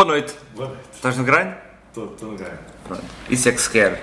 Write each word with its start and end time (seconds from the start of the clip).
Boa 0.00 0.12
noite. 0.12 0.32
Boa 0.56 0.68
noite. 0.68 0.88
Estás 0.94 1.18
no 1.18 1.24
grande? 1.24 1.56
Estou 1.88 2.16
no 2.30 2.34
ganho. 2.34 2.58
Pronto. 2.84 3.04
Isso 3.28 3.50
é 3.50 3.52
que 3.52 3.60
se 3.60 3.68
quer. 3.68 4.02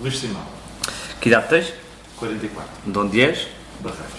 Luís 0.00 0.18
Simão, 0.18 0.42
Que 1.20 1.28
idade 1.28 1.48
tens? 1.48 1.72
44, 2.16 2.68
De 2.86 2.98
onde 2.98 3.20
és? 3.20 3.48
Barreiros. 3.80 4.12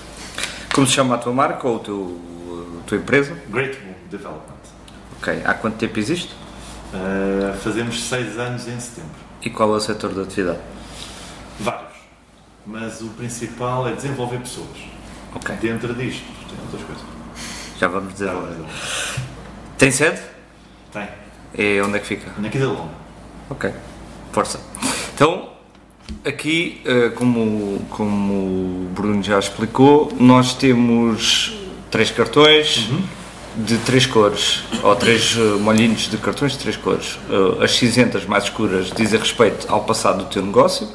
Como 0.73 0.87
se 0.87 0.93
chama 0.93 1.15
a 1.15 1.17
tua 1.17 1.33
marca 1.33 1.67
ou 1.67 1.77
a 1.77 1.79
teu- 1.79 2.21
tua 2.93 2.97
empresa? 2.97 3.35
Great 3.49 3.77
Boom 3.79 3.93
Development. 4.09 4.53
Ok. 5.19 5.41
Há 5.43 5.53
quanto 5.55 5.77
tempo 5.77 5.97
existe? 5.99 6.33
Uh, 6.93 7.57
fazemos 7.57 8.03
6 8.03 8.37
anos 8.37 8.67
em 8.67 8.79
setembro. 8.79 9.11
E 9.41 9.49
qual 9.49 9.73
é 9.73 9.77
o 9.77 9.79
setor 9.79 10.13
de 10.13 10.21
atividade? 10.21 10.59
Vários. 11.59 11.93
Mas 12.65 13.01
o 13.01 13.07
principal 13.09 13.87
é 13.87 13.93
desenvolver 13.93 14.39
pessoas. 14.39 14.77
Ok. 15.35 15.55
Dentro 15.55 15.93
disto, 15.95 16.23
tem 16.47 16.59
outras 16.61 16.83
coisas. 16.83 17.03
Já 17.79 17.87
vamos 17.87 18.13
dizer. 18.13 18.29
Agora. 18.29 18.55
Tem 19.77 19.91
sede? 19.91 20.21
Tem. 20.91 21.07
É 21.57 21.81
onde 21.83 21.97
é 21.97 21.99
que 21.99 22.05
fica? 22.05 22.31
Na 22.37 22.49
Quinta 22.49 22.67
Longa. 22.67 23.03
Ok, 23.49 23.71
força. 24.31 24.59
Então, 25.13 25.49
aqui, 26.25 26.81
eh, 26.85 27.09
como, 27.09 27.79
como 27.89 28.33
o 28.33 28.89
Bruno 28.93 29.21
já 29.21 29.37
explicou, 29.37 30.11
nós 30.19 30.55
temos 30.55 31.62
três 31.93 32.11
cartões 32.11 32.89
de 33.55 33.77
três 33.77 34.05
cores, 34.07 34.63
ou 34.81 34.95
três 34.95 35.37
eh, 35.37 35.39
molhinhos 35.59 36.09
de 36.09 36.17
cartões 36.17 36.53
de 36.53 36.57
três 36.57 36.75
cores. 36.75 37.19
Eh, 37.29 37.63
As 37.63 37.71
cinzentas 37.75 38.25
mais 38.25 38.45
escuras 38.45 38.89
dizem 38.91 39.19
respeito 39.19 39.67
ao 39.69 39.83
passado 39.83 40.23
do 40.23 40.25
teu 40.25 40.41
negócio, 40.43 40.87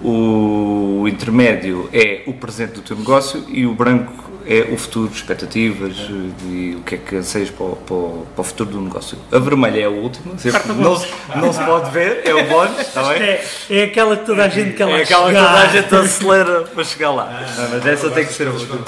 o 0.00 1.04
intermédio 1.08 1.88
é 1.92 2.22
o 2.26 2.32
presente 2.32 2.74
do 2.74 2.80
teu 2.82 2.96
negócio 2.96 3.44
e 3.48 3.66
o 3.66 3.74
branco 3.74 4.30
é 4.46 4.68
o 4.72 4.76
futuro, 4.78 5.10
expectativas 5.12 5.96
eh, 5.98 6.46
e 6.48 6.76
o 6.76 6.82
que 6.82 6.94
é 6.94 6.98
que 6.98 7.16
anseias 7.16 7.50
para 7.50 7.64
o, 7.66 7.76
para 7.76 7.96
para 8.34 8.40
o 8.40 8.44
futuro 8.44 8.70
do 8.70 8.80
negócio. 8.80 9.18
A 9.32 9.38
vermelha 9.40 9.80
é 9.80 9.84
a 9.84 9.90
última, 9.90 10.32
não, 10.76 10.96
se- 10.96 11.08
não 11.34 11.52
se 11.52 11.58
pode 11.64 11.90
ver, 11.90 12.22
é 12.24 12.32
o 12.32 12.46
bónus, 12.46 12.78
está 12.80 13.02
bem? 13.12 13.20
É, 13.20 13.44
é 13.68 13.82
aquela 13.82 14.16
que 14.16 14.24
toda 14.26 14.44
a 14.44 14.48
gente 14.48 14.76
quer 14.76 14.84
lá 14.86 14.98
É 14.98 15.02
aquela 15.02 15.26
que 15.28 15.34
chegar. 15.36 15.48
toda 15.48 15.60
a 15.60 15.66
gente 15.66 15.94
acelera 15.96 16.60
para 16.62 16.84
chegar 16.84 17.10
lá. 17.10 17.44
Não, 17.58 17.68
mas 17.70 17.84
essa 17.86 18.10
tem 18.10 18.24
que 18.24 18.32
ser 18.32 18.46
a 18.46 18.50
última. 18.52 18.78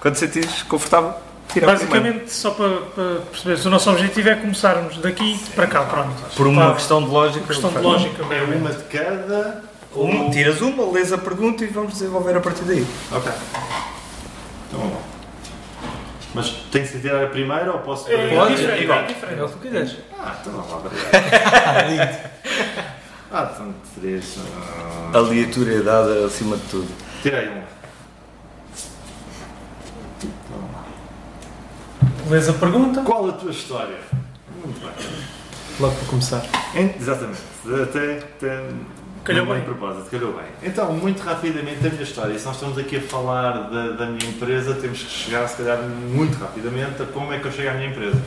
Quando 0.00 0.14
te 0.14 0.20
sentires 0.20 0.62
confortável, 0.62 1.14
tira. 1.52 1.66
Basicamente, 1.66 2.32
só 2.32 2.50
para, 2.52 2.68
para 2.94 3.20
perceber, 3.30 3.66
o 3.66 3.70
nosso 3.70 3.90
objetivo 3.90 4.28
é 4.30 4.34
começarmos 4.34 4.96
daqui 4.98 5.38
para 5.54 5.66
cá, 5.66 5.82
pronto. 5.82 6.14
Por 6.34 6.46
uma 6.46 6.74
questão 6.74 7.02
de 7.02 7.08
lógica. 7.10 7.46
questão 7.46 7.70
de 7.70 7.78
lógica. 7.78 8.22
É 8.34 8.42
uma 8.42 8.70
de 8.70 8.82
cada. 8.84 9.62
Um, 9.94 10.30
tiras 10.30 10.60
uma, 10.60 10.90
lês 10.90 11.12
a 11.12 11.18
pergunta 11.18 11.64
e 11.64 11.66
vamos 11.66 11.94
desenvolver 11.94 12.36
a 12.36 12.40
partir 12.40 12.62
daí. 12.64 12.86
Ok. 13.10 13.32
Então 14.68 14.80
vamos 14.80 14.94
lá. 14.94 15.00
Mas 16.32 16.48
tem 16.70 16.86
que 16.86 17.00
tirar 17.00 17.24
a 17.24 17.26
primeira 17.26 17.72
ou 17.72 17.80
posso 17.80 18.08
É, 18.10 18.28
Pode, 18.36 18.54
diferente, 18.54 18.84
igual. 18.84 19.00
é 19.00 19.02
diferente. 19.02 19.40
É 19.40 19.42
o 19.42 19.48
que 19.48 19.52
tu 19.54 19.58
quiseres. 19.58 19.96
Ah, 20.18 20.36
então 20.40 20.52
vamos 20.52 20.70
lá. 20.70 20.76
obrigado. 20.78 22.30
ah, 23.32 23.50
então 23.52 23.74
três. 24.00 24.38
ah, 24.38 25.18
Aleatoriedade 25.18 26.24
acima 26.24 26.56
de 26.56 26.62
tudo. 26.68 26.88
Tirei 27.22 27.48
um. 27.48 27.79
Lês 32.30 32.48
a 32.48 32.52
pergunta. 32.52 33.02
Qual 33.02 33.28
a 33.28 33.32
tua 33.32 33.50
história? 33.50 33.96
Muito 34.64 34.80
bem. 34.80 34.90
Logo 35.80 35.94
para 35.94 36.06
começar. 36.08 36.42
En- 36.74 36.94
Exatamente. 36.98 37.40
Até, 37.82 38.18
até 38.18 38.64
Calhou 39.24 39.44
muito 39.44 39.58
bem. 39.66 39.74
propósito, 39.74 40.10
calhou 40.10 40.32
bem. 40.32 40.46
Então, 40.62 40.92
muito 40.92 41.20
rapidamente 41.22 41.86
a 41.86 41.90
minha 41.90 42.02
história. 42.02 42.38
Se 42.38 42.46
nós 42.46 42.54
estamos 42.54 42.78
aqui 42.78 42.96
a 42.96 43.00
falar 43.02 43.68
da, 43.70 43.88
da 43.90 44.06
minha 44.06 44.28
empresa, 44.30 44.74
temos 44.74 45.02
que 45.02 45.10
chegar, 45.10 45.46
se 45.48 45.56
calhar, 45.56 45.78
muito 45.82 46.38
rapidamente 46.38 47.02
a 47.02 47.06
como 47.06 47.32
é 47.32 47.38
que 47.38 47.46
eu 47.46 47.52
chego 47.52 47.68
à 47.70 47.74
minha 47.74 47.88
empresa. 47.90 48.18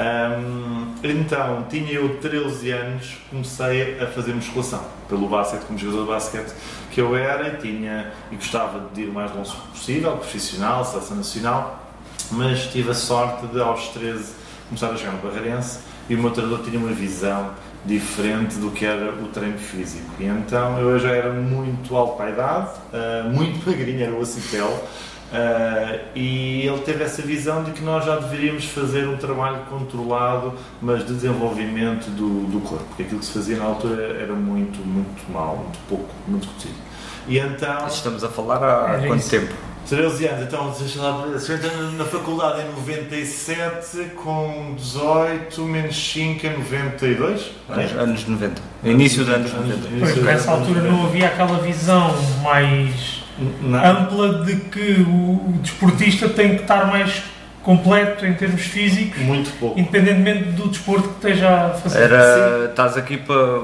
Ahm, 0.00 0.94
então, 1.02 1.66
tinha 1.68 1.90
eu 1.92 2.18
13 2.20 2.70
anos, 2.70 3.16
comecei 3.30 3.98
a 4.00 4.06
fazer 4.06 4.32
musculação 4.34 4.84
pelo 5.08 5.28
basquete, 5.28 5.62
como 5.62 5.76
jogador 5.78 6.02
de 6.04 6.08
basquete 6.10 6.52
que 6.92 7.00
eu 7.00 7.16
era 7.16 7.48
e 7.48 7.56
tinha 7.56 8.12
e 8.30 8.36
gostava 8.36 8.88
de 8.94 9.02
ir 9.02 9.08
o 9.08 9.12
mais 9.12 9.34
longe 9.34 9.56
possível, 9.72 10.12
profissional, 10.12 10.84
seleção 10.84 11.16
nacional, 11.16 11.87
mas 12.30 12.66
tive 12.66 12.90
a 12.90 12.94
sorte 12.94 13.46
de 13.46 13.60
aos 13.60 13.88
13 13.88 14.32
começar 14.68 14.90
a 14.90 14.96
jogar 14.96 15.12
no 15.12 15.18
Barreirense 15.18 15.78
e 16.08 16.14
o 16.14 16.18
meu 16.18 16.30
treinador 16.30 16.64
tinha 16.64 16.78
uma 16.78 16.92
visão 16.92 17.50
diferente 17.84 18.56
do 18.56 18.70
que 18.70 18.84
era 18.84 19.12
o 19.12 19.28
treino 19.28 19.58
físico. 19.58 20.10
E 20.18 20.24
então 20.24 20.78
eu 20.78 20.98
já 20.98 21.10
era 21.10 21.32
muito 21.32 21.96
alto 21.96 22.16
para 22.16 22.26
a 22.26 22.30
idade, 22.30 22.70
ah, 22.92 23.30
muito 23.32 23.66
magrinho, 23.68 24.02
era 24.02 24.12
o 24.12 24.20
acipel, 24.20 24.84
ah, 25.32 25.98
e 26.14 26.66
ele 26.66 26.78
teve 26.80 27.04
essa 27.04 27.22
visão 27.22 27.62
de 27.62 27.72
que 27.72 27.82
nós 27.82 28.04
já 28.04 28.16
deveríamos 28.16 28.64
fazer 28.66 29.08
um 29.08 29.16
trabalho 29.16 29.60
controlado, 29.70 30.54
mas 30.80 31.06
de 31.06 31.14
desenvolvimento 31.14 32.10
do, 32.10 32.46
do 32.46 32.60
corpo, 32.60 32.84
porque 32.84 33.04
aquilo 33.04 33.20
que 33.20 33.26
se 33.26 33.32
fazia 33.32 33.56
na 33.56 33.64
altura 33.64 34.02
era 34.20 34.34
muito, 34.34 34.78
muito 34.86 35.30
mal, 35.32 35.56
muito 35.56 35.78
pouco, 35.88 36.08
muito 36.26 36.48
reduzido. 36.48 36.88
E 37.26 37.38
então... 37.38 37.86
Estamos 37.86 38.24
a 38.24 38.28
falar 38.28 38.62
há 38.62 38.94
Era 38.94 39.06
quanto 39.06 39.28
tempo? 39.28 39.67
13 39.88 40.26
anos, 40.26 40.42
então 40.44 40.74
deixa 40.78 41.00
lá 41.00 41.24
ver, 41.26 41.40
se 41.40 41.52
eu 41.52 41.90
na 41.92 42.04
faculdade 42.04 42.62
em 42.62 42.68
97, 42.76 44.10
com 44.16 44.74
18, 44.76 45.62
menos 45.62 46.12
5 46.12 46.46
é 46.46 46.50
92? 46.50 47.50
Anos, 47.68 47.92
anos 47.92 48.26
90. 48.26 48.62
Início 48.84 49.24
dos 49.24 49.34
anos 49.34 49.52
90. 49.52 49.78
Pois, 49.98 50.16
nessa 50.22 50.50
altura 50.50 50.82
não 50.82 51.06
havia 51.06 51.28
aquela 51.28 51.58
visão 51.58 52.14
mais 52.42 53.24
Não. 53.62 53.84
ampla 53.84 54.44
de 54.44 54.56
que 54.56 55.00
o, 55.00 55.54
o 55.54 55.58
desportista 55.62 56.28
tem 56.28 56.56
que 56.56 56.62
estar 56.62 56.86
mais 56.86 57.22
completo 57.62 58.24
em 58.24 58.34
termos 58.34 58.62
físicos, 58.62 59.20
Muito 59.20 59.50
pouco. 59.58 59.78
independentemente 59.78 60.44
do 60.52 60.68
desporto 60.68 61.08
que 61.08 61.14
esteja 61.26 61.66
a 61.66 61.70
fazer. 61.70 62.02
Era, 62.02 62.66
estás 62.70 62.96
aqui 62.96 63.16
para, 63.16 63.62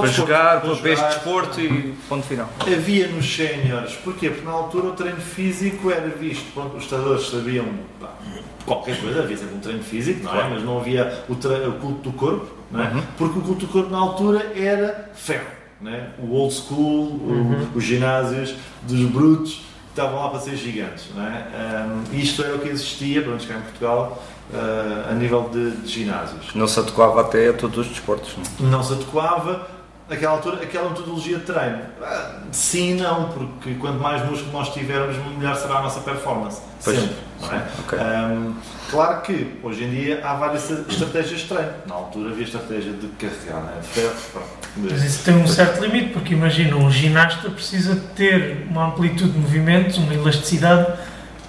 para 0.00 0.10
jogar, 0.10 0.60
para 0.60 0.76
para 0.76 0.90
este 0.90 1.04
desporto 1.06 1.60
e 1.60 1.94
ponto 2.08 2.26
final. 2.26 2.48
Havia 2.60 3.08
nos 3.08 3.34
séniores, 3.36 3.92
porquê? 4.04 4.30
Porque 4.30 4.44
na 4.44 4.52
altura 4.52 4.86
o 4.88 4.92
treino 4.92 5.20
físico 5.20 5.90
era 5.90 6.08
visto, 6.08 6.52
pronto, 6.52 6.76
os 6.76 6.86
treinadores 6.86 7.28
sabiam 7.28 7.66
pá, 8.00 8.08
qualquer 8.64 9.00
coisa, 9.00 9.20
havia 9.22 9.36
sempre 9.36 9.54
um 9.56 9.60
treino 9.60 9.82
físico, 9.82 10.24
não 10.24 10.34
é? 10.40 10.48
Mas 10.48 10.62
não 10.62 10.78
havia 10.80 11.24
o, 11.28 11.34
tre- 11.34 11.66
o 11.68 11.72
culto 11.74 12.10
do 12.10 12.12
corpo, 12.16 12.46
não 12.70 12.82
é? 12.82 13.02
Porque 13.18 13.38
o 13.38 13.42
culto 13.42 13.66
do 13.66 13.72
corpo 13.72 13.90
na 13.90 13.98
altura 13.98 14.52
era 14.56 15.10
ferro, 15.14 15.46
é? 15.84 16.06
O 16.18 16.32
old 16.34 16.54
school, 16.54 17.04
o- 17.06 17.68
os 17.74 17.84
ginásios 17.84 18.54
dos 18.82 19.00
brutos, 19.10 19.62
estavam 19.90 20.20
lá 20.22 20.28
para 20.28 20.40
ser 20.40 20.56
gigantes, 20.56 21.06
não 21.14 21.24
é? 21.26 21.46
Ahm, 21.54 22.02
isto 22.12 22.42
era 22.44 22.54
o 22.54 22.58
que 22.58 22.68
existia, 22.68 23.20
pelo 23.20 23.32
menos 23.32 23.46
cá 23.46 23.54
em 23.54 23.60
Portugal, 23.62 24.22
ah, 24.52 25.08
a 25.10 25.14
nível 25.14 25.48
de, 25.52 25.70
de 25.70 25.88
ginásios 25.90 26.54
Não 26.54 26.68
se 26.68 26.78
adequava 26.78 27.20
até 27.22 27.48
a 27.48 27.52
todos 27.54 27.78
os 27.78 27.86
desportos. 27.88 28.34
Não? 28.60 28.70
não 28.70 28.82
se 28.82 28.92
adequava 28.92 29.66
àquela 30.08 30.32
altura, 30.32 30.62
aquela 30.62 30.88
metodologia 30.90 31.38
de 31.38 31.44
treino. 31.44 31.80
Ah, 32.02 32.40
Sim 32.52 32.92
e 32.92 32.94
não, 32.94 33.28
porque 33.30 33.74
quanto 33.74 33.98
mais 33.98 34.24
músculo 34.24 34.52
nós 34.52 34.72
tivermos, 34.72 35.16
melhor 35.36 35.56
será 35.56 35.78
a 35.78 35.82
nossa 35.82 36.00
performance. 36.00 36.60
Pois, 36.84 36.98
Sempre. 36.98 37.16
não 37.40 37.52
é? 37.52 37.62
ok. 37.80 37.98
Ahm, 37.98 38.54
claro 38.90 39.20
que 39.22 39.58
hoje 39.62 39.84
em 39.84 39.90
dia 39.90 40.20
há 40.24 40.34
várias 40.34 40.70
estratégias 40.70 41.40
de 41.40 41.46
treino. 41.46 41.72
Na 41.86 41.94
altura 41.94 42.30
havia 42.30 42.44
estratégia 42.44 42.92
de 42.92 43.08
carregar, 43.08 43.62
não 43.62 43.76
é? 43.76 43.80
de 43.80 43.88
ferro. 43.88 44.14
pronto. 44.32 44.48
Mas 44.76 45.02
isso 45.02 45.24
tem 45.24 45.34
um 45.36 45.46
certo 45.46 45.80
limite, 45.84 46.12
porque 46.12 46.34
imagina, 46.34 46.76
um 46.76 46.90
ginasta 46.90 47.50
precisa 47.50 47.96
ter 48.14 48.66
uma 48.70 48.88
amplitude 48.88 49.30
de 49.32 49.38
movimentos, 49.38 49.96
uma 49.98 50.14
elasticidade, 50.14 50.92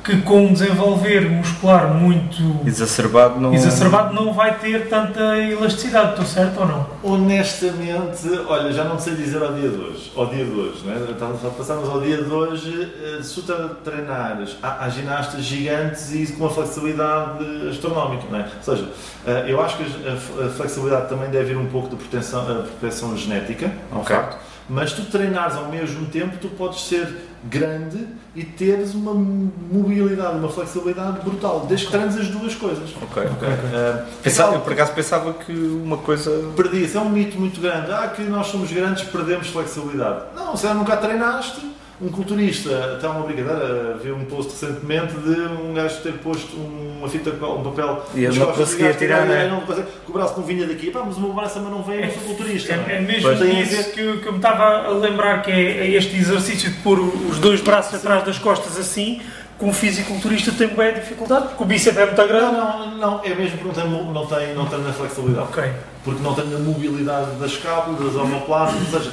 que 0.08 0.22
com 0.22 0.46
um 0.48 0.54
desenvolver 0.54 1.30
muscular 1.30 1.94
muito 1.94 2.62
Exacerbado 2.66 3.40
não. 3.42 3.54
exacerbado 3.54 4.14
não 4.16 4.32
vai 4.34 4.58
ter 4.58 4.88
tanta 4.88 5.38
elasticidade, 5.38 6.12
estou 6.12 6.26
certo 6.26 6.62
ou 6.62 6.66
não? 6.66 6.88
Honestamente, 7.04 8.28
olha, 8.48 8.72
já 8.72 8.86
não 8.86 8.98
sei 8.98 9.16
dizer 9.16 9.44
ao 9.44 9.54
dia 9.54 9.70
de 9.70 9.76
hoje. 9.76 10.12
Ao 10.16 10.26
dia 10.28 10.46
de 10.46 10.52
hoje, 10.52 10.82
não 10.86 10.94
é? 10.94 11.12
Estamos 11.12 11.46
a 11.46 11.50
passar, 11.50 11.76
mas 11.76 11.90
ao 11.90 12.00
dia 12.00 12.18
de 12.24 12.32
hoje, 12.32 12.90
eh, 13.04 13.22
se 13.22 13.36
tu 13.36 13.42
tre- 13.44 13.70
treinares, 13.84 14.56
há, 14.64 14.86
há 14.86 14.90
ginastas 14.90 15.44
gigantes 15.44 16.14
e 16.14 16.26
com 16.34 16.46
uma 16.46 16.50
flexibilidade 16.50 17.44
astronómica, 17.70 18.24
não 18.32 18.40
é? 18.40 18.44
Ou 18.58 18.64
seja, 18.64 18.90
eh, 19.26 19.46
eu 19.50 19.62
acho 19.62 19.78
que 19.78 19.84
a 19.84 20.50
flexibilidade 20.50 21.10
também 21.10 21.30
deve 21.30 21.46
vir 21.54 21.58
um 21.58 21.68
pouco 21.68 21.90
de 21.90 21.96
proteção, 21.98 22.42
a 22.50 22.64
proteção 22.80 23.16
genética, 23.18 23.66
é 23.66 23.96
um 23.96 24.00
Ok. 24.00 24.16
facto, 24.16 24.38
mas 24.70 24.94
tu 24.94 25.04
treinares 25.04 25.56
ao 25.56 25.70
mesmo 25.70 26.06
tempo, 26.08 26.38
tu 26.40 26.48
podes 26.50 26.82
ser 26.88 27.08
grande 27.44 28.06
e 28.36 28.44
teres 28.44 28.94
uma 28.94 29.14
mobilidade, 29.14 30.38
uma 30.38 30.50
flexibilidade 30.50 31.22
brutal, 31.22 31.66
desde 31.68 31.86
que 31.86 31.92
treines 31.92 32.18
as 32.18 32.28
duas 32.28 32.54
coisas. 32.56 32.90
Ok, 33.02 33.24
ok. 33.32 33.48
Eh, 33.48 34.04
Pensava, 34.24 34.56
eu 34.56 34.60
por 34.62 34.74
acaso 34.74 34.92
pensava 34.94 35.34
que 35.34 35.52
uma 35.54 35.98
coisa. 35.98 36.52
perdi-se. 36.56 36.98
É 36.98 37.00
um 37.00 37.10
mito 37.10 37.40
muito 37.40 37.60
grande. 37.62 37.92
Ah, 37.92 38.08
que 38.08 38.22
nós 38.24 38.48
somos 38.48 38.72
grandes, 38.72 39.04
perdemos 39.06 39.48
flexibilidade. 39.48 40.26
Não, 40.36 40.56
se 40.58 40.68
nunca 40.74 40.98
treinaste, 40.98 41.62
um 42.00 42.10
culturista, 42.10 42.94
está 42.96 43.10
uma 43.10 43.26
brincadeira, 43.26 43.98
vi 44.02 44.12
um 44.12 44.24
post 44.26 44.52
recentemente 44.52 45.14
de 45.16 45.32
um 45.42 45.74
gajo 45.74 45.96
ter 46.04 46.14
posto 46.20 46.56
uma 46.56 47.10
fita, 47.10 47.32
um 47.32 47.64
papel 47.64 48.06
E 48.14 48.20
ele 48.20 48.28
nas 48.28 48.38
não 48.38 48.46
costas 48.48 48.66
conseguia 48.70 48.94
tirar, 48.94 49.26
e 49.26 49.30
né? 49.30 49.48
não 49.48 49.62
consegue, 49.62 49.88
que 50.06 50.12
o 50.12 50.14
braço 50.14 50.34
não 50.40 50.44
vinha 50.46 50.68
daqui. 50.68 50.92
Pá, 50.92 51.02
mas 51.06 51.18
o 51.18 51.22
meu 51.22 51.34
braço 51.34 51.56
também 51.56 51.72
não 51.72 51.82
vem, 51.82 52.04
eu 52.06 52.12
sou 52.12 52.22
culturista. 52.24 52.76
não 52.76 52.84
É, 52.88 52.94
é? 52.94 52.96
é 52.98 53.02
mesmo 53.02 53.22
Pois. 53.24 53.40
Tem 53.40 53.62
isso 53.62 53.92
que, 53.92 54.00
eu- 54.02 54.20
que 54.22 54.28
eu 54.28 54.32
me 54.32 54.38
estava 54.38 54.64
a 54.88 54.90
lembrar, 54.92 55.42
que 55.42 55.50
é, 55.52 55.88
é 55.88 55.92
este 55.92 56.16
exercício 56.16 56.70
de 56.70 56.78
pôr 56.78 57.00
o- 57.00 57.30
os 57.30 57.40
dois 57.40 57.62
braços 57.62 57.96
atrás 57.96 58.24
das 58.24 58.38
costas 58.38 58.78
assim, 58.78 59.20
que 59.58 59.66
um 59.66 59.74
fisiculturista 59.74 60.52
tem 60.52 60.68
bem 60.68 60.94
dificuldade, 60.94 61.48
porque 61.48 61.64
o 61.64 61.66
bíceps 61.66 61.98
é 61.98 62.06
muito 62.06 62.18
Não, 62.22 62.28
grande. 62.28 62.56
não, 62.58 62.98
não, 62.98 63.22
é 63.24 63.30
mesmo 63.34 63.58
porque 63.58 63.80
não 63.80 63.90
tem, 63.90 64.14
não 64.14 64.26
tem, 64.28 64.54
não 64.54 64.66
tem 64.68 64.80
a 64.88 64.94
flexibilidade. 64.94 65.48
Ok. 65.48 65.64
Porque 66.04 66.22
não 66.24 66.36
tem 66.36 66.44
a 66.54 66.60
mobilidade 66.60 67.32
das 67.40 67.52
escápulas, 67.54 68.00
das 68.00 68.16
omoplatas, 68.22 68.76
ou 68.94 69.00
seja, 69.00 69.12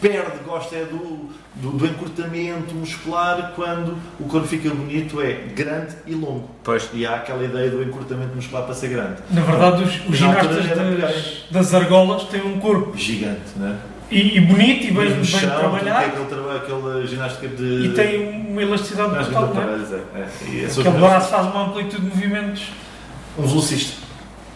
perde, 0.00 0.38
gosta 0.46 0.76
é 0.76 0.84
do, 0.84 1.30
do, 1.60 1.70
do 1.70 1.86
encurtamento 1.86 2.74
muscular 2.74 3.52
quando 3.56 3.96
o 4.20 4.24
corpo 4.24 4.46
fica 4.46 4.70
bonito, 4.70 5.20
é 5.20 5.32
grande 5.54 5.94
e 6.06 6.14
longo. 6.14 6.48
Pois. 6.62 6.88
E 6.94 7.04
há 7.06 7.16
aquela 7.16 7.44
ideia 7.44 7.70
do 7.70 7.82
encurtamento 7.82 8.34
muscular 8.34 8.64
para 8.64 8.74
ser 8.74 8.88
grande. 8.88 9.16
Na 9.30 9.40
verdade, 9.42 9.82
os, 9.82 10.08
os 10.08 10.16
ginastas 10.16 10.66
das, 11.00 11.44
das 11.50 11.74
argolas 11.74 12.24
têm 12.24 12.42
um 12.42 12.58
corpo 12.60 12.96
Gigante, 12.96 13.40
não 13.56 13.68
é? 13.68 13.74
e, 14.10 14.36
e 14.38 14.40
bonito 14.40 14.86
e 14.86 14.90
bem, 14.90 15.10
bem 15.10 15.24
chão, 15.24 15.40
é 15.50 15.58
trabalhado 15.58 16.06
aquele, 16.06 16.24
traba- 16.26 16.56
aquela 16.56 17.06
ginástica 17.06 17.48
de... 17.48 17.86
e 17.86 17.88
tem 17.90 18.46
uma 18.50 18.62
elasticidade 18.62 19.10
brutal, 19.10 19.46
não 19.54 19.60
é? 19.60 19.64
aparelhos, 19.64 19.92
é. 19.92 19.96
é. 19.96 20.28
E 20.50 20.64
Aquele 20.64 20.98
braço 20.98 21.30
faz 21.30 21.46
uma 21.46 21.66
amplitude 21.66 22.02
de 22.02 22.08
movimentos. 22.08 22.62
um 23.36 23.42
velocista. 23.46 24.07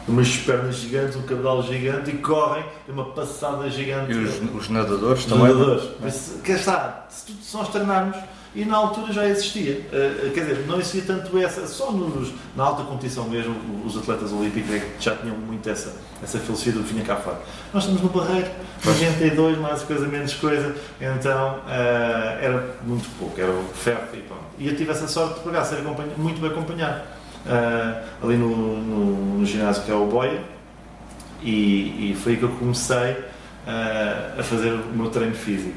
Umas 0.09 0.37
pernas 0.39 0.77
gigantes, 0.77 1.17
um 1.17 1.23
cabedal 1.23 1.63
gigante 1.63 2.11
e 2.11 2.15
correm, 2.19 2.65
uma 2.89 3.05
passada 3.07 3.71
gigante. 3.71 4.13
E 4.13 4.17
os, 4.25 4.41
os 4.55 4.69
nadadores 4.69 5.21
Os 5.21 5.27
também. 5.27 5.45
nadadores. 5.55 5.89
Mas, 6.01 6.35
quer 6.43 6.57
está, 6.59 7.07
se, 7.09 7.27
tu- 7.27 7.33
se 7.43 7.57
nós 7.57 7.69
treinarmos, 7.69 8.17
e 8.55 8.65
na 8.67 8.77
altura 8.77 9.13
já 9.13 9.27
existia, 9.27 9.81
eh, 9.93 10.31
quer 10.35 10.41
dizer, 10.41 10.67
não 10.67 10.79
existia 10.79 11.03
tanto 11.07 11.39
essa, 11.39 11.67
só 11.67 11.91
nos, 11.91 12.33
na 12.55 12.65
alta 12.65 12.83
competição 12.83 13.27
mesmo, 13.29 13.55
os 13.87 13.97
atletas 13.97 14.31
olímpicos 14.33 14.75
é 14.75 14.87
já 15.01 15.17
tinham 15.17 15.35
muito 15.37 15.71
essa, 15.71 15.95
essa 16.23 16.39
filosofia 16.39 16.73
do 16.75 16.83
vinha 16.83 17.03
cá 17.03 17.17
fora. 17.17 17.41
Nós 17.73 17.85
estamos 17.85 18.03
no 18.03 18.11
Barreiro, 18.11 18.51
92, 18.85 19.57
mais 19.59 19.83
coisa, 19.83 20.07
menos 20.07 20.35
coisa, 20.35 20.75
então 21.01 21.61
eh, 21.69 22.39
era 22.43 22.77
muito 22.85 23.09
pouco, 23.19 23.41
era 23.41 23.51
o 23.53 23.65
ferro 23.73 24.03
e 24.13 24.19
pronto. 24.19 24.43
E 24.59 24.69
eu 24.69 24.77
tive 24.77 24.91
essa 24.91 25.09
sorte 25.09 25.39
de 25.39 25.45
pegar, 25.47 25.65
ser 25.65 25.79
muito 26.19 26.41
bem 26.41 26.51
acompanhado. 26.51 27.01
Eh, 27.47 28.03
ali 28.23 28.37
no, 28.37 28.49
no, 28.81 29.39
no 29.39 29.47
ginásio 29.47 29.83
que 29.85 29.91
é 29.91 29.95
o 29.95 30.07
Boia, 30.07 30.41
e, 31.43 32.13
e 32.13 32.17
foi 32.23 32.33
aí 32.33 32.39
que 32.39 32.45
eu 32.45 32.51
comecei 32.51 33.17
eh, 33.67 34.35
a 34.39 34.43
fazer 34.43 34.73
o 34.73 34.97
meu 34.97 35.11
treino 35.11 35.35
físico. 35.35 35.77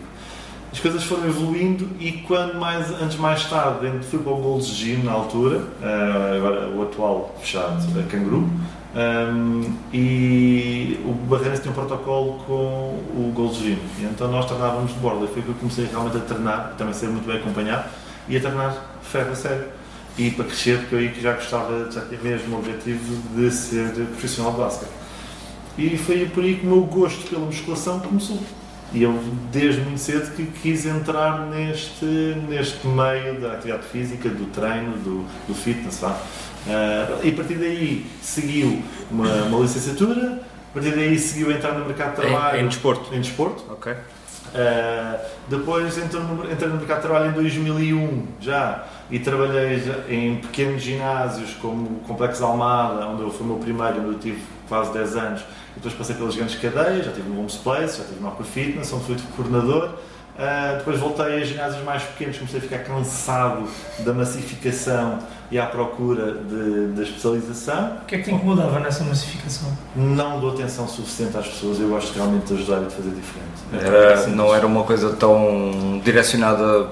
As 0.71 0.79
coisas 0.79 1.03
foram 1.05 1.25
evoluindo 1.25 1.87
e 1.99 2.11
quando 2.27 2.55
mais, 2.59 2.89
antes 3.01 3.15
mais 3.17 3.45
tarde 3.45 3.79
dentro- 3.81 4.03
fui 4.03 4.19
para 4.19 4.33
o 4.33 4.35
Gold's 4.37 4.67
Gym 4.67 5.03
na 5.03 5.13
altura, 5.13 5.63
eh, 5.81 6.37
agora 6.37 6.67
o 6.69 6.83
atual 6.83 7.35
fechado, 7.39 7.81
a 7.99 8.03
Canguru, 8.11 8.49
um, 8.97 9.73
e 9.93 10.99
o 11.05 11.11
Barreiras 11.13 11.59
tinha 11.59 11.71
um 11.71 11.75
protocolo 11.75 12.39
com 12.45 12.53
o 12.53 13.31
Gold's 13.33 13.57
Gym, 13.59 13.77
e 13.99 14.03
então 14.03 14.29
nós 14.29 14.45
treinávamos 14.45 14.93
de 14.93 14.99
borda, 14.99 15.27
foi 15.27 15.41
que 15.41 15.49
eu 15.49 15.55
comecei 15.55 15.85
realmente 15.85 16.17
a 16.17 16.21
treinar, 16.21 16.73
também 16.77 16.93
ser 16.93 17.07
muito 17.07 17.25
bem 17.25 17.37
acompanhado, 17.37 17.85
e 18.27 18.37
a 18.37 18.39
treinar 18.39 18.75
ferro 19.01 19.31
a 19.31 19.35
sério. 19.35 19.65
E 20.17 20.31
para 20.31 20.45
crescer, 20.45 20.79
porque 20.79 20.95
eu 20.95 20.99
aí 20.99 21.09
que 21.09 21.21
já 21.21 21.33
gostava, 21.33 21.91
já 21.91 22.01
tinha 22.01 22.19
mesmo 22.21 22.55
o 22.55 22.59
objetivo 22.59 23.17
de 23.35 23.51
ser 23.51 23.89
profissional 23.93 24.53
de 24.53 24.57
basquete. 24.59 24.89
E 25.77 25.97
foi 25.97 26.25
por 26.27 26.43
aí 26.43 26.55
que 26.55 26.65
o 26.65 26.69
meu 26.69 26.81
gosto 26.83 27.27
pela 27.29 27.45
musculação 27.45 27.99
começou. 27.99 28.39
E 28.93 29.03
eu, 29.03 29.11
desde 29.51 29.81
muito 29.81 29.99
cedo, 29.99 30.33
que 30.35 30.45
quis 30.45 30.85
entrar 30.85 31.47
neste, 31.47 32.05
neste 32.47 32.87
meio 32.87 33.41
da 33.41 33.53
atividade 33.53 33.83
física, 33.87 34.29
do 34.29 34.45
treino, 34.45 34.95
do, 34.99 35.25
do 35.47 35.53
fitness. 35.53 35.99
Vá. 35.99 36.17
Ah, 36.67 37.19
e 37.21 37.29
a 37.29 37.33
partir 37.33 37.55
daí 37.55 38.05
seguiu 38.21 38.81
uma, 39.11 39.27
uma 39.43 39.59
licenciatura, 39.59 40.41
a 40.69 40.73
partir 40.73 40.91
daí 40.95 41.19
seguiu 41.19 41.51
entrar 41.51 41.73
no 41.73 41.83
mercado 41.85 42.11
de 42.11 42.21
trabalho 42.21 42.59
Em, 42.59 42.63
em 42.63 42.67
desporto. 42.69 43.13
em 43.13 43.19
desporto. 43.19 43.65
Ok. 43.69 43.93
Uh, 44.55 45.19
depois 45.49 45.97
entrei 45.97 46.21
no, 46.21 46.33
no 46.33 46.77
mercado 46.77 47.01
de 47.01 47.07
trabalho 47.07 47.29
em 47.29 47.33
2001 47.33 48.27
já 48.39 48.85
e 49.11 49.19
trabalhei 49.19 49.83
em 50.07 50.37
pequenos 50.37 50.81
ginásios 50.81 51.55
como 51.55 51.97
o 51.97 51.99
Complexo 52.07 52.45
Almada, 52.45 53.05
onde 53.05 53.21
eu 53.21 53.29
fui 53.29 53.45
o 53.45 53.49
meu 53.49 53.57
primeiro, 53.57 53.99
onde 53.99 54.13
eu 54.13 54.19
tive 54.19 54.41
quase 54.69 54.93
10 54.93 55.15
anos. 55.17 55.45
Depois 55.75 55.93
passei 55.93 56.15
pelas 56.15 56.37
grandes 56.37 56.55
cadeias, 56.55 57.05
já 57.05 57.11
tive 57.11 57.29
no 57.29 57.41
Homes 57.41 57.57
Place, 57.57 57.97
já 57.97 58.05
tive 58.05 58.21
no 58.21 58.29
Aqua 58.29 58.45
Fitness, 58.45 58.93
onde 58.93 59.03
fui 59.03 59.17
coordenador. 59.35 59.95
Uh, 60.37 60.77
depois 60.79 60.99
voltei 60.99 61.41
a 61.41 61.45
ginásios 61.45 61.81
mais 61.85 62.03
pequenos, 62.03 62.37
comecei 62.37 62.59
a 62.59 62.61
ficar 62.61 62.79
cansado 62.79 63.63
da 63.99 64.13
massificação 64.13 65.19
e 65.49 65.57
à 65.57 65.65
procura 65.65 66.33
de, 66.33 66.87
da 66.87 67.03
especialização. 67.03 67.99
O 68.01 68.05
que 68.05 68.15
é 68.15 68.17
que 68.17 68.25
te 68.25 68.31
incomodava 68.33 68.79
nessa 68.81 69.05
massificação? 69.05 69.69
Não 69.95 70.41
dou 70.41 70.51
atenção 70.51 70.87
suficiente 70.89 71.37
às 71.37 71.47
pessoas, 71.47 71.79
eu 71.79 71.87
gosto 71.87 72.13
realmente 72.13 72.47
de 72.47 72.53
ajudar 72.55 72.81
e 72.81 72.85
de 72.87 72.93
fazer 72.95 73.09
diferente. 73.11 73.85
Era, 73.87 74.17
Simples. 74.17 74.35
não 74.35 74.53
era 74.53 74.67
uma 74.67 74.83
coisa 74.83 75.15
tão 75.15 76.01
direcionada 76.03 76.87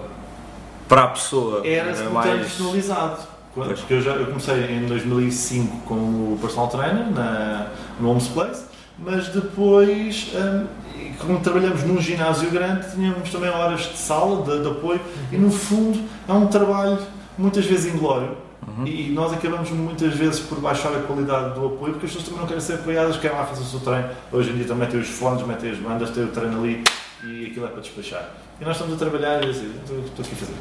para 0.88 1.04
a 1.04 1.08
pessoa. 1.08 1.68
Era 1.68 1.94
simultâneo 1.96 2.40
personalizado. 2.40 3.18
Quando- 3.54 3.68
Pois. 3.68 3.80
Porque 3.80 3.94
eu, 3.96 4.02
já, 4.02 4.12
eu 4.12 4.26
comecei 4.28 4.56
em 4.72 4.86
2005 4.88 5.78
com 5.86 5.96
o 5.96 6.38
personal 6.42 6.70
trainer 6.70 7.12
na, 7.12 7.68
no 8.00 8.10
Homes 8.10 8.28
Place, 8.30 8.64
mas 8.98 9.28
depois, 9.28 10.32
hum, 10.34 10.66
e 11.14 11.18
como 11.18 11.40
trabalhamos 11.40 11.84
num 11.84 12.02
ginásio 12.02 12.50
grande, 12.50 12.92
tínhamos 12.92 13.30
também 13.30 13.50
horas 13.50 13.82
de 13.82 13.98
sala, 13.98 14.44
de, 14.44 14.62
de 14.62 14.68
apoio, 14.68 15.00
e 15.32 15.38
no 15.38 15.52
fundo 15.52 16.00
é 16.28 16.34
um 16.34 16.48
trabalho 16.48 16.98
muitas 17.38 17.66
vezes 17.66 17.94
inglório. 17.94 18.36
Uhum. 18.66 18.88
E 18.88 19.10
nós 19.10 19.34
acabamos 19.34 19.70
muitas 19.72 20.14
vezes 20.14 20.40
por 20.40 20.60
baixar 20.60 20.90
a 20.96 21.02
qualidade 21.02 21.54
do 21.54 21.66
apoio 21.66 21.94
porque 21.94 22.06
as 22.06 22.14
pessoas 22.14 22.24
também 22.24 22.40
não 22.40 22.48
querem 22.48 22.62
ser 22.62 22.76
apoiadas, 22.76 23.18
querem 23.18 23.38
lá 23.38 23.46
fazer 23.46 23.62
o 23.62 23.66
seu 23.66 23.80
treino. 23.82 24.10
Hoje 24.32 24.52
em 24.52 24.56
dia 24.56 24.66
também 24.66 24.88
tem 24.88 25.00
os 25.00 25.10
fones, 25.10 25.46
metem 25.46 25.72
as 25.72 25.78
bandas, 25.78 26.10
tem 26.12 26.24
o 26.24 26.28
treino 26.28 26.60
ali 26.60 26.84
e 27.26 27.48
aquilo 27.48 27.66
é 27.66 27.70
para 27.70 27.82
despachar. 27.82 28.30
E 28.62 28.64
nós 28.64 28.78
estamos 28.78 28.94
a 28.94 28.98
trabalhar 28.98 29.44
e 29.44 29.50
assim, 29.50 29.70
estou, 29.82 30.00
estou 30.00 30.26
aqui 30.26 30.34
a 30.34 30.38
fazer. 30.38 30.54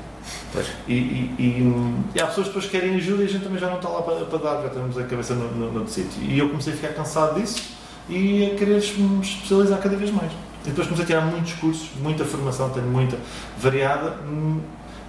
Pois. 0.52 0.66
E, 0.88 0.94
e, 0.94 1.34
e, 1.38 1.94
e 2.16 2.20
há 2.20 2.26
pessoas 2.26 2.48
que 2.48 2.54
depois 2.54 2.70
querem 2.70 2.96
ajuda 2.96 3.22
e 3.22 3.26
a 3.26 3.28
gente 3.28 3.44
também 3.44 3.60
já 3.60 3.68
não 3.68 3.76
está 3.76 3.88
lá 3.88 4.02
para, 4.02 4.24
para 4.24 4.38
dar, 4.38 4.62
já 4.62 4.68
temos 4.70 4.98
a 4.98 5.04
cabeça 5.04 5.34
no, 5.34 5.48
no, 5.52 5.72
no 5.72 5.88
sítio. 5.88 6.22
E 6.22 6.38
eu 6.38 6.48
comecei 6.48 6.72
a 6.72 6.76
ficar 6.76 6.94
cansado 6.94 7.40
disso 7.40 7.81
e 8.08 8.52
a 8.52 8.56
querer 8.56 8.82
me 8.98 9.20
especializar 9.20 9.78
cada 9.80 9.96
vez 9.96 10.10
mais. 10.10 10.32
E 10.64 10.68
depois 10.68 10.86
comecei 10.86 11.04
a 11.04 11.06
tirar 11.06 11.26
muitos 11.26 11.54
cursos, 11.54 11.88
muita 12.00 12.24
formação, 12.24 12.70
tenho 12.70 12.86
muita 12.86 13.16
variada, 13.58 14.16
hum, 14.26 14.60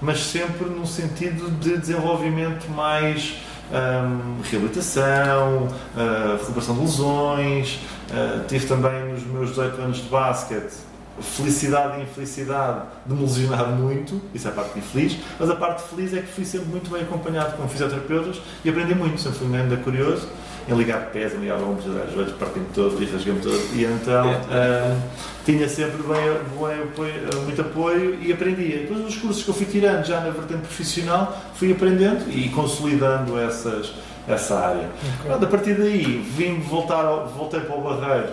mas 0.01 0.19
sempre 0.19 0.67
no 0.67 0.85
sentido 0.85 1.51
de 1.59 1.77
desenvolvimento 1.77 2.69
mais 2.71 3.35
hum, 3.71 4.41
reabilitação, 4.43 5.67
ah, 5.95 6.37
recuperação 6.39 6.75
de 6.75 6.81
lesões. 6.81 7.79
ah, 8.11 8.43
tive 8.47 8.65
também 8.65 9.13
nos 9.13 9.23
meus 9.23 9.49
18 9.49 9.81
anos 9.81 9.97
de 9.97 10.09
basquete 10.09 10.93
felicidade 11.21 11.99
e 11.99 12.03
infelicidade 12.03 12.85
de 13.05 13.13
me 13.13 13.21
lesionar 13.21 13.69
muito, 13.69 14.19
isso 14.33 14.47
é 14.47 14.51
a 14.51 14.53
parte 14.53 14.79
infeliz, 14.79 15.17
mas 15.39 15.49
a 15.49 15.55
parte 15.55 15.83
feliz 15.83 16.13
é 16.13 16.21
que 16.21 16.27
fui 16.27 16.45
sempre 16.45 16.67
muito 16.69 16.89
bem 16.89 17.03
acompanhado 17.03 17.55
com 17.55 17.67
fisioterapeutas 17.67 18.41
e 18.65 18.69
aprendi 18.69 18.95
muito, 18.95 19.19
sempre 19.21 19.39
fui 19.39 19.47
um 19.47 19.53
ainda 19.53 19.77
curioso 19.77 20.27
em 20.67 20.73
ligar 20.75 21.07
pés, 21.11 21.33
em 21.33 21.39
ligar 21.39 21.57
ombros, 21.57 21.85
às 21.97 22.13
vezes 22.13 22.31
parti-me 22.33 22.65
todo 22.73 23.01
e 23.01 23.05
rasguei-me 23.05 23.39
todo 23.41 23.59
e 23.73 23.83
então 23.83 24.29
ah, 24.49 24.97
tinha 25.45 25.67
sempre 25.67 25.97
bem, 26.03 26.33
bem 26.57 26.83
apoio, 26.83 27.13
muito 27.43 27.61
apoio 27.61 28.17
e 28.21 28.31
aprendia. 28.31 28.77
Depois 28.79 29.05
os 29.05 29.15
cursos 29.17 29.43
que 29.43 29.49
eu 29.49 29.53
fui 29.53 29.65
tirando 29.65 30.05
já 30.05 30.21
na 30.21 30.29
vertente 30.29 30.61
profissional, 30.61 31.37
fui 31.55 31.71
aprendendo 31.73 32.29
e 32.31 32.47
consolidando 32.49 33.37
essas, 33.37 33.91
essa 34.27 34.57
área. 34.57 34.89
Pronto, 35.21 35.43
a 35.43 35.47
partir 35.49 35.73
daí 35.73 36.25
vim 36.35 36.59
voltar, 36.61 37.03
ao- 37.03 37.27
voltei 37.27 37.59
para 37.59 37.75
o 37.75 37.81
Barreiro, 37.81 38.29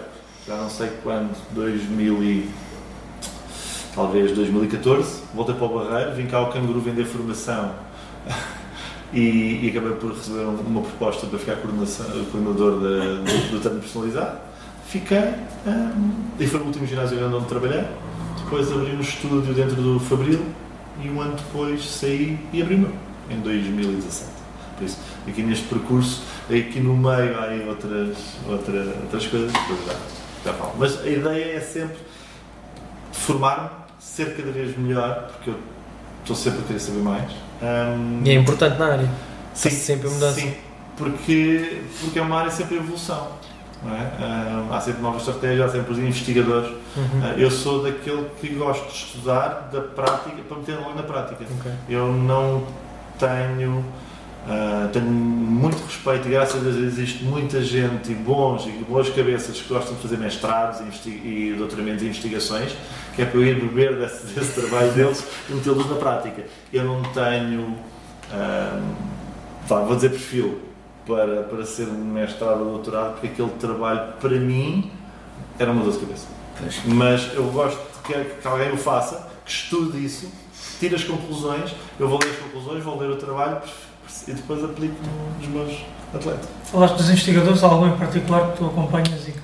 já 0.46 0.56
não 0.56 0.70
sei 0.70 0.88
quando, 1.02 1.30
2000 1.50 2.22
e, 2.22 2.50
talvez 3.92 4.30
2014, 4.32 5.22
voltei 5.34 5.54
para 5.56 5.66
o 5.66 5.78
Barreiro, 5.80 6.12
vim 6.14 6.26
cá 6.26 6.36
ao 6.38 6.50
Canguru 6.52 6.80
vender 6.80 7.04
formação 7.06 7.72
e, 9.12 9.60
e 9.64 9.70
acabei 9.70 9.92
por 9.96 10.12
receber 10.12 10.40
um- 10.44 10.60
uma 10.60 10.82
proposta 10.82 11.26
para 11.26 11.38
ficar 11.38 11.56
coordenador 11.56 12.80
da- 12.80 13.14
do, 13.22 13.50
do 13.50 13.60
treino 13.60 13.80
personalizado. 13.80 14.38
Fiquei 14.86 15.18
hum, 15.66 16.12
e 16.38 16.46
foi 16.46 16.60
o 16.60 16.64
último 16.64 16.86
ginásio 16.86 17.16
grande 17.18 17.34
onde 17.36 17.46
trabalhei. 17.46 17.84
Depois 18.44 18.70
abri 18.72 18.92
um 18.92 19.00
estúdio 19.00 19.54
dentro 19.54 19.76
do 19.76 20.00
Fabril 20.00 20.40
e 21.02 21.08
um 21.08 21.20
ano 21.20 21.36
depois 21.36 21.84
saí 21.88 22.38
e 22.52 22.60
abri 22.62 22.74
o 22.74 22.78
meu, 22.78 22.92
em 23.30 23.40
2017. 23.40 24.30
Por 24.76 24.84
isso, 24.84 24.98
aqui 25.28 25.42
neste 25.42 25.64
percurso, 25.66 26.22
aqui 26.48 26.80
no 26.80 26.96
meio 26.96 27.36
há 27.38 27.68
outras, 27.68 28.16
outras, 28.48 28.88
outras 29.02 29.26
coisas, 29.26 29.52
depois 29.52 29.86
já, 29.86 29.94
já 30.46 30.52
falo. 30.54 30.72
Mas 30.78 31.00
a 31.00 31.06
ideia 31.06 31.56
é 31.56 31.60
sempre 31.60 31.98
formar-me, 33.12 33.68
ser 33.98 34.34
cada 34.36 34.50
vez 34.50 34.76
melhor, 34.76 35.30
porque 35.34 35.50
eu 35.50 35.56
estou 36.22 36.34
sempre 36.34 36.60
a 36.60 36.62
querer 36.64 36.80
saber 36.80 37.02
mais. 37.02 37.30
Hum, 37.62 38.22
E 38.24 38.30
é 38.30 38.34
importante 38.34 38.78
na 38.78 38.92
área. 38.92 39.08
sim, 39.54 39.70
sempre 39.70 40.08
a 40.08 40.10
mudança. 40.10 40.40
Sim, 40.40 40.54
porque, 40.96 41.82
porque 42.00 42.18
é 42.18 42.22
uma 42.22 42.38
área 42.38 42.50
sempre 42.50 42.76
em 42.76 42.78
evolução. 42.78 43.28
é? 43.86 44.22
Ah, 44.22 44.66
há 44.72 44.80
sempre 44.80 45.00
novas 45.02 45.20
estratégias, 45.22 45.68
há 45.68 45.72
sempre 45.72 45.92
os 45.92 45.98
investigadores. 45.98 46.70
Uhum. 46.96 47.20
Ah, 47.22 47.34
eu 47.36 47.50
sou 47.50 47.82
daquele 47.82 48.26
que 48.40 48.48
gosto 48.54 48.86
de 48.88 48.92
estudar 48.94 49.68
da 49.72 49.80
prática 49.80 50.36
para 50.48 50.58
meter 50.58 50.76
logo 50.78 50.94
na 50.94 51.02
prática. 51.02 51.44
Ok. 51.58 51.72
Eu 51.88 52.12
não 52.12 52.64
tenho. 53.18 53.84
Ah, 54.48 54.88
tenho 54.92 55.06
muito 55.06 55.76
respeito 55.84 56.26
e 56.26 56.30
graças 56.30 56.56
a 56.56 56.64
Deus 56.64 56.76
existe 56.76 57.22
muita 57.24 57.62
gente 57.62 58.10
e 58.10 58.14
bons 58.14 58.66
e 58.66 58.70
boas 58.84 59.08
cabeças 59.10 59.60
que 59.60 59.68
gostam 59.68 59.94
de 59.94 60.02
fazer 60.02 60.16
mestrados 60.16 60.80
e, 61.04 61.08
e 61.08 61.54
doutoramentos 61.56 62.02
e 62.02 62.06
investigações, 62.06 62.74
que 63.14 63.22
é 63.22 63.26
para 63.26 63.38
eu 63.38 63.46
ir 63.46 63.60
beber 63.60 63.96
desse, 63.96 64.26
desse 64.34 64.60
trabalho 64.60 64.92
deles 64.92 65.24
e 65.48 65.52
metê-los 65.52 65.88
na 65.88 65.96
prática. 65.96 66.44
Eu 66.72 66.84
não 66.84 67.02
tenho, 67.02 67.76
vá, 69.66 69.80
vou 69.80 69.94
dizer 69.94 70.10
perfil, 70.10 70.60
para, 71.06 71.42
para 71.42 71.64
ser 71.64 71.88
um 71.88 72.04
mestrado 72.04 72.60
ou 72.60 72.72
doutorado, 72.72 73.12
porque 73.12 73.28
aquele 73.28 73.50
trabalho 73.58 74.14
para 74.20 74.38
mim 74.38 74.90
era 75.58 75.70
uma 75.70 75.82
dor 75.82 75.92
de 75.92 75.98
cabeça. 75.98 76.26
Mas 76.86 77.34
eu 77.34 77.44
gosto 77.50 77.78
de 77.78 78.02
que, 78.02 78.24
que 78.40 78.46
alguém 78.46 78.72
o 78.72 78.76
faça, 78.76 79.28
que 79.44 79.50
estude 79.50 80.04
isso, 80.04 80.30
tire 80.78 80.94
as 80.94 81.04
conclusões, 81.04 81.74
eu 81.98 82.08
vou 82.08 82.18
ler 82.22 82.30
as 82.30 82.36
conclusões, 82.36 82.84
vou 82.84 82.98
ler 82.98 83.10
o 83.10 83.16
trabalho 83.16 83.60
e 84.28 84.32
depois 84.32 84.62
aplico 84.64 84.94
nos 85.38 85.48
meus 85.48 85.84
atletas. 86.14 86.48
Falaste 86.64 86.96
dos 86.96 87.08
investigadores, 87.10 87.62
há 87.64 87.66
algum 87.68 87.88
em 87.88 87.96
particular 87.96 88.52
que 88.52 88.58
tu 88.58 88.66
acompanhas 88.66 89.28
e 89.28 89.34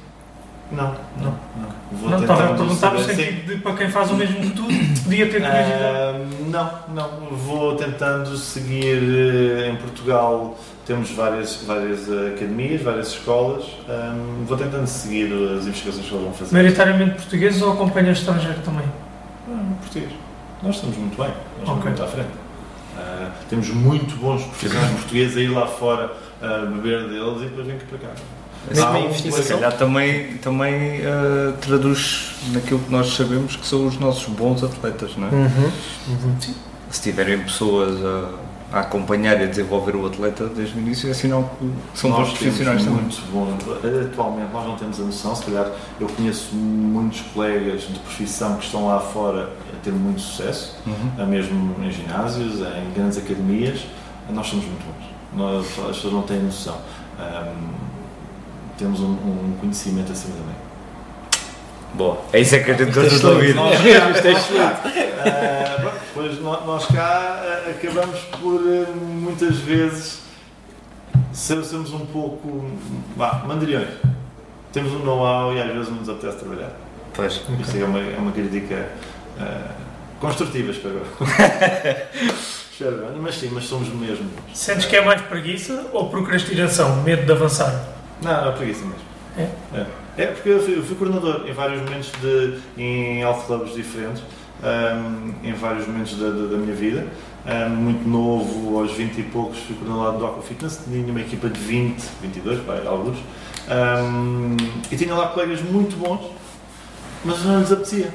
Não, 0.72 0.94
Não. 1.18 1.34
não. 1.56 1.76
Vou 1.92 2.10
não 2.10 2.18
tentar 2.20 2.34
estava 2.34 2.52
a 2.54 2.56
perguntar 2.56 2.90
no 2.92 2.98
sentido 2.98 3.46
de 3.54 3.60
para 3.60 3.74
quem 3.76 3.88
faz 3.88 4.10
o 4.10 4.14
mesmo 4.16 4.40
que 4.40 4.50
tu, 4.50 4.62
podia 5.04 5.30
ter 5.30 5.40
curiosidade. 5.40 5.84
Ah, 5.84 6.20
não, 6.48 6.94
não. 6.94 7.36
Vou 7.36 7.76
tentando 7.76 8.36
seguir 8.36 8.98
eh, 9.00 9.70
em 9.70 9.76
Portugal. 9.76 10.58
Temos 10.84 11.10
várias, 11.12 11.62
várias 11.64 12.08
eh, 12.10 12.32
academias, 12.34 12.82
várias 12.82 13.08
escolas. 13.12 13.64
Ah, 13.88 14.16
vou 14.44 14.56
tentando 14.58 14.86
seguir 14.88 15.26
as 15.56 15.66
investigações 15.66 16.06
que 16.06 16.12
eles 16.12 16.24
vão 16.24 16.32
fazer. 16.34 16.52
Maioritariamente 16.52 17.14
portugueses 17.14 17.62
ou 17.62 17.72
acompanhas 17.72 18.18
estrangeiro 18.18 18.58
também? 18.64 18.84
Ah, 19.48 19.62
português. 19.80 20.10
Nós 20.62 20.74
estamos 20.74 20.96
muito 20.96 21.16
bem, 21.16 21.28
nós 21.28 21.58
estamos 21.60 21.78
Ok. 21.78 21.84
muito 21.90 22.02
à 22.02 22.06
frente. 22.08 22.45
Ah, 22.96 23.30
temos 23.50 23.68
muito 23.70 24.16
bons 24.16 24.42
profissionais 24.42 24.90
portugueses 24.92 25.36
a 25.36 25.40
ir 25.40 25.48
lá 25.48 25.66
fora 25.66 26.12
a 26.40 26.66
beber 26.66 27.08
deles 27.08 27.42
e 27.42 27.44
depois 27.46 27.66
vêm 27.66 27.76
aqui 27.76 27.86
para 27.86 27.98
cá. 27.98 28.08
Um- 28.68 29.04
investigação? 29.04 29.42
Se 29.44 29.52
calhar 29.54 29.76
também, 29.76 30.38
também 30.38 30.72
eh, 31.02 31.52
traduz 31.60 32.34
naquilo 32.52 32.80
que 32.80 32.90
nós 32.90 33.14
sabemos 33.14 33.54
que 33.54 33.64
são 33.66 33.86
os 33.86 33.96
nossos 33.98 34.26
bons 34.34 34.64
atletas, 34.64 35.12
não 35.16 35.28
é? 35.28 35.30
Uhum. 35.30 35.70
Uhum. 36.08 36.36
Se 36.90 37.00
tiverem 37.02 37.38
pessoas 37.40 37.96
a, 38.04 38.78
a 38.78 38.80
acompanhar 38.80 39.40
e 39.40 39.44
a 39.44 39.46
desenvolver 39.46 39.94
o 39.94 40.04
atleta 40.06 40.46
desde 40.48 40.76
o 40.76 40.80
início, 40.80 41.08
é 41.08 41.14
sinal 41.14 41.56
que 41.60 41.98
são 41.98 42.10
Nós 42.10 42.28
bons 42.30 42.38
profissionais 42.38 42.82
temos 42.82 43.16
também. 43.18 43.42
muito 43.42 43.62
bom. 43.72 44.02
Atualmente 44.12 44.52
nós 44.52 44.66
não 44.66 44.76
temos 44.76 44.98
a 45.00 45.02
noção, 45.04 45.36
se 45.36 45.44
calhar 45.44 45.70
eu 46.00 46.08
conheço 46.08 46.52
muitos 46.54 47.20
colegas 47.32 47.82
de 47.82 47.98
profissão 48.00 48.56
que 48.56 48.64
estão 48.64 48.88
lá 48.88 48.98
fora 48.98 49.50
a 49.76 49.84
ter 49.84 49.92
muito 49.92 50.20
sucesso, 50.20 50.76
Uhum. 50.86 51.10
a 51.22 51.26
mesmo 51.26 51.76
em 51.84 51.90
ginásios, 51.90 52.60
em 52.60 52.92
grandes 52.94 53.18
academias. 53.18 53.80
Nós 54.30 54.46
somos 54.48 54.64
muito 54.64 54.84
bons. 54.84 55.06
Nós, 55.36 55.66
as 55.90 55.96
pessoas 55.96 56.12
não 56.14 56.22
têm 56.22 56.40
noção. 56.40 56.76
Ahm, 57.18 57.74
temos 58.76 59.00
um, 59.00 59.10
um 59.12 59.56
conhecimento 59.60 60.12
acima 60.12 60.34
da 60.34 60.40
média. 60.40 60.66
Boa. 61.94 62.18
É 62.32 62.40
isso 62.40 62.54
é 62.56 62.58
que 62.60 62.70
a 62.70 62.74
gente 62.74 62.90
é 62.90 62.92
gosta 63.02 63.18
de 63.18 63.26
ouvir. 63.26 63.54
Nós 63.54 63.74
É 63.86 64.10
isto 64.10 64.26
é 64.26 64.32
excelente. 64.32 64.80
Ah, 65.24 65.82
bom, 65.82 65.90
Pois 66.14 66.40
nó- 66.40 66.60
nós 66.66 66.86
cá 66.86 67.42
ah, 67.42 67.70
acabamos 67.70 68.18
por 68.40 68.60
ah, 68.60 68.90
muitas 68.96 69.56
vezes 69.58 70.20
ser- 71.32 71.64
sermos 71.64 71.92
um 71.92 72.04
pouco 72.06 72.64
vá, 73.16 73.42
mandriões. 73.46 73.88
Temos 74.72 74.92
um 74.92 74.98
know-how 75.04 75.54
e 75.54 75.60
às 75.62 75.72
vezes 75.72 75.88
não 75.88 75.98
nos 75.98 76.08
apetece 76.08 76.38
trabalhar. 76.38 76.72
Pois. 77.14 77.40
Isto 77.60 77.76
é 77.78 77.84
uma, 77.84 77.98
é 77.98 78.16
uma 78.18 78.32
crítica 78.32 78.88
ah, 79.40 79.70
construtiva, 80.20 80.70
espero. 80.70 81.02
mas 83.20 83.34
sim, 83.36 83.50
mas 83.52 83.64
somos 83.64 83.88
mesmo. 83.88 84.28
Sentes 84.54 84.86
que 84.86 84.96
é 84.96 85.04
mais 85.04 85.20
preguiça 85.22 85.86
ou 85.92 86.08
procrastinação, 86.10 87.02
medo 87.02 87.24
de 87.24 87.32
avançar? 87.32 87.88
Não, 88.22 88.48
é 88.48 88.52
preguiça 88.52 88.84
mesmo. 88.84 89.06
É? 89.38 89.48
É, 89.74 89.86
É, 90.18 90.26
porque 90.26 90.48
eu 90.48 90.62
fui, 90.62 90.78
eu 90.78 90.82
fui 90.82 90.96
coordenador 90.96 91.46
em 91.48 91.52
vários 91.52 91.82
momentos 91.82 92.10
de, 92.22 92.58
em 92.78 93.20
health 93.20 93.44
clubs 93.46 93.74
diferentes, 93.74 94.22
ahm, 94.62 95.30
em 95.44 95.52
vários 95.52 95.86
momentos 95.86 96.18
da, 96.18 96.30
da- 96.30 96.46
da 96.46 96.56
minha 96.56 96.74
vida. 96.74 97.06
Ahm, 97.46 97.68
muito 97.76 98.08
novo, 98.08 98.78
aos 98.80 98.92
20 98.92 99.18
e 99.18 99.22
poucos, 99.24 99.58
fui 99.58 99.76
coordenador 99.76 100.12
do 100.14 100.18
Doco 100.18 100.42
Fitness, 100.42 100.80
tinha 100.84 101.04
uma 101.06 101.20
equipa 101.20 101.48
de 101.50 101.60
20, 101.60 102.02
22, 102.22 102.60
vai, 102.64 102.86
alguns. 102.86 103.18
Ahm, 103.68 104.56
e 104.90 104.96
tinha 104.96 105.14
lá 105.14 105.28
colegas 105.28 105.60
muito 105.62 105.96
bons, 105.96 106.30
mas 107.24 107.42
não 107.44 107.60
lhes 107.60 107.70
apetecia. 107.72 108.10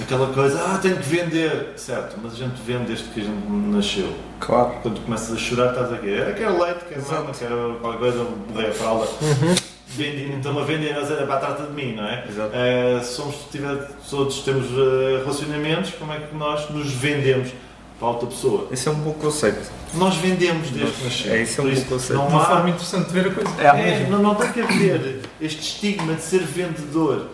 Aquela 0.00 0.26
coisa, 0.28 0.58
ah, 0.58 0.78
tenho 0.78 0.96
que 0.96 1.08
vender, 1.08 1.74
certo, 1.76 2.16
mas 2.22 2.32
a 2.32 2.36
gente 2.36 2.54
vende 2.66 2.84
desde 2.86 3.04
que 3.10 3.20
a 3.20 3.24
gente 3.24 3.46
nasceu. 3.48 4.08
Claro. 4.40 4.72
Quando 4.82 4.94
tu 4.96 5.00
começas 5.02 5.32
a 5.32 5.38
chorar, 5.38 5.70
estás 5.72 5.92
aqui, 5.92 6.14
"Ah, 6.18 6.32
quero 6.32 6.60
leite, 6.62 6.80
quero 6.88 7.02
mama, 7.10 7.30
quero 7.38 7.78
qualquer 7.80 7.98
coisa, 7.98 8.26
borrei 8.48 8.70
a 8.70 8.72
fralda. 8.72 9.04
Uhum. 9.20 9.54
Vendem, 9.88 10.32
então 10.32 10.58
a 10.58 10.64
vendem 10.64 10.90
a 10.92 11.04
para 11.04 11.34
a 11.34 11.38
trata 11.38 11.64
de 11.64 11.72
mim, 11.72 11.94
não 11.94 12.06
é? 12.06 12.24
Exato. 12.26 12.50
Eh, 12.54 13.00
somos, 13.04 13.36
tiver, 13.52 13.76
todos 14.08 14.38
temos 14.40 14.64
eh, 14.70 15.18
relacionamentos, 15.18 15.90
como 15.98 16.12
é 16.14 16.20
que 16.20 16.34
nós 16.34 16.70
nos 16.70 16.90
vendemos 16.90 17.50
para 17.98 18.08
outra 18.08 18.26
pessoa? 18.26 18.68
Esse 18.72 18.88
é 18.88 18.90
um 18.90 18.94
bom 18.94 19.12
conceito. 19.12 19.70
Nós 19.94 20.16
vendemos 20.16 20.70
desde 20.70 20.92
que 20.96 21.04
nascemos. 21.04 21.32
É, 21.38 21.42
isso 21.42 21.60
é 21.60 21.64
um 21.64 21.74
bom 21.74 21.80
conceito. 21.82 22.14
Não 22.18 22.28
Uma 22.28 22.40
há, 22.42 22.46
forma 22.46 22.70
interessante 22.70 23.08
de 23.08 23.12
ver 23.12 23.26
a 23.26 23.34
coisa. 23.34 23.50
é, 23.62 24.06
não, 24.08 24.18
não 24.22 24.34
tem 24.34 24.50
que 24.50 24.60
haver 24.62 25.20
este 25.38 25.60
estigma 25.60 26.14
de 26.14 26.22
ser 26.22 26.40
vendedor. 26.40 27.26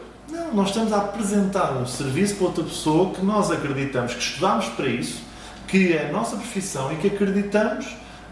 Não, 0.48 0.54
nós 0.54 0.68
estamos 0.68 0.92
a 0.92 0.98
apresentar 0.98 1.72
um 1.76 1.86
serviço 1.86 2.36
para 2.36 2.46
outra 2.46 2.64
pessoa 2.64 3.12
que 3.12 3.24
nós 3.24 3.50
acreditamos, 3.50 4.14
que 4.14 4.20
estudamos 4.22 4.66
para 4.70 4.86
isso, 4.86 5.22
que 5.66 5.92
é 5.92 6.08
a 6.08 6.12
nossa 6.12 6.36
profissão 6.36 6.90
e 6.92 6.96
que 6.96 7.08
acreditamos 7.08 7.86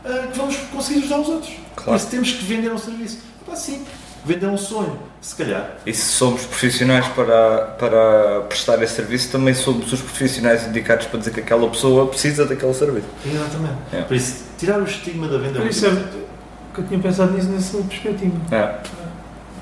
eh, 0.04 0.28
que 0.32 0.38
vamos 0.38 0.56
conseguir 0.72 1.00
ajudar 1.00 1.20
os 1.20 1.28
outros. 1.28 1.52
Por 1.74 1.84
Claro. 1.84 1.96
isso 1.98 2.06
temos 2.08 2.32
que 2.32 2.44
vender 2.44 2.72
um 2.72 2.78
serviço. 2.78 3.18
Pá, 3.46 3.54
sim, 3.54 3.84
vender 4.24 4.46
um 4.46 4.56
sonho, 4.56 4.98
se 5.20 5.36
calhar. 5.36 5.76
E 5.84 5.92
se 5.92 6.02
somos 6.06 6.44
profissionais 6.46 7.06
para, 7.08 7.62
para 7.78 8.40
prestar 8.48 8.82
esse 8.82 8.94
serviço, 8.94 9.30
também 9.30 9.52
somos 9.54 9.92
os 9.92 10.00
profissionais 10.00 10.66
indicados 10.66 11.06
para 11.06 11.18
dizer 11.18 11.32
que 11.32 11.40
aquela 11.40 11.68
pessoa 11.68 12.06
precisa 12.06 12.46
daquele 12.46 12.72
serviço. 12.74 13.06
Exatamente. 13.24 13.76
É. 13.92 14.02
Por 14.02 14.16
isso, 14.16 14.44
tirar 14.58 14.80
o 14.80 14.84
estigma 14.84 15.28
da 15.28 15.38
venda 15.38 15.60
Por 15.60 15.68
isso 15.68 15.86
é 15.86 15.90
que 16.74 16.80
eu 16.80 16.86
tinha 16.86 16.98
pensado 17.00 17.32
nisso 17.32 17.48
nessa 17.48 17.78
perspectiva. 17.78 18.36
É. 18.50 18.76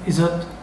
Exato. 0.06 0.53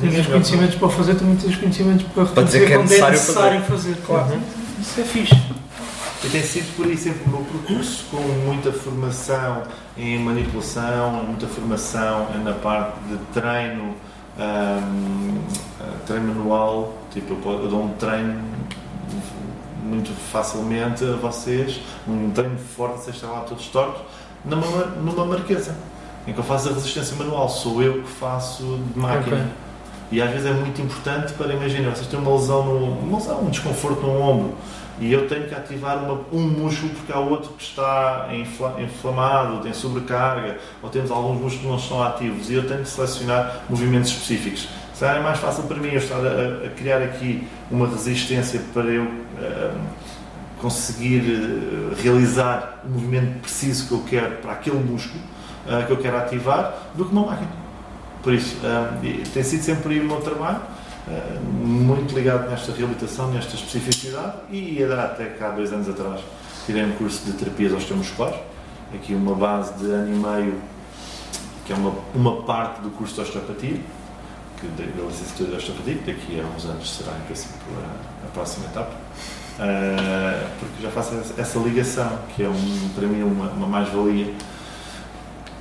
Vai 0.00 0.24
conhecimentos 0.24 0.74
para 0.74 0.88
fazer, 0.88 1.14
também 1.14 1.36
tens 1.36 1.50
os 1.50 1.56
conhecimentos 1.56 2.06
para 2.12 2.24
Para 2.26 2.42
dizer 2.42 2.66
que 2.66 2.72
é 2.72 2.76
quando 2.76 2.80
é 2.80 2.90
necessário 2.90 3.12
necessário 3.12 3.62
fazer. 3.62 3.96
Claro. 4.06 4.32
Uhum. 4.34 4.40
Isso 4.80 5.00
é 5.00 5.04
fixe. 5.04 5.54
E 6.24 6.28
tem 6.28 6.42
sido 6.42 6.74
por 6.74 6.86
aí 6.86 6.96
sempre 6.96 7.22
o 7.26 7.28
meu 7.28 7.40
percurso, 7.40 8.06
com 8.10 8.16
muita 8.16 8.72
formação 8.72 9.62
em 9.96 10.18
manipulação, 10.18 11.22
muita 11.24 11.46
formação 11.46 12.28
na 12.42 12.54
parte 12.54 12.98
de 13.08 13.18
treino, 13.34 13.94
hum, 14.38 15.38
treino 16.06 16.34
manual. 16.34 16.94
Tipo, 17.12 17.34
eu 17.50 17.68
dou 17.68 17.84
um 17.84 17.90
treino 17.90 18.42
muito 19.84 20.10
facilmente 20.32 21.04
a 21.04 21.12
vocês, 21.16 21.82
um 22.08 22.30
treino 22.30 22.58
forte, 22.58 23.04
vocês 23.04 23.16
estão 23.16 23.30
lá 23.30 23.40
todos 23.40 23.66
tortos, 23.66 24.00
numa, 24.46 24.86
numa 24.86 25.26
marquesa, 25.26 25.76
em 26.26 26.32
que 26.32 26.38
eu 26.38 26.44
faço 26.44 26.70
a 26.70 26.72
resistência 26.72 27.14
manual. 27.16 27.50
Sou 27.50 27.82
eu 27.82 28.02
que 28.02 28.08
faço 28.08 28.80
de 28.94 28.98
máquina. 28.98 29.36
Ok. 29.36 29.63
E 30.12 30.20
às 30.22 30.30
vezes 30.30 30.46
é 30.46 30.52
muito 30.52 30.80
importante 30.80 31.32
para, 31.32 31.52
imagina, 31.52 31.90
vocês 31.90 32.06
têm 32.06 32.18
uma 32.18 32.32
lesão, 32.34 32.64
no, 32.64 32.98
uma 33.00 33.18
lesão, 33.18 33.40
um 33.42 33.50
desconforto 33.50 34.00
no 34.02 34.20
ombro 34.20 34.54
e 35.00 35.12
eu 35.12 35.26
tenho 35.26 35.48
que 35.48 35.54
ativar 35.54 35.98
uma- 35.98 36.20
um 36.32 36.42
músculo 36.46 36.92
porque 36.94 37.12
há 37.12 37.18
outro 37.18 37.50
que 37.58 37.64
está 37.64 38.28
infla- 38.32 38.76
inflamado, 38.80 39.60
tem 39.62 39.72
sobrecarga, 39.72 40.58
ou 40.82 40.88
temos 40.88 41.10
alguns 41.10 41.40
músculos 41.40 41.56
que 41.62 41.66
não 41.66 41.76
estão 41.76 42.02
ativos 42.02 42.48
e 42.48 42.54
eu 42.54 42.68
tenho 42.68 42.82
que 42.82 42.88
selecionar 42.88 43.62
movimentos 43.68 44.10
específicos. 44.10 44.68
Se 44.94 45.00
calhar 45.00 45.16
é 45.16 45.20
mais 45.20 45.38
fácil 45.40 45.64
para 45.64 45.78
mim 45.78 45.88
eu 45.88 45.98
estar 45.98 46.14
a, 46.18 46.66
a 46.66 46.70
criar 46.76 46.98
aqui 47.02 47.48
uma 47.70 47.88
resistência 47.88 48.60
para 48.72 48.84
eu 48.84 49.08
eh, 49.42 49.70
conseguir 50.60 51.22
eh, 51.28 51.94
realizar 52.02 52.80
o 52.84 52.88
movimento 52.90 53.40
preciso 53.40 53.88
que 53.88 53.92
eu 53.94 54.02
quero 54.08 54.36
para 54.36 54.52
aquele 54.52 54.78
músculo 54.78 55.20
eh, 55.66 55.82
que 55.86 55.90
eu 55.92 55.96
quero 55.96 56.16
ativar 56.18 56.72
do 56.94 57.04
que 57.04 57.10
uma 57.12 57.26
máquina. 57.26 57.63
Por 58.24 58.32
isso, 58.32 58.56
ah, 58.64 58.98
e 59.02 59.22
tem 59.34 59.42
sido 59.44 59.62
sempre 59.62 60.00
o 60.00 60.04
meu 60.04 60.20
trabalho, 60.22 60.62
ah, 61.06 61.38
muito 61.42 62.14
ligado 62.14 62.48
nesta 62.48 62.72
reabilitação, 62.72 63.30
nesta 63.30 63.54
especificidade, 63.54 64.38
e 64.50 64.78
ia 64.78 64.88
dar 64.88 65.04
até 65.04 65.26
cá 65.26 65.50
dois 65.50 65.70
anos 65.74 65.86
atrás. 65.90 66.22
Tirei 66.64 66.84
um 66.84 66.92
curso 66.92 67.22
de 67.26 67.32
terapias 67.32 67.72
osteomusculares, 67.74 68.40
aqui 68.94 69.14
uma 69.14 69.34
base 69.34 69.74
de 69.74 69.90
ano 69.90 70.08
e 70.08 70.18
meio, 70.18 70.54
que 71.66 71.74
é 71.74 71.76
uma, 71.76 71.92
uma 72.14 72.42
parte 72.44 72.80
do 72.80 72.88
curso 72.90 73.14
de 73.14 73.20
osteopatia, 73.20 73.76
que 74.58 74.66
da 74.68 75.04
licenciatura 75.06 75.50
de 75.50 75.56
osteopatia, 75.56 75.94
que 75.94 76.12
daqui 76.12 76.40
a 76.40 76.56
uns 76.56 76.64
anos 76.64 76.96
será, 76.96 77.12
em 77.18 77.26
princípio, 77.26 77.58
a, 77.76 78.26
a 78.26 78.30
próxima 78.32 78.64
etapa. 78.66 78.92
Ah, 79.60 80.48
porque 80.58 80.82
já 80.82 80.90
faço 80.90 81.14
essa 81.36 81.58
ligação, 81.58 82.18
que 82.34 82.42
é 82.42 82.48
um, 82.48 82.88
para 82.94 83.06
mim 83.06 83.22
uma, 83.22 83.50
uma 83.50 83.66
mais-valia, 83.66 84.32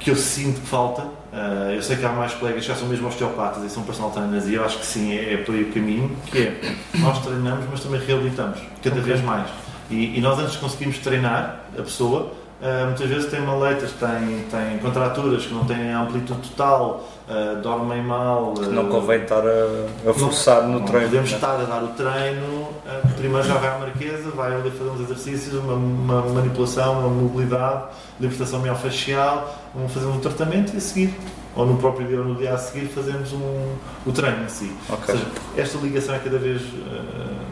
que 0.04 0.12
eu 0.12 0.16
sinto 0.16 0.60
que 0.62 0.68
falta. 0.68 1.04
Uh, 1.04 1.72
eu 1.74 1.82
sei 1.82 1.96
que 1.96 2.06
há 2.06 2.12
mais 2.12 2.34
colegas 2.34 2.62
que 2.62 2.68
já 2.68 2.76
são 2.76 2.88
mesmo 2.88 3.08
osteopatas 3.08 3.64
e 3.64 3.70
são 3.70 3.84
personal 3.84 4.12
trainers 4.12 4.48
e 4.48 4.54
eu 4.54 4.64
acho 4.64 4.78
que 4.80 4.86
sim, 4.86 5.14
é, 5.14 5.34
é 5.34 5.38
por 5.38 5.56
aí 5.56 5.64
o 5.64 5.72
caminho, 5.72 6.16
que 6.28 6.38
é, 6.38 6.76
nós 7.00 7.20
treinamos, 7.24 7.66
mas 7.72 7.80
também 7.82 8.00
reabilitamos, 8.00 8.60
cada 8.84 8.98
Ok. 8.98 9.02
vez 9.04 9.22
mais. 9.24 9.50
E, 9.90 10.18
e 10.18 10.22
nós 10.22 10.38
antes 10.38 10.56
conseguimos 10.58 10.98
treinar 11.00 11.62
a 11.78 11.82
pessoa, 11.82 12.34
uh, 12.64 12.86
muitas 12.86 13.10
vezes 13.10 13.30
tem 13.30 13.42
maleitas, 13.42 13.92
tem, 13.92 14.46
tem 14.50 14.80
contraturas 14.80 15.46
que 15.46 15.54
não 15.54 15.66
têm 15.66 15.92
amplitude 15.92 16.50
total, 16.50 17.04
uh, 17.28 17.62
dormem 17.62 18.02
mal. 18.02 18.54
uh, 18.58 18.62
Não 18.72 18.88
convém 18.88 19.22
estar 19.22 19.44
a, 19.46 20.10
a 20.10 20.14
forçar 20.14 20.64
no 20.64 20.80
não 20.80 20.86
treino. 20.86 21.08
podemos 21.08 21.30
né? 21.30 21.36
estar 21.36 21.60
a 21.60 21.64
dar 21.64 21.84
o 21.84 21.88
treino, 21.90 22.70
primeiro 23.18 23.48
já 23.48 23.56
vai 23.56 23.76
à 23.76 23.78
marquesa, 23.78 24.32
vai 24.32 24.56
ali 24.56 24.72
fazer 24.72 24.90
uns 24.90 25.02
exercícios, 25.02 25.54
uma, 25.54 25.74
uma 25.74 26.22
manipulação, 26.22 27.00
uma 27.00 27.10
mobilidade, 27.10 27.84
libertação 28.20 28.60
miofascial, 28.60 29.54
vamos 29.76 29.92
fazer 29.92 30.08
um 30.08 30.20
tratamento 30.20 30.74
e 30.74 30.78
a 30.78 30.82
seguir, 30.82 31.14
ou 31.56 31.66
no 31.66 31.78
próprio 31.78 32.08
dia 32.08 32.20
ou 32.20 32.26
no 32.26 32.36
dia 32.36 32.54
a 32.54 32.58
seguir, 32.58 32.88
fazemos 32.88 33.32
um, 33.34 33.76
o 34.06 34.12
treino 34.12 34.44
em 34.44 34.50
si. 34.50 34.72
Ok. 34.90 35.14
Ou 35.14 35.20
seja, 35.20 35.32
esta 35.58 35.78
ligação 35.80 36.16
é 36.16 36.20
cada 36.20 36.38
vez 36.38 36.62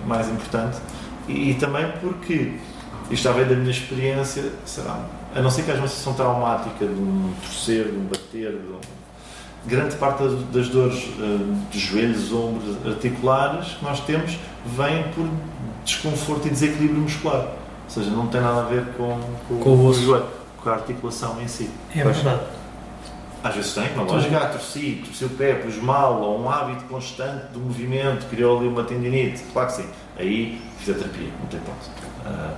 mais 0.05 0.27
importante 0.29 0.77
e, 1.27 1.51
e 1.51 1.53
também 1.55 1.85
porque 2.01 2.53
isto 3.11 3.23
já 3.23 3.31
vem 3.31 3.45
da 3.45 3.55
minha 3.55 3.71
experiência, 3.71 4.51
será, 4.65 5.05
a 5.35 5.41
não 5.41 5.49
ser 5.49 5.63
que 5.63 5.71
haja 5.71 5.79
uma 5.79 5.87
situação 5.87 6.13
traumática 6.13 6.85
de 6.85 6.93
um 6.93 7.33
torcer, 7.41 7.85
de 7.85 7.97
um 7.97 8.05
bater, 8.05 8.51
de 8.51 8.57
um, 8.57 8.79
grande 9.65 9.95
parte 9.95 10.23
das, 10.51 10.69
dores 10.69 11.07
eh, 11.19 11.37
de 11.69 11.79
joelhos, 11.79 12.31
ombros, 12.31 12.77
articulares 12.85 13.73
que 13.73 13.83
nós 13.85 13.99
temos 14.01 14.39
vem 14.65 15.03
por 15.13 15.27
desconforto 15.85 16.47
e 16.47 16.49
desequilíbrio 16.49 17.01
muscular. 17.01 17.41
Ou 17.85 17.89
seja, 17.89 18.09
não 18.11 18.27
tem 18.27 18.41
nada 18.41 18.61
a 18.61 18.65
ver 18.65 18.85
com, 18.97 19.19
Com 19.61 19.69
o 19.69 19.87
osso. 19.87 20.01
joelho, 20.01 20.25
com 20.61 20.69
a 20.69 20.73
articulação 20.73 21.41
em 21.41 21.47
si. 21.47 21.69
É 21.95 22.03
Pois. 22.03 22.15
verdade. 22.17 22.41
Às 23.43 23.55
vezes 23.55 23.73
tem, 23.73 23.91
uma 23.95 24.03
lógica, 24.03 24.37
ah, 24.37 24.45
torci, 24.45 25.01
torci 25.03 25.25
o 25.25 25.29
pé, 25.29 25.55
pus 25.55 25.75
mal, 25.77 26.21
ou 26.21 26.39
um 26.41 26.49
hábito 26.49 26.83
constante 26.83 27.47
do 27.51 27.59
movimento, 27.59 28.27
criou 28.29 28.59
ali 28.59 28.67
uma 28.67 28.83
tendinite, 28.83 29.41
claro 29.51 29.67
que 29.67 29.77
sim. 29.77 29.85
Aí, 30.17 30.61
fisioterapia, 30.77 31.29
não 31.39 31.47
tem 31.47 31.59
hipótese. 31.59 31.89
Ah, 32.23 32.53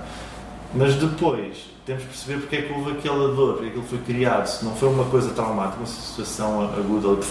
mas 0.74 0.94
depois, 0.94 1.66
temos 1.86 2.02
que 2.02 2.08
perceber 2.08 2.40
porque 2.40 2.56
é 2.56 2.62
que 2.62 2.72
houve 2.72 2.92
aquela 2.92 3.34
dor, 3.34 3.54
porque 3.54 3.68
é 3.68 3.70
que 3.70 3.78
ele 3.78 3.86
foi 3.86 3.98
criado. 3.98 4.46
Se 4.46 4.64
não 4.64 4.74
foi 4.74 4.88
uma 4.88 5.04
coisa 5.04 5.30
traumática, 5.30 5.78
uma 5.78 5.86
situação 5.86 6.62
aguda, 6.62 7.08
ele 7.08 7.22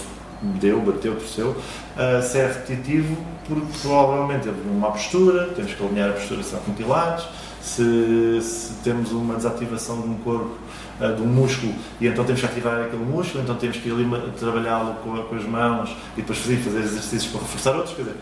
deu, 0.60 0.80
bateu, 0.80 1.14
torceu, 1.16 1.56
ah, 1.96 2.20
se 2.22 2.38
é 2.38 2.46
repetitivo, 2.46 3.16
porque 3.48 3.66
provavelmente 3.82 4.44
teve 4.44 4.68
uma 4.68 4.90
postura, 4.90 5.46
temos 5.54 5.74
que 5.74 5.84
alinhar 5.84 6.10
a 6.10 6.12
postura 6.12 6.42
se 6.42 6.54
há 6.54 6.58
pilates, 6.58 7.26
se, 7.60 8.40
se 8.42 8.74
temos 8.82 9.10
uma 9.12 9.34
desativação 9.36 10.00
de 10.02 10.08
um 10.08 10.14
corpo 10.18 10.54
uh, 11.00 11.14
de 11.14 11.22
um 11.22 11.26
músculo 11.26 11.74
e 11.98 12.06
então 12.06 12.22
temos 12.22 12.40
que 12.40 12.46
ativar 12.46 12.82
aquele 12.82 13.04
músculo, 13.04 13.42
então 13.42 13.56
temos 13.56 13.78
que 13.78 13.90
ali 13.90 14.06
trabalhá-lo 14.38 14.96
com, 15.02 15.16
com 15.22 15.34
as 15.34 15.44
mãos 15.44 15.96
e 16.14 16.20
depois 16.20 16.38
fazer, 16.38 16.58
fazer 16.58 16.80
exercícios 16.80 17.26
para 17.26 17.40
reforçar 17.40 17.74
outros, 17.74 17.94
quer 17.94 18.02
dizer, 18.02 18.16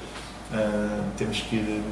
uh, 0.52 1.02
temos 1.16 1.40
que 1.40 1.56
ir 1.56 1.82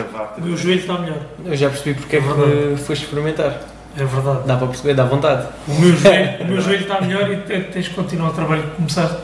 uh, 0.00 0.04
cavar. 0.04 0.34
O 0.38 0.42
meu 0.42 0.56
joelho 0.56 0.80
está 0.80 0.98
melhor. 0.98 1.18
Eu 1.44 1.56
já 1.56 1.68
percebi 1.70 1.98
porque 1.98 2.16
é 2.16 2.20
que 2.20 2.76
foste 2.82 3.04
experimentar. 3.04 3.60
É 3.98 4.04
verdade. 4.04 4.40
Dá 4.46 4.56
para 4.56 4.66
perceber, 4.66 4.94
dá 4.94 5.04
vontade. 5.04 5.48
O 5.66 5.74
meu 5.80 5.96
joelho, 5.96 6.42
o 6.42 6.46
meu 6.48 6.60
joelho 6.60 6.82
está 6.82 7.00
melhor 7.00 7.32
e 7.32 7.36
te- 7.38 7.60
tens 7.72 7.88
que 7.88 7.94
continuar 7.94 8.30
o 8.30 8.32
trabalho 8.32 8.62
que 8.62 8.76
começaste. 8.76 9.16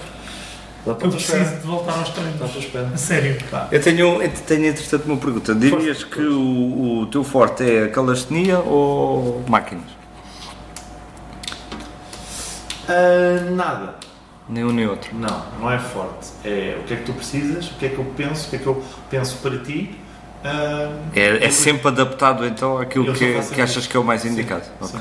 Dá 0.85 0.93
Eu 0.93 0.97
preciso 0.97 1.57
de 1.61 1.67
voltar 1.67 1.97
aos 1.99 2.09
treinos. 2.09 2.57
Espera. 2.57 2.91
A 2.93 2.97
sério. 2.97 3.39
Eu 3.71 3.81
tenho, 3.81 4.23
eu 4.23 4.31
tenho 4.47 4.67
entretanto 4.67 5.05
uma 5.05 5.17
pergunta. 5.17 5.55
Dirias 5.55 6.03
que 6.03 6.21
o, 6.23 7.03
o 7.03 7.07
teu 7.07 7.23
forte 7.23 7.63
é 7.63 7.85
a 7.85 7.89
calistenia 7.89 8.59
ou 8.59 9.45
máquinas? 9.49 9.85
Uh, 12.89 13.55
nada. 13.55 13.95
Nem 14.49 14.65
um 14.65 14.73
nem 14.73 14.87
outro. 14.89 15.15
Não, 15.15 15.43
não 15.61 15.71
é 15.71 15.79
forte. 15.79 16.31
É 16.45 16.77
o 16.81 16.83
que 16.83 16.95
é 16.95 16.97
que 16.97 17.05
tu 17.05 17.13
precisas, 17.13 17.69
o 17.71 17.75
que 17.75 17.87
é 17.87 17.89
que 17.89 17.99
eu 17.99 18.05
penso, 18.17 18.49
o 18.49 18.51
que 18.51 18.57
é 18.57 18.59
que 18.59 18.67
eu 18.67 18.83
penso 19.09 19.37
para 19.37 19.57
ti. 19.59 19.99
Uh, 20.45 20.99
É, 21.15 21.45
é 21.47 21.51
sempre 21.51 21.89
adaptado 21.89 22.45
então 22.45 22.77
àquilo 22.79 23.13
que, 23.15 23.41
que 23.55 23.61
achas 23.61 23.87
que 23.87 23.97
é 23.97 24.01
o 24.01 24.05
mais 24.05 24.23
Sim, 24.23 24.31
indicado. 24.31 24.65
sim. 24.83 24.97
Ok. 24.97 25.01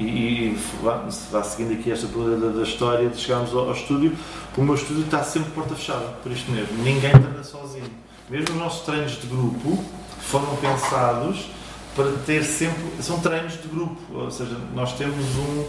E, 0.00 0.04
e 0.04 0.58
vá, 0.82 1.04
vá 1.30 1.42
seguindo 1.42 1.72
aqui 1.78 1.90
esta 1.90 2.06
coisa 2.06 2.36
da, 2.36 2.56
da 2.56 2.62
história 2.62 3.08
de 3.08 3.18
chegarmos 3.18 3.52
ao, 3.52 3.66
ao 3.68 3.72
estúdio, 3.72 4.16
o 4.56 4.62
meu 4.62 4.74
estúdio 4.76 5.04
está 5.04 5.22
sempre 5.24 5.50
porta 5.50 5.74
fechada, 5.74 6.06
por 6.22 6.30
isto 6.32 6.50
mesmo. 6.52 6.82
Ninguém 6.82 7.10
treina 7.10 7.42
sozinho. 7.42 7.90
Mesmo 8.30 8.54
os 8.54 8.56
nossos 8.62 8.86
treinos 8.86 9.12
de 9.20 9.26
grupo 9.26 9.82
foram 10.20 10.54
pensados 10.56 11.50
para 11.96 12.12
ter 12.24 12.44
sempre. 12.44 12.80
São 13.00 13.18
treinos 13.18 13.54
de 13.60 13.66
grupo, 13.68 13.96
ou 14.14 14.30
seja, 14.30 14.56
nós 14.74 14.92
temos 14.92 15.16
um, 15.36 15.64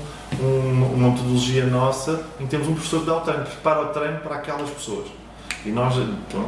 um- 0.45 0.93
uma 0.93 1.09
metodologia 1.09 1.65
nossa 1.65 2.23
em 2.39 2.43
que 2.43 2.49
temos 2.51 2.67
um 2.67 2.73
professor 2.73 2.99
que 2.99 3.05
dá 3.07 3.17
o 3.17 3.21
treino, 3.21 3.43
prepara 3.45 3.81
o 3.81 3.87
treino 3.87 4.19
para 4.19 4.35
aquelas 4.35 4.69
pessoas. 4.69 5.07
E, 5.65 5.69
nós, 5.71 5.95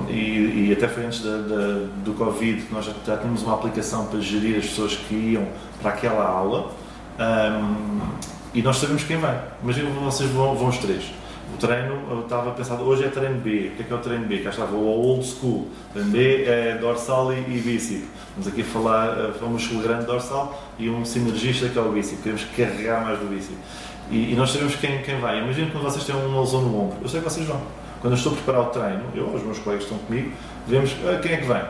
e, 0.10 0.68
e 0.70 0.74
até 0.76 0.88
foi 0.88 1.06
antes 1.06 1.22
da, 1.22 1.38
da- 1.38 1.86
do 2.04 2.14
Covid 2.18 2.64
nós 2.72 2.86
já, 2.86 2.94
já 3.06 3.18
tínhamos 3.18 3.44
uma 3.44 3.56
aplicação 3.56 4.06
para 4.06 4.20
gerir 4.22 4.58
as 4.58 4.66
pessoas 4.68 4.96
que 4.96 5.14
iam 5.14 5.46
para 5.82 5.92
aquela 5.92 6.26
aula 6.26 6.72
Ahm, 7.20 8.00
e 8.54 8.62
nós 8.62 8.78
sabemos 8.78 9.04
quem 9.04 9.18
vai. 9.18 9.40
Imagina 9.64 9.90
que 9.92 9.98
vocês 10.00 10.30
vão, 10.32 10.56
vão 10.56 10.70
os 10.70 10.78
três. 10.78 11.04
O 11.54 11.58
treino, 11.58 12.00
eu 12.10 12.22
estava 12.22 12.52
pensando, 12.52 12.84
hoje 12.84 13.04
é 13.04 13.10
treino 13.10 13.40
B. 13.40 13.72
O 13.74 13.76
que 13.76 13.82
é 13.84 13.86
que 13.86 13.94
é 13.94 13.96
o 13.96 14.00
treino 14.00 14.26
B? 14.26 14.40
Cá 14.40 14.50
estava 14.50 14.76
o 14.76 14.84
old 14.86 15.26
school. 15.26 15.68
Treino 15.94 16.10
B 16.10 16.44
é 16.46 16.78
dorsal 16.80 17.32
e, 17.34 17.38
e 17.40 17.62
bíceps. 17.64 18.06
Vamos 18.36 18.48
aqui 18.48 18.64
falar, 18.64 19.16
um 19.44 19.48
músculo 19.50 19.82
grande 19.84 20.06
dorsal 20.06 20.60
e 20.80 20.90
um 20.90 21.04
sinergista 21.06 21.68
que 21.70 21.78
é 21.78 21.82
o 21.82 21.92
bíceps. 21.92 22.22
Queremos 22.24 22.46
carregar 22.58 23.04
mais 23.04 23.20
do 23.20 23.26
bíceps. 23.26 23.58
E, 24.10 24.32
e 24.32 24.36
nós 24.36 24.52
sabemos 24.52 24.76
quem, 24.76 25.02
quem 25.04 25.20
vai. 25.20 25.40
Imagina 25.40 25.70
quando 25.72 25.84
vocês 25.84 26.04
têm 26.06 26.16
uma 26.16 26.42
lesão 26.42 26.62
no 26.62 26.82
ombro. 26.86 26.98
Eu 27.02 27.08
sei 27.10 27.20
que 27.22 27.30
vocês 27.30 27.46
vão. 27.46 27.62
Quando 28.02 28.14
eu 28.14 28.18
estou 28.18 28.32
a 28.34 28.36
preparar 28.36 28.62
o 28.62 28.66
treino, 28.66 29.04
eu 29.16 29.26
os 29.28 29.44
meus 29.44 29.60
colegas 29.60 29.86
que 29.86 29.92
estão 29.94 30.06
comigo, 30.08 30.32
vemos 30.68 30.96
ah, 31.08 31.20
quem 31.22 31.34
é 31.34 31.38
que 31.38 31.46
vai. 31.46 31.70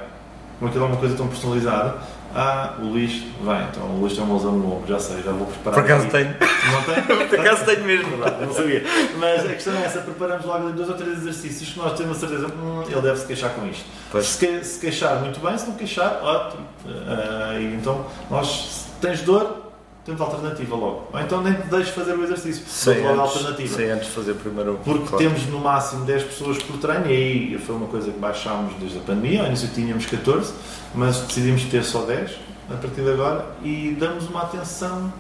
Como 0.60 0.70
aquilo 0.70 0.86
é 0.86 0.88
uma 0.88 0.98
coisa 0.98 1.15
tão 1.15 1.28
personalizada. 1.28 1.96
Ah, 2.34 2.76
o 2.80 2.86
Luís 2.86 3.24
vai. 3.44 3.67
Então 3.70 3.84
o 3.84 4.00
Luís 4.00 4.13
tem 4.13 4.24
uma 4.24 4.36
lesão 4.36 4.54
no 4.54 4.78
ombro, 4.78 4.88
já 4.88 4.98
sei, 5.00 5.22
já 5.22 5.32
vou 5.34 5.46
preparar. 5.48 5.82
Por 5.82 5.84
acaso 5.91 6.08
tenho. 6.10 6.30
Não 6.30 6.84
tem? 7.17 7.28
Por 7.28 7.39
acaso 7.41 7.65
tenho 7.65 7.84
mesmo. 7.84 8.08
Eu 8.24 8.46
não 8.48 8.54
sabia. 8.54 8.84
Mas 9.17 9.46
a 9.46 9.50
questão 9.50 9.74
é 9.76 9.84
essa, 9.84 10.00
preparamos 10.00 10.46
logo 10.46 10.70
dois 10.70 10.88
ou 10.88 10.96
três 10.96 11.17
exercícios 11.17 11.72
que 11.74 11.80
nós 11.80 11.98
temos 11.98 12.15
a 12.15 12.20
certeza, 12.22 12.48
hum, 12.48 12.84
ele 12.89 13.02
deve 13.02 13.17
se 13.20 13.26
queixar 13.26 13.50
com 13.52 13.67
isto. 13.67 13.84
Pois. 14.10 14.26
Se, 14.28 14.38
que- 14.48 14.63
se 14.63 14.80
queixar, 14.80 15.20
muito 15.20 15.41
bem, 15.41 15.58
se 15.58 15.67
não 15.67 15.76
queixar, 15.76 16.22
ótimo. 16.24 16.65
Ah, 16.88 17.58
e 17.60 17.74
então, 17.76 18.06
nós, 18.30 18.48
se 18.48 19.02
tens 19.02 19.20
dor, 19.24 19.71
temos 20.06 20.20
alternativa 20.22 20.76
logo. 20.76 21.08
Ou 21.14 21.20
então 21.20 21.42
nem 21.42 21.54
te 21.54 21.68
deixes 21.68 21.90
fazer 21.90 22.14
o 22.14 22.24
exercício, 22.24 22.94
dou 22.94 23.04
logo 23.04 23.22
antes, 23.22 23.36
alternativa. 23.38 23.76
sei 23.76 23.92
antes 23.92 24.08
fazer 24.10 24.34
primeiro 24.36 24.80
Porque 24.84 25.08
claro. 25.08 25.18
temos 25.18 25.46
no 25.48 25.60
máximo 25.60 26.06
10 26.06 26.24
pessoas 26.24 26.62
por 26.64 26.78
treino 26.78 27.06
e 27.08 27.10
aí 27.10 27.58
foi 27.60 27.76
uma 27.76 27.88
coisa 27.88 28.12
que 28.12 28.20
baixámos 28.20 28.74
desde 28.80 28.98
a 28.98 29.02
pandemia, 29.02 29.42
ao 29.42 29.48
início 29.48 29.70
tínhamos 29.70 30.06
14, 30.06 30.54
mas 30.96 31.20
decidimos 31.22 31.64
ter 31.66 31.84
só 31.84 32.04
10 32.04 32.32
a 32.70 32.78
partir 32.78 33.02
de 33.02 33.12
agora 33.12 33.46
e 33.64 33.96
damos 34.00 34.28
uma 34.28 34.44
atenção 34.44 35.12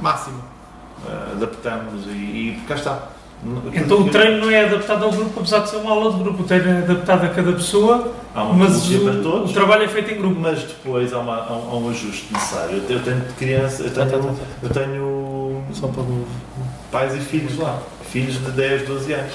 máxima. 0.00 0.40
Ah, 1.06 1.32
adaptamos 1.32 2.06
e, 2.06 2.10
e 2.10 2.62
cá 2.66 2.74
está. 2.74 3.08
Então 3.72 4.00
o 4.02 4.10
treino 4.10 4.44
não 4.46 4.50
é 4.50 4.64
adaptado 4.64 5.04
ao 5.04 5.12
grupo, 5.12 5.38
apesar 5.38 5.60
de 5.60 5.70
ser 5.70 5.76
uma 5.76 5.92
aula 5.92 6.12
de 6.12 6.22
grupo. 6.22 6.42
O 6.42 6.46
treino 6.46 6.68
é 6.70 6.78
adaptado 6.78 7.24
a 7.24 7.28
cada 7.28 7.52
pessoa, 7.52 8.12
Há 8.34 8.42
uma 8.42 8.66
mas 8.68 8.90
o, 8.90 9.00
para 9.04 9.22
todos. 9.22 9.50
o 9.50 9.54
trabalho 9.54 9.84
é 9.84 9.88
feito 9.88 10.10
em 10.12 10.16
grupo. 10.18 10.40
Mas 10.40 10.62
depois 10.64 11.12
há, 11.12 11.18
uma- 11.20 11.36
há 11.46 11.52
um, 11.52 11.70
há 11.70 11.76
um 11.78 11.90
ajuste 11.90 12.32
necessário. 12.32 12.82
Eu 12.88 13.00
tenho 13.00 13.24
criança, 13.38 13.84
eu 13.84 13.90
Tá, 13.94 14.04
tá, 14.04 14.10
tenho, 14.10 14.22
tá, 14.24 14.32
tá. 14.32 14.40
eu 14.62 14.70
tenho 14.70 15.62
Só 15.72 15.86
para 15.86 16.02
o. 16.02 16.26
pais 16.90 17.14
e 17.14 17.20
filhos 17.20 17.56
lá, 17.58 17.78
filhos 18.10 18.34
de 18.44 18.50
10, 18.50 18.88
12 18.88 19.12
anos. 19.12 19.32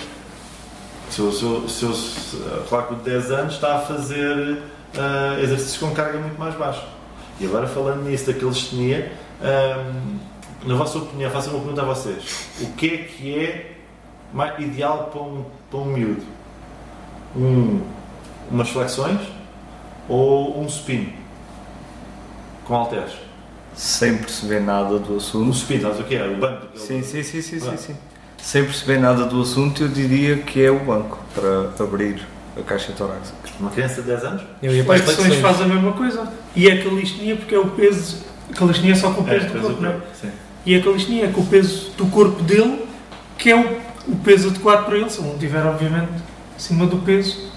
Se 1.09 1.19
eu, 1.19 1.31
se 1.31 1.43
eu, 1.43 1.69
se 1.69 1.83
eu 1.85 1.93
se, 1.93 2.37
claro 2.67 2.87
que 2.87 2.93
o 2.93 2.97
de 2.97 3.03
10 3.03 3.31
anos 3.31 3.53
está 3.53 3.75
a 3.75 3.79
fazer 3.79 4.57
ah, 4.97 5.37
exercícios 5.41 5.77
com 5.77 5.91
carga 5.95 6.17
muito 6.19 6.37
mais 6.37 6.55
baixa. 6.55 6.83
E 7.39 7.45
agora 7.45 7.67
falando 7.67 8.03
nisso 8.03 8.27
da 8.27 8.33
calistenia, 8.33 9.11
ahm, 9.41 10.17
na 10.65 10.75
vossa 10.75 10.97
opinião, 10.97 11.29
faço 11.31 11.49
uma 11.51 11.59
pergunta 11.59 11.81
a 11.81 11.85
vocês. 11.85 12.47
O 12.61 12.67
que 12.73 12.87
é 12.87 12.97
que 12.97 13.39
é 13.39 13.72
mais 14.33 14.59
ideal 14.59 15.09
para 15.11 15.21
um, 15.21 15.45
para 15.69 15.79
um 15.79 15.85
miúdo? 15.85 16.23
Um, 17.35 17.81
umas 18.51 18.69
flexões 18.69 19.19
ou 20.09 20.59
um 20.61 20.67
supino? 20.69 21.11
Com 22.65 22.75
halteres? 22.75 23.13
Sem 23.75 24.17
perceber 24.17 24.59
nada 24.61 24.99
do 24.99 25.13
Um 25.13 25.17
assunto. 25.17 25.53
supino, 25.53 25.81
sabes 25.81 25.99
o 25.99 26.03
que 26.03 26.15
é? 26.15 26.27
O 26.27 26.37
banco. 26.37 26.67
Sim, 26.75 27.01
sim, 27.01 27.23
sim, 27.23 27.41
sim, 27.41 27.59
sim, 27.59 27.77
sim. 27.77 27.95
Sem 28.37 28.63
perceber 28.65 28.99
nada 28.99 29.25
do 29.25 29.41
assunto, 29.41 29.83
eu 29.83 29.87
diria 29.89 30.37
que 30.37 30.63
é 30.63 30.69
o 30.69 30.79
banco 30.79 31.17
para 31.33 31.83
abrir 31.83 32.21
a 32.57 32.61
caixa 32.61 32.91
torácica. 32.91 33.35
Uma 33.59 33.71
criança 33.71 34.01
de 34.01 34.07
10 34.09 34.23
anos? 34.25 34.41
Eu 34.61 34.75
ia 34.75 34.83
para 34.83 34.97
Flexões 34.97 35.17
flexões. 35.27 35.41
faz 35.41 35.61
a 35.61 35.65
mesma 35.65 35.93
coisa. 35.93 36.31
E 36.55 36.69
a 36.69 36.83
calistenia, 36.83 37.35
porque 37.35 37.55
é 37.55 37.59
o 37.59 37.67
peso. 37.69 38.23
A 38.51 38.53
calistenia 38.53 38.91
é 38.91 38.95
só 38.95 39.11
com 39.11 39.21
o 39.21 39.23
peso 39.23 39.47
do 39.47 39.53
depois 39.53 39.65
corpo, 39.65 39.81
não 39.81 39.89
é? 39.89 39.97
Sim. 40.13 40.31
E 40.65 40.75
a 40.75 40.83
calistenia 40.83 41.25
é 41.25 41.31
com 41.31 41.41
o 41.41 41.45
peso 41.47 41.91
do 41.97 42.05
corpo 42.07 42.43
dele, 42.43 42.85
que 43.37 43.49
é 43.49 43.55
o, 43.55 43.81
o 44.07 44.15
peso 44.17 44.49
adequado 44.49 44.85
para 44.85 44.97
ele, 44.97 45.09
se 45.09 45.19
ele 45.19 45.29
não 45.29 45.37
tiver, 45.37 45.65
obviamente, 45.65 46.11
acima 46.55 46.85
do 46.85 46.97
peso. 46.97 47.51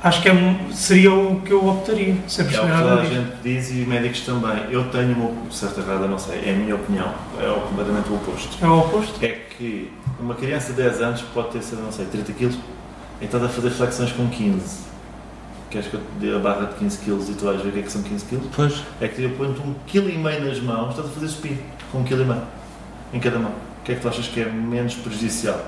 acho 0.00 0.22
que 0.22 0.28
é- 0.28 0.60
seria 0.72 1.12
o 1.12 1.40
que 1.40 1.50
eu 1.50 1.66
optaria, 1.68 2.16
sem 2.28 2.44
É 2.44 2.48
o 2.48 2.50
que 2.50 2.56
toda 2.56 3.00
a 3.00 3.04
gente 3.04 3.32
diz 3.42 3.70
e 3.72 3.80
os 3.82 3.88
médicos 3.88 4.20
também. 4.20 4.70
Eu 4.70 4.84
tenho 4.90 5.12
uma 5.12 5.50
certa 5.50 5.80
errada, 5.80 6.06
não 6.06 6.16
sei, 6.18 6.40
é 6.46 6.52
a 6.52 6.56
minha 6.56 6.76
opinião, 6.76 7.12
é 7.36 7.60
completamente 7.68 8.08
o 8.08 8.14
oposto. 8.14 8.64
É 8.64 8.68
o 8.68 8.78
oposto? 8.78 9.24
É 9.24 9.28
que 9.56 9.90
uma 10.20 10.34
criança 10.36 10.72
de 10.72 10.82
10 10.82 11.00
anos 11.02 11.22
pode 11.34 11.48
ter, 11.48 11.62
sei, 11.62 11.78
não 11.80 11.90
sei, 11.90 12.06
30 12.06 12.32
kg, 12.32 12.56
então 13.20 13.44
a 13.44 13.48
fazer 13.48 13.70
flexões 13.70 14.12
com 14.12 14.28
15. 14.28 14.86
Queres 15.68 15.88
que 15.88 15.94
eu 15.94 16.00
te 16.00 16.06
dê 16.20 16.34
a 16.34 16.38
barra 16.38 16.66
de 16.66 16.74
15 16.76 16.98
kg 16.98 17.30
e 17.30 17.34
tu 17.34 17.44
vais 17.44 17.60
ver 17.60 17.68
o 17.68 17.72
que 17.72 17.78
é 17.80 17.82
que 17.82 17.92
são 17.92 18.02
15 18.02 18.24
kg? 18.24 18.40
Pois. 18.54 18.82
É 19.00 19.08
que 19.08 19.20
eu 19.22 19.30
ponho-te 19.30 19.60
um 19.60 19.74
quilo 19.84 20.08
e 20.08 20.16
meio 20.16 20.44
nas 20.44 20.60
mãos, 20.60 20.90
estás 20.90 21.08
a 21.08 21.10
fazer 21.10 21.26
supino 21.28 21.58
com 21.90 21.98
um 21.98 22.04
quilo 22.04 22.22
e 22.22 22.24
meio 22.24 22.42
em 23.12 23.18
cada 23.18 23.38
mão. 23.40 23.52
O 23.88 23.90
que 23.90 23.92
é 23.92 23.96
que 23.96 24.02
tu 24.02 24.08
achas 24.08 24.28
que 24.28 24.40
é 24.40 24.44
menos 24.44 24.96
prejudicial? 24.96 25.66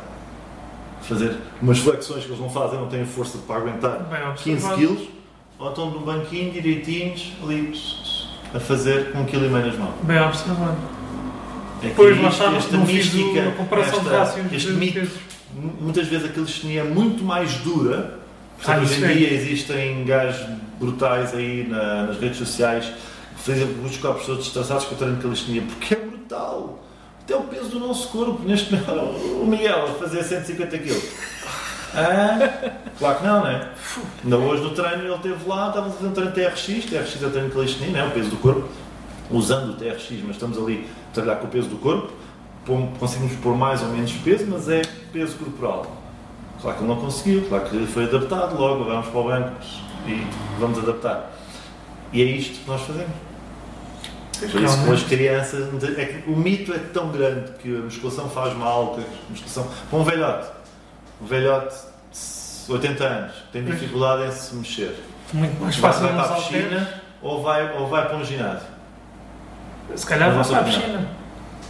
Fazer 1.00 1.38
umas 1.62 1.78
flexões 1.78 2.22
que 2.22 2.28
eles 2.28 2.38
não 2.38 2.50
fazem, 2.50 2.78
não 2.78 2.86
têm 2.86 3.02
força 3.06 3.38
para 3.48 3.56
aguentar 3.56 3.98
Bem 4.10 4.20
15 4.34 4.50
observado. 4.66 4.76
quilos, 4.76 5.08
ou 5.58 5.68
estão 5.70 5.90
num 5.90 6.02
banquinho 6.02 6.52
direitinhos 6.52 7.32
ali 7.42 7.72
a 8.54 8.60
fazer 8.60 9.10
com 9.12 9.20
um 9.20 9.24
quilo 9.24 9.46
e 9.46 9.48
meio 9.48 9.68
nas 9.68 9.78
mãos. 9.78 9.94
Bem 10.02 10.20
observado. 10.20 10.76
É 11.82 11.88
que 11.88 11.94
Pois, 11.94 12.14
isto- 12.14 12.28
está, 12.28 12.52
esta 12.56 12.76
mística, 12.76 13.40
de 13.40 13.80
esta- 13.80 14.54
este 14.54 14.68
de 14.68 14.74
mito, 14.74 15.10
muitas 15.80 16.06
vezes 16.06 16.26
a 16.26 16.28
calistenia 16.28 16.82
é 16.82 16.84
muito 16.84 17.24
mais 17.24 17.54
dura. 17.54 18.18
Portanto, 18.58 18.76
Ah, 18.80 18.82
hoje 18.82 19.00
em 19.02 19.04
é. 19.06 19.14
dia 19.14 19.32
existem 19.32 20.04
gajos 20.04 20.46
brutais 20.78 21.32
aí 21.32 21.66
na- 21.66 22.02
nas 22.08 22.20
redes 22.20 22.36
sociais 22.36 22.84
que 22.84 23.42
fazem 23.50 23.64
muitos 23.64 23.96
corpos 23.96 24.26
todos 24.26 24.44
destroçados 24.44 24.84
com 24.84 24.94
o 24.94 24.98
treino 24.98 25.16
de 25.16 25.22
calistenia, 25.22 25.62
porque 25.62 25.94
é 25.94 25.96
brutal. 25.96 26.84
Até 27.30 27.38
o 27.38 27.44
peso 27.44 27.68
do 27.68 27.78
nosso 27.78 28.08
corpo, 28.08 28.42
neste 28.42 28.74
momento, 28.74 28.90
o 29.40 29.46
Miguel 29.46 29.84
a 29.84 29.94
fazer 29.94 30.24
150 30.24 30.78
kg. 30.78 31.00
Ah, 31.94 32.72
claro 32.98 33.18
que 33.18 33.24
não, 33.24 33.44
né? 33.44 33.68
Ainda 34.24 34.36
hoje 34.36 34.64
no 34.64 34.70
treino 34.70 35.04
ele 35.04 35.14
esteve 35.14 35.48
lá, 35.48 35.68
estava 35.68 35.86
a 35.86 35.90
fazer 35.92 36.08
um 36.08 36.12
treino 36.12 36.32
TRX, 36.32 36.86
TRX 36.86 37.22
é 37.22 37.26
o 37.26 37.30
treino 37.30 37.54
não 37.92 38.00
é? 38.00 38.04
o 38.04 38.10
peso 38.10 38.30
do 38.30 38.36
corpo, 38.38 38.68
usando 39.30 39.70
o 39.70 39.74
TRX, 39.74 40.10
mas 40.24 40.30
estamos 40.30 40.58
ali 40.58 40.88
a 41.08 41.14
trabalhar 41.14 41.36
com 41.38 41.46
o 41.46 41.50
peso 41.50 41.68
do 41.68 41.76
corpo, 41.76 42.12
conseguimos 42.98 43.36
pôr 43.36 43.56
mais 43.56 43.80
ou 43.80 43.90
menos 43.90 44.10
peso, 44.10 44.46
mas 44.48 44.68
é 44.68 44.82
peso 45.12 45.36
corporal. 45.36 45.86
Claro 46.60 46.78
que 46.78 46.82
ele 46.82 46.92
não 46.92 47.00
conseguiu, 47.00 47.48
claro 47.48 47.70
que 47.70 47.86
foi 47.86 48.06
adaptado 48.06 48.58
logo, 48.58 48.82
vamos 48.82 49.06
para 49.06 49.20
o 49.20 49.24
banco 49.24 49.52
e 50.08 50.26
vamos 50.58 50.80
adaptar. 50.80 51.30
E 52.12 52.22
é 52.22 52.24
isto 52.24 52.58
que 52.58 52.68
nós 52.68 52.80
fazemos. 52.80 53.29
Por 54.48 54.62
isso, 54.62 54.84
com 54.84 54.92
as 54.92 55.02
crianças, 55.02 55.68
é 55.98 56.04
que 56.04 56.30
o 56.30 56.36
mito 56.36 56.72
é 56.72 56.78
tão 56.78 57.08
grande 57.10 57.50
que 57.62 57.76
a 57.76 57.80
musculação 57.80 58.28
faz 58.30 58.54
mal, 58.56 58.94
que 58.94 59.00
a 59.00 59.04
musculação. 59.30 59.68
Para 59.90 59.98
um 59.98 60.04
velhote, 60.04 60.48
um 61.20 61.26
velhote 61.26 61.74
de 62.66 62.72
80 62.72 63.04
anos, 63.04 63.32
tem 63.52 63.64
dificuldade 63.64 64.24
em 64.24 64.30
se 64.32 64.54
mexer, 64.54 64.96
Muito 65.32 65.60
mais 65.60 65.76
fácil 65.76 66.02
vai 66.02 66.12
para 66.14 66.24
a 66.24 66.32
piscina 66.36 66.88
ou 67.22 67.42
vai, 67.42 67.76
ou 67.78 67.88
vai 67.88 68.06
para 68.06 68.16
um 68.16 68.24
ginásio? 68.24 68.66
Se 69.94 70.06
calhar 70.06 70.32
vai 70.32 70.44
para 70.44 70.58
a 70.60 70.64
piscina. 70.64 71.08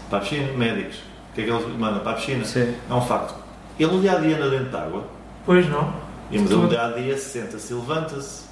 Para 0.09 0.19
a 0.19 0.21
piscina, 0.21 0.53
médicos. 0.53 0.97
O 0.97 1.35
que 1.35 1.41
é 1.41 1.45
que 1.45 1.51
eles 1.51 1.79
mandam? 1.79 2.01
Para 2.01 2.13
a 2.13 2.15
piscina? 2.15 2.45
Sim. 2.45 2.75
É 2.89 2.95
um 2.95 3.01
facto. 3.01 3.35
Ele 3.79 3.93
no 3.93 4.01
dia 4.01 4.13
a 4.13 4.21
dia 4.21 4.37
anda 4.37 4.51
dentro 4.51 4.69
de 4.71 4.77
água, 4.77 5.05
Pois 5.47 5.67
não. 5.69 5.95
e 6.31 6.39
mas 6.39 6.51
ele 6.51 6.61
Tudo. 6.61 6.69
dia 6.69 6.85
a 6.85 6.93
dia 6.93 7.17
senta-se 7.17 7.73
e 7.73 7.77
levanta-se, 7.77 8.43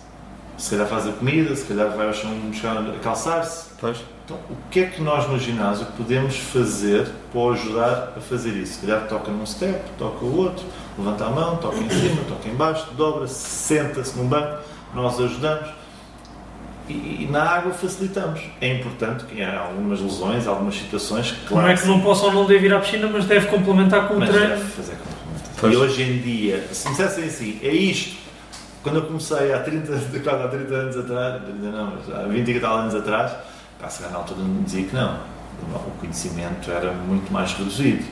se 0.56 0.70
calhar 0.70 0.86
faz 0.88 1.06
a 1.06 1.12
comida, 1.12 1.54
se 1.54 1.64
calhar 1.66 1.90
vai 1.90 2.06
ao 2.06 2.14
chão 2.14 2.30
buscar 2.50 2.78
a 2.78 2.98
calçar-se. 3.02 3.67
Pois. 3.80 3.98
Então, 4.24 4.36
o 4.50 4.56
que 4.70 4.80
é 4.80 4.86
que 4.86 5.00
nós 5.00 5.28
no 5.28 5.38
ginásio 5.38 5.86
podemos 5.96 6.36
fazer 6.36 7.08
para 7.32 7.52
ajudar 7.52 8.12
a 8.16 8.20
fazer 8.20 8.50
isso? 8.50 8.74
Se 8.74 8.86
calhar 8.86 9.06
toca 9.06 9.30
num 9.30 9.46
step, 9.46 9.80
toca 9.96 10.24
o 10.24 10.36
outro, 10.36 10.66
levanta 10.98 11.24
a 11.24 11.30
mão, 11.30 11.56
toca 11.56 11.78
em 11.78 11.88
cima, 11.88 12.22
toca 12.28 12.48
em 12.48 12.54
baixo, 12.54 12.86
dobra-se, 12.96 13.34
senta-se 13.34 14.18
num 14.18 14.26
banco, 14.26 14.58
nós 14.94 15.18
ajudamos. 15.20 15.70
E, 16.88 16.92
e 16.92 17.28
na 17.30 17.42
água 17.42 17.72
facilitamos. 17.72 18.40
É 18.60 18.74
importante 18.74 19.24
que 19.24 19.42
há 19.42 19.60
algumas 19.60 20.00
lesões, 20.00 20.46
algumas 20.46 20.74
situações, 20.74 21.34
claro. 21.46 21.66
Não 21.66 21.72
é 21.72 21.76
que 21.76 21.86
não 21.86 22.00
possa 22.00 22.26
ou 22.26 22.32
não 22.32 22.46
deve 22.46 22.66
ir 22.66 22.74
à 22.74 22.80
piscina, 22.80 23.08
mas 23.12 23.26
deve 23.26 23.46
complementar 23.46 24.08
com 24.08 24.14
o 24.14 24.18
mas 24.18 24.30
treino. 24.30 24.48
deve 24.48 24.64
fazer 24.64 24.96
complemento. 24.96 25.50
Pois. 25.60 25.72
E 25.72 25.76
hoje 25.76 26.02
em 26.02 26.18
dia, 26.18 26.66
se 26.72 26.88
me 26.88 26.96
dissessem 26.96 27.24
assim, 27.24 27.60
é 27.62 27.72
isto. 27.72 28.18
Quando 28.82 28.96
eu 28.96 29.02
comecei 29.02 29.52
há 29.52 29.60
30, 29.60 29.96
de 29.96 30.20
quase 30.20 30.42
há 30.42 30.48
30 30.48 30.74
anos 30.74 30.96
atrás, 30.96 31.42
30 31.44 31.70
não, 31.70 31.92
há 32.14 32.22
20 32.26 32.48
e 32.48 32.60
tal 32.60 32.78
anos 32.78 32.94
atrás, 32.94 33.32
calhar 33.80 34.12
na 34.12 34.18
altura 34.18 34.40
me 34.40 34.62
dizia 34.64 34.84
que 34.86 34.94
não. 34.94 35.20
O 35.74 35.90
conhecimento 35.98 36.70
era 36.70 36.92
muito 36.92 37.32
mais 37.32 37.52
reduzido. 37.52 38.04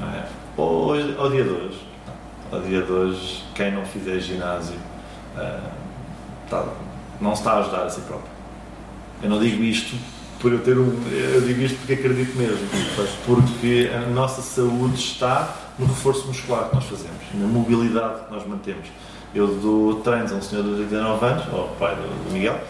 É? 0.00 0.24
Hoje, 0.60 1.14
ao 1.18 1.30
dia 1.30 1.44
de 1.44 1.50
hoje, 1.50 1.86
ao 2.50 2.60
dia 2.60 2.82
de 2.82 2.92
hoje, 2.92 3.44
quem 3.54 3.72
não 3.72 3.84
fizer 3.84 4.18
ginásio 4.20 4.76
ah, 5.36 5.70
tá- 6.50 6.66
não 7.20 7.34
se 7.34 7.40
está 7.40 7.52
a 7.52 7.58
ajudar 7.60 7.84
a 7.84 7.90
si 7.90 8.00
próprio. 8.02 8.30
Eu 9.22 9.30
não 9.30 9.38
digo 9.38 9.62
isto 9.62 9.96
por 10.40 10.52
eu 10.52 10.58
ter 10.60 10.76
um. 10.76 10.92
Eu 11.10 11.40
digo 11.42 11.62
isto 11.62 11.78
porque 11.78 11.94
acredito 11.94 12.36
mesmo. 12.36 12.58
Porque 13.24 13.90
a 13.94 14.00
nossa 14.10 14.42
saúde 14.42 14.96
está 14.96 15.54
no 15.78 15.86
reforço 15.86 16.26
muscular 16.26 16.68
que 16.68 16.74
nós 16.74 16.84
fazemos, 16.84 17.22
na 17.34 17.46
mobilidade 17.46 18.24
que 18.26 18.32
nós 18.32 18.46
mantemos. 18.46 18.88
Eu 19.34 19.46
dou 19.46 20.00
treinos 20.00 20.32
a 20.32 20.34
um 20.34 20.42
senhor 20.42 20.62
de 20.64 20.70
89 20.82 21.24
anos, 21.24 21.44
ao 21.54 21.68
pai 21.78 21.94
do 21.94 22.32
Miguel, 22.32 22.60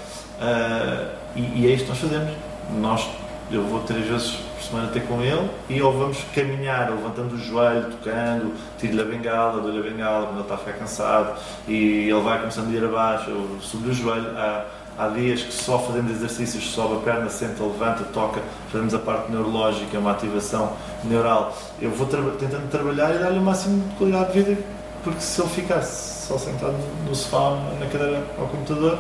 ah, 0.41 1.15
e, 1.37 1.61
e 1.63 1.67
é 1.67 1.75
isto 1.75 1.85
que 1.85 1.91
nós 1.91 1.99
fazemos. 1.99 2.33
Nós, 2.81 3.09
eu 3.51 3.63
vou 3.65 3.81
três 3.81 4.07
vezes 4.07 4.31
por 4.57 4.63
semana 4.63 4.89
ter 4.93 5.03
com 5.07 5.21
ele 5.21 5.51
e 5.69 5.83
ou 5.83 5.93
vamos 5.93 6.19
caminhar, 6.35 6.91
levantando 6.91 7.35
o 7.35 7.39
joelho, 7.39 7.91
tocando, 7.91 8.55
tiro-lhe 8.79 9.01
a 9.03 9.05
bengala, 9.05 9.61
dou-lhe 9.61 9.79
a 9.81 9.91
bengala 9.91 10.27
quando 10.27 10.37
ele 10.37 10.43
está 10.43 10.55
a 10.55 10.59
ficar 10.59 10.73
cansado 10.75 11.35
e 11.69 12.09
ele 12.09 12.21
vai 12.21 12.39
começando 12.39 12.69
a 12.69 12.73
ir 12.73 12.85
abaixo, 12.85 13.31
eu 13.31 13.59
subo 13.61 13.89
o 13.89 13.93
joelho. 13.93 14.31
Há, 14.37 14.65
há 14.99 15.09
dias 15.09 15.43
que 15.43 15.53
só 15.53 15.79
fazemos 15.79 16.13
exercícios, 16.13 16.71
sobe 16.71 16.97
a 16.97 16.99
perna, 17.01 17.29
senta, 17.29 17.63
levanta, 17.63 18.05
toca, 18.13 18.41
fazemos 18.71 18.95
a 18.95 18.99
parte 18.99 19.31
neurológica, 19.33 19.99
uma 19.99 20.13
ativação 20.13 20.73
neural. 21.05 21.57
Eu 21.81 21.91
vou 21.91 22.07
traba- 22.07 22.33
tentando 22.39 22.71
trabalhar 22.71 23.15
e 23.15 23.19
dar-lhe 23.19 23.39
o 23.39 23.43
máximo 23.43 23.83
de 23.89 23.95
qualidade 23.97 24.33
de 24.33 24.43
vida, 24.43 24.63
porque 25.03 25.21
se 25.21 25.41
ele 25.41 25.49
ficasse 25.51 26.27
só 26.29 26.39
sentado 26.39 26.77
no 27.09 27.15
sofá, 27.15 27.59
na 27.81 27.87
cadeira 27.87 28.23
ao 28.39 28.47
computador, 28.47 28.99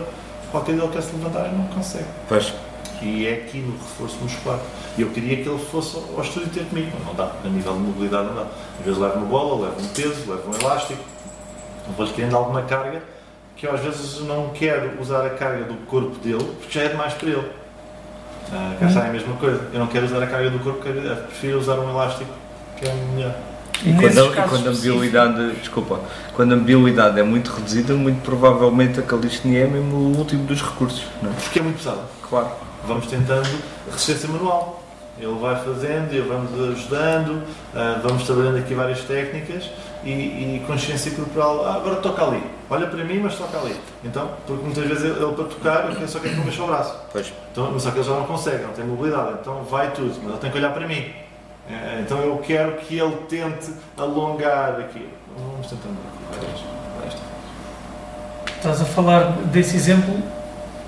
qualquer 0.52 0.74
dia 0.74 0.84
ele 0.84 0.92
quer 0.92 1.02
se 1.02 1.12
levantar 1.16 1.48
e 1.48 1.56
não 1.56 1.66
consegue. 1.68 2.06
Pois. 2.28 2.54
E 3.00 3.26
é 3.26 3.34
aqui 3.34 3.58
no 3.58 3.72
reforço 3.72 4.16
muscular. 4.22 4.60
E 4.96 5.02
eu 5.02 5.10
queria 5.10 5.42
que 5.42 5.48
ele 5.48 5.58
fosse 5.58 5.96
ao 5.96 6.22
estúdio 6.22 6.50
ter 6.50 6.64
comigo, 6.66 6.92
mas 6.96 7.06
não 7.06 7.14
dá, 7.14 7.32
a 7.44 7.48
nível 7.48 7.72
de 7.72 7.78
mobilidade 7.80 8.28
não 8.28 8.36
dá. 8.36 8.46
Às 8.78 8.84
vezes 8.84 9.00
levo 9.00 9.16
uma 9.16 9.26
bola, 9.26 9.66
levo 9.66 9.80
um 9.80 9.88
peso, 9.88 10.30
levo 10.30 10.50
um 10.50 10.60
elástico, 10.60 11.02
vou-lhe 11.96 12.12
querendo 12.12 12.36
alguma 12.36 12.62
carga 12.62 13.02
que 13.56 13.66
eu 13.66 13.74
às 13.74 13.80
vezes 13.80 14.20
não 14.20 14.50
quero 14.50 15.00
usar 15.00 15.24
a 15.24 15.30
carga 15.30 15.64
do 15.64 15.74
corpo 15.86 16.16
dele 16.16 16.44
porque 16.60 16.78
já 16.78 16.84
é 16.84 16.88
demais 16.88 17.14
para 17.14 17.28
ele. 17.28 17.50
Ah, 18.52 18.76
cá 18.78 18.86
está 18.86 19.04
é 19.06 19.08
a 19.08 19.12
mesma 19.12 19.36
coisa. 19.36 19.68
Eu 19.72 19.80
não 19.80 19.86
quero 19.86 20.04
usar 20.04 20.22
a 20.22 20.26
carga 20.26 20.50
do 20.50 20.58
corpo, 20.58 20.82
quero, 20.82 21.00
prefiro 21.00 21.58
usar 21.58 21.78
um 21.78 21.88
elástico 21.90 22.30
que 22.76 22.88
é 22.88 22.94
melhor. 23.14 23.34
E 23.84 23.92
quando, 23.94 24.18
a- 24.18 24.44
e 24.44 24.48
quando 24.48 24.68
a 24.68 24.72
mobilidade, 24.72 25.52
desculpa, 25.56 26.00
quando 26.34 26.52
a 26.54 26.56
mobilidade 26.56 27.18
é 27.18 27.22
muito 27.22 27.50
reduzida, 27.52 27.94
muito 27.94 28.22
provavelmente 28.22 29.00
a 29.00 29.02
calistenia 29.02 29.64
é 29.64 29.66
mesmo 29.66 29.96
o 29.96 30.16
último 30.18 30.44
dos 30.44 30.62
recursos, 30.62 31.04
não 31.22 31.30
é? 31.30 31.34
Porque 31.34 31.58
é 31.58 31.62
muito 31.62 31.78
pesado. 31.78 32.00
Claro. 32.28 32.48
vamos 32.86 33.06
tentando 33.06 33.46
resistência 33.90 34.28
manual. 34.28 34.80
Ele 35.20 35.30
vai 35.38 35.54
fazendo 35.62 36.12
e 36.14 36.20
vamos 36.20 36.50
ajudando, 36.70 37.42
ah, 37.74 38.00
vamos 38.02 38.24
trabalhando 38.24 38.56
aqui 38.58 38.74
várias 38.74 39.00
técnicas 39.02 39.70
e, 40.02 40.10
e 40.10 40.64
consciência 40.66 41.12
corporal. 41.12 41.64
Ah, 41.66 41.74
agora 41.76 41.96
toca 41.96 42.24
ali, 42.24 42.42
olha 42.70 42.86
para 42.86 43.04
mim, 43.04 43.20
mas 43.20 43.34
toca 43.36 43.58
ali. 43.58 43.76
Então, 44.02 44.30
porque 44.46 44.64
muitas 44.64 44.84
vezes 44.84 45.04
ele, 45.04 45.22
ele 45.22 45.32
para 45.34 45.44
tocar, 45.44 46.00
eu 46.00 46.08
só 46.08 46.18
quero 46.18 46.34
que 46.34 46.40
eu 46.40 46.44
mexa 46.46 46.62
o 46.62 46.66
braço. 46.66 46.94
Pois. 47.12 47.32
Então, 47.52 47.70
mas 47.72 47.82
só 47.82 47.90
que 47.90 47.98
ele 47.98 48.04
já 48.08 48.12
não 48.14 48.24
consegue, 48.24 48.62
não 48.64 48.72
tem 48.72 48.84
mobilidade, 48.86 49.34
então 49.42 49.62
vai 49.64 49.90
tudo, 49.92 50.14
mas 50.22 50.30
ele 50.32 50.38
tem 50.40 50.50
que 50.50 50.56
olhar 50.58 50.72
para 50.72 50.88
mim. 50.88 51.04
Eh, 51.70 52.00
Então 52.00 52.18
eu 52.18 52.38
quero 52.38 52.76
que 52.78 52.98
ele 52.98 53.16
tente 53.28 53.72
alongar 53.96 54.80
aqui. 54.80 55.08
Vamos 55.36 55.66
tentando. 55.68 55.96
Estás 58.56 58.80
a 58.80 58.84
falar 58.84 59.32
desse 59.46 59.74
exemplo, 59.76 60.22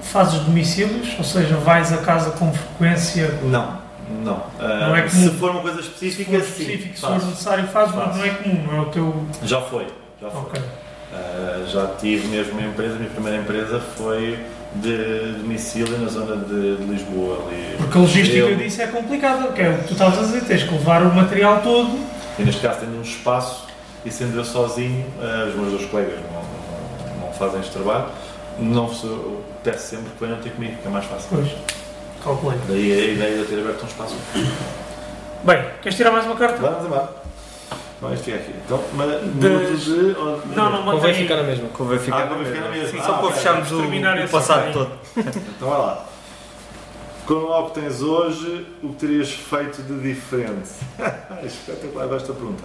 fazes 0.02 0.38
domicílios, 0.40 1.14
ou 1.18 1.24
seja, 1.24 1.56
vais 1.56 1.92
a 1.92 1.98
casa 1.98 2.30
com 2.32 2.52
frequência, 2.52 3.36
Não, 3.42 3.78
não. 4.22 4.44
Ah, 4.60 4.88
Não 4.88 4.96
é 4.96 5.08
se 5.08 5.28
comum. 5.28 5.38
for 5.38 5.50
uma 5.50 5.60
coisa 5.62 5.82
se 5.82 5.88
específica, 5.88 6.38
for 6.38 6.44
sim. 6.44 6.62
específico, 6.62 6.94
se 6.94 7.00
for 7.00 7.12
necessário, 7.26 7.66
fazes, 7.68 7.94
mas 7.96 8.16
não 8.16 8.24
é 8.24 8.28
comum, 8.30 8.62
não 8.64 8.76
é 8.76 8.80
o 8.82 8.86
teu. 8.86 9.24
Já 9.42 9.60
foi, 9.60 9.86
já 10.22 10.30
foi. 10.30 10.40
Ok. 10.42 10.62
Uh, 10.62 11.66
já 11.68 11.86
tive 11.98 12.26
mesmo 12.28 12.52
uma 12.52 12.62
empresa, 12.62 12.94
a 12.94 12.98
minha 12.98 13.10
primeira 13.10 13.38
empresa 13.42 13.80
foi 13.80 14.38
de 14.74 15.32
domicílio 15.38 15.98
na 15.98 16.08
zona 16.08 16.36
de, 16.36 16.76
Lisboa. 16.84 17.46
Ali. 17.46 17.76
Porque 17.78 17.98
a 17.98 18.00
logística 18.00 18.38
Eu- 18.38 18.56
disso 18.56 18.82
é 18.82 18.86
complicada, 18.88 19.48
que 19.52 19.62
é 19.62 19.70
o 19.70 19.78
que 19.78 19.84
tu 19.88 19.92
estavas 19.92 20.18
a 20.18 20.22
dizer, 20.22 20.42
tens 20.44 20.62
que 20.64 20.72
levar 20.72 21.02
o 21.02 21.14
material 21.14 21.60
todo. 21.62 21.98
E 22.38 22.42
neste 22.42 22.60
caso 22.60 22.80
tenho 22.80 22.98
um 22.98 23.02
espaço 23.02 23.66
e 24.04 24.10
sendo 24.10 24.36
eu 24.36 24.44
sozinho, 24.44 25.06
uh, 25.18 25.48
os 25.48 25.54
meus 25.54 25.70
dois 25.70 25.86
colegas 25.86 26.18
não, 26.32 26.42
não, 27.20 27.26
não 27.26 27.32
fazem 27.32 27.60
este 27.60 27.72
trabalho, 27.72 28.06
não 28.58 28.90
eu 29.04 29.42
peço 29.62 29.90
sempre 29.90 30.10
que 30.10 30.24
venham 30.24 30.38
ter 30.40 30.50
comigo, 30.50 30.76
que 30.82 30.86
é 30.86 30.90
mais 30.90 31.04
fácil. 31.04 31.28
Pois, 31.30 31.48
calculei. 32.22 32.58
Daí 32.68 32.92
a 32.92 33.04
ideia 33.12 33.38
de 33.38 33.44
ter 33.44 33.60
aberto 33.60 33.84
um 33.84 33.86
espaço. 33.86 34.16
Bem, 35.44 35.64
queres 35.82 35.96
tirar 35.96 36.10
mais 36.10 36.26
uma 36.26 36.36
carta? 36.36 36.58
Vamos 36.58 36.86
embora. 36.86 37.23
Então 38.04 38.14
isto 38.14 38.24
fica 38.24 38.36
aqui. 38.36 38.52
Então, 38.64 38.84
mas 38.94 39.10
Das- 39.10 39.80
de. 39.80 40.16
ou 40.18 40.46
Não, 40.48 40.70
não, 40.70 40.82
Convém 40.84 40.94
mantém 41.00 41.14
ficar 41.14 41.36
na 41.36 41.42
mesma. 41.44 41.68
Convém 41.70 41.98
ficar 41.98 42.16
Ah, 42.16 42.24
na 42.26 42.36
convém 42.36 42.46
ficar 42.52 42.60
na 42.64 42.70
mesma. 42.70 43.02
Só 43.02 43.10
Ah, 43.12 43.14
para 43.18 43.26
ok. 43.26 43.36
fecharmos 43.36 43.72
o, 43.72 43.76
Terminar 43.78 44.18
o 44.24 44.28
passado 44.28 44.72
todo. 44.72 44.90
Então 45.56 45.68
vai 45.70 45.78
lá. 45.78 46.04
Com 47.26 47.34
o 47.34 47.52
algo 47.52 47.70
que 47.70 47.80
tens 47.80 48.02
hoje, 48.02 48.66
o 48.82 48.88
que 48.90 48.94
terias 48.96 49.30
feito 49.32 49.82
de 49.82 49.98
diferente? 50.00 50.68
Espetacular 51.42 52.14
esta 52.14 52.32
pergunta. 52.34 52.62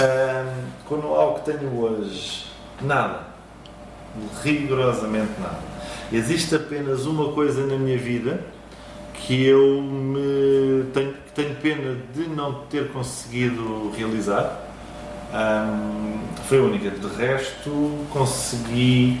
Ahm, 0.00 0.64
com 0.86 0.94
o 0.96 1.14
algo 1.14 1.40
que 1.40 1.50
tenho 1.50 1.76
hoje, 1.80 2.46
nada. 2.80 3.32
Rigorosamente 4.44 5.32
nada. 5.40 5.58
Existe 6.12 6.54
apenas 6.54 7.06
uma 7.06 7.32
coisa 7.32 7.66
na 7.66 7.76
minha 7.76 7.98
vida 7.98 8.40
que 9.26 9.44
eu 9.46 9.80
me 9.80 10.84
tenho, 10.92 11.14
tenho 11.34 11.54
pena 11.56 11.96
de 12.14 12.28
não 12.28 12.54
ter 12.70 12.88
conseguido 12.92 13.90
realizar. 13.96 14.60
Ahm, 15.32 16.18
foi 16.48 16.58
a 16.58 16.62
única. 16.62 16.90
De 16.90 17.06
resto, 17.16 17.70
consegui 18.10 19.20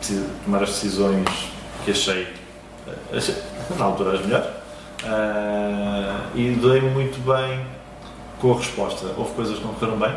deci- 0.00 0.24
tomar 0.44 0.62
as 0.62 0.70
decisões 0.70 1.28
que 1.84 1.90
achei, 1.90 2.26
ah, 2.88 3.16
achei 3.16 3.34
na 3.78 3.84
altura 3.84 4.14
as 4.18 4.24
melhores 4.26 4.48
Ah, 5.04 6.26
e 6.34 6.50
dei 6.50 6.80
muito 6.80 7.18
bem 7.24 7.64
com 8.40 8.52
a 8.52 8.56
resposta. 8.56 9.06
Houve 9.16 9.32
coisas 9.34 9.58
que 9.58 9.64
não 9.64 9.74
correram 9.74 9.98
bem, 9.98 10.14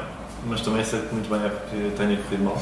mas 0.48 0.62
também 0.62 0.84
sei 0.84 1.02
que 1.02 1.14
muito 1.14 1.30
bem 1.30 1.40
é 1.46 1.50
porque 1.50 1.92
tenha 1.96 2.18
corrido 2.18 2.44
mal. 2.44 2.62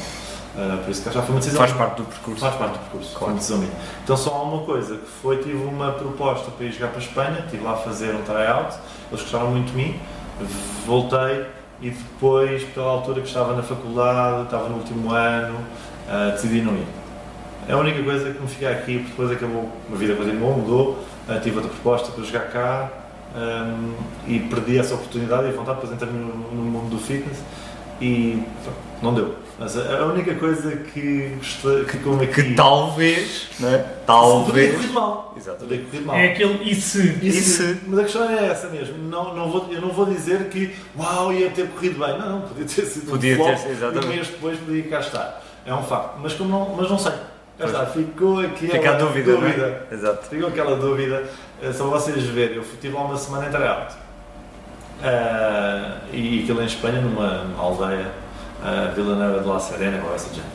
Ah, 0.56 0.78
por 0.84 0.90
isso 0.90 1.02
que 1.02 1.10
já 1.10 1.22
foi 1.22 1.34
uma 1.34 1.38
decisão. 1.40 1.60
Faz 1.60 1.72
parte 1.72 1.96
do 1.96 2.04
percurso. 2.04 2.40
Faz 2.40 2.54
parte 2.56 2.72
do 2.72 2.78
percurso, 2.80 3.18
Claro. 3.18 3.38
foi. 3.40 3.68
Então 4.04 4.16
só 4.16 4.34
há 4.34 4.42
uma 4.42 4.62
coisa 4.64 4.96
que 4.96 5.06
foi, 5.06 5.38
tive 5.38 5.56
uma 5.64 5.92
proposta 5.92 6.50
para 6.50 6.66
ir 6.66 6.72
jogar 6.72 6.88
para 6.88 6.98
a 6.98 7.02
Espanha, 7.02 7.38
estive 7.44 7.64
lá 7.64 7.72
a 7.72 7.76
fazer 7.76 8.14
um 8.14 8.22
tryout, 8.22 8.76
eles 9.10 9.22
gostaram 9.22 9.50
muito 9.50 9.70
de 9.70 9.76
mim, 9.76 9.98
voltei 10.86 11.46
e 11.80 11.90
depois, 11.90 12.62
pela 12.64 12.90
altura 12.90 13.22
que 13.22 13.28
estava 13.28 13.54
na 13.56 13.62
faculdade, 13.62 14.44
estava 14.44 14.68
no 14.68 14.76
último 14.76 15.10
ano, 15.12 15.58
ah, 16.08 16.30
decidi 16.32 16.60
não 16.60 16.74
ir. 16.74 16.86
É 17.68 17.72
a 17.72 17.78
única 17.78 18.02
coisa 18.02 18.32
que 18.32 18.40
me 18.40 18.48
fica 18.48 18.70
aqui, 18.70 18.98
porque 18.98 19.10
depois 19.10 19.30
acabou, 19.30 19.68
a 19.92 19.96
vida 19.96 20.14
continuou, 20.14 20.58
mudou, 20.58 21.04
ah, 21.28 21.38
tive 21.42 21.56
outra 21.56 21.72
proposta 21.72 22.12
para 22.12 22.24
jogar 22.24 22.48
cá 22.50 22.90
ahm, 23.34 23.94
e 24.26 24.38
perdi 24.40 24.78
essa 24.78 24.94
oportunidade 24.94 25.46
e 25.46 25.48
a 25.48 25.52
vontade, 25.52 25.80
depois 25.80 25.92
entrei 25.92 26.10
no, 26.12 26.26
no 26.52 26.62
mundo 26.62 26.90
do 26.90 26.98
fitness 26.98 27.38
e 28.02 28.42
pronto, 28.62 28.78
não 29.02 29.14
deu. 29.14 29.34
Mas 29.58 29.76
a, 29.78 30.06
única 30.06 30.34
coisa 30.34 30.74
que 30.76 31.36
gostei, 31.38 31.84
que 31.84 31.98
como 31.98 32.20
aqui... 32.22 32.42
Que 32.42 32.54
talvez, 32.54 33.48
né? 33.60 33.78
Podia 33.78 33.94
Talvez. 34.06 34.74
correr 34.74 34.92
mal. 34.92 35.34
Exatamente. 35.36 35.84
Podia 35.84 35.84
correr 35.84 36.04
mal. 36.04 36.16
É 36.16 36.26
aquele 36.32 36.70
e 36.70 36.74
se. 36.74 37.18
E 37.22 37.30
se- 37.32 37.78
Mas 37.86 37.98
a 38.00 38.02
questão 38.02 38.28
é 38.28 38.46
essa 38.48 38.68
mesmo. 38.68 38.98
Não, 39.08 39.34
não 39.36 39.50
vou, 39.50 39.68
eu 39.70 39.80
não 39.80 39.90
vou 39.90 40.06
dizer 40.06 40.48
que 40.48 40.74
uau, 40.98 41.32
ia 41.32 41.48
ter 41.50 41.68
corrido 41.68 41.98
bem. 42.04 42.18
Não, 42.18 42.28
não, 42.28 42.40
podia 42.40 42.64
ter 42.64 42.84
sido 42.86 43.10
Podia 43.10 43.34
um 43.34 43.36
flop 43.36 43.56
ter, 43.62 43.70
exatamente. 43.70 44.04
e 44.04 44.08
um 44.08 44.12
mês 44.14 44.28
depois 44.28 44.58
podia 44.58 44.82
cá 44.84 44.98
estar. 45.00 45.42
É 45.64 45.72
um 45.72 45.82
facto. 45.84 46.18
Mas, 46.20 46.32
como 46.32 46.50
não, 46.50 46.74
mas 46.76 46.90
não 46.90 46.98
sei. 46.98 47.12
Cá 47.58 47.66
está, 47.66 47.86
ficou 47.86 48.40
aqui 48.40 48.66
Fica 48.66 48.90
a 48.90 48.94
dúvida, 48.94 49.30
é? 49.30 49.34
dúvida. 49.36 49.86
Exato. 49.92 50.26
Ficou 50.28 50.48
aquela 50.48 50.74
dúvida. 50.74 51.22
Eh, 51.62 51.72
Só 51.72 51.84
vocês 51.86 52.24
verem, 52.24 52.56
eu 52.56 52.62
estive 52.62 52.94
lá 52.94 53.02
uma 53.04 53.16
semana 53.16 53.46
em 53.46 53.50
tryout. 53.50 53.94
Ah, 55.02 55.98
e 56.12 56.42
aquilo 56.42 56.62
em 56.62 56.66
Espanha, 56.66 57.00
numa, 57.00 57.46
aldeia, 57.58 58.12
uh, 58.62 58.94
Vila 58.94 59.16
Nova 59.16 59.40
de 59.40 59.48
La 59.48 59.58
Serena, 59.58 60.02
ou 60.04 60.14
essa 60.14 60.32
gente. 60.32 60.46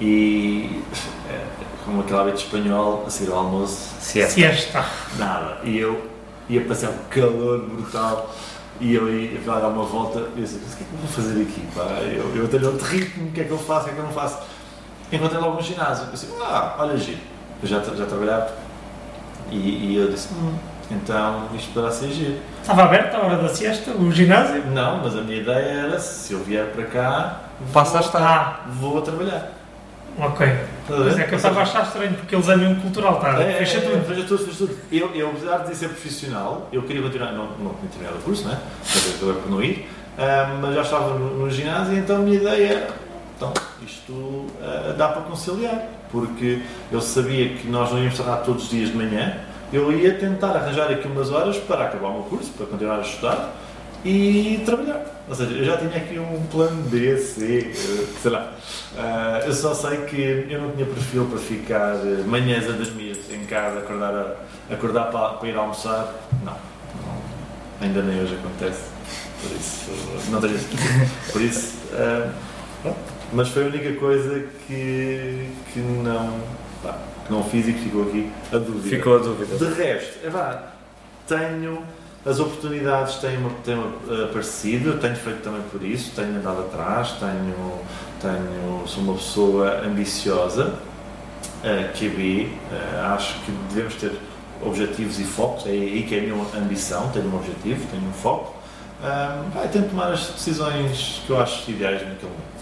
E 0.00 0.82
eh, 1.30 1.44
como 1.84 2.00
aquele 2.00 2.18
hábito 2.18 2.38
espanhol, 2.38 3.04
a 3.06 3.10
seguir 3.10 3.30
ao 3.30 3.38
almoço, 3.38 3.94
Siesta. 4.00 4.34
Siesta. 4.34 4.84
nada. 5.16 5.58
E 5.62 5.78
eu 5.78 6.10
ia 6.48 6.62
passar 6.62 6.90
um 6.90 6.98
calor 7.08 7.60
brutal 7.60 8.34
e 8.80 8.94
eu 8.94 9.08
ia, 9.08 9.32
ia 9.32 9.40
dar 9.40 9.68
uma 9.68 9.84
volta 9.84 10.18
e 10.34 10.40
eu 10.40 10.44
disse, 10.44 10.60
mas 10.64 10.74
o 10.74 10.76
que 10.76 10.82
é 10.82 10.86
que 10.86 10.92
eu 10.92 10.98
vou 10.98 11.08
fazer 11.08 11.42
aqui? 11.42 11.62
Pá? 11.74 11.82
Eu, 12.02 12.36
eu 12.36 12.48
tenho 12.48 12.66
outro 12.66 12.84
ritmo, 12.86 13.28
o 13.28 13.30
que 13.30 13.40
é 13.42 13.44
que 13.44 13.50
eu 13.52 13.58
faço, 13.58 13.82
o 13.82 13.84
que 13.84 13.90
é 13.90 13.94
que 13.94 14.00
eu 14.00 14.04
não 14.04 14.12
faço? 14.12 14.38
Encontrei 15.12 15.40
logo 15.40 15.58
um 15.58 15.62
ginásio. 15.62 16.06
Eu 16.06 16.10
disse, 16.10 16.28
ah, 16.40 16.74
olha 16.78 16.96
giro. 16.96 17.20
Eu 17.62 17.68
já, 17.68 17.80
já 17.80 18.04
trabalhava 18.04 18.52
e, 19.52 19.56
e 19.56 19.96
eu 19.96 20.10
disse, 20.10 20.34
hum, 20.34 20.54
então 20.90 21.48
isto 21.54 21.72
poderá 21.72 21.92
ser 21.92 22.10
giro. 22.10 22.36
Estava 22.60 22.84
aberto 22.84 23.14
à 23.14 23.18
hora 23.20 23.36
da 23.36 23.48
siesta, 23.48 23.90
o 23.92 24.10
ginásio? 24.12 24.64
Não, 24.66 24.98
mas 25.02 25.16
a 25.16 25.20
minha 25.22 25.38
ideia 25.40 25.64
era, 25.86 25.98
se 25.98 26.32
eu 26.32 26.40
vier 26.44 26.66
para 26.66 26.84
cá, 26.84 27.40
Passa 27.72 27.98
a 27.98 28.00
vou- 28.00 28.06
estar. 28.08 28.22
Ah, 28.22 28.60
vou 28.68 29.00
trabalhar. 29.02 29.52
ok. 30.18 30.46
Ver? 30.46 30.66
Mas 30.88 31.18
é 31.18 31.24
que 31.24 31.32
eu 31.32 31.36
estava 31.36 31.60
a 31.60 31.62
achar 31.62 31.82
estranho, 31.84 32.14
porque 32.14 32.34
eles 32.34 32.48
é 32.48 32.56
mesmo 32.56 32.80
cultural, 32.82 33.18
tá? 33.20 33.40
É, 33.40 33.54
Fecha 33.54 33.78
é, 33.78 33.80
tudo. 33.80 34.04
Fecha 34.06 34.22
tudo, 34.26 34.44
fecha 34.44 34.58
tudo. 34.58 34.76
Eu, 34.92 35.10
eu, 35.14 35.28
apesar 35.30 35.58
de 35.58 35.74
ser 35.74 35.88
profissional, 35.88 36.68
eu 36.72 36.82
queria 36.82 37.02
continuar, 37.02 37.32
não, 37.32 37.46
não 37.58 37.74
tinha 37.74 37.90
terminado 37.90 38.18
o 38.18 38.22
curso, 38.22 38.46
né? 38.46 38.58
Acabei 39.16 39.34
por 39.40 39.50
não 39.50 39.62
ir, 39.62 39.88
ah, 40.18 40.56
mas 40.60 40.74
já 40.74 40.82
estava 40.82 41.14
no, 41.14 41.38
no 41.38 41.50
ginásio, 41.50 41.96
então 41.96 42.16
a 42.16 42.18
minha 42.20 42.36
ideia 42.36 42.66
era, 42.74 42.88
então, 43.36 43.52
isto 43.86 44.46
ah, 44.62 44.94
dá 44.96 45.08
para 45.08 45.22
conciliar, 45.22 45.86
porque 46.10 46.60
eu 46.92 47.00
sabia 47.00 47.48
que 47.54 47.66
nós 47.68 47.90
não 47.90 47.98
íamos 47.98 48.18
estar 48.18 48.36
todos 48.38 48.64
os 48.64 48.70
dias 48.70 48.90
de 48.90 48.96
manhã, 48.96 49.36
eu 49.74 49.92
ia 49.92 50.14
tentar 50.14 50.50
arranjar 50.56 50.90
aqui 50.90 51.06
umas 51.06 51.30
horas 51.30 51.56
para 51.58 51.84
acabar 51.86 52.08
o 52.08 52.12
meu 52.14 52.22
curso, 52.24 52.50
para 52.52 52.66
continuar 52.66 52.98
a 52.98 53.02
estudar 53.02 53.52
e 54.04 54.62
trabalhar. 54.64 55.04
Ou 55.28 55.34
seja, 55.34 55.52
eu 55.54 55.64
já 55.64 55.76
tinha 55.78 55.96
aqui 55.96 56.18
um 56.18 56.46
plano 56.50 56.82
B, 56.90 57.16
C, 57.16 57.70
eh, 57.74 58.06
sei 58.22 58.30
lá. 58.30 58.52
Ah, 58.98 59.40
eu 59.46 59.52
só 59.54 59.74
sei 59.74 59.98
que 60.02 60.46
eu 60.50 60.60
não 60.60 60.70
tinha 60.72 60.84
perfil 60.86 61.24
para 61.26 61.38
ficar 61.38 61.94
eh, 61.96 62.22
manhãs 62.26 62.64
a 62.68 62.72
dormir 62.72 63.18
em 63.30 63.44
casa, 63.46 63.78
acordar, 63.78 64.14
a- 64.14 64.74
acordar 64.74 65.04
para, 65.10 65.28
para 65.30 65.48
ir 65.48 65.56
almoçar. 65.56 66.12
Não, 66.44 66.52
não. 66.52 67.16
Ainda 67.80 68.02
nem 68.02 68.20
hoje 68.22 68.34
acontece. 68.34 68.82
Por 69.42 69.56
isso, 69.56 69.90
não 70.30 70.40
tenho 70.40 70.58
Por 71.32 71.40
isso, 71.42 71.74
pronto. 72.82 72.96
mas 73.32 73.48
foi 73.48 73.64
a 73.64 73.66
única 73.66 73.92
coisa 73.94 74.44
que, 74.66 75.48
que 75.72 75.78
não, 75.80 76.38
pá, 76.82 76.96
que 77.26 77.32
não 77.32 77.42
fiz 77.44 77.68
e 77.68 77.72
que 77.72 77.80
ficou 77.80 78.02
aqui 78.02 78.30
a 78.52 78.58
dúvida. 78.58 78.88
Ficou 78.88 79.16
a 79.16 79.18
dúvida. 79.18 79.56
De 79.56 79.74
resto, 79.74 80.18
é 80.24 80.30
vá, 80.30 80.72
tenho 81.26 81.82
as 82.26 82.40
oportunidades 82.40 83.16
têm, 83.16 83.36
têm 83.64 83.74
eh, 83.74 84.24
aparecido, 84.24 84.90
eu 84.90 84.98
tenho 84.98 85.14
feito 85.14 85.42
também 85.42 85.60
por 85.70 85.82
isso, 85.82 86.12
tenho 86.16 86.36
andado 86.36 86.60
atrás, 86.60 87.12
tenho, 87.20 87.80
tenho, 88.20 88.88
sou 88.88 89.02
uma 89.02 89.14
pessoa 89.14 89.82
ambiciosa, 89.84 90.74
eh, 91.62 91.90
que 91.92 92.08
vi, 92.08 92.58
eh, 92.72 93.00
acho 93.14 93.34
que 93.40 93.52
devemos 93.68 93.94
ter 93.96 94.12
objetivos 94.64 95.20
e 95.20 95.24
focos, 95.24 95.66
é 95.66 95.70
aí 95.70 96.06
que 96.08 96.14
é 96.14 96.20
a 96.20 96.22
minha 96.22 96.46
ambição, 96.56 97.10
tenho 97.10 97.26
um 97.26 97.36
objetivo, 97.36 97.86
tenho 97.90 98.08
um 98.08 98.12
foco, 98.12 98.54
um, 99.02 99.62
e 99.62 99.68
tento 99.68 99.90
tomar 99.90 100.12
as 100.12 100.28
decisões 100.28 101.20
que 101.26 101.30
eu 101.30 101.38
acho 101.38 101.70
ideais 101.70 102.00
naquele 102.00 102.32
momento. 102.32 102.54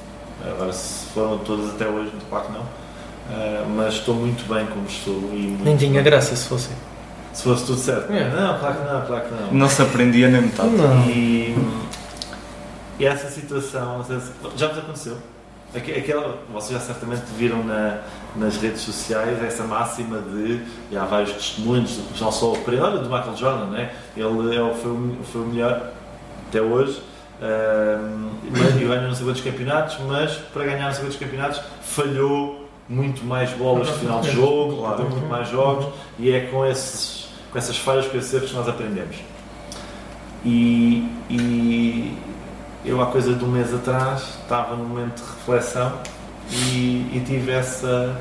Agora, 0.45 0.73
se 0.73 1.07
foram 1.11 1.39
todas 1.39 1.73
até 1.73 1.87
hoje, 1.87 2.11
claro 2.29 2.47
que 2.47 2.53
não, 2.53 2.67
eh, 3.31 3.65
mas 3.77 3.95
estou 3.95 4.15
muito 4.15 4.47
bem 4.53 4.67
como 4.67 4.87
estou 4.87 5.15
e 5.33 5.37
muito 5.49 5.65
Nem 5.65 5.77
tinha 5.77 6.03
graça 6.03 6.35
se 6.37 6.49
fosse. 6.49 6.71
se 7.33 7.43
fosse 7.45 7.65
tudo 7.67 7.79
certo. 7.79 8.13
É. 8.13 8.29
Não, 8.29 8.59
claro 8.59 8.75
que 8.77 8.85
não, 8.93 9.07
claro 9.07 9.25
que 9.25 9.35
não. 9.43 9.53
Não 9.53 9.69
se 9.69 9.83
aprendia 9.83 10.29
nem 10.29 10.43
metade. 10.43 10.71
Não. 10.71 11.05
E, 11.09 11.55
e 12.99 13.07
essa 13.07 13.29
situação, 13.31 13.99
não 13.99 14.51
já 14.57 14.69
vos 14.69 14.79
aconteceu? 14.79 15.17
Aque- 15.75 15.93
Aquela, 15.93 16.37
vocês 16.53 16.79
já 16.79 16.85
certamente 16.87 17.23
viram 17.39 17.65
na, 17.65 18.01
nas 18.37 18.59
redes 18.59 18.83
sociais 18.83 19.43
essa 19.43 19.65
máxima 19.65 20.19
de, 20.19 20.61
e 20.91 20.97
há 20.97 21.05
vários 21.07 21.33
testemunhos, 21.33 21.97
o 21.99 22.03
pessoal 22.13 22.31
só 22.31 22.53
aprende, 22.53 22.83
olha, 22.83 22.99
do 22.99 23.09
Michael 23.09 23.35
Jordan, 23.37 23.67
né? 23.71 23.91
ele 24.15 24.55
é, 24.55 24.61
o- 24.61 24.75
foi, 24.75 24.91
o, 24.91 25.17
foi 25.33 25.41
o 25.41 25.47
melhor 25.47 25.91
até 26.49 26.61
hoje, 26.61 27.03
mas- 28.51 28.77
e 28.77 28.85
ganhou 28.85 29.03
não 29.09 29.15
sei 29.15 29.25
quantos 29.25 29.41
campeonatos, 29.41 29.97
mas 30.07 30.33
para 30.53 30.65
ganhar 30.65 30.87
não 30.87 30.93
sei 30.93 31.05
quantos 31.05 31.17
campeonatos 31.19 31.61
falhou 31.83 32.62
muito 32.89 33.25
mais 33.25 33.51
bolas 33.53 33.87
de 33.89 33.95
final 33.95 34.21
de 34.21 34.31
jogo, 34.31 34.77
Claro. 34.77 34.97
perdeu 34.97 35.17
muito 35.17 35.29
mais 35.31 35.49
jogos, 35.49 35.87
e 36.19 36.31
é 36.31 36.47
com, 36.47 36.65
esses, 36.67 37.29
com 37.51 37.59
essas 37.59 37.77
falhas, 37.77 38.07
com 38.07 38.17
esses 38.19 38.33
erros 38.35 38.51
que 38.51 38.57
nós 38.57 38.69
aprendemos. 38.69 39.17
E, 40.45 41.09
e 41.31 42.19
eu, 42.85 43.01
há 43.01 43.07
coisa 43.07 43.35
de 43.35 43.45
um 43.45 43.49
mês 43.49 43.73
atrás, 43.73 44.23
estava 44.43 44.75
num 44.77 44.85
momento 44.85 45.17
de 45.17 45.23
reflexão 45.23 45.93
e, 46.51 47.11
e 47.15 47.23
tive 47.25 47.53
essa, 47.53 48.21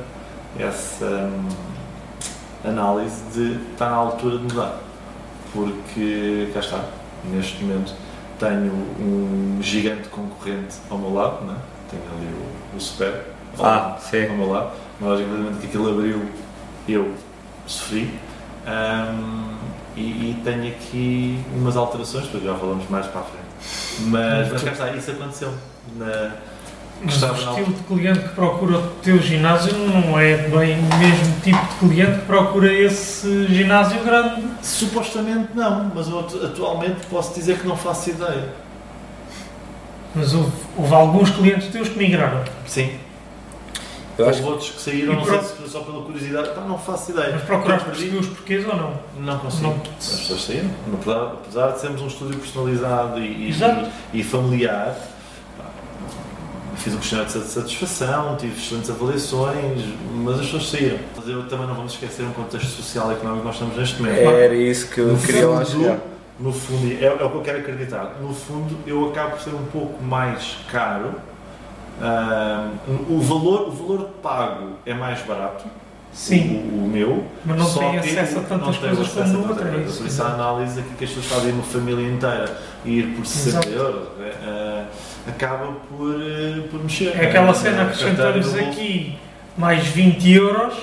essa 0.59 1.05
hum, 1.05 1.49
análise 2.63 3.23
de 3.33 3.59
estar 3.71 3.89
na 3.89 3.95
altura 3.95 4.37
de 4.37 4.43
mudar. 4.43 4.79
Porque, 5.53 6.49
cá 6.53 6.59
está, 6.59 6.85
neste 7.25 7.63
momento 7.63 7.93
tenho 8.39 8.71
um 8.99 9.59
gigante 9.61 10.07
concorrente 10.09 10.77
ao 10.89 10.97
meu 10.97 11.13
lado, 11.13 11.45
né? 11.45 11.57
tenho 11.89 12.03
ali 12.17 12.33
o, 12.33 12.77
o 12.77 12.79
Super 12.79 13.30
Ah, 13.59 13.97
sim. 13.99 14.27
ao 14.27 14.35
meu 14.35 14.49
lado. 14.49 14.71
Logicamente 15.01 15.59
que 15.59 15.67
aquilo 15.67 15.89
abriu, 15.89 16.21
eu 16.87 17.13
sofri. 17.65 18.13
Hum, 18.67 19.55
e, 19.95 20.01
e 20.01 20.41
tenho 20.43 20.67
aqui 20.67 21.43
umas 21.55 21.75
alterações, 21.75 22.25
depois 22.25 22.43
já 22.43 22.55
falamos 22.55 22.87
mais 22.89 23.07
para 23.07 23.21
a 23.21 23.23
frente. 23.23 23.41
Mas, 24.09 24.51
mas 24.51 24.63
cá 24.63 24.71
está, 24.71 24.89
isso 24.91 25.11
aconteceu. 25.11 25.53
Na, 25.97 26.31
Mas 27.03 27.21
o 27.21 27.33
estilo 27.33 27.73
de 27.73 27.83
cliente 27.83 28.19
que 28.19 28.29
procura 28.29 28.77
o 28.77 28.87
teu 29.01 29.17
ginásio 29.19 29.73
não 29.75 30.19
é 30.19 30.37
bem 30.37 30.79
o 30.79 30.97
mesmo 30.97 31.41
tipo 31.43 31.59
de 31.59 31.75
cliente 31.79 32.19
que 32.19 32.25
procura 32.25 32.71
esse 32.71 33.47
ginásio 33.47 34.03
grande. 34.03 34.43
supostamente 34.61 35.49
não, 35.55 35.91
mas 35.93 36.07
eu 36.07 36.19
atualmente 36.19 37.05
posso 37.07 37.33
dizer 37.33 37.59
que 37.59 37.67
não 37.67 37.75
faço 37.75 38.11
ideia. 38.11 38.49
Mas 40.13 40.33
houve, 40.33 40.51
houve 40.77 40.93
alguns 40.93 41.29
clientes 41.31 41.67
teus 41.69 41.89
que 41.89 41.97
migraram. 41.97 42.43
Sim. 42.67 42.91
Eu 44.21 44.29
acho 44.29 44.39
Houve 44.39 44.51
outros 44.51 44.69
que 44.69 44.81
saíram, 44.81 45.15
não 45.15 45.25
sei 45.25 45.39
se 45.41 45.53
foi 45.55 45.67
só 45.67 45.79
pela 45.81 46.01
curiosidade. 46.03 46.49
Pá, 46.49 46.61
não 46.61 46.77
faço 46.77 47.11
ideia. 47.11 47.31
Mas 47.33 47.43
procuraste 47.43 47.85
perceber 47.89 48.17
os 48.17 48.27
porquês 48.27 48.67
ou 48.67 48.75
não? 48.75 48.93
Não 49.19 49.39
consigo. 49.39 49.63
Não. 49.63 49.81
As 49.99 50.19
pessoas 50.19 50.43
saíram. 50.43 50.69
Apesar, 50.93 51.23
apesar 51.23 51.71
de 51.71 51.79
sermos 51.81 52.01
um 52.01 52.07
estúdio 52.07 52.39
personalizado 52.39 53.19
e, 53.19 53.49
e, 53.49 53.55
e 54.13 54.23
familiar, 54.23 54.95
fiz 56.77 56.93
um 56.93 56.97
questionário 56.97 57.31
de 57.31 57.39
satisfação, 57.39 58.35
tive 58.37 58.59
excelentes 58.59 58.89
avaliações, 58.89 59.81
mas 60.15 60.39
as 60.39 60.45
pessoas 60.45 60.69
saíram. 60.69 60.99
Mas 61.15 61.27
eu 61.27 61.47
também 61.47 61.67
não 61.67 61.75
vamos 61.75 61.93
esquecer 61.93 62.23
um 62.23 62.33
contexto 62.33 62.69
social 62.69 63.11
e 63.11 63.15
económico 63.15 63.41
que 63.41 63.45
nós 63.47 63.55
estamos 63.55 63.77
neste 63.77 64.01
momento. 64.01 64.19
Era 64.19 64.55
isso 64.55 64.87
que 64.89 64.99
eu 64.99 65.07
No 65.07 65.19
queria 65.19 65.47
lá 65.47 65.65
fundo, 65.65 65.79
chegar. 65.83 65.99
No 66.39 66.51
fundo, 66.51 66.91
é, 66.91 67.05
é 67.05 67.11
o 67.11 67.29
que 67.29 67.35
eu 67.37 67.41
quero 67.41 67.59
acreditar. 67.59 68.15
No 68.21 68.33
fundo, 68.33 68.77
eu 68.87 69.09
acabo 69.09 69.31
por 69.31 69.41
ser 69.41 69.53
um 69.53 69.65
pouco 69.65 70.03
mais 70.03 70.57
caro. 70.71 71.13
Ah, 72.01 72.69
o, 73.09 73.19
valor, 73.19 73.67
o 73.67 73.71
valor 73.71 74.09
pago 74.23 74.71
é 74.85 74.93
mais 74.93 75.21
barato. 75.21 75.65
Sim, 76.13 76.69
O, 76.73 76.83
o 76.85 76.87
meu. 76.89 77.23
mas 77.45 77.57
não 77.57 77.73
tem 77.73 77.91
que 77.91 78.09
acesso 78.09 78.39
a 78.39 78.41
tantas 78.41 78.75
coisas 78.77 79.07
como 79.07 79.27
no 79.27 79.49
outro. 79.49 79.65
É. 79.65 79.71
Por 79.83 80.05
isso 80.05 80.21
a 80.23 80.27
análise 80.27 80.79
aqui 80.81 80.89
que 80.97 81.03
as 81.05 81.09
pessoas 81.11 81.25
fazem 81.27 81.53
uma 81.53 81.63
família 81.63 82.05
inteira 82.05 82.57
e 82.83 82.99
ir 82.99 83.03
por 83.15 83.25
60 83.25 83.49
Exato. 83.49 83.69
euros 83.69 84.07
eh, 84.19 84.83
acaba 85.27 85.67
por, 85.89 86.13
eh, 86.21 86.63
por 86.69 86.83
mexer. 86.83 87.15
É 87.15 87.27
aquela 87.27 87.53
cena, 87.53 87.85
carteira 87.85 88.29
acrescentamos 88.29 88.45
no 88.47 88.51
bolso. 88.51 88.69
aqui 88.69 89.17
mais 89.57 89.87
20 89.87 90.31
euros 90.33 90.73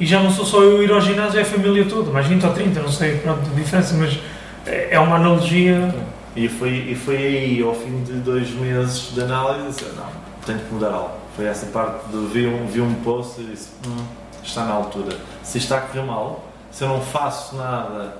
e 0.00 0.06
já 0.06 0.20
não 0.20 0.30
sou 0.32 0.44
só 0.44 0.60
eu 0.60 0.82
ir 0.82 0.90
ao 0.90 1.00
ginásio, 1.00 1.38
é 1.38 1.42
a 1.42 1.46
família 1.46 1.84
toda, 1.84 2.10
mais 2.10 2.26
20 2.26 2.44
ou 2.44 2.52
30, 2.52 2.80
não 2.80 2.88
sei 2.90 3.18
pronto, 3.18 3.42
a 3.48 3.54
diferença, 3.54 3.94
mas 3.96 4.18
é 4.66 4.88
é 4.90 4.98
uma 4.98 5.16
analogia. 5.16 5.94
E 6.34 6.48
foi, 6.48 6.70
e 6.90 6.96
foi 6.96 7.16
aí, 7.16 7.62
ao 7.62 7.72
fim 7.76 8.02
de 8.02 8.14
dois 8.14 8.50
meses 8.50 9.14
de 9.14 9.20
análise, 9.20 9.68
disse, 9.68 9.84
não, 9.96 10.06
tenho 10.44 10.58
que 10.58 10.72
mudar 10.72 10.92
algo. 10.92 11.16
Foi 11.36 11.46
essa 11.46 11.66
parte 11.66 12.06
de 12.08 12.26
vi 12.26 12.46
um, 12.46 12.66
vi 12.66 12.80
um 12.80 12.94
post 13.02 13.40
e 13.40 13.44
disse, 13.44 13.70
hum, 13.86 14.04
está 14.42 14.64
na 14.64 14.74
altura. 14.74 15.16
Se 15.42 15.58
isto 15.58 15.72
está 15.72 15.78
a 15.78 15.80
correr 15.80 16.02
mal, 16.02 16.44
se 16.70 16.84
eu 16.84 16.88
não 16.88 17.00
faço 17.00 17.56
nada, 17.56 18.16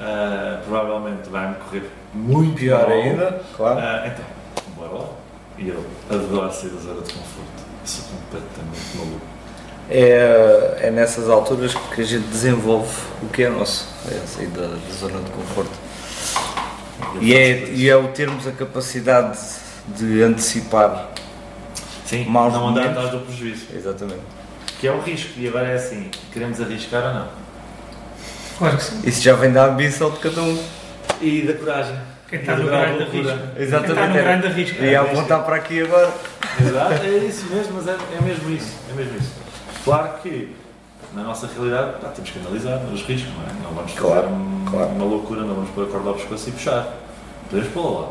ah, 0.00 0.60
provavelmente 0.64 1.28
vai-me 1.28 1.54
correr 1.56 1.90
muito 2.12 2.56
Pior 2.56 2.88
mal. 2.88 2.90
ainda, 2.90 3.42
claro. 3.56 3.78
Ah, 3.78 4.02
então, 4.06 4.24
bora 4.76 5.02
lá. 5.02 5.08
E 5.58 5.68
eu 5.68 5.84
adoro 6.10 6.52
sair 6.52 6.70
da 6.70 6.80
zona 6.80 7.02
de 7.02 7.12
conforto. 7.12 7.64
Sou 7.84 8.04
completamente 8.04 8.96
maluco. 8.96 9.26
É, 9.90 10.78
é 10.82 10.90
nessas 10.90 11.28
alturas 11.28 11.74
que 11.74 12.00
a 12.00 12.04
gente 12.04 12.26
desenvolve 12.28 12.90
o 13.22 13.28
que 13.28 13.42
é 13.42 13.50
nosso, 13.50 13.86
é 14.10 14.26
sair 14.26 14.48
da, 14.48 14.62
da 14.62 14.94
zona 14.98 15.20
de 15.20 15.30
conforto. 15.30 15.72
E 17.20 17.34
é, 17.34 17.68
e 17.68 17.88
é 17.88 17.96
o 17.96 18.08
termos 18.08 18.46
a 18.46 18.52
capacidade 18.52 19.38
de 19.86 20.22
antecipar. 20.22 21.10
Sim, 22.04 22.24
maus 22.26 22.52
não 22.52 22.68
andar 22.68 22.86
atrás 22.88 23.10
do 23.10 23.18
prejuízo. 23.20 23.66
Exatamente. 23.74 24.20
Que 24.80 24.88
é 24.88 24.92
o 24.92 25.00
risco. 25.00 25.30
E 25.38 25.48
agora 25.48 25.68
é 25.68 25.74
assim, 25.74 26.10
queremos 26.32 26.60
arriscar 26.60 27.02
ou 27.06 27.14
não? 27.14 27.28
Claro 28.58 28.76
que 28.76 28.84
sim. 28.84 29.00
Isso 29.04 29.22
já 29.22 29.34
vem 29.34 29.52
da 29.52 29.66
ambição 29.66 30.10
de 30.10 30.18
cada 30.18 30.40
um. 30.42 30.62
E 31.20 31.42
da 31.42 31.54
coragem. 31.54 31.96
Quem 32.28 32.40
está 32.40 32.56
no 32.56 32.64
grande 32.66 32.98
loucura. 32.98 33.32
arrisca. 33.32 33.52
Quem 33.54 33.62
Exatamente. 33.62 33.92
está 33.92 34.06
no 34.08 34.14
grande 34.14 34.46
arrisca. 34.46 34.84
E 34.84 34.94
a 34.94 35.02
apontar 35.02 35.44
para 35.44 35.56
aqui 35.56 35.82
agora. 35.82 36.12
Exato, 36.60 36.92
é 37.04 37.08
isso 37.18 37.46
mesmo, 37.46 37.74
mas 37.74 37.88
é, 37.88 37.92
é 38.16 38.20
mesmo 38.22 38.50
isso, 38.50 38.72
é 38.90 38.92
mesmo 38.94 39.16
isso. 39.18 39.32
Claro 39.84 40.08
que 40.22 40.54
na 41.12 41.22
nossa 41.24 41.48
realidade 41.48 41.98
pá, 42.00 42.08
temos 42.08 42.30
que 42.30 42.38
analisar 42.38 42.76
os 42.92 43.02
riscos, 43.02 43.32
não 43.34 43.42
é? 43.42 43.62
Não 43.62 43.74
vamos 43.74 43.90
fazer 43.92 44.06
Claro, 44.06 44.28
um- 44.28 44.64
claro. 44.70 44.88
uma 44.90 45.04
loucura, 45.04 45.40
não 45.42 45.54
vamos 45.56 45.70
pôr 45.70 45.84
a 45.84 45.90
corda 45.90 46.08
ao 46.10 46.14
pescoço 46.14 46.48
e 46.48 46.52
puxar. 46.52 46.94
Podemos 47.50 47.72
pô-la 47.72 48.00
lá, 48.02 48.08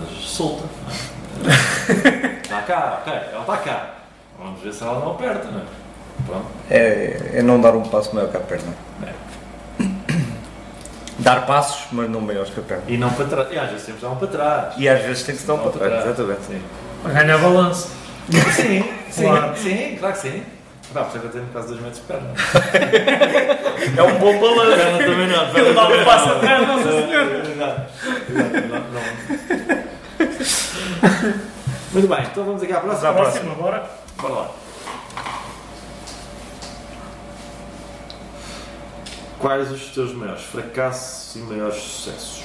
mas 0.00 0.24
solta. 0.24 0.64
Não 0.84 0.92
é? 0.92 0.96
Está 2.42 2.62
cá, 2.62 2.98
ok, 3.02 3.12
ela 3.32 3.40
está 3.40 3.56
cá. 3.58 3.90
Vamos 4.38 4.60
ver 4.60 4.72
se 4.72 4.82
ela 4.82 4.98
não 5.00 5.12
aperta, 5.12 5.48
não 5.50 5.60
é? 5.60 5.64
Pronto. 6.26 6.46
É, 6.70 7.30
é 7.34 7.42
não 7.42 7.60
dar 7.60 7.74
um 7.74 7.82
passo 7.82 8.14
maior 8.14 8.30
que 8.30 8.36
a 8.36 8.40
perna. 8.40 8.72
Dar 11.18 11.46
passos, 11.46 11.86
mas 11.92 12.08
não 12.10 12.20
maiores 12.20 12.50
que 12.50 12.60
a 12.60 12.62
perna. 12.62 12.84
E 12.88 12.96
não 12.98 13.10
para 13.10 13.24
trás. 13.26 13.48
E 13.50 13.58
às 13.58 13.70
vezes 13.70 13.84
temos 13.86 14.00
que 14.00 14.06
dar 14.06 14.12
um 14.12 14.16
para 14.16 14.28
trás. 14.28 14.74
E 14.76 14.88
às 14.88 15.02
vezes 15.02 15.22
tem 15.22 15.34
que 15.34 15.40
se 15.40 15.46
dar 15.46 15.54
um 15.54 15.56
Não 15.64 15.70
para 15.70 15.88
trás. 15.88 16.04
Exatamente. 16.04 16.40
Sim. 16.42 16.62
Ganhar 17.04 17.38
balanço. 17.38 17.88
Sim, 18.52 18.84
sim, 19.10 19.22
Claro. 19.24 19.56
sim, 19.56 19.96
claro 19.98 20.14
que 20.14 20.20
sim. 20.20 20.42
Pá, 20.92 21.04
por 21.04 21.08
isso 21.08 21.16
é 21.16 21.20
que 21.20 21.26
eu 21.26 21.30
tenho 21.32 21.46
quase 21.52 21.68
2 21.68 21.80
metros 21.80 22.00
de 22.00 22.06
perna. 22.06 22.30
É 23.96 24.02
um 24.02 24.18
bom 24.18 24.38
balanço. 24.40 24.76
Perna 24.76 24.98
também 24.98 25.26
não. 25.28 25.56
Ele 25.56 25.74
dá 25.74 25.88
um 25.88 26.04
passo 26.04 26.28
atrás, 26.30 26.66
Nossa 26.68 26.90
Senhora. 26.90 27.42
Exato. 27.50 27.82
Não, 28.28 28.80
não. 28.80 29.86
Muito 31.92 32.08
bem, 32.08 32.24
então 32.24 32.44
vamos 32.44 32.62
aqui 32.62 32.72
à 32.72 32.80
próxima. 32.80 33.12
Próxima, 33.12 33.54
bora. 33.54 33.90
Bora 34.20 34.34
lá. 34.34 34.50
Quais 39.38 39.70
os 39.70 39.90
teus 39.90 40.14
maiores 40.14 40.42
fracassos 40.44 41.36
e 41.36 41.38
maiores 41.40 41.76
sucessos? 41.76 42.42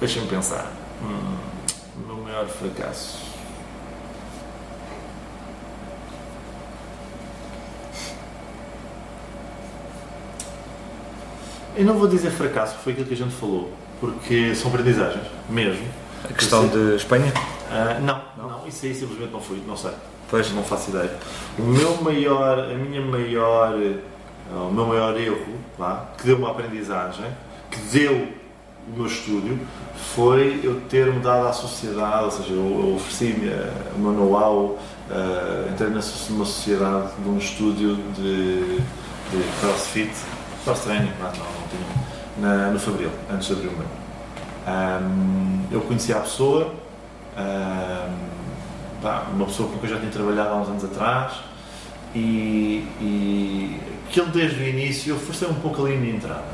Deixa-me 0.00 0.26
pensar. 0.26 0.70
Hum, 1.00 1.36
o 1.96 2.00
meu 2.06 2.16
maior 2.16 2.46
fracasso. 2.48 3.31
Eu 11.74 11.84
não 11.84 11.94
vou 11.94 12.06
dizer 12.06 12.30
fracasso, 12.30 12.76
foi 12.84 12.92
aquilo 12.92 13.08
que 13.08 13.14
a 13.14 13.16
gente 13.16 13.34
falou, 13.34 13.72
porque 13.98 14.54
são 14.54 14.70
aprendizagens, 14.70 15.24
mesmo. 15.48 15.86
A 16.28 16.32
questão 16.32 16.68
de 16.68 16.96
Espanha? 16.96 17.32
Ah, 17.70 17.98
não, 18.00 18.20
não, 18.36 18.68
isso 18.68 18.84
aí 18.84 18.94
simplesmente 18.94 19.32
não 19.32 19.40
fui, 19.40 19.62
não 19.66 19.76
sei. 19.76 19.92
Pois. 20.28 20.52
Não 20.52 20.62
faço 20.62 20.90
ideia. 20.90 21.16
O 21.58 21.62
meu 21.62 22.00
maior, 22.02 22.58
a 22.58 22.74
minha 22.74 23.00
maior, 23.00 23.74
ah, 24.50 24.62
o 24.62 24.72
meu 24.72 24.86
maior 24.86 25.18
erro, 25.18 25.54
vá, 25.78 26.06
que 26.18 26.26
deu 26.26 26.36
uma 26.36 26.50
aprendizagem, 26.50 27.26
que 27.70 27.78
deu 27.90 28.28
o 28.88 28.96
meu 28.96 29.06
estúdio, 29.06 29.58
foi 30.14 30.60
eu 30.62 30.80
ter 30.88 31.06
mudado 31.12 31.48
à 31.48 31.52
sociedade, 31.52 32.24
ou 32.24 32.30
seja, 32.30 32.52
eu, 32.52 32.56
eu 32.56 32.94
ofereci-me 32.96 33.48
ah, 33.50 33.72
o 33.96 33.98
meu 33.98 34.12
know-how, 34.12 34.78
ah, 35.10 35.68
entrei 35.72 35.88
numa 35.88 36.02
sociedade 36.02 37.08
de 37.18 37.28
um 37.28 37.38
estúdio 37.38 37.96
de, 38.16 38.76
de 38.76 39.60
crossfit, 39.60 40.12
cross-training, 40.64 41.12
não, 41.18 41.26
não, 41.26 41.32
não 41.32 41.68
tinha, 41.68 41.86
na, 42.38 42.70
no 42.70 42.78
Fabril, 42.78 43.10
antes 43.30 43.48
de 43.48 43.54
abrir 43.54 43.68
o 43.68 43.72
meu. 43.72 43.86
Ahm, 44.66 45.66
eu 45.70 45.80
conheci 45.82 46.12
a 46.12 46.20
pessoa, 46.20 46.74
ahm, 47.36 48.12
pá, 49.02 49.26
uma 49.32 49.46
pessoa 49.46 49.68
com 49.68 49.78
quem 49.78 49.90
eu 49.90 49.94
já 49.96 50.00
tinha 50.00 50.12
trabalhado 50.12 50.50
há 50.50 50.56
uns 50.56 50.68
anos 50.68 50.84
atrás 50.84 51.32
e, 52.14 52.86
e 53.00 53.80
que 54.10 54.20
ele 54.20 54.30
desde 54.30 54.62
o 54.62 54.68
início 54.68 55.14
eu 55.14 55.18
forcei 55.18 55.48
um 55.48 55.54
pouco 55.54 55.84
ali 55.84 55.94
a 55.94 55.98
minha 55.98 56.14
entrada 56.14 56.44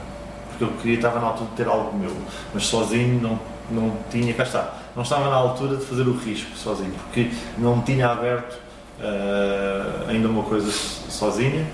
porque 0.49 0.65
eu 0.65 0.69
queria, 0.81 0.97
estava 0.97 1.21
na 1.21 1.27
altura 1.27 1.51
de 1.51 1.57
ter 1.57 1.67
algo 1.67 1.97
meu 1.99 2.17
mas 2.55 2.65
sozinho 2.65 3.21
não, 3.21 3.39
não 3.71 3.97
tinha, 4.11 4.33
cá 4.35 4.45
está 4.45 4.75
não 4.95 5.03
estava 5.03 5.29
na 5.29 5.37
altura 5.37 5.77
de 5.77 5.85
fazer 5.85 6.03
o 6.03 6.17
risco 6.17 6.57
sozinho 6.57 6.93
porque 6.93 7.31
não 7.59 7.83
tinha 7.83 8.09
aberto 8.09 8.57
ah, 9.01 10.05
ainda 10.09 10.29
uma 10.29 10.45
coisa 10.45 10.71
sozinha 10.71 11.67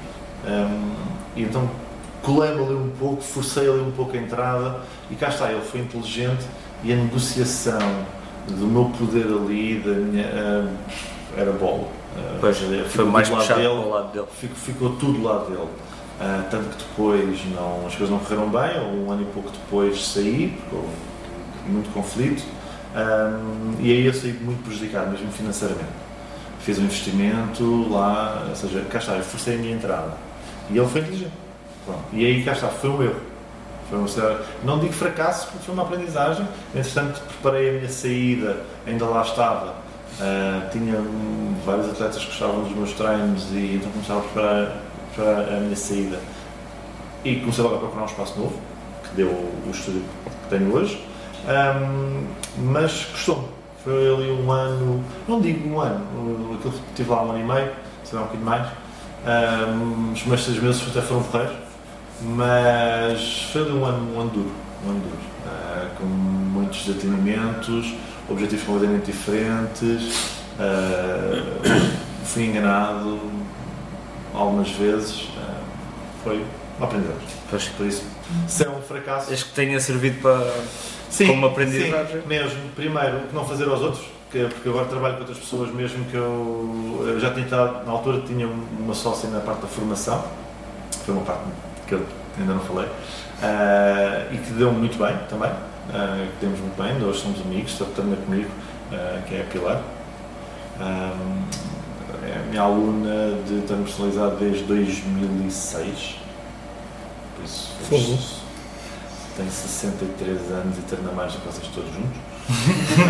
Ahm, 0.47 0.93
e 1.37 1.43
então 1.43 1.69
colei-me 2.25 2.65
ali 2.65 2.75
um 2.75 2.91
pouco, 2.99 3.23
forcei 3.23 3.69
ali 3.69 3.81
um 3.81 3.91
pouco 3.93 4.17
a 4.17 4.21
entrada 4.21 4.81
e 5.11 5.15
cá 5.15 5.29
está, 5.29 5.53
ele 5.53 5.61
foi 5.63 5.81
inteligente 5.81 6.45
e 6.83 6.93
a 6.93 6.97
negociação 6.97 7.79
do 8.49 8.67
meu 8.67 8.87
poder 8.99 9.27
ali, 9.27 9.79
da 9.81 9.93
minha, 9.93 10.27
ah, 10.27 10.69
era 11.37 11.53
bola. 11.53 11.89
Ah, 12.17 12.39
Pois, 12.41 12.59
foi 12.89 13.05
mais 13.05 13.29
do 13.29 13.35
lado 13.35 13.43
puxado 13.43 13.61
dele, 13.61 13.75
para 13.75 13.87
o 13.87 13.91
lado 13.91 14.13
dele. 14.13 14.27
Ficou, 14.39 14.57
ficou 14.57 14.91
tudo 14.97 15.13
do 15.15 15.23
lado 15.23 15.51
dele. 15.51 15.69
Ah, 16.21 16.45
tanto 16.51 16.69
que 16.77 16.85
depois 16.85 17.41
não, 17.55 17.87
as 17.87 17.95
coisas 17.95 18.11
não 18.11 18.19
correram 18.19 18.49
bem, 18.49 18.81
ou 18.81 19.07
um 19.07 19.11
ano 19.11 19.23
e 19.23 19.25
pouco 19.27 19.51
depois 19.51 20.05
saí, 20.07 20.57
porque 20.61 20.77
houve 20.77 20.89
muito 21.67 21.93
conflito, 21.93 22.43
Ah, 22.95 23.39
e 23.81 23.91
aí 23.91 24.07
eu 24.07 24.15
saí 24.15 24.33
muito 24.33 24.63
prejudicado, 24.65 25.11
mesmo 25.11 25.31
financeiramente. 25.33 26.05
Fiz 26.61 26.79
um 26.79 26.85
investimento 26.85 27.89
lá, 27.91 28.47
ou 28.49 28.57
seja, 28.57 28.81
cá 28.89 28.99
está, 28.99 29.13
eu 29.17 29.25
forcei 29.25 29.57
a 29.57 29.59
minha 29.59 29.75
entrada. 29.75 30.13
E 30.71 30.79
ele 30.79 30.87
foi 30.87 31.01
inteligente. 31.03 31.44
Pronto. 31.85 32.05
E 32.13 32.25
aí 32.25 32.45
cá 32.45 32.53
está, 32.53 32.69
foi 32.69 32.91
um 32.91 33.03
erro. 33.03 33.21
Foi 33.91 33.99
um, 33.99 34.07
não 34.65 34.79
digo 34.79 34.93
fracasso, 34.93 35.49
porque 35.49 35.67
foi 35.67 35.75
uma 35.75 35.85
aprendizagem. 35.85 36.47
Entretanto, 36.75 37.21
preparei 37.21 37.69
a 37.69 37.73
minha 37.75 37.89
saída, 37.89 38.57
ainda 38.87 39.05
lá 39.05 39.23
estava. 39.23 39.85
Ah, 40.21 40.69
tinha 40.71 40.99
hum, 40.99 41.55
vários 41.65 41.89
atletas 41.89 42.19
que 42.19 42.27
gostavam 42.27 42.63
dos 42.63 42.73
meus 42.73 42.93
treinos 42.93 43.51
e 43.51 43.77
então 43.77 43.91
começava 43.91 44.21
a 44.21 44.23
preparar, 44.23 44.77
preparar 45.15 45.55
a 45.55 45.61
minha 45.61 45.77
saída. 45.77 46.19
E 47.25 47.37
comecei 47.37 47.65
logo 47.65 47.77
a 47.77 47.79
procurar 47.79 48.03
um 48.03 48.07
espaço 48.07 48.39
novo, 48.39 48.59
que 49.03 49.17
deu 49.17 49.29
o 49.29 49.71
estúdio 49.71 50.03
que 50.25 50.49
tenho 50.51 50.73
hoje. 50.73 51.05
Ahm, 51.49 52.27
mas 52.59 53.07
custou-me. 53.07 53.49
Foi 53.83 53.93
ali 53.93 54.31
um 54.31 54.51
ano, 54.51 55.05
não 55.29 55.41
digo 55.41 55.69
um 55.69 55.81
ano, 55.81 56.55
aquilo 56.55 56.73
que 56.73 56.89
estive 56.91 57.11
lá 57.11 57.23
um 57.23 57.31
ano 57.31 57.41
e 57.41 57.45
meio, 57.45 57.71
sei 58.05 58.19
lá 58.19 58.25
um 58.25 58.29
bocadinho 58.29 58.47
mais. 58.47 58.67
Ahm, 59.27 60.13
os 60.13 60.21
primeiros 60.21 60.45
seis 60.45 60.59
meses 60.59 60.83
até 60.89 61.03
foram 61.03 61.23
porreiros. 61.25 61.64
Mas 62.23 63.49
foi 63.53 63.71
um 63.73 63.85
ano, 63.85 64.17
um 64.17 64.21
ano 64.21 64.31
duro, 64.31 64.51
um 64.87 64.91
ano 64.91 65.01
duro 65.01 65.17
ah, 65.47 65.89
com 65.99 66.05
muitos 66.05 66.85
desatendimentos, 66.85 67.95
objetivos 68.29 68.65
completamente 68.65 69.07
diferentes. 69.07 70.31
ah, 70.59 71.43
fui 72.25 72.45
enganado 72.47 73.21
algumas 74.35 74.71
vezes. 74.71 75.29
ah, 75.39 75.61
foi 76.23 76.45
um 76.81 76.85
aprendizagem. 76.85 77.21
Pois. 77.51 77.65
Por 77.69 77.87
isso, 77.87 78.05
se 78.49 78.65
é 78.65 78.69
um 78.71 78.81
fracasso. 78.81 79.33
Acho 79.33 79.45
que 79.47 79.53
tenha 79.53 79.79
servido 79.81 80.21
para. 80.21 80.53
Sim, 81.11 81.27
como 81.29 81.47
aprendizagem. 81.47 82.23
sim, 82.23 82.27
mesmo. 82.27 82.59
Primeiro, 82.75 83.19
o 83.19 83.21
que 83.29 83.35
não 83.35 83.45
fazer 83.45 83.69
aos 83.69 83.81
outros, 83.81 84.05
que- 84.33 84.45
porque 84.47 84.69
agora 84.69 84.87
trabalho 84.87 85.15
com 85.15 85.21
outras 85.21 85.39
pessoas, 85.39 85.71
mesmo 85.73 86.05
que 86.07 86.17
eu, 86.17 87.05
eu 87.07 87.21
já 87.21 87.31
tinha 87.33 87.45
estado, 87.45 87.85
na 87.87 87.93
altura 87.93 88.21
tinha 88.27 88.49
uma 88.49 88.95
sócia 88.95 89.29
na 89.31 89.39
parte 89.41 89.61
da 89.61 89.69
formação, 89.69 90.25
foi 91.05 91.15
uma 91.15 91.23
parte 91.25 91.43
que 91.87 91.93
eu 91.95 92.05
ainda 92.39 92.55
não 92.55 92.61
falei, 92.61 92.89
ah, 93.43 94.27
e 94.33 94.37
que 94.39 94.53
deu 94.53 94.73
muito 94.73 94.97
bem 94.99 95.17
também, 95.29 95.51
ah, 95.93 96.27
que 96.39 96.45
demos 96.47 96.61
muito 96.61 96.81
bem, 96.83 97.03
hoje 97.07 97.21
somos 97.21 97.41
amigos, 97.41 97.73
está 97.73 97.85
também 97.97 98.17
comigo, 98.17 98.51
ah, 98.93 99.21
que 99.27 99.35
é 99.37 99.41
a 99.41 99.45
Pilar. 99.45 99.81
Ah, 100.81 101.13
é 102.27 102.39
a 102.39 102.43
minha 102.51 102.63
aluna 102.63 103.37
de 103.47 103.61
treino 103.67 103.85
personalizado 103.85 104.37
desde 104.37 104.63
2006, 104.65 106.17
por 107.37 107.45
isso 107.45 107.73
Fogo. 107.83 108.19
tenho 109.37 109.51
63 109.51 110.51
anos 110.53 110.79
e 110.79 110.83
treino 110.83 111.13
mais 111.13 111.33
do 111.35 111.41
que 111.41 111.47
vocês 111.47 111.67
todos 111.75 111.93
juntos. 111.93 112.19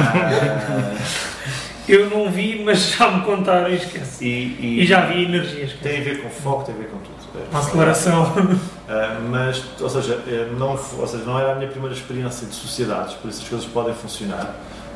Ah, 0.01 0.97
Eu 1.87 2.09
não 2.09 2.31
vi, 2.31 2.63
mas 2.65 2.93
já 2.93 3.11
me 3.11 3.23
contaram 3.25 3.69
e 3.69 3.77
esqueci. 3.77 4.25
e, 4.25 4.59
e- 4.59 4.81
E 4.83 4.87
já 4.87 5.05
vi 5.05 5.25
energias. 5.25 5.75
Tem 5.83 6.01
a 6.01 6.03
ver 6.03 6.23
com 6.23 6.31
foco, 6.31 6.65
tem 6.65 6.75
a 6.75 6.79
ver 6.79 6.89
com 6.89 6.97
tudo. 6.99 7.24
Uma 7.51 7.61
aceleração. 7.61 8.33
Ah, 8.89 9.19
mas, 9.31 9.65
ou 9.81 9.89
seja, 9.89 10.21
eh, 10.27 10.49
não, 10.59 10.71
ou 10.99 11.07
seja, 11.07 11.25
não 11.25 11.39
era 11.39 11.53
a 11.53 11.55
minha 11.57 11.69
primeira 11.71 11.95
experiência 11.95 12.47
de 12.47 12.55
sociedades, 12.55 13.15
por 13.15 13.29
isso 13.29 13.43
as 13.43 13.49
coisas 13.49 13.67
podem 13.67 13.95
funcionar. 13.95 14.55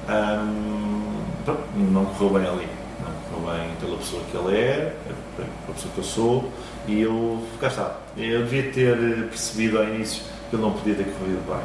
Ahm, 0.09 1.03
pronto, 1.45 1.61
não 1.77 2.05
correu 2.07 2.39
bem 2.39 2.49
ali. 2.49 2.69
Não 3.01 3.41
correu 3.41 3.57
bem 3.59 3.71
pela 3.81 3.97
pessoa 3.99 4.23
que 4.31 4.37
ele 4.37 4.57
é, 4.57 4.95
pela 5.37 5.75
pessoa 5.75 5.93
que 5.95 5.99
eu 5.99 6.05
sou, 6.05 6.53
e 6.87 7.01
eu, 7.03 7.43
cá 7.61 7.67
está. 7.69 7.97
Eu 8.17 8.45
devia 8.45 8.71
ter 8.73 8.97
eh, 8.97 9.23
percebido 9.29 9.79
ao 9.79 9.85
início 9.85 10.23
que 10.51 10.57
ele 10.57 10.63
não 10.63 10.73
podia 10.73 10.95
ter 10.95 11.05
corrido 11.19 11.45
bem. 11.47 11.65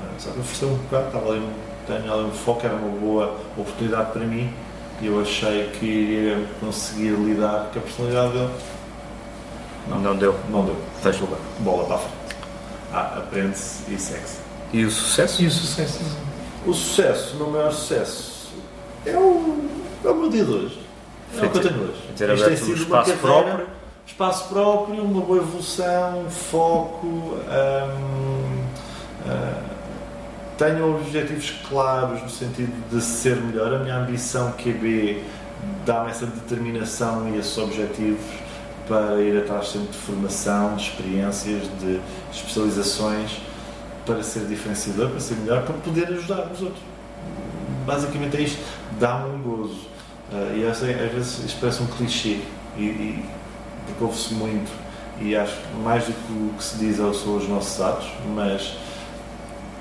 Ah, 0.00 0.06
Só 0.18 0.30
que 0.30 0.40
ofereceu 0.40 0.68
um 0.68 0.76
bocado, 0.76 1.06
estava 1.08 1.28
ali, 1.30 1.40
um- 1.40 1.68
tenho 1.86 2.12
ali 2.12 2.24
um 2.24 2.30
foco, 2.30 2.64
era 2.66 2.74
uma 2.74 2.88
boa 2.98 3.36
oportunidade 3.56 4.12
para 4.12 4.24
mim, 4.24 4.52
e 5.00 5.06
eu 5.06 5.20
achei 5.20 5.68
que 5.78 5.84
iria 5.86 6.46
conseguir 6.60 7.10
lidar 7.12 7.70
com 7.72 7.78
a 7.78 7.82
personalidade 7.82 8.32
dele. 8.32 8.50
Não. 9.88 9.98
Não 9.98 10.16
deu. 10.16 10.38
Não 10.50 10.64
deu. 10.64 10.76
Fecha. 11.02 11.24
Bola 11.60 11.84
para 11.84 11.96
a 11.96 11.98
frente. 11.98 12.14
Ah, 12.92 13.14
aprende-se 13.18 13.92
e 13.92 13.98
segue-se. 13.98 14.38
E 14.72 14.84
o 14.84 14.90
sucesso? 14.90 15.42
E 15.42 15.46
o 15.46 15.50
sucesso. 15.50 16.00
O 16.66 16.74
sucesso, 16.74 17.34
o 17.34 17.36
meu 17.38 17.50
maior 17.50 17.72
sucesso, 17.72 18.50
é 19.06 19.16
o, 19.16 19.68
é 20.04 20.08
o 20.08 20.14
meu 20.14 20.28
dia 20.28 20.44
de 20.44 20.50
hoje. 20.50 20.80
É 21.36 21.44
o 21.44 21.50
que 21.50 21.58
eu 21.58 21.62
tenho 21.62 21.82
hoje. 21.82 22.00
Ter 22.16 22.30
Isto 22.30 22.44
aberto 22.44 22.64
um 22.64 22.74
espaço 22.74 23.12
próprio. 23.14 23.66
Espaço 24.06 24.48
próprio, 24.48 25.02
uma 25.02 25.20
boa 25.20 25.38
evolução, 25.38 26.26
foco. 26.30 27.06
hum, 27.06 28.64
ah, 29.26 29.68
tenho 30.58 30.96
objetivos 30.96 31.52
claros 31.68 32.20
no 32.22 32.28
sentido 32.28 32.72
de 32.90 33.00
ser 33.00 33.36
melhor. 33.36 33.72
A 33.72 33.78
minha 33.78 33.96
ambição 33.96 34.52
QB 34.52 35.22
dá-me 35.86 36.10
essa 36.10 36.26
determinação 36.26 37.28
e 37.28 37.38
esses 37.38 37.56
objetivos 37.56 38.18
para 38.88 39.20
ir 39.20 39.36
atrás 39.36 39.68
sempre 39.68 39.88
de 39.88 39.98
formação, 39.98 40.74
de 40.74 40.82
experiências, 40.82 41.62
de 41.78 42.00
especializações, 42.32 43.42
para 44.06 44.22
ser 44.22 44.46
diferenciador, 44.46 45.10
para 45.10 45.20
ser 45.20 45.34
melhor, 45.34 45.62
para 45.62 45.74
poder 45.74 46.06
ajudar 46.08 46.50
os 46.50 46.62
outros. 46.62 46.82
Basicamente 47.86 48.36
é 48.38 48.40
isto, 48.40 48.58
dá-me 48.98 49.36
um 49.36 49.42
gozo. 49.42 49.86
Ah, 50.32 50.54
e 50.56 50.66
às 50.66 50.80
vezes 50.80 51.54
parece 51.60 51.82
um 51.82 51.86
clichê, 51.86 52.40
e, 52.76 52.82
e, 52.82 53.24
porque 53.86 54.04
ouve-se 54.04 54.34
muito, 54.34 54.70
e 55.20 55.36
acho 55.36 55.56
mais 55.84 56.04
do 56.04 56.12
que 56.12 56.32
o 56.32 56.54
que 56.56 56.64
se 56.64 56.78
diz 56.78 56.96
são 56.96 57.36
os 57.36 57.48
nossos 57.48 57.80
atos, 57.80 58.08
mas 58.34 58.76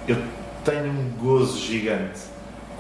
eu 0.07 0.17
tenho 0.65 0.89
um 0.89 1.11
gozo 1.17 1.57
gigante 1.59 2.19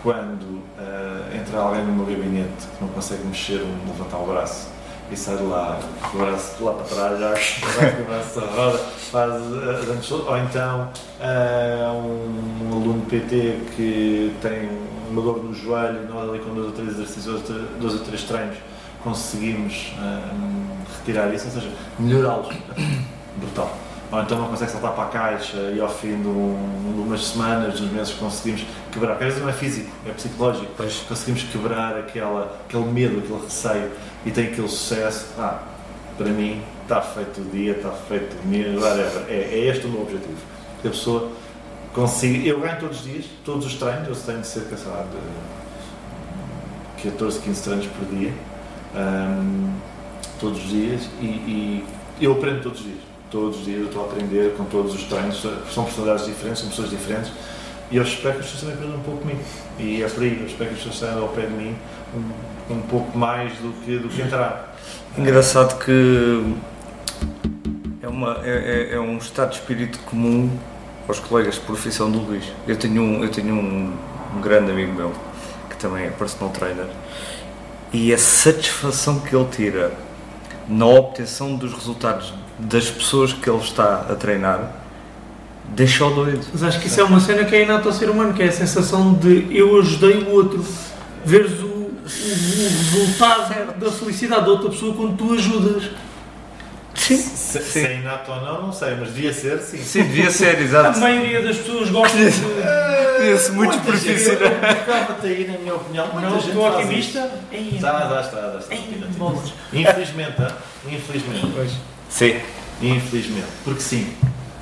quando 0.03 0.61
ah, 0.77 1.29
entra 1.33 1.59
alguém 1.59 1.85
no 1.85 1.93
meu 1.93 2.05
gabinete 2.05 2.67
que 2.75 2.83
não 2.83 2.89
consegue 2.89 3.25
mexer, 3.25 3.61
um, 3.61 3.87
levantar 3.87 4.17
o 4.17 4.27
braço 4.27 4.76
e 5.11 5.15
sai 5.15 5.37
de 5.37 5.43
lá, 5.43 5.79
com 6.01 6.17
o 6.17 6.21
braço 6.21 6.63
lá 6.63 6.73
para 6.73 6.85
trás, 6.85 7.19
já, 7.19 7.91
com 7.91 8.01
o 8.01 8.05
braço 8.05 8.39
à 8.39 8.45
roda, 8.45 8.77
faz 8.77 9.33
ah, 9.33 9.85
dantes 9.85 10.09
todos. 10.09 10.27
ou 10.27 10.37
então 10.37 10.89
ah, 11.21 11.93
um, 11.93 12.73
aluno 12.73 13.05
PT 13.05 13.59
que 13.75 14.35
tem 14.41 14.69
uma 15.09 15.21
dor 15.21 15.43
no 15.43 15.53
joelho 15.53 16.07
nós 16.09 16.29
ali 16.29 16.39
com 16.39 16.53
dois 16.53 16.67
ou 16.67 16.73
três 16.73 16.89
exercícios, 16.89 17.41
dois 17.79 17.93
ou 17.93 17.99
três 18.01 18.23
treinos 18.23 18.57
conseguimos 19.03 19.93
ah, 19.99 20.33
retirar 20.97 21.33
isso, 21.33 21.45
ou 21.45 21.51
seja, 21.51 21.71
melhorá-los. 21.97 22.53
Brutal. 23.37 23.86
Ou 24.11 24.21
então 24.21 24.37
não 24.37 24.47
consegue 24.47 24.71
saltar 24.71 24.93
para 24.93 25.03
a 25.03 25.07
caixa 25.07 25.57
e 25.75 25.81
ao 25.81 25.89
fim 25.89 26.21
de, 26.21 26.27
um, 26.27 26.93
de 26.95 27.01
umas 27.01 27.25
semanas, 27.27 27.77
de 27.77 27.83
uns 27.83 27.91
meses 27.91 28.13
conseguimos 28.13 28.65
quebrar, 28.91 29.11
porque 29.11 29.25
às 29.25 29.33
vezes 29.33 29.43
não 29.43 29.49
é 29.49 29.53
físico, 29.53 29.91
é 30.07 30.11
psicológico, 30.11 30.71
Pois. 30.77 31.03
conseguimos 31.07 31.43
quebrar 31.43 31.97
aquela, 31.97 32.57
aquele 32.65 32.85
medo, 32.85 33.19
aquele 33.19 33.43
receio 33.43 33.91
e 34.25 34.31
tem 34.31 34.47
aquele 34.47 34.69
sucesso, 34.69 35.27
ah, 35.37 35.59
para 36.17 36.27
mim 36.27 36.61
está 36.83 37.01
feito 37.01 37.41
o 37.41 37.43
dia, 37.45 37.73
está 37.73 37.91
feito 37.91 38.35
o 38.41 38.47
mês, 38.47 38.81
whatever. 38.81 39.25
É, 39.27 39.49
é 39.51 39.67
este 39.67 39.85
o 39.85 39.89
meu 39.89 40.01
objetivo. 40.03 40.37
Que 40.81 40.87
a 40.87 40.91
pessoa 40.91 41.29
consiga. 41.93 42.47
Eu 42.47 42.61
ganho 42.61 42.79
todos 42.79 42.99
os 42.99 43.03
dias, 43.03 43.25
todos 43.43 43.65
os 43.65 43.75
treinos, 43.75 44.07
eu 44.07 44.15
tenho 44.15 44.43
cerca 44.45 44.77
sei 44.77 44.91
lá, 44.91 45.05
de 46.97 47.09
14, 47.09 47.39
15 47.39 47.63
treinos 47.63 47.87
por 47.87 48.05
dia, 48.05 48.33
hum, 48.95 49.73
todos 50.39 50.63
os 50.63 50.69
dias, 50.69 51.01
e, 51.21 51.25
e 51.25 51.85
eu 52.21 52.31
aprendo 52.31 52.63
todos 52.63 52.79
os 52.79 52.85
dias. 52.85 53.06
Todos 53.29 53.57
os 53.59 53.65
dias 53.65 53.79
eu 53.81 53.85
estou 53.87 54.03
a 54.03 54.05
aprender 54.05 54.53
com 54.55 54.63
todos 54.65 54.93
os 54.95 55.03
treinos, 55.03 55.41
são 55.73 55.83
personalidades 55.83 56.25
diferentes, 56.25 56.61
são 56.61 56.69
pessoas 56.69 56.89
diferentes, 56.89 57.31
e 57.91 57.97
eu 57.97 58.03
espero 58.03 58.35
que 58.35 58.39
as 58.41 58.45
pessoas 58.51 58.61
também 58.61 58.75
aprendam 58.75 58.97
um 58.99 59.03
pouco 59.03 59.19
comigo. 59.21 59.39
E 59.79 60.01
é 60.03 60.07
por 60.07 60.23
aí, 60.23 60.39
eu 60.39 60.45
espero 60.47 60.69
que 60.69 60.75
as 60.75 60.83
pessoas 60.83 60.99
saiam 60.99 61.21
ao 61.23 61.29
pé 61.29 61.41
de 61.41 61.53
mim 61.53 61.75
um, 62.69 62.73
um 62.75 62.81
pouco 62.83 63.17
mais 63.17 63.51
do 63.59 63.73
que, 63.83 63.97
do 63.97 64.07
que 64.07 64.21
entrar. 64.21 64.75
Engraçado 65.17 65.77
que 65.83 66.53
é, 68.01 68.07
uma, 68.07 68.37
é, 68.43 68.89
é- 68.91 68.95
é 68.95 68.99
um 68.99 69.17
estado 69.17 69.49
de 69.51 69.55
espírito 69.57 69.99
comum 70.05 70.49
aos 71.07 71.19
colegas 71.19 71.55
de 71.55 71.61
profissão 71.61 72.09
do 72.11 72.19
Luís. 72.19 72.45
Eu 72.67 72.77
tenho 72.77 73.01
um, 73.01 73.23
eu 73.23 73.29
tenho 73.29 73.53
um, 73.55 73.93
um 74.35 74.41
grande 74.41 74.71
amigo 74.71 74.93
meu 74.93 75.11
que 75.69 75.75
também 75.77 76.05
é 76.05 76.09
personal 76.11 76.49
trainer 76.53 76.87
e 77.93 78.13
a 78.13 78.17
satisfação 78.17 79.19
que 79.19 79.35
ele 79.35 79.47
tira 79.51 79.91
na 80.67 80.85
obtenção 80.85 81.55
dos 81.55 81.73
resultados 81.73 82.33
das 82.59 82.89
pessoas 82.89 83.31
que 83.33 83.49
ele 83.49 83.59
está 83.59 84.05
a 84.09 84.15
treinar 84.15 84.71
deixa-o 85.69 86.09
doido. 86.11 86.45
Mas 86.53 86.63
acho 86.63 86.79
que 86.79 86.87
isso 86.87 86.99
é 86.99 87.03
uma 87.03 87.19
cena 87.19 87.43
que 87.45 87.55
é 87.55 87.63
inata 87.63 87.87
ao 87.89 87.93
ser 87.93 88.09
humano, 88.09 88.33
que 88.33 88.41
é 88.41 88.47
a 88.47 88.51
sensação 88.51 89.13
de 89.13 89.47
eu 89.55 89.77
ajudei 89.79 90.17
o 90.23 90.29
outro. 90.31 90.65
Veres 91.25 91.59
o, 91.61 91.65
o- 91.65 91.91
o 91.99 92.69
resultado 92.69 93.77
da 93.79 93.91
felicidade 93.91 94.45
da 94.45 94.51
outra 94.51 94.69
pessoa 94.69 94.93
quando 94.95 95.17
tu 95.17 95.33
ajudas. 95.33 95.89
Sim, 96.95 97.17
Se, 97.17 97.59
se 97.61 97.79
é 97.85 97.97
inato 97.99 98.31
ou 98.31 98.41
não, 98.41 98.61
não 98.63 98.73
sei, 98.73 98.95
mas 98.99 99.09
devia 99.13 99.31
ser, 99.33 99.59
sim. 99.59 99.77
sim 99.77 100.03
devia 100.03 100.31
ser, 100.31 100.55
A 100.55 100.61
exato. 100.61 100.99
maioria 100.99 101.41
das 101.41 101.57
pessoas 101.57 101.89
gosta 101.89 102.17
de. 102.17 102.23
Devia-se 103.17 103.51
muito 103.51 103.79
profissional. 103.79 104.51
Eu 104.51 104.75
ficava-te 104.75 105.27
aí, 105.27 105.47
na 105.47 105.57
minha 105.57 105.75
opinião. 105.75 106.07
Muita 106.13 106.29
Não, 106.29 106.39
gente 106.39 106.49
estou 106.49 106.81
isso. 106.91 107.13
Já, 107.79 108.09
já 108.09 108.21
está, 108.21 108.41
já 108.51 108.57
está. 108.59 108.75
Infelizmente, 109.73 110.53
infelizmente. 110.85 111.77
Sim. 112.09 112.39
Infelizmente. 112.81 113.47
Porque 113.63 113.81
sim, 113.81 114.13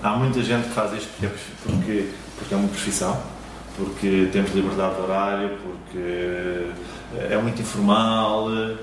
há 0.02 0.10
muita 0.12 0.42
gente 0.42 0.68
que 0.68 0.74
faz 0.74 0.94
isto 0.94 1.10
porque 1.10 1.26
é, 1.26 1.30
porque, 1.64 2.10
porque 2.38 2.54
é 2.54 2.58
uma 2.58 2.68
profissão, 2.68 3.22
porque 3.76 4.30
temos 4.32 4.54
liberdade 4.54 4.96
de 4.96 5.02
horário, 5.02 5.58
porque 5.62 6.68
é 7.30 7.38
muito 7.38 7.62
informal, 7.62 8.48
hum, 8.48 8.78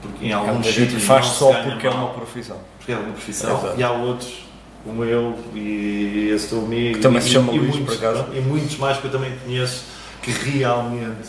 porque 0.00 0.26
em 0.26 0.32
alguns 0.32 0.66
jeito 0.66 0.90
sítios 0.90 1.04
faz 1.04 1.26
só 1.26 1.52
porque 1.62 1.86
é 1.86 1.90
uma 1.90 2.10
profissão. 2.10 2.58
porque 2.78 2.92
é 2.92 2.96
uma 2.96 3.12
profissão, 3.12 3.58
Exato. 3.58 3.80
e 3.80 3.82
há 3.82 3.90
outros, 3.90 4.44
como 4.84 5.04
eu 5.04 5.36
e 5.54 6.30
esse 6.34 6.48
teu 6.48 6.58
amigo, 6.64 6.94
Que 6.96 7.00
também 7.00 7.20
se 7.20 7.28
e, 7.28 7.32
chama 7.32 7.52
e 7.52 7.58
Luís, 7.58 7.76
muitos, 7.76 7.96
por 7.96 8.06
acaso. 8.06 8.26
e 8.34 8.40
muitos 8.40 8.76
mais 8.78 8.98
que 8.98 9.04
eu 9.06 9.10
também 9.10 9.32
conheço, 9.44 9.84
que 10.22 10.30
realmente, 10.30 11.28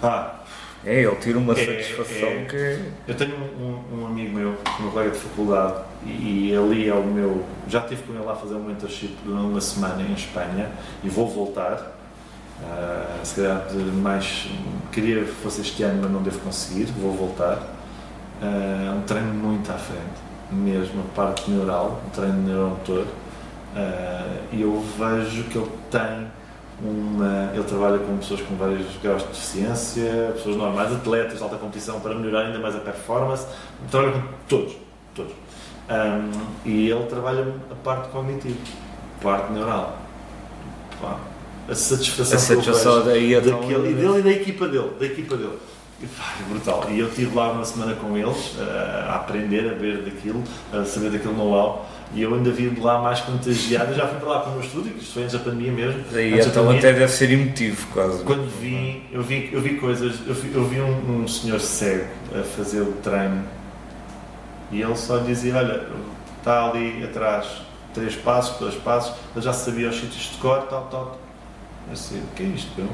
pá, 0.00 0.40
É, 0.84 1.02
ele 1.02 1.16
tira 1.16 1.38
uma 1.38 1.54
É, 1.54 1.56
satisfação 1.56 2.28
é. 2.28 2.44
que 2.48 2.80
Eu 3.08 3.14
tenho 3.14 3.34
um, 3.36 4.00
um 4.00 4.06
amigo 4.06 4.34
meu, 4.36 4.50
um 4.80 4.90
colega 4.90 5.10
de 5.12 5.18
faculdade, 5.18 5.74
e, 6.04 6.50
e 6.50 6.56
ali 6.56 6.88
é 6.88 6.94
o 6.94 7.02
meu. 7.04 7.42
Já 7.68 7.78
estive 7.80 8.02
com 8.02 8.12
ele 8.12 8.22
lá 8.22 8.32
a 8.32 8.36
fazer 8.36 8.54
um 8.54 8.62
mentorship 8.64 9.16
durante 9.24 9.46
uma 9.46 9.60
semana 9.62 10.02
em 10.02 10.12
Espanha 10.12 10.70
e 11.02 11.08
vou 11.08 11.26
voltar. 11.26 11.92
Ah, 12.62 13.18
se 13.24 13.36
calhar 13.36 13.64
mais. 14.02 14.46
Queria 14.92 15.24
que 15.24 15.32
fosse 15.32 15.62
este 15.62 15.82
ano, 15.82 16.00
mas 16.02 16.10
não 16.12 16.22
devo 16.22 16.38
conseguir. 16.40 16.84
Vou 17.00 17.12
voltar. 17.14 17.58
Ah, 18.42 18.88
É 18.88 18.90
um 18.90 19.00
treino 19.02 19.32
muito 19.32 19.70
à 19.72 19.74
frente. 19.78 20.23
Mesmo 20.54 21.02
a 21.02 21.14
parte 21.16 21.50
neural, 21.50 22.00
o 22.06 22.10
treino 22.10 22.42
neuromotor, 22.42 23.02
uh, 23.04 24.38
e 24.52 24.62
eu 24.62 24.82
vejo 24.98 25.44
que 25.44 25.58
ele 25.58 25.70
tem 25.90 26.26
uma. 26.82 27.50
Ele 27.54 27.64
trabalha 27.64 27.98
com 27.98 28.16
pessoas 28.18 28.40
com 28.42 28.56
vários 28.56 28.86
graus 29.02 29.22
de 29.22 29.28
deficiência, 29.28 30.32
pessoas 30.34 30.56
normais, 30.56 30.92
atletas 30.92 31.38
de 31.38 31.42
alta 31.42 31.56
competição 31.56 32.00
para 32.00 32.14
melhorar 32.14 32.46
ainda 32.46 32.58
mais 32.58 32.74
a 32.74 32.80
performance, 32.80 33.46
trabalha 33.90 34.12
com 34.12 34.22
todos, 34.48 34.76
todos. 35.14 35.32
Um, 35.88 36.30
e 36.64 36.90
ele 36.90 37.04
trabalha 37.06 37.46
a 37.70 37.74
parte 37.74 38.08
cognitiva, 38.08 38.56
a 39.20 39.22
parte 39.22 39.52
neural. 39.52 39.98
Pá, 41.00 41.18
a 41.68 41.74
satisfação, 41.74 42.36
A 42.36 42.40
satisfação 42.40 42.92
que 42.92 42.98
eu 42.98 43.04
daí 43.04 43.34
vejo 43.34 43.48
é 43.48 43.50
tão- 43.50 43.60
daquele, 43.60 43.90
e 43.90 43.94
dele 43.94 44.18
e 44.18 44.22
da 44.22 44.30
equipa 44.30 44.68
dele, 44.68 44.90
da 44.98 45.06
equipa 45.06 45.36
dele. 45.36 45.58
Pá, 46.18 46.34
é 46.40 46.48
brutal. 46.48 46.86
E 46.90 46.98
eu 46.98 47.08
estive 47.08 47.34
lá 47.34 47.52
uma 47.52 47.64
semana 47.64 47.94
com 47.94 48.16
eles 48.16 48.56
eh, 48.58 49.06
a 49.08 49.16
aprender, 49.16 49.70
a 49.70 49.74
ver 49.74 50.02
daquilo, 50.02 50.42
a 50.72 50.84
saber 50.84 51.10
daquele 51.10 51.34
know-how. 51.34 51.88
E 52.14 52.22
eu 52.22 52.34
ainda 52.34 52.50
vim 52.50 52.70
de 52.70 52.80
lá 52.80 53.00
mais 53.00 53.20
contagiado. 53.20 53.92
Eu 53.92 53.96
já 53.96 54.06
fui 54.06 54.18
para 54.18 54.28
lá 54.28 54.40
com 54.40 54.50
o 54.50 54.52
meu 54.54 54.62
estúdio, 54.62 54.92
que 54.92 55.02
isto 55.02 55.14
foi 55.14 55.22
antes 55.22 55.34
da 55.34 55.40
pandemia 55.40 55.72
mesmo. 55.72 56.02
Da 56.10 56.22
então 56.22 56.64
pandemia. 56.64 56.78
até 56.78 56.92
deve 56.92 57.08
ser 57.08 57.30
emotivo 57.30 57.86
quase. 57.92 58.22
Quando 58.22 58.48
vim, 58.60 59.02
eu 59.10 59.22
vi, 59.22 59.48
eu 59.52 59.60
vi 59.60 59.76
coisas, 59.76 60.16
eu 60.26 60.34
vi, 60.34 60.52
eu 60.54 60.64
vi 60.64 60.80
um, 60.80 61.22
um 61.22 61.28
senhor 61.28 61.60
cego 61.60 62.06
a 62.38 62.42
fazer 62.42 62.82
o 62.82 62.92
treino 63.02 63.42
e 64.70 64.82
ele 64.82 64.96
só 64.96 65.18
dizia, 65.18 65.56
olha, 65.56 65.86
está 66.38 66.68
ali 66.68 67.04
atrás 67.04 67.46
três 67.94 68.16
passos, 68.16 68.58
dois 68.58 68.74
passos, 68.74 69.14
ele 69.34 69.44
já 69.44 69.52
sabia 69.52 69.88
os 69.88 69.94
sítios 69.94 70.32
de 70.32 70.38
cor, 70.38 70.62
tal, 70.62 70.88
tal. 70.90 71.18
Assim, 71.92 72.18
o 72.18 72.26
que 72.34 72.42
é 72.42 72.46
isto, 72.46 72.70
meu? 72.76 72.88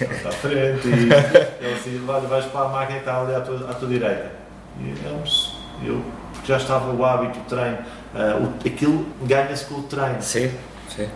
Ele 0.00 0.14
está 0.14 0.28
à 0.28 0.32
frente 0.32 0.88
e 0.88 0.90
ele 1.64 1.74
assim, 1.74 2.04
olha, 2.08 2.26
vais 2.26 2.44
para 2.46 2.60
a 2.66 2.68
máquina 2.68 2.98
que 2.98 3.04
está 3.04 3.20
ali 3.20 3.34
à 3.34 3.40
tua, 3.40 3.70
à 3.70 3.74
tua 3.74 3.88
direita. 3.88 4.32
E 4.80 4.94
eu, 5.06 5.94
eu 5.94 6.04
já 6.44 6.56
estava 6.56 6.92
o 6.92 7.04
hábito, 7.04 7.38
o 7.38 7.42
treino, 7.44 7.78
ah, 8.14 8.38
o- 8.40 8.66
aquilo 8.68 9.06
ganha-se 9.22 9.66
com 9.66 9.74
o 9.76 9.82
treino. 9.84 10.20
Sim, 10.22 10.50
sim. 10.88 11.08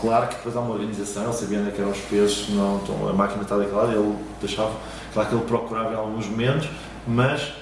Claro 0.00 0.28
que 0.28 0.34
depois 0.36 0.56
há 0.56 0.60
uma 0.60 0.74
organização, 0.74 1.24
ele 1.24 1.32
sabia 1.32 1.58
onde 1.60 1.68
é 1.68 1.72
que 1.72 1.80
eram 1.80 1.90
os 1.90 1.98
pesos, 2.00 2.48
não, 2.50 2.76
então, 2.82 3.08
a 3.08 3.12
máquina 3.12 3.42
está 3.42 3.56
daquele 3.56 3.76
lado, 3.76 3.92
ele 3.92 4.16
deixava, 4.40 4.72
claro 5.14 5.28
que 5.28 5.34
ele 5.34 5.44
procurava 5.44 5.92
em 5.92 5.96
alguns 5.96 6.26
momentos, 6.26 6.68
mas 7.06 7.52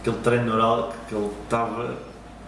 aquele 0.00 0.16
treino 0.18 0.44
neural 0.46 0.92
que- 1.08 1.14
ele 1.14 1.30
estava 1.44 1.94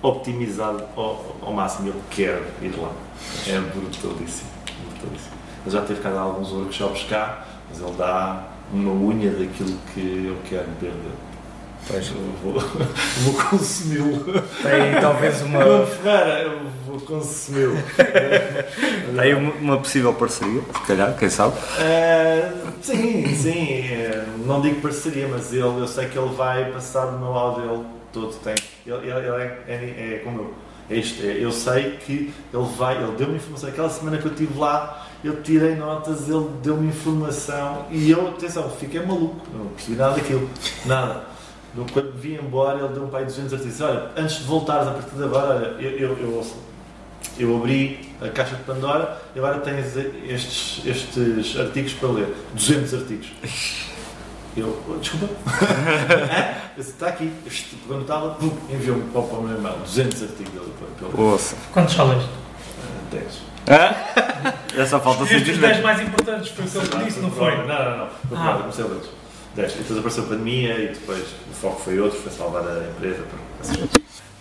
optimizado 0.02 0.82
ao, 0.96 1.36
ao 1.42 1.52
máximo, 1.52 1.88
eu 1.88 1.94
quero 2.10 2.44
ir 2.60 2.74
lá. 2.78 2.90
É 3.46 3.58
brutalíssimo, 3.60 4.50
brutalíssimo. 4.90 5.35
Ele 5.66 5.70
já 5.74 5.82
teve 5.82 6.00
cá 6.00 6.10
dar 6.10 6.20
alguns 6.20 6.52
workshops 6.52 7.02
cá, 7.08 7.44
mas 7.68 7.80
ele 7.80 7.92
dá 7.98 8.44
uma 8.72 8.92
unha 8.92 9.30
daquilo 9.32 9.76
que 9.92 10.26
eu 10.28 10.36
quero 10.48 10.66
ver 10.80 10.90
dele. 10.92 11.12
Pois. 11.88 12.08
Eu 12.08 12.16
vou, 12.42 12.60
vou 13.22 13.34
consumi-lo. 13.50 14.24
Tem 14.62 15.00
talvez 15.00 15.42
uma, 15.42 15.86
Ferreira, 15.86 16.42
eu 16.42 16.60
vou 16.86 17.00
consumi-lo. 17.00 17.76
tem 19.16 19.34
uma, 19.34 19.52
uma 19.54 19.78
possível 19.78 20.12
parceria, 20.14 20.60
se 20.62 20.80
calhar, 20.86 21.16
quem 21.16 21.28
sabe. 21.30 21.54
Uh, 21.56 22.72
sim, 22.82 23.26
sim. 23.34 23.80
uh, 23.82 24.46
Não 24.46 24.60
digo 24.60 24.80
parceria, 24.80 25.28
mas 25.28 25.52
ele, 25.52 25.62
eu 25.62 25.86
sei 25.88 26.06
que 26.08 26.18
ele 26.18 26.32
vai 26.34 26.70
passar 26.72 27.06
o 27.06 27.18
know-how 27.18 27.60
dele 27.60 27.84
todo. 28.12 28.34
Tem. 28.42 28.54
Ele, 28.86 29.08
ele- 29.08 29.26
ele 29.28 29.42
é, 29.42 29.64
é- 29.68 30.14
é 30.14 30.20
como 30.24 30.38
eu. 30.40 30.54
É, 30.88 30.96
eu 31.42 31.50
sei 31.50 31.98
que 32.04 32.32
ele 32.54 32.66
vai, 32.76 32.96
ele 32.96 33.12
deu-me 33.18 33.36
informação. 33.36 33.68
Aquela 33.68 33.90
semana 33.90 34.18
que 34.18 34.26
eu 34.26 34.30
estive 34.32 34.56
lá, 34.58 35.05
eu 35.24 35.42
tirei 35.42 35.74
notas, 35.74 36.28
ele 36.28 36.48
deu-me 36.62 36.88
informação 36.88 37.86
e 37.90 38.10
eu, 38.10 38.28
atenção, 38.28 38.70
fiquei 38.70 39.00
maluco. 39.04 39.46
Não 39.54 39.66
percebi 39.66 39.96
nada 39.96 40.14
daquilo. 40.14 40.48
Nada. 40.84 41.22
No- 41.74 41.86
Quando 41.92 42.12
vim 42.18 42.34
embora, 42.34 42.78
ele 42.78 42.88
deu-me 42.88 43.08
para 43.10 43.20
aí 43.20 43.24
200 43.26 43.52
artigos. 43.54 43.80
Olha, 43.80 44.10
antes 44.16 44.36
de 44.38 44.44
voltares 44.44 44.88
a 44.88 44.92
partir 44.92 45.16
de 45.16 45.24
agora, 45.24 45.54
olha, 45.54 45.82
eu, 45.82 45.90
eu, 46.10 46.18
eu 46.18 46.34
ouço. 46.36 46.56
Eu 47.38 47.56
abri 47.56 48.08
a 48.22 48.28
caixa 48.28 48.56
de 48.56 48.62
Pandora 48.62 49.20
e 49.34 49.38
agora 49.38 49.58
tens 49.60 49.94
estes, 49.96 50.82
estes 50.86 51.58
artigos 51.58 51.92
para 51.94 52.08
ler. 52.10 52.34
200 52.54 52.94
artigos. 52.94 53.26
Eu, 54.56 54.78
oh, 54.88 54.96
desculpa. 54.96 55.28
É? 56.76 56.80
Está 56.80 57.08
aqui. 57.08 57.30
Este, 57.46 57.76
Quando 57.86 58.02
estava, 58.02 58.36
enviou-me 58.70 59.02
para 59.10 59.20
o 59.20 59.42
meu 59.42 59.58
e-mail. 59.58 59.76
200 59.78 60.22
artigos 60.22 60.62
Ouça. 61.14 61.56
Quantos 61.72 61.94
já 61.94 62.04
leste? 62.04 62.28
10. 63.10 63.24
Hã? 63.68 63.94
É 64.76 64.86
só 64.86 65.00
falta 65.00 65.24
Estes 65.24 65.40
os 65.40 65.44
10 65.44 65.54
simplesmente. 65.56 65.82
mais 65.82 66.00
importantes, 66.00 66.48
foi 66.50 66.64
o 66.64 66.88
que 66.88 66.96
ele 66.96 67.04
disse, 67.06 67.20
não 67.20 67.30
foi? 67.30 67.56
Não, 67.56 67.66
não, 67.66 67.96
não. 67.98 68.08
Foi 68.28 68.38
Ah. 68.38 68.58
comecei 68.60 68.84
a 68.84 68.88
ler 68.88 69.00
10. 69.56 69.72
E 69.72 69.76
depois 69.78 69.98
apareceu 69.98 70.24
a 70.24 70.26
pandemia 70.26 70.74
e 70.78 70.88
depois 70.88 71.20
o 71.50 71.54
foco 71.54 71.80
foi 71.80 71.98
outro, 71.98 72.18
foi 72.20 72.30
salvar 72.32 72.62
a 72.62 72.84
empresa. 72.88 73.24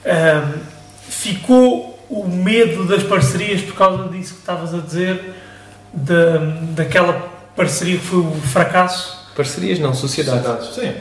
Ahm, 0.06 0.60
ficou 1.08 1.98
o 2.10 2.28
medo 2.28 2.86
das 2.86 3.02
parcerias 3.04 3.62
por 3.62 3.76
causa 3.76 4.10
disso 4.10 4.34
que 4.36 4.40
estavas 4.42 4.74
a 4.74 4.78
dizer, 4.80 5.34
da, 5.94 6.38
daquela 6.76 7.14
parceria 7.56 7.98
que 7.98 8.06
foi 8.06 8.20
o 8.20 8.32
fracasso. 8.42 9.26
Parcerias 9.36 9.80
não, 9.80 9.94
sociedades. 9.94 10.68
Sim. 10.76 10.94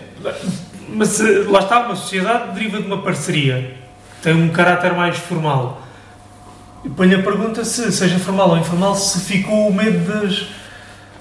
Mas 0.89 1.20
eh, 1.20 1.45
lá 1.49 1.61
está, 1.61 1.81
uma 1.81 1.97
sociedade 1.97 2.53
deriva 2.53 2.81
de 2.81 2.87
uma 2.87 3.03
parceria, 3.03 3.75
tem 4.22 4.33
um 4.35 4.49
caráter 4.49 4.93
mais 4.95 5.16
formal. 5.18 5.83
E 6.85 6.89
ponho 6.89 7.18
a 7.18 7.22
pergunta 7.22 7.64
se, 7.64 7.91
seja 7.93 8.18
formal 8.18 8.51
ou 8.51 8.59
informal, 8.59 8.95
se 8.95 9.20
ficou 9.20 9.68
o 9.68 9.74
medo 9.74 9.99
das, 10.07 10.47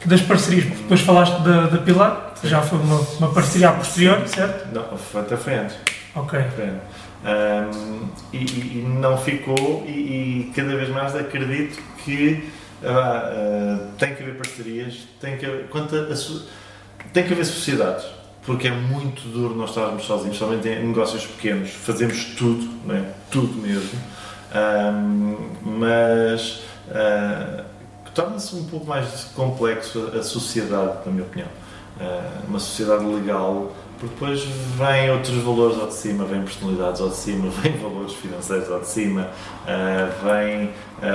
das 0.06 0.22
parcerias. 0.22 0.66
Porque 0.66 0.82
depois 0.84 1.02
falaste 1.02 1.40
da, 1.42 1.68
da 1.68 1.78
Pilar, 1.78 2.34
já 2.44 2.62
foi 2.62 2.80
uma, 2.80 3.00
uma 3.20 3.34
parceria 3.34 3.70
a 3.70 3.74
posteriori, 3.74 4.28
certo? 4.28 4.74
Não, 4.74 4.98
foi- 4.98 5.22
até 5.22 5.38
foi 5.38 5.54
antes. 5.56 5.78
Ok. 6.16 6.40
Ahm, 7.26 8.08
e, 8.34 8.38
e- 8.38 8.80
e 8.80 8.86
não 9.00 9.18
ficou, 9.18 9.86
e, 9.88 9.92
e 9.92 10.52
cada 10.56 10.76
vez 10.76 10.90
mais 10.90 11.16
acredito 11.16 11.82
que 12.04 12.50
ah, 12.84 13.32
ah, 13.34 13.88
tem 13.98 14.14
que 14.14 14.22
haver 14.24 14.36
parcerias, 14.36 15.08
tem 15.22 15.38
que 15.38 15.46
haver, 15.46 15.68
quanto 15.70 15.96
a- 15.96 16.00
a 16.02 17.04
tem 17.14 17.24
que 17.24 17.32
haver 17.32 17.46
sociedades, 17.46 18.04
porque 18.46 18.68
é 18.68 18.72
muito 18.72 19.22
duro 19.30 19.56
nós 19.56 19.70
estarmos 19.70 20.04
sozinhos, 20.04 20.38
somente 20.38 20.68
em 20.68 20.86
negócios 20.86 21.26
pequenos, 21.26 21.70
fazemos 21.70 22.26
tudo, 22.38 22.70
não 22.86 22.94
é? 22.96 23.04
tudo 23.32 23.54
mesmo, 23.62 23.98
Mas 25.64 26.62
ah, 26.92 27.64
torna-se 28.14 28.56
um 28.56 28.66
pouco 28.66 28.86
mais 28.86 29.26
complexo 29.36 30.12
a, 30.18 30.22
sociedade, 30.22 31.00
na 31.06 31.12
minha 31.12 31.24
opinião. 31.24 31.50
Ah, 32.00 32.42
uma 32.48 32.60
sociedade 32.60 33.06
legal 33.06 33.72
porque 34.00 34.16
depois 34.16 34.44
vêm 34.44 35.12
outros 35.12 35.36
valores 35.38 35.80
ao 35.80 35.88
de 35.88 35.94
cima, 35.94 36.26
vêm 36.26 36.42
personalidades 36.42 37.00
ao 37.00 37.10
de 37.10 37.16
cima, 37.16 37.50
vêm 37.62 37.78
valores 37.78 38.14
financeiros 38.14 38.70
ao 38.70 38.82
de 38.82 38.88
cima, 38.88 39.30
ah, 39.66 40.10
vêm 40.24 40.72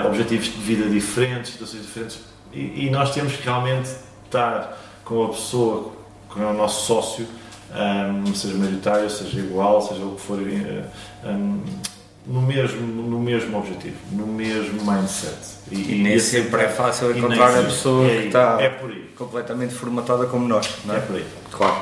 objetivos 0.06 0.46
de 0.46 0.58
vida 0.58 0.88
diferentes, 0.88 1.52
situações 1.52 1.82
diferentes, 1.82 2.20
e, 2.52 2.86
e 2.86 2.90
nós 2.90 3.12
temos 3.12 3.34
que 3.34 3.44
realmente 3.44 3.90
estar 4.24 4.78
com 5.04 5.24
a 5.24 5.28
pessoa, 5.28 5.92
com 6.28 6.40
o 6.40 6.52
nosso 6.54 6.86
sócio, 6.86 7.26
ah, 7.72 8.10
seja 8.34 8.54
maioritário, 8.54 9.10
seja 9.10 9.38
igual, 9.38 9.82
seja 9.82 10.04
o 10.04 10.14
que 10.14 10.20
for, 10.22 10.38
ah, 11.24 11.36
no, 12.28 12.42
mesmo, 12.42 12.86
no 12.86 13.18
mesmo 13.18 13.58
objetivo, 13.58 13.96
no 14.12 14.26
mesmo 14.26 14.80
mindset. 14.84 15.58
E 15.70 15.76
nem 16.02 16.14
esse- 16.14 16.30
sempre 16.42 16.62
é 16.62 16.68
fácil 16.68 17.12
e 17.14 17.18
encontrar 17.18 17.58
a 17.58 17.62
pessoa 17.62 18.06
é 18.06 18.20
que 18.20 18.26
está 18.28 18.56
É 18.60 18.68
por 18.68 18.90
aí. 18.90 19.10
completamente 19.16 19.74
formatada 19.74 20.26
como 20.26 20.46
nós, 20.46 20.68
não 20.84 20.94
É 20.94 20.98
é? 20.98 21.00
por 21.00 21.16
aí. 21.16 21.24
Claro. 21.50 21.74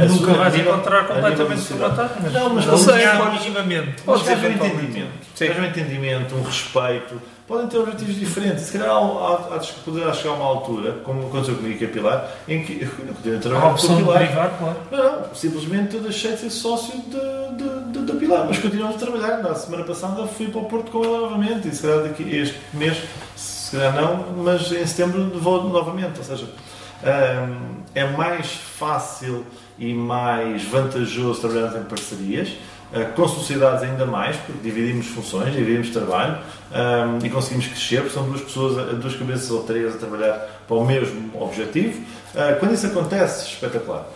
A 0.00 0.04
Nunca 0.06 0.32
vais 0.34 0.54
nível- 0.54 0.72
encontrar 0.72 1.06
completamente 1.06 1.60
formatado, 1.62 2.14
mas, 2.22 2.32
Não, 2.32 2.54
mas 2.54 2.88
alinhado 2.88 3.18
pode- 3.24 3.38
minimamente. 3.40 4.02
Pode 4.02 4.20
Mas 4.24 4.32
haver 4.32 4.50
um 4.50 4.54
entendimento. 4.54 5.10
Sim. 5.34 5.50
Um 5.50 5.64
entendimento, 5.64 6.34
um 6.36 6.42
respeito. 6.42 7.20
Podem 7.48 7.66
ter 7.66 7.78
objetivos 7.78 8.16
diferentes. 8.16 8.64
Se 8.64 8.72
calhar 8.78 8.90
há, 8.90 8.98
há, 8.98 9.56
há, 9.56 9.60
poderá 9.82 10.12
chegar 10.12 10.32
a 10.32 10.36
uma 10.36 10.44
altura, 10.44 10.92
como 11.02 11.26
aconteceu 11.28 11.56
comigo 11.56 11.78
com 11.78 11.84
a 11.86 11.88
Pilar, 11.88 12.30
em 12.46 12.62
que 12.62 12.82
eu 12.82 12.90
continuo 12.90 13.34
a 13.34 13.38
Há 13.38 13.38
a 13.38 13.40
trabalhar 13.40 13.60
com 13.62 13.66
a 13.66 13.72
opção 13.72 13.96
de 13.96 14.02
Pilar. 14.02 14.18
derivar, 14.18 14.58
claro. 14.58 14.76
Não, 14.90 15.20
não, 15.20 15.34
simplesmente 15.34 15.96
eu 15.96 16.02
deixei 16.02 16.32
de 16.32 16.38
ser 16.38 16.50
sócio 16.50 16.98
da 17.08 18.12
Pilar, 18.18 18.46
mas 18.46 18.58
continuamos 18.58 18.96
a 18.96 18.98
trabalhar. 18.98 19.38
Na 19.42 19.54
semana 19.54 19.84
passada 19.84 20.26
fui 20.26 20.48
para 20.48 20.60
o 20.60 20.64
Porto 20.66 20.90
com 20.90 21.02
ela 21.04 21.20
novamente 21.20 21.68
e 21.68 21.74
se 21.74 21.82
calhar 21.82 22.02
daqui 22.02 22.22
este 22.36 22.58
mês, 22.74 22.98
se 23.34 23.76
calhar 23.76 23.94
não, 23.94 24.42
mas 24.44 24.70
em 24.70 24.86
setembro 24.86 25.30
vou 25.38 25.64
novamente. 25.68 26.18
Ou 26.18 26.24
seja, 26.24 26.44
hum, 26.44 27.76
é 27.94 28.04
mais 28.04 28.46
fácil 28.52 29.44
e 29.78 29.94
mais 29.94 30.64
vantajoso 30.64 31.40
trabalharmos 31.40 31.80
em 31.80 31.84
parcerias. 31.84 32.48
Uh, 32.92 33.12
Com 33.14 33.28
sociedades 33.28 33.82
ainda 33.82 34.06
mais, 34.06 34.36
porque 34.36 34.60
dividimos 34.62 35.06
funções, 35.06 35.54
dividimos 35.54 35.90
trabalho 35.90 36.38
hum, 36.70 37.18
e 37.24 37.30
conseguimos 37.30 37.66
crescer, 37.66 38.00
porque 38.00 38.14
são 38.14 38.24
duas 38.24 38.40
pessoas, 38.40 38.96
duas 38.98 39.14
cabeças 39.16 39.50
ou 39.50 39.62
três 39.62 39.94
a 39.94 39.98
trabalhar 39.98 40.62
para 40.66 40.76
o 40.76 40.84
mesmo 40.84 41.30
objetivo. 41.40 42.00
Uh, 42.34 42.58
Quando 42.58 42.74
isso 42.74 42.86
acontece, 42.86 43.48
espetacular. 43.48 44.06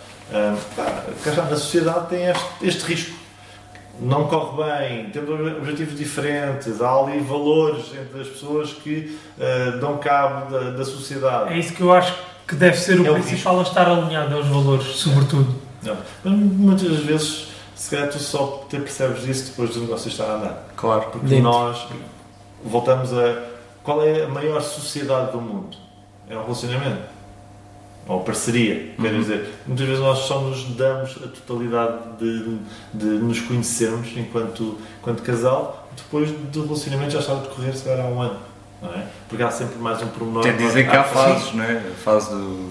Pá, 0.75 1.05
está, 1.27 1.43
na 1.43 1.57
sociedade 1.57 2.09
tem 2.09 2.25
este, 2.25 2.45
este 2.63 2.85
risco. 2.85 3.23
Não 4.01 4.27
corre 4.27 4.65
bem, 4.65 5.11
temos 5.11 5.29
objetivos 5.59 5.99
diferentes, 5.99 6.81
há 6.81 6.91
ali 6.91 7.21
valores 7.21 7.85
entre 7.93 8.23
as 8.23 8.29
pessoas 8.29 8.73
que 8.73 9.19
ah, 9.39 9.77
dão 9.79 9.99
cabo 9.99 10.51
da, 10.51 10.71
da 10.71 10.85
sociedade. 10.85 11.53
É 11.53 11.59
isso 11.59 11.75
que 11.75 11.83
eu 11.83 11.93
acho 11.93 12.15
que 12.49 12.55
deve 12.55 12.79
ser 12.79 13.01
o 13.01 13.07
É 13.07 13.11
o 13.11 13.15
principal 13.15 13.59
a 13.59 13.63
estar 13.63 13.87
alinhado 13.87 14.35
aos 14.35 14.47
valores, 14.47 14.87
sobretudo. 14.97 15.55
Não. 15.83 15.97
Mas 16.25 16.33
muitas 16.33 16.99
vezes, 16.99 17.49
calhar 17.93 18.09
tu 18.11 18.19
só 18.19 18.65
te 18.69 18.79
percebes 18.79 19.23
disso 19.23 19.51
depois 19.51 19.71
do 19.75 19.81
negócio 19.83 20.09
estar 20.09 20.25
a 20.25 20.35
andar. 20.37 20.65
Claro. 20.77 21.07
Porque 21.13 21.41
nós 21.41 21.87
voltamos 22.65 23.13
a. 23.13 23.51
Qual 23.83 24.03
é 24.05 24.25
a 24.25 24.29
maior 24.29 24.61
sociedade 24.61 25.33
do 25.33 25.41
mundo? 25.41 25.77
É 26.29 26.37
o 26.37 26.43
relacionamento. 26.43 27.03
Ou 28.09 28.21
parceria, 28.21 28.95
quer 29.01 29.13
Uhum. 29.13 29.21
dizer. 29.21 29.55
Muitas 29.67 29.87
vezes 29.87 30.03
nós 30.03 30.19
só 30.21 30.41
nos 30.41 30.65
damos 30.77 31.17
a 31.23 31.29
totalidade 31.29 31.99
de, 32.19 32.59
de 32.93 33.05
nos 33.07 33.41
conhecermos 33.41 34.09
enquanto, 34.17 34.77
enquanto 35.01 35.23
casal, 35.23 35.89
depois 35.97 36.31
do 36.31 36.65
relacionamento 36.65 37.13
já 37.13 37.21
está 37.21 37.33
a 37.33 37.37
decorrer, 37.37 37.77
se 37.77 37.85
calhar, 37.85 38.05
há 38.07 38.09
um 38.09 38.21
ano. 38.21 38.41
Não 38.83 38.91
é? 38.93 39.07
Porque 39.29 39.43
há 39.45 39.51
sempre 39.53 39.79
mais 39.79 40.03
um 40.03 40.09
pormenor. 40.09 40.43
Quer 40.43 40.57
dizer 40.57 40.89
que 40.91 40.97
há 40.97 41.03
Ah, 41.03 41.05
fases, 41.05 41.53
não 41.55 41.63
é? 41.63 41.77
A 41.79 41.95
fase 42.03 42.31
do 42.31 42.71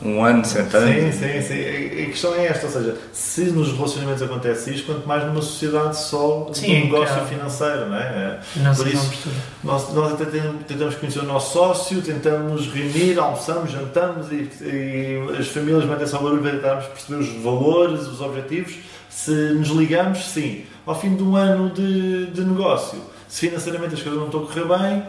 um 0.00 0.24
ano, 0.24 0.44
sentando. 0.44 0.86
Sim, 0.86 1.12
sim, 1.12 1.42
sim. 1.42 2.02
A 2.02 2.06
questão 2.06 2.34
é 2.34 2.46
esta, 2.46 2.66
ou 2.66 2.72
seja, 2.72 2.96
se 3.12 3.42
nos 3.46 3.72
relacionamentos 3.72 4.22
acontece 4.22 4.72
isto, 4.72 4.86
quanto 4.86 5.06
mais 5.06 5.24
numa 5.24 5.42
sociedade 5.42 5.98
só 5.98 6.48
de 6.52 6.64
um 6.64 6.84
negócio 6.84 7.14
claro. 7.14 7.26
financeiro, 7.26 7.88
não 7.88 7.96
é? 7.96 8.40
Não 8.56 8.74
Por 8.74 8.84
sei 8.84 8.92
isso-. 8.92 9.28
Nós, 9.64 9.92
nós 9.92 10.12
até 10.12 10.24
tentamos, 10.66 10.94
conhecer 10.94 11.18
o 11.18 11.24
nosso 11.24 11.52
sócio, 11.52 12.00
tentamos 12.00 12.66
nos 12.66 12.72
reunir, 12.72 13.18
almoçamos, 13.18 13.70
jantamos 13.70 14.30
e, 14.30 14.48
e 14.62 15.36
as 15.38 15.48
famílias 15.48 15.84
metem-se 15.84 16.14
ao 16.14 16.22
barulho 16.22 16.42
para 16.42 16.52
tentarmos 16.52 16.86
perceber 16.86 17.20
os 17.20 17.42
valores, 17.42 18.06
os 18.06 18.20
objetivos. 18.20 18.76
Se 19.10 19.30
nos 19.30 19.68
ligamos, 19.68 20.18
sim. 20.26 20.64
Ao 20.86 20.98
fim 20.98 21.16
de 21.16 21.22
um 21.22 21.34
ano 21.34 21.70
de, 21.70 22.26
de 22.26 22.42
negócio, 22.42 22.98
se 23.26 23.48
financeiramente 23.48 23.94
as 23.94 24.02
coisas 24.02 24.18
não 24.18 24.26
estão 24.26 24.44
a 24.44 24.46
correr 24.46 24.64
bem, 24.64 25.02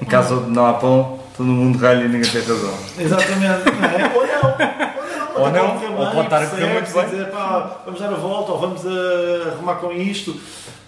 Em 0.00 0.04
casa 0.04 0.36
onde 0.36 0.50
não 0.50 0.64
há 0.64 0.74
pão, 0.74 1.23
todo 1.36 1.46
mundo 1.46 1.78
ralha 1.78 2.04
e 2.04 2.08
ninguém 2.08 2.30
tem 2.30 2.42
razão. 2.42 2.74
Exatamente, 2.98 3.64
não 3.70 3.88
é? 3.88 4.12
Ou 4.14 4.26
não, 4.26 5.34
Ou 5.34 5.40
ou 5.42 5.50
não, 5.50 5.52
não, 5.52 5.66
a 5.66 5.74
correr 5.74 5.88
ou 5.88 6.06
pode 6.12 6.20
estar 6.24 6.42
a 6.42 6.46
correr 6.46 6.66
muito 6.72 6.92
bem. 6.92 7.04
Dizer, 7.08 7.30
pá, 7.30 7.80
vamos 7.84 8.00
dar 8.00 8.06
a 8.12 8.16
volta 8.16 8.52
ou 8.52 8.58
vamos 8.60 8.82
a 8.86 9.48
arrumar 9.50 9.74
com 9.76 9.90
isto. 9.92 10.36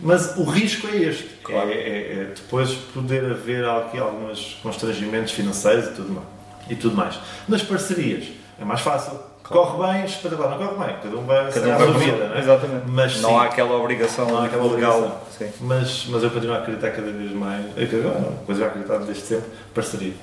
Mas 0.01 0.37
o 0.37 0.45
risco 0.45 0.87
é 0.89 0.97
este: 0.97 1.25
Claro. 1.43 1.71
é, 1.71 1.75
é- 1.75 2.13
é 2.13 2.33
depois 2.35 2.73
poder 2.95 3.25
haver 3.31 3.65
aqui 3.65 3.99
alguns 3.99 4.59
constrangimentos 4.63 5.33
financeiros 5.33 5.87
e 5.87 5.93
tudo 5.93 6.13
mais. 6.13 6.27
E 6.69 6.75
tudo 6.77 6.97
mais. 6.97 7.19
Nas 7.49 7.63
parcerias 7.63 8.25
é 8.61 8.65
mais 8.65 8.81
fácil. 8.81 9.19
Corre 9.43 9.93
bem, 9.93 10.05
espetacular. 10.05 10.59
Não 10.59 10.59
corre 10.59 10.87
bem, 10.87 10.97
cada 11.03 11.17
um 11.17 11.25
vai 11.25 11.53
Cada 11.53 11.69
um 11.69 11.77
vai 11.79 11.87
sua 11.87 11.99
vida, 11.99 12.29
não 12.29 12.37
é? 12.37 12.39
Exatamente. 12.41 12.85
Mas 12.89 13.21
não 13.21 13.31
sim. 13.31 13.37
há 13.37 13.43
aquela 13.45 13.77
obrigação 13.77 14.27
Não 14.27 14.39
há 14.39 14.47
aquela 14.47 14.73
legal. 14.75 15.23
Mas, 15.61 16.07
mas 16.09 16.23
eu 16.23 16.31
continuo 16.31 16.55
a 16.57 16.59
acreditar 16.59 16.91
cada 16.91 17.13
vez 17.13 17.33
mais, 17.33 17.65
é 17.77 17.87
que 17.87 17.95
agora, 17.97 18.19
não, 18.19 18.33
coisa 18.39 18.65
a 18.65 18.67
acreditar 18.69 18.99
desde 18.99 19.23
sempre, 19.23 19.51
parceria. 19.73 20.15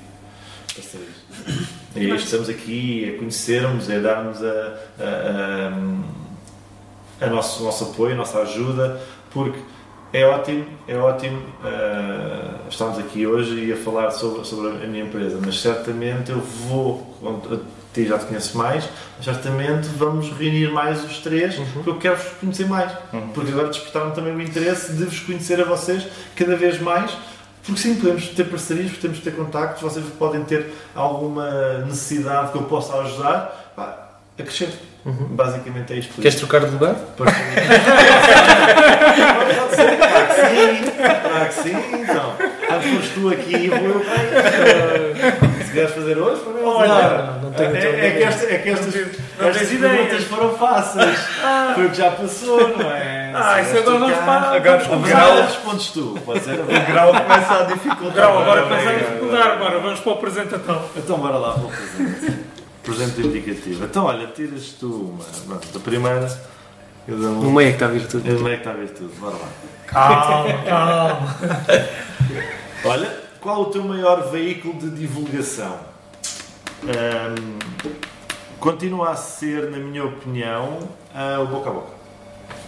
E 1.96 2.00
é 2.00 2.14
isto, 2.14 2.24
estamos 2.24 2.48
aqui 2.48 3.14
a 3.14 3.18
conhecermos, 3.18 3.88
a 3.88 3.98
darmos 3.98 4.42
a, 4.42 4.78
a, 4.98 5.70
a, 7.20 7.26
a 7.26 7.30
nosso, 7.30 7.62
o 7.62 7.66
nosso 7.66 7.84
apoio, 7.84 8.14
a 8.14 8.16
nossa 8.16 8.40
ajuda, 8.40 9.00
porque 9.30 9.58
é 10.12 10.24
ótimo, 10.24 10.64
é 10.86 10.96
ótimo 10.96 11.38
uh, 11.38 12.68
estarmos 12.68 12.98
aqui 12.98 13.26
hoje 13.26 13.64
e 13.64 13.72
a 13.72 13.76
falar 13.76 14.10
sobre, 14.12 14.44
sobre 14.44 14.68
a 14.68 14.86
minha 14.86 15.04
empresa, 15.04 15.38
mas 15.44 15.60
certamente 15.60 16.30
eu 16.30 16.40
vou, 16.40 17.16
a 17.50 17.56
ti 17.92 18.06
já 18.06 18.18
te 18.18 18.26
conheço 18.26 18.56
mais, 18.56 18.88
mas 19.16 19.24
certamente 19.24 19.88
vamos 19.96 20.30
reunir 20.30 20.70
mais 20.70 21.04
os 21.04 21.18
três, 21.18 21.56
porque 21.72 21.90
eu 21.90 21.98
quero 21.98 22.16
vos 22.16 22.32
conhecer 22.40 22.66
mais. 22.66 22.92
Uhum. 23.12 23.28
Porque 23.28 23.50
agora 23.50 23.68
despertaram 23.68 24.10
também 24.12 24.34
o 24.34 24.40
interesse 24.40 24.92
de 24.92 25.04
vos 25.04 25.20
conhecer 25.20 25.60
a 25.60 25.64
vocês 25.64 26.06
cada 26.36 26.56
vez 26.56 26.80
mais. 26.80 27.16
Porque 27.64 27.80
sim, 27.80 27.94
podemos 27.94 28.28
ter 28.28 28.44
parcerias, 28.44 28.92
podemos 28.92 29.20
ter 29.20 29.30
contactos, 29.34 29.80
vocês 29.82 30.04
podem 30.18 30.44
ter 30.44 30.72
alguma 30.94 31.78
necessidade 31.86 32.52
que 32.52 32.58
eu 32.58 32.62
possa 32.64 32.94
ajudar. 32.98 33.72
Pá, 33.74 34.10
acrescento. 34.38 34.76
Basicamente 35.04 35.92
é 35.92 35.96
isto. 35.96 36.14
Queres 36.20 36.34
trocar 36.36 36.60
de 36.60 36.70
lugar? 36.72 36.94
Pode 37.16 37.30
ser, 37.30 37.38
claro 39.98 40.26
que 40.28 40.34
sim, 40.34 40.90
claro 41.22 41.46
que 41.48 41.54
sim, 41.54 41.76
então. 42.02 42.36
Quando 42.66 42.82
fores 42.82 43.10
tu 43.14 43.28
aqui, 43.28 43.68
vou 43.68 43.78
eu. 43.78 44.04
Se 45.66 45.72
queres 45.72 45.90
fazer 45.94 46.18
hoje, 46.18 46.40
para 46.40 46.52
mim, 46.52 46.60
Olha, 46.64 47.22
não, 47.22 47.40
não 47.42 47.52
tenho 47.52 47.76
é, 47.76 48.06
é 48.06 48.10
que, 48.12 48.22
esta, 48.22 48.46
é 48.46 48.58
que 48.58 48.68
estas, 48.70 48.94
Não 48.94 49.48
estas 49.48 49.68
perguntas 49.68 50.06
ideias. 50.06 50.24
foram 50.24 50.56
fáceis. 50.56 51.18
Foi 51.74 51.86
o 51.86 51.90
que 51.90 51.96
já 51.96 52.10
passou, 52.12 52.76
não 52.78 52.90
é? 52.90 53.23
Ah, 53.34 53.60
isso 53.60 53.76
agora 53.78 53.98
vamos 53.98 54.16
para- 54.18 54.50
Agora 54.52 54.96
o 54.96 55.00
grau, 55.00 55.20
agora 55.32 55.46
respondes 55.46 55.86
tu, 55.90 56.18
pode 56.24 56.40
ser? 56.40 56.60
o 56.60 56.64
grau 56.66 57.08
começa 57.12 57.54
a 57.54 57.62
dificultar. 57.64 58.12
Grau, 58.14 58.38
agora 58.42 58.62
em 58.64 58.86
vem, 58.86 58.98
dificuldar, 58.98 59.46
agora 59.52 59.78
vamos 59.80 60.00
para 60.00 60.12
o 60.12 60.16
presente 60.16 60.54
então. 60.54 60.82
Então 60.96 61.18
bora 61.18 61.36
lá 61.38 61.52
para 61.54 61.64
o 61.64 61.68
presente. 61.70 62.38
presente 62.82 63.20
indicativo. 63.26 63.84
Então 63.84 64.04
olha, 64.04 64.26
tiras 64.28 64.68
tu 64.78 64.86
uma. 65.14 65.24
Pronto, 65.58 65.76
a 65.78 65.80
primeira. 65.80 66.54
Eu 67.08 67.18
dou 67.18 67.30
No 67.32 67.40
uma. 67.48 67.52
meio 67.60 67.68
é 67.68 67.70
que 67.70 67.76
está 67.76 67.86
a 67.86 67.88
vir 67.88 68.06
tudo. 68.06 68.26
Eu 68.28 68.40
meio 68.40 68.54
que 68.56 68.60
está 68.60 68.70
a 68.70 68.74
ver 68.74 68.88
tudo, 68.90 69.12
bora 69.20 69.34
lá. 69.36 69.48
Calma, 69.86 70.62
calma. 70.64 71.36
Olha, 72.84 73.10
qual 73.40 73.62
o 73.62 73.64
teu 73.66 73.82
maior 73.84 74.30
veículo 74.30 74.74
de 74.78 74.90
divulgação? 74.90 75.78
Ahm, 76.84 77.58
continua 78.58 79.10
a 79.10 79.16
ser, 79.16 79.70
na 79.70 79.78
minha 79.78 80.04
opinião, 80.04 80.78
ah, 81.14 81.40
o 81.40 81.46
boca 81.46 81.70
a 81.70 81.72
boca. 81.72 82.03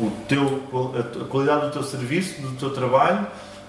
O 0.01 0.11
teu, 0.29 0.63
a, 0.99 1.25
qualidade 1.27 1.67
do 1.67 1.71
teu 1.73 1.83
serviço, 1.83 2.41
do 2.43 2.53
teu 2.57 2.71
trabalho, 2.71 3.27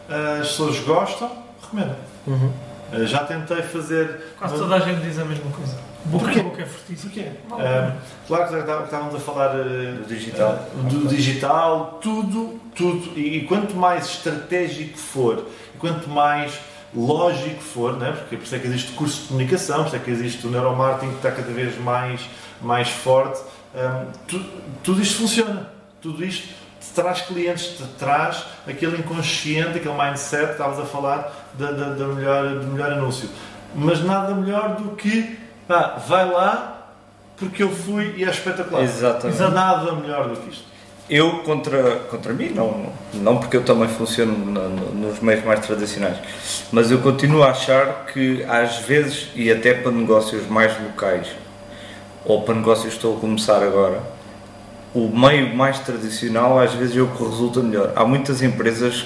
ah, 0.10 0.40
as 0.42 0.48
pessoas 0.50 0.80
gostam, 0.80 1.32
recomendo. 1.62 1.96
Uhum. 2.26 2.52
Ah, 2.92 3.04
já 3.06 3.24
tentei 3.26 3.62
fazer. 3.62 4.34
Quase 4.38 4.56
toda 4.58 4.76
a 4.76 4.80
gente 4.80 5.02
diz 5.02 5.18
a 5.20 5.26
mesma 5.26 5.50
coisa. 5.52 5.76
Boca 6.06 6.24
Porquê? 6.26 6.40
a 6.40 6.44
boca 6.44 6.62
é 6.62 6.66
fortíssimo. 6.66 7.12
Porquê? 7.12 7.30
Ah, 7.52 7.94
claro 8.28 8.46
que 8.48 8.54
já 8.54 8.84
estávamos 8.84 9.16
a 9.16 9.20
falar 9.20 9.50
Do 9.50 10.06
digital. 10.08 10.66
do 10.90 11.08
digital, 11.08 12.00
tudo, 12.02 12.60
tudo. 12.76 13.18
E, 13.20 13.46
quanto 13.46 13.76
mais 13.76 14.06
estratégico 14.08 14.98
for, 14.98 15.46
quanto 15.80 16.10
mais 16.10 16.58
lógico 16.96 17.62
for, 17.62 17.98
né? 17.98 18.12
porque 18.14 18.38
por 18.38 18.44
isso 18.44 18.56
é 18.56 18.60
que 18.60 18.68
existe 18.68 18.92
curso 18.94 19.22
de 19.24 19.28
comunicação, 19.28 19.80
por 19.80 19.88
isso 19.88 19.96
é 19.98 20.00
que 20.00 20.10
existe 20.12 20.48
o 20.48 20.50
neuromarketing 20.50 21.10
que 21.12 21.18
está 21.18 21.32
cada 21.32 21.52
vez 21.52 21.78
mais, 21.80 22.22
mais 22.62 22.88
forte, 22.90 23.42
ah, 23.76 24.06
tu- 24.28 24.46
tudo 24.84 25.02
isto 25.02 25.18
funciona. 25.20 25.70
Tudo 26.02 26.24
isto 26.24 26.48
te 26.80 26.88
traz 26.94 27.22
clientes, 27.22 27.66
te 27.78 27.84
traz 27.98 28.46
aquele 28.68 28.98
inconsciente, 28.98 29.78
aquele 29.78 29.96
mindset 29.96 30.46
que 30.48 30.52
estavas 30.54 30.80
a 30.80 30.86
falar 30.86 31.32
da, 31.56 31.72
da, 31.72 31.90
da 31.90 32.06
melhor, 32.08 32.50
do 32.60 32.68
melhor 32.68 32.92
anúncio. 32.94 33.30
Mas 33.76 34.04
nada 34.04 34.34
melhor 34.34 34.76
do 34.76 34.96
que 34.96 35.38
pá, 35.68 35.98
vai 36.08 36.30
lá 36.30 36.74
porque 37.38 37.62
eu 37.64 37.70
fui 37.70 38.14
e 38.18 38.24
é 38.24 38.30
espetacular. 38.30 38.84
Exatamente. 38.84 39.40
Nada 39.42 39.92
melhor 39.94 40.30
do 40.30 40.38
que 40.38 40.50
isto. 40.52 40.66
Eu 41.10 41.40
contra, 41.40 41.96
contra 42.12 42.34
mim, 42.34 42.50
não, 42.50 42.92
não 43.14 43.38
porque 43.38 43.56
eu 43.56 43.64
também 43.64 43.88
funciono 43.88 44.52
na- 44.52 44.68
no- 44.68 44.94
nos 44.94 45.20
meios 45.22 45.44
mais 45.46 45.66
tradicionais, 45.66 46.18
mas 46.72 46.92
eu 46.92 46.98
continuo 47.00 47.44
a 47.44 47.52
achar 47.52 48.06
que 48.12 48.44
às 48.44 48.80
vezes, 48.80 49.30
e 49.34 49.50
até 49.50 49.74
para 49.74 49.92
negócios 49.92 50.46
mais 50.48 50.74
locais, 50.84 51.28
ou 52.26 52.42
para 52.42 52.56
negócios 52.56 52.90
que 52.90 52.96
estou 52.96 53.16
a 53.18 53.20
começar 53.22 53.64
agora, 53.64 54.02
o 55.06 55.16
meio 55.16 55.56
mais 55.56 55.80
tradicional 55.80 56.60
às 56.60 56.74
vezes 56.74 56.98
é 56.98 57.02
o 57.02 57.08
que 57.08 57.24
resulta 57.24 57.62
melhor. 57.62 57.94
Há 57.96 58.06
muitas 58.06 58.42
empresas 58.42 59.06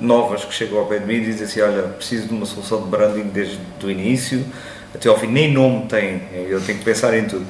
novas 0.00 0.44
que 0.44 0.52
chegam 0.52 0.78
ao 0.78 0.86
pé 0.86 0.98
de 0.98 1.06
mim 1.06 1.14
e 1.14 1.24
dizem 1.24 1.44
assim, 1.46 1.60
olha, 1.60 1.82
preciso 1.88 2.28
de 2.28 2.34
uma 2.34 2.46
solução 2.46 2.82
de 2.82 2.88
branding 2.88 3.28
desde 3.28 3.58
o 3.82 3.90
início 3.90 4.44
até 4.94 5.08
ao 5.08 5.18
fim, 5.18 5.26
nem 5.26 5.52
nome 5.52 5.86
tem, 5.86 6.22
eu 6.48 6.60
tenho 6.60 6.78
que 6.78 6.84
pensar 6.84 7.16
em 7.16 7.26
tudo. 7.26 7.46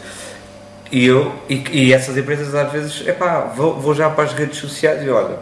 E, 0.91 1.05
eu, 1.05 1.33
e, 1.49 1.63
e 1.71 1.93
essas 1.93 2.17
empresas 2.17 2.55
às 2.55 2.73
vezes, 2.73 3.07
epá, 3.07 3.41
vou, 3.41 3.79
vou 3.79 3.95
já 3.95 4.11
para 4.11 4.25
as 4.25 4.33
redes 4.33 4.59
sociais 4.59 5.05
e 5.05 5.09
olha, 5.09 5.39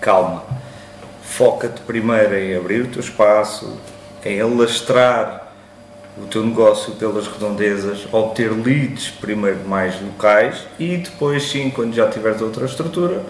calma, 0.00 0.44
foca-te 1.22 1.80
primeiro 1.82 2.34
em 2.34 2.56
abrir 2.56 2.82
o 2.82 2.86
teu 2.88 3.00
espaço, 3.00 3.78
em 4.24 4.40
alastrar 4.40 5.45
o 6.16 6.26
teu 6.26 6.42
negócio 6.42 6.94
pelas 6.94 7.26
redondezas, 7.26 8.06
obter 8.10 8.50
leads 8.50 9.10
primeiro 9.10 9.68
mais 9.68 10.00
locais 10.00 10.66
e 10.78 10.96
depois 10.96 11.50
sim, 11.50 11.70
quando 11.70 11.94
já 11.94 12.08
tiveres 12.08 12.40
outra 12.40 12.64
estrutura, 12.64 13.22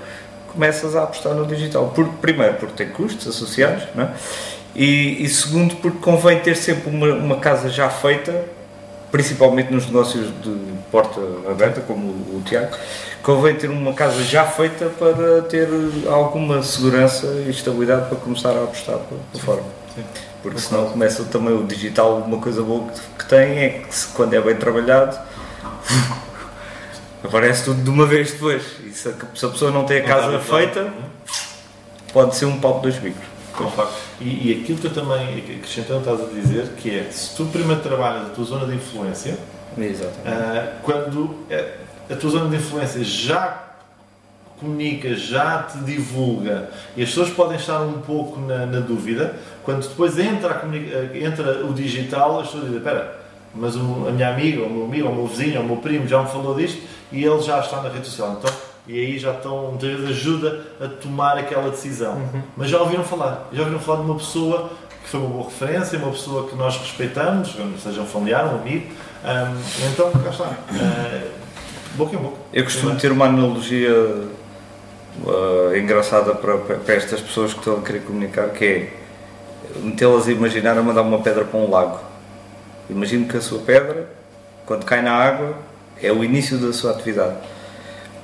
começas 0.52 0.94
a 0.94 1.02
apostar 1.02 1.34
no 1.34 1.46
digital. 1.46 1.88
Por, 1.94 2.06
primeiro 2.20 2.54
porque 2.54 2.84
tem 2.84 2.92
custos 2.92 3.26
associados, 3.26 3.82
é? 3.98 4.08
e, 4.74 5.24
e 5.24 5.28
segundo 5.28 5.76
porque 5.76 5.98
convém 5.98 6.38
ter 6.38 6.56
sempre 6.56 6.88
uma, 6.88 7.12
uma 7.14 7.36
casa 7.36 7.68
já 7.68 7.90
feita, 7.90 8.44
principalmente 9.10 9.72
nos 9.72 9.86
negócios 9.86 10.28
de 10.42 10.56
porta 10.90 11.20
aberta, 11.50 11.80
como 11.80 12.06
o, 12.06 12.38
o 12.38 12.42
Tiago, 12.44 12.76
convém 13.20 13.56
ter 13.56 13.68
uma 13.68 13.92
casa 13.94 14.22
já 14.22 14.44
feita 14.44 14.86
para 14.96 15.42
ter 15.42 15.68
alguma 16.08 16.62
segurança 16.62 17.26
e 17.44 17.50
estabilidade 17.50 18.08
para 18.08 18.16
começar 18.18 18.50
a 18.50 18.62
apostar 18.62 18.98
por, 18.98 19.18
por 19.32 19.40
fora. 19.40 19.62
Porque 20.46 20.60
senão 20.60 20.88
começa 20.88 21.24
também 21.24 21.52
o 21.52 21.64
digital, 21.64 22.18
uma 22.18 22.38
coisa 22.38 22.62
boa 22.62 22.88
que, 23.18 23.24
tem 23.26 23.58
é 23.58 23.68
que 23.84 23.92
se- 23.92 24.06
quando 24.14 24.32
é 24.32 24.40
bem 24.40 24.54
trabalhado 24.54 25.18
aparece 27.24 27.64
tudo 27.64 27.82
de 27.82 27.90
uma 27.90 28.06
vez 28.06 28.30
depois. 28.30 28.62
E 28.84 28.90
se 28.92 29.08
a, 29.08 29.12
se 29.34 29.44
a 29.44 29.48
pessoa 29.48 29.72
não 29.72 29.84
tem 29.84 29.98
a 29.98 30.04
casa 30.04 30.38
feita, 30.38 30.92
pode 32.12 32.36
ser 32.36 32.44
um 32.44 32.60
pau 32.60 32.76
de 32.76 32.82
dois 32.82 32.94
bicos. 32.96 33.24
E, 34.20 34.24
e 34.52 34.60
aquilo 34.62 34.78
que 34.78 34.86
eu 34.86 34.94
também 34.94 35.38
acrescentando 35.58 35.98
estás 36.00 36.20
a 36.20 36.32
dizer, 36.32 36.68
que 36.76 36.96
é, 36.96 37.10
se 37.10 37.34
tu 37.34 37.46
primeiro 37.46 37.80
trabalhas 37.82 38.26
a 38.26 38.30
tua 38.30 38.44
zona 38.44 38.66
de 38.66 38.76
influência, 38.76 39.36
ah, 40.24 40.74
quando 40.82 41.44
eh, 41.50 41.74
a 42.08 42.14
tua 42.14 42.30
zona 42.30 42.48
de 42.50 42.56
influência 42.56 43.02
já 43.02 43.64
comunica, 44.60 45.14
já 45.14 45.62
te 45.62 45.78
divulga 45.78 46.68
e 46.96 47.02
as 47.02 47.08
pessoas 47.08 47.30
podem 47.30 47.56
estar 47.56 47.80
um 47.82 48.00
pouco 48.00 48.40
na, 48.40 48.66
na 48.66 48.80
dúvida, 48.80 49.34
quando 49.64 49.86
depois 49.88 50.18
entra, 50.18 50.54
comunica- 50.54 51.10
entra 51.16 51.64
o 51.66 51.72
digital, 51.72 52.40
as 52.40 52.46
pessoas 52.46 52.64
dizem: 52.64 52.78
Espera, 52.78 53.18
mas 53.54 53.76
o- 53.76 54.06
a 54.08 54.10
minha 54.12 54.28
amiga, 54.28 54.62
o 54.62 54.70
meu 54.70 54.84
amigo, 54.84 55.08
o 55.08 55.14
meu 55.14 55.26
vizinho, 55.26 55.60
o 55.60 55.64
meu 55.64 55.76
primo 55.76 56.06
já 56.08 56.22
me 56.22 56.28
falou 56.28 56.54
disto 56.54 56.80
e 57.12 57.24
ele 57.24 57.40
já 57.42 57.60
está 57.60 57.80
na 57.82 57.88
rede 57.88 58.06
social. 58.06 58.36
Então, 58.38 58.54
e 58.88 58.98
aí 59.00 59.18
já 59.18 59.32
estão, 59.32 59.68
muitas 59.72 59.90
vezes 59.90 60.08
ajuda 60.10 60.60
a 60.80 60.86
tomar 60.86 61.36
aquela 61.38 61.70
decisão. 61.70 62.20
Mas 62.56 62.70
já 62.70 62.78
ouviram 62.80 63.02
falar, 63.02 63.48
já 63.52 63.62
ouviram 63.62 63.80
falar 63.80 63.98
de 64.00 64.04
uma 64.06 64.14
pessoa 64.16 64.70
que 65.02 65.08
foi 65.10 65.20
uma 65.20 65.28
boa 65.28 65.44
referência, 65.44 65.98
uma 65.98 66.10
pessoa 66.12 66.48
que 66.48 66.54
nós 66.56 66.76
respeitamos, 66.78 67.54
seja 67.82 68.00
um 68.00 68.06
familiar, 68.06 68.44
um 68.46 68.56
amigo. 68.60 68.86
Hum, 69.24 69.60
então, 69.92 70.10
cá 70.12 70.30
está. 70.30 70.44
Uh, 70.44 71.30
boca 71.96 72.14
em 72.14 72.18
boca. 72.18 72.36
Eu 72.52 72.62
costumo 72.64 72.94
ter 72.96 73.10
uma 73.10 73.26
analogia 73.26 73.90
uh, 75.24 75.76
engraçada 75.76 76.34
para, 76.34 76.56
para 76.58 76.94
estas 76.94 77.20
pessoas 77.20 77.52
que 77.52 77.58
estão 77.60 77.78
a 77.78 77.82
querer 77.82 78.00
comunicar, 78.02 78.48
que 78.50 78.64
é 78.64 78.92
metê-las 79.82 80.28
a 80.28 80.32
imaginar 80.32 80.76
a 80.78 80.82
mandar 80.82 81.02
uma 81.02 81.20
pedra 81.20 81.44
para 81.44 81.58
um 81.58 81.70
lago. 81.70 82.00
Imagino 82.88 83.26
que 83.26 83.36
a 83.36 83.40
sua 83.40 83.58
pedra, 83.60 84.08
quando 84.64 84.84
cai 84.84 85.02
na 85.02 85.12
água, 85.12 85.54
é 86.02 86.12
o 86.12 86.22
início 86.22 86.56
da 86.58 86.72
sua 86.72 86.92
atividade. 86.92 87.36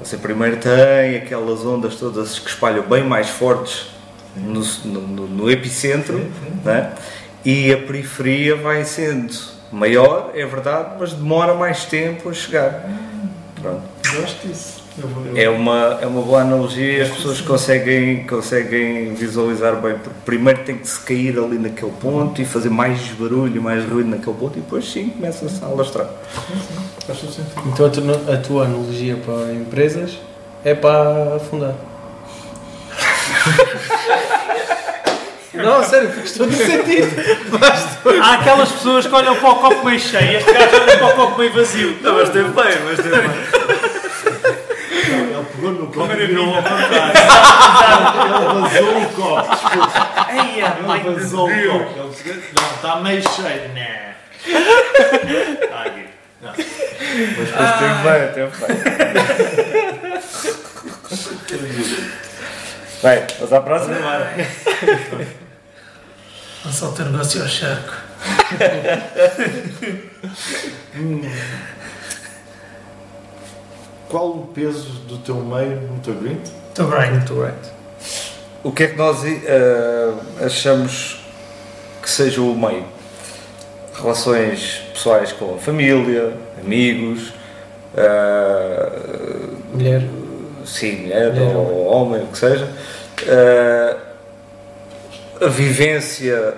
Você 0.01 0.17
primeiro 0.17 0.57
tem 0.57 1.17
aquelas 1.17 1.65
ondas 1.65 1.97
todas 1.97 2.39
que 2.39 2.49
espalham 2.49 2.83
bem 2.85 3.05
mais 3.05 3.29
fortes 3.29 3.87
no, 4.37 4.61
no- 4.85 5.27
no 5.29 5.51
epicentro, 5.51 6.19
né? 6.65 6.93
e 7.45 7.73
a 7.73 7.77
periferia 7.77 8.57
vai 8.57 8.85
sendo 8.85 9.33
maior, 9.71 10.31
é 10.35 10.45
verdade, 10.47 10.97
mas 10.99 11.13
demora 11.13 11.55
mais 11.55 11.85
tempo 11.85 12.29
a 12.29 12.33
chegar. 12.33 12.89
Pronto. 13.61 13.83
Gosto 14.17 14.47
disso. 14.47 14.82
É 15.35 15.49
uma, 15.49 15.99
é 16.03 16.07
uma 16.07 16.21
boa 16.21 16.43
analogia 16.43 16.99
e 16.99 17.01
as 17.01 17.09
pessoas 17.09 17.41
conseguem, 17.41 18.27
conseguem 18.27 19.15
visualizar 19.15 19.77
bem, 19.77 19.95
porque 19.95 20.19
primeiro 20.25 20.63
tem 20.65 20.77
que 20.77 20.87
se 20.87 21.01
cair 21.01 21.39
ali 21.39 21.59
naquele 21.59 21.93
ponto 21.93 22.43
e 22.43 22.45
fazer 22.45 22.69
mais 22.69 23.01
barulho, 23.13 23.63
mais 23.63 23.89
ruído 23.89 24.11
naquele 24.11 24.37
ponto 24.37 24.59
e 24.59 24.61
depois 24.61 24.85
sim 24.91 25.09
começa-se 25.09 25.65
a 25.65 25.69
alastrar. 25.69 26.11
Então 27.67 27.87
a 27.87 27.89
tua, 27.89 28.35
a 28.35 28.37
tua 28.37 28.65
analogia 28.67 29.17
para 29.17 29.55
empresas 29.55 30.19
é 30.63 30.75
para 30.75 31.37
afundar. 31.37 31.75
Não, 35.55 35.85
sério, 35.85 36.11
faz 36.11 36.33
todo 36.33 36.51
sentido. 36.57 37.11
Há 38.23 38.35
aquelas 38.35 38.73
pessoas 38.73 39.07
que 39.07 39.15
olham 39.15 39.37
para 39.37 39.51
o 39.51 39.55
copo 39.57 39.85
meio 39.85 40.01
cheio, 40.01 40.39
este 40.39 40.53
gajo 40.53 40.77
olha 40.77 40.99
para 40.99 41.07
o 41.07 41.15
copo 41.15 41.39
meio 41.39 41.53
vazio. 41.53 41.97
Não, 42.01 42.15
mas 42.15 42.31
teve 42.31 42.49
bem, 42.49 42.79
mas 42.85 42.97
teve 42.97 43.11
bem. 43.11 43.31
Pegou 45.63 45.79
no 45.79 45.87
copo 45.93 46.13
e 46.13 46.27
virou 46.27 46.57
ao 46.57 46.61
contrário. 46.61 46.91
Ele 48.19 48.35
vazou 48.61 48.99
o 48.99 49.07
copo, 49.11 49.49
desculpa. 49.49 50.27
Ele 50.33 51.15
vazou 51.15 51.47
o 51.47 51.51
copo. 51.51 52.17
Ele 52.27 52.43
Não, 52.53 52.71
está 52.75 52.97
meio 52.97 53.23
cheio. 53.23 53.71
Não. 53.73 54.03
Está 55.63 55.83
aqui. 55.83 56.05
Não. 56.41 56.51
Mas 56.51 56.67
depois 57.29 57.53
teve 57.79 57.95
bem, 58.03 58.23
teve 58.33 58.51
bem. 58.59 58.75
Bem, 63.05 63.19
vamos 63.39 63.53
à 63.53 63.61
próxima? 63.61 63.97
Lança 66.65 66.87
o 66.87 66.93
teu 66.93 67.05
negócio 67.05 67.41
ao 67.41 67.49
charco. 67.49 67.95
Qual 74.13 74.29
o 74.29 74.47
peso 74.49 74.91
do 75.09 75.17
teu 75.17 75.37
meio 75.37 75.81
no 75.91 75.99
teu 76.01 76.13
grind? 76.13 76.47
Estou 76.69 76.87
bem. 76.89 77.13
Muito 77.13 77.33
right. 77.43 77.71
O 78.63 78.71
que 78.71 78.83
é 78.83 78.89
que 78.89 78.97
nós 78.99 79.25
eh, 79.25 80.13
achamos 80.45 81.25
que 82.03 82.11
seja 82.11 82.43
o 82.43 82.55
meio? 82.55 82.85
Relações 83.95 84.83
pessoais 84.93 85.33
com 85.33 85.55
a 85.55 85.59
família, 85.59 86.35
amigos, 86.63 87.33
eh, 87.97 88.91
Mulher. 89.73 90.03
sim, 90.67 91.05
mulher, 91.05 91.33
Mulher, 91.33 91.57
ou 91.57 91.87
homem, 91.87 92.23
o 92.23 92.27
que 92.27 92.37
seja, 92.37 92.71
eh, 93.27 93.97
a 95.41 95.47
vivência 95.47 96.55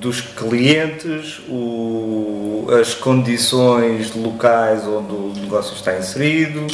dos 0.00 0.20
clientes, 0.20 1.40
o- 1.48 2.66
as 2.80 2.94
condições 2.94 4.14
locais 4.14 4.82
onde 4.86 5.12
o 5.12 5.32
negócio 5.36 5.74
está 5.74 5.96
inserido, 5.98 6.66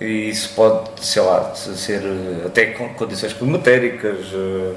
e 0.00 0.28
isso 0.30 0.54
pode, 0.54 1.04
sei 1.04 1.22
lá, 1.22 1.54
ser 1.54 2.02
até 2.46 2.66
com 2.66 2.88
condições 2.94 3.32
climatéricas, 3.34 4.18
eh, 4.32 4.72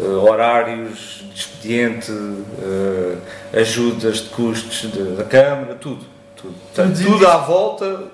eh, 0.00 0.02
horários 0.06 1.24
de 1.34 1.40
expediente, 1.40 2.12
eh, 2.12 3.60
ajudas 3.60 4.18
de 4.18 4.28
custos 4.28 4.86
da 5.16 5.24
Câmara, 5.24 5.74
tudo. 5.74 6.04
Tudo, 6.36 6.54
Portanto, 6.72 7.02
tudo 7.04 7.26
à 7.26 7.38
volta 7.38 8.04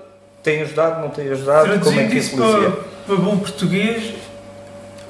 tem 0.41 0.63
ajudado, 0.63 1.01
não 1.01 1.09
tem 1.09 1.29
ajudado, 1.29 1.79
como 1.79 1.99
é 1.99 2.07
que 2.07 2.17
isso 2.17 2.35
para, 2.35 2.71
para 3.05 3.15
bom 3.17 3.37
português, 3.37 4.15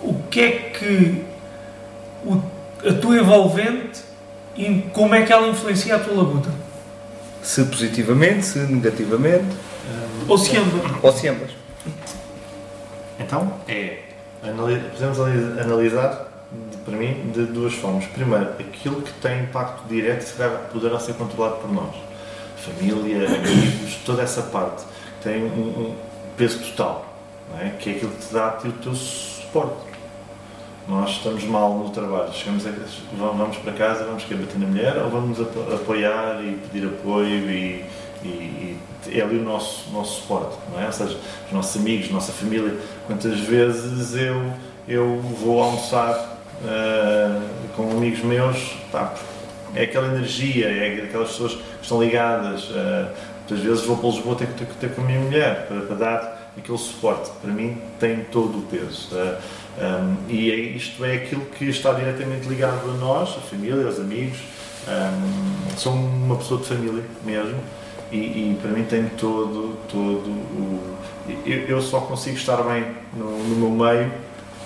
o 0.03 0.13
que 0.29 0.39
é 0.41 0.51
que 0.77 1.23
o- 2.25 2.41
a 2.87 2.93
tua 2.93 3.17
envolvente, 3.17 4.01
e 4.55 4.83
como 4.93 5.13
é 5.15 5.23
que 5.23 5.33
ela 5.33 5.47
influencia 5.47 5.95
a 5.95 5.99
tua 5.99 6.15
labuta? 6.15 6.49
Se 7.43 7.63
positivamente, 7.65 8.45
se 8.45 8.59
negativamente, 8.59 9.55
Ou 10.27 10.37
se 10.37 10.57
ambas? 10.57 10.91
ou 11.03 11.11
se 11.11 11.27
ambas. 11.27 11.51
Então, 13.19 13.53
é. 13.67 13.99
anali- 14.43 14.79
Podemos 14.91 15.19
ali- 15.19 15.59
analisar, 15.61 16.27
de- 16.71 16.77
para 16.77 16.95
mim, 16.95 17.31
de 17.33 17.45
duas 17.45 17.73
formas. 17.73 18.05
Primeiro, 18.05 18.49
aquilo 18.59 19.01
que 19.01 19.11
tem 19.13 19.41
impacto 19.43 19.87
direto 19.87 20.21
se 20.23 20.33
calhar 20.33 20.57
poderá 20.71 20.99
ser 20.99 21.13
controlado 21.13 21.55
por 21.57 21.71
nós. 21.71 21.95
Família, 22.57 23.27
amigos, 23.27 23.95
toda 24.05 24.23
essa 24.23 24.41
parte 24.43 24.83
que 24.83 25.29
tem 25.29 25.43
um, 25.43 25.47
um 25.89 25.95
peso 26.37 26.59
total, 26.59 27.05
não 27.53 27.59
é? 27.61 27.69
que 27.79 27.89
é 27.91 27.93
aquilo 27.95 28.11
que 28.11 28.25
te 28.27 28.33
dá 28.33 28.57
o 28.63 28.71
teu 28.71 28.95
suporte. 28.95 29.75
Nós 30.87 31.11
estamos 31.11 31.43
mal 31.45 31.73
no 31.79 31.89
trabalho, 31.89 32.31
chegamos 32.31 32.65
a, 32.67 32.71
vamos 33.17 33.57
para 33.57 33.73
casa, 33.73 34.05
vamos 34.05 34.23
querer 34.23 34.41
bater 34.45 34.59
na 34.59 34.67
mulher 34.67 34.97
ou 35.03 35.09
vamos 35.09 35.41
apo- 35.41 35.73
apoiar 35.73 36.39
e 36.43 36.59
pedir 36.71 36.85
apoio 36.87 37.49
e, 37.49 37.83
e- 38.23 38.77
e 39.07 39.19
é 39.19 39.21
ali 39.23 39.39
o 39.39 39.43
nosso, 39.43 39.89
nosso 39.91 40.21
suporte, 40.21 40.55
não 40.71 40.79
é? 40.79 40.85
Ou 40.85 40.91
seja, 40.91 41.17
os 41.47 41.51
nossos 41.51 41.81
amigos, 41.81 42.11
nossa 42.11 42.31
família. 42.31 42.75
Quantas 43.07 43.39
vezes 43.39 44.15
eu, 44.15 44.51
eu 44.87 45.19
vou 45.21 45.61
almoçar 45.63 46.37
ah, 46.63 47.41
com 47.75 47.89
amigos 47.91 48.19
meus, 48.21 48.75
pá, 48.91 49.11
é 49.73 49.83
aquela 49.83 50.07
energia, 50.07 50.67
é 50.67 51.03
aquelas 51.03 51.29
pessoas 51.29 51.53
que 51.53 51.61
estão 51.81 51.99
ligadas. 52.01 52.69
ah, 52.75 53.11
muitas 53.47 53.59
vezes 53.65 53.85
vou 53.85 53.97
para 53.97 54.09
Lisboa 54.09 54.35
ter 54.35 54.47
que 54.47 54.53
ter, 54.65 54.65
ter 54.79 54.95
com 54.95 55.01
a 55.01 55.05
minha 55.05 55.19
mulher 55.19 55.65
para, 55.67 55.81
para 55.81 55.95
dar 55.95 56.51
aquele 56.57 56.77
suporte. 56.77 57.29
Para 57.41 57.51
mim, 57.51 57.79
tem 57.99 58.23
todo 58.31 58.59
o 58.59 58.61
peso. 58.63 59.09
ah, 59.13 59.39
um, 59.77 60.15
e 60.29 60.51
é, 60.51 60.55
isto 60.55 61.03
é 61.03 61.15
aquilo 61.15 61.45
que 61.45 61.65
está 61.65 61.91
diretamente 61.93 62.47
ligado 62.47 62.89
a 62.89 62.93
nós, 62.93 63.29
a 63.37 63.41
família, 63.41 63.85
aos 63.85 63.99
amigos. 63.99 64.37
Um, 64.87 65.77
sou 65.77 65.93
uma 65.93 66.35
pessoa 66.37 66.61
de 66.61 66.67
família 66.67 67.03
mesmo 67.23 67.59
e, 68.11 68.17
e 68.17 68.59
para 68.61 68.71
mim 68.71 68.83
tem 68.83 69.05
todo, 69.17 69.77
todo 69.89 70.29
o. 70.29 70.95
Eu, 71.45 71.61
eu 71.67 71.81
só 71.81 72.01
consigo 72.01 72.37
estar 72.37 72.57
bem 72.63 72.85
no, 73.13 73.37
no 73.37 73.55
meu 73.55 73.71
meio 73.71 74.11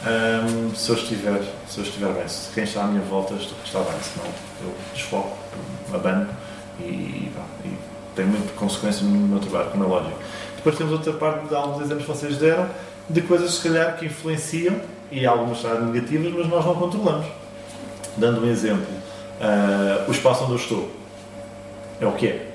um, 0.06 0.76
se, 0.76 0.90
eu 0.90 0.96
estiver, 0.96 1.42
se 1.68 1.80
eu 1.80 1.84
estiver 1.84 2.14
bem. 2.14 2.28
Se 2.28 2.54
quem 2.54 2.64
está 2.64 2.84
à 2.84 2.88
minha 2.88 3.02
volta 3.04 3.34
está 3.34 3.80
bem, 3.80 4.00
senão 4.02 4.28
eu 4.62 4.76
desfoco, 4.94 5.38
abano 5.94 6.30
e, 6.80 6.84
e, 6.84 7.32
e 7.66 7.78
tem 8.16 8.26
muita 8.26 8.52
consequência 8.54 9.04
no 9.04 9.28
meu 9.28 9.40
trabalho, 9.40 9.72
como 9.72 9.84
é 9.86 9.88
lógico. 9.88 10.20
Depois 10.58 10.78
temos 10.78 10.94
outra 10.94 11.14
parte 11.14 11.48
de 11.48 11.56
alguns 11.56 11.82
exemplos 11.82 12.06
que 12.06 12.12
vocês 12.12 12.38
deram 12.38 12.70
de 13.10 13.22
coisas 13.22 13.56
se 13.56 13.68
calhar 13.68 13.98
que 13.98 14.06
influenciam 14.06 14.80
e 15.12 15.26
algumas 15.26 15.60
serão 15.62 15.86
negativas, 15.88 16.34
mas 16.34 16.48
nós 16.48 16.66
não 16.66 16.76
controlamos. 16.76 17.26
Dando 18.18 18.42
um 18.46 18.50
exemplo, 18.50 18.86
ah, 19.42 20.06
o 20.08 20.12
espaço 20.12 20.44
onde 20.44 20.54
eu 20.54 20.58
estou 20.58 20.90
é 22.02 22.06
o 22.08 22.12
que 22.14 22.28
é. 22.28 22.46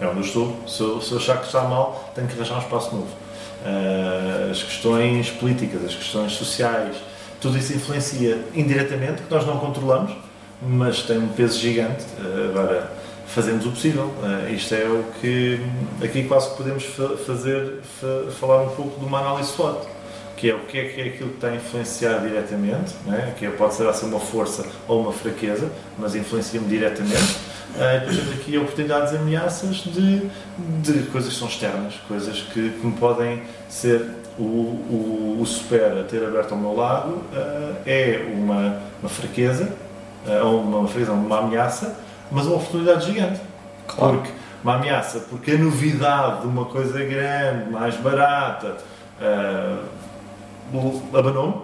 É 0.00 0.06
onde 0.06 0.18
eu 0.18 0.24
estou. 0.24 0.56
Se 0.66 0.80
eu, 0.80 1.00
se 1.00 1.12
eu 1.12 1.18
achar 1.18 1.38
que 1.38 1.46
está 1.46 1.62
mal, 1.62 2.10
tenho 2.14 2.26
que 2.26 2.34
arranjar 2.34 2.56
um 2.56 2.60
espaço 2.62 2.94
novo. 2.94 3.08
Ah, 3.64 4.50
as 4.50 4.62
questões 4.62 5.30
políticas, 5.30 5.84
as 5.84 5.94
questões 5.94 6.32
sociais, 6.32 6.96
tudo 7.40 7.56
isso 7.58 7.72
influencia 7.74 8.38
indiretamente, 8.54 9.22
que 9.22 9.32
nós 9.32 9.46
não 9.46 9.58
controlamos, 9.58 10.12
mas 10.62 11.02
tem 11.02 11.18
um 11.18 11.28
peso 11.28 11.58
gigante. 11.58 12.04
Ah, 12.18 12.48
agora, 12.50 12.90
fazemos 13.26 13.64
o 13.66 13.70
possível. 13.70 14.12
Ah, 14.22 14.48
isto 14.50 14.74
é 14.74 14.84
o 14.84 15.04
que 15.20 15.60
aqui 16.02 16.24
quase 16.24 16.54
podemos 16.56 16.84
fa- 16.84 17.16
fazer, 17.26 17.80
fa- 18.00 18.30
falar 18.38 18.62
um 18.62 18.68
pouco 18.70 18.98
de 19.00 19.06
uma 19.06 19.20
análise 19.20 19.50
SWOT, 19.52 19.86
que 20.44 20.50
é 20.50 20.54
o 20.54 20.58
que 20.58 20.78
é, 20.78 20.84
que 20.84 21.00
é 21.00 21.04
aquilo 21.04 21.30
que 21.30 21.36
está 21.36 21.48
a 21.48 21.54
influenciar 21.54 22.18
diretamente, 22.18 22.94
não 23.06 23.14
é? 23.14 23.32
que 23.34 23.48
pode 23.48 23.72
ser 23.72 23.88
assim 23.88 24.04
uma 24.04 24.20
força 24.20 24.66
ou 24.86 25.00
uma 25.00 25.12
fraqueza, 25.12 25.72
mas 25.98 26.14
influencia-me 26.14 26.68
diretamente. 26.68 27.38
Uh, 27.74 28.00
depois 28.00 28.16
temos 28.18 28.32
aqui 28.34 28.58
oportunidades 28.58 29.14
e 29.14 29.16
ameaças 29.16 29.76
de, 29.76 30.30
de 30.82 31.06
coisas 31.10 31.32
que 31.32 31.38
são 31.38 31.48
externas, 31.48 31.94
coisas 32.06 32.42
que, 32.42 32.72
que 32.72 32.86
me 32.86 32.92
podem 32.92 33.42
ser 33.70 34.04
o, 34.38 34.42
o, 34.42 35.38
o 35.40 35.46
super 35.46 36.00
a 36.00 36.04
ter 36.04 36.22
aberto 36.22 36.52
ao 36.52 36.58
meu 36.58 36.76
lado 36.76 37.12
uh, 37.12 37.76
é 37.86 38.30
uma, 38.30 38.82
uma 39.00 39.08
fraqueza, 39.08 39.72
uh, 40.26 40.46
ou 40.46 40.60
uma 40.60 40.86
fraqueza, 40.86 41.12
uma 41.12 41.38
ameaça, 41.38 41.98
mas 42.30 42.44
uma 42.44 42.56
oportunidade 42.56 43.06
gigante. 43.06 43.40
Claro. 43.86 44.18
Porque, 44.18 44.30
uma 44.62 44.74
ameaça, 44.74 45.20
porque 45.20 45.52
a 45.52 45.58
novidade 45.58 46.42
de 46.42 46.48
uma 46.48 46.66
coisa 46.66 47.02
grande, 47.02 47.70
mais 47.70 47.96
barata, 47.96 48.76
uh, 49.18 50.03
abanou-me 51.12 51.62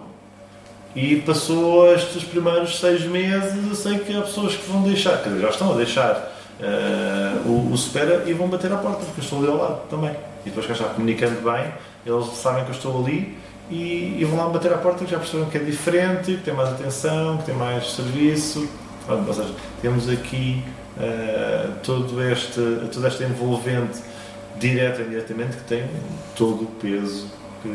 e 0.95 1.17
passou 1.17 1.93
estes 1.93 2.23
primeiros 2.23 2.79
seis 2.79 3.03
meses. 3.03 3.67
Eu 3.67 3.75
sei 3.75 3.99
que 3.99 4.15
há 4.15 4.21
pessoas 4.21 4.55
que 4.55 4.69
vão 4.69 4.83
deixar, 4.83 5.21
que 5.23 5.39
já 5.39 5.49
estão 5.49 5.71
a 5.71 5.75
deixar 5.75 6.31
uh, 6.59 7.49
o, 7.49 7.71
o 7.71 7.77
Supera 7.77 8.23
e 8.27 8.33
vão 8.33 8.47
bater 8.47 8.71
à 8.71 8.77
porta, 8.77 9.05
porque 9.05 9.21
eu 9.21 9.23
estou 9.23 9.39
ali 9.39 9.47
ao 9.47 9.57
lado 9.57 9.81
também. 9.89 10.11
E 10.45 10.49
depois 10.49 10.65
que 10.65 10.71
estou 10.71 10.87
comunicando 10.89 11.41
bem, 11.41 11.71
eles 12.05 12.25
sabem 12.35 12.63
que 12.63 12.71
eu 12.71 12.75
estou 12.75 13.03
ali 13.03 13.37
e, 13.69 14.17
e 14.19 14.25
vão 14.25 14.37
lá 14.37 14.49
bater 14.49 14.73
à 14.73 14.77
porta, 14.77 15.05
que 15.05 15.11
já 15.11 15.17
perceberam 15.17 15.49
que 15.49 15.57
é 15.57 15.61
diferente, 15.61 16.35
que 16.35 16.43
tem 16.43 16.53
mais 16.53 16.69
atenção, 16.69 17.37
que 17.37 17.45
tem 17.45 17.55
mais 17.55 17.91
serviço. 17.91 18.67
Ou 19.07 19.33
seja, 19.33 19.53
temos 19.81 20.09
aqui 20.09 20.63
uh, 20.97 21.71
todo 21.83 22.21
este, 22.21 22.61
toda 22.91 23.07
esta 23.07 23.23
envolvente, 23.23 23.99
direta 24.59 25.01
e 25.01 25.05
indiretamente, 25.05 25.57
que 25.57 25.63
tem 25.63 25.89
todo 26.35 26.63
o 26.63 26.67
peso 26.81 27.27
que, 27.63 27.69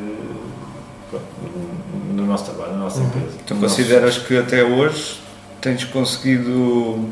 no 2.13 2.27
nosso 2.27 2.45
trabalho, 2.47 2.73
na 2.73 2.79
nossa 2.79 3.01
empresa. 3.01 3.39
Tu 3.47 3.55
consideras 3.57 4.19
que 4.19 4.37
até 4.37 4.65
hoje 4.65 5.21
tens 5.61 5.85
conseguido 5.85 7.09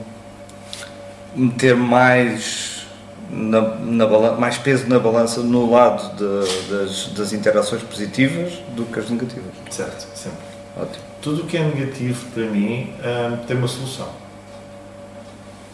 meter 1.34 1.76
mais, 1.76 2.86
na, 3.30 3.60
na 3.60 4.06
balança, 4.06 4.36
mais 4.40 4.58
peso 4.58 4.88
na 4.88 4.98
balança 4.98 5.40
no 5.40 5.70
lado 5.70 6.16
de, 6.16 6.70
das, 6.70 7.06
das 7.08 7.32
interações 7.32 7.82
positivas 7.82 8.54
do 8.74 8.84
que 8.84 8.98
as 8.98 9.10
negativas? 9.10 9.52
Certo, 9.70 10.06
sempre. 10.14 10.38
Ótimo. 10.76 11.04
Tudo 11.22 11.42
o 11.42 11.46
que 11.46 11.56
é 11.56 11.62
negativo 11.62 12.26
para 12.32 12.44
mim 12.44 12.92
hum, 12.98 13.36
tem 13.46 13.56
uma 13.56 13.68
solução. 13.68 14.08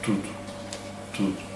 Tudo. 0.03 0.29
Tudo. 1.15 1.50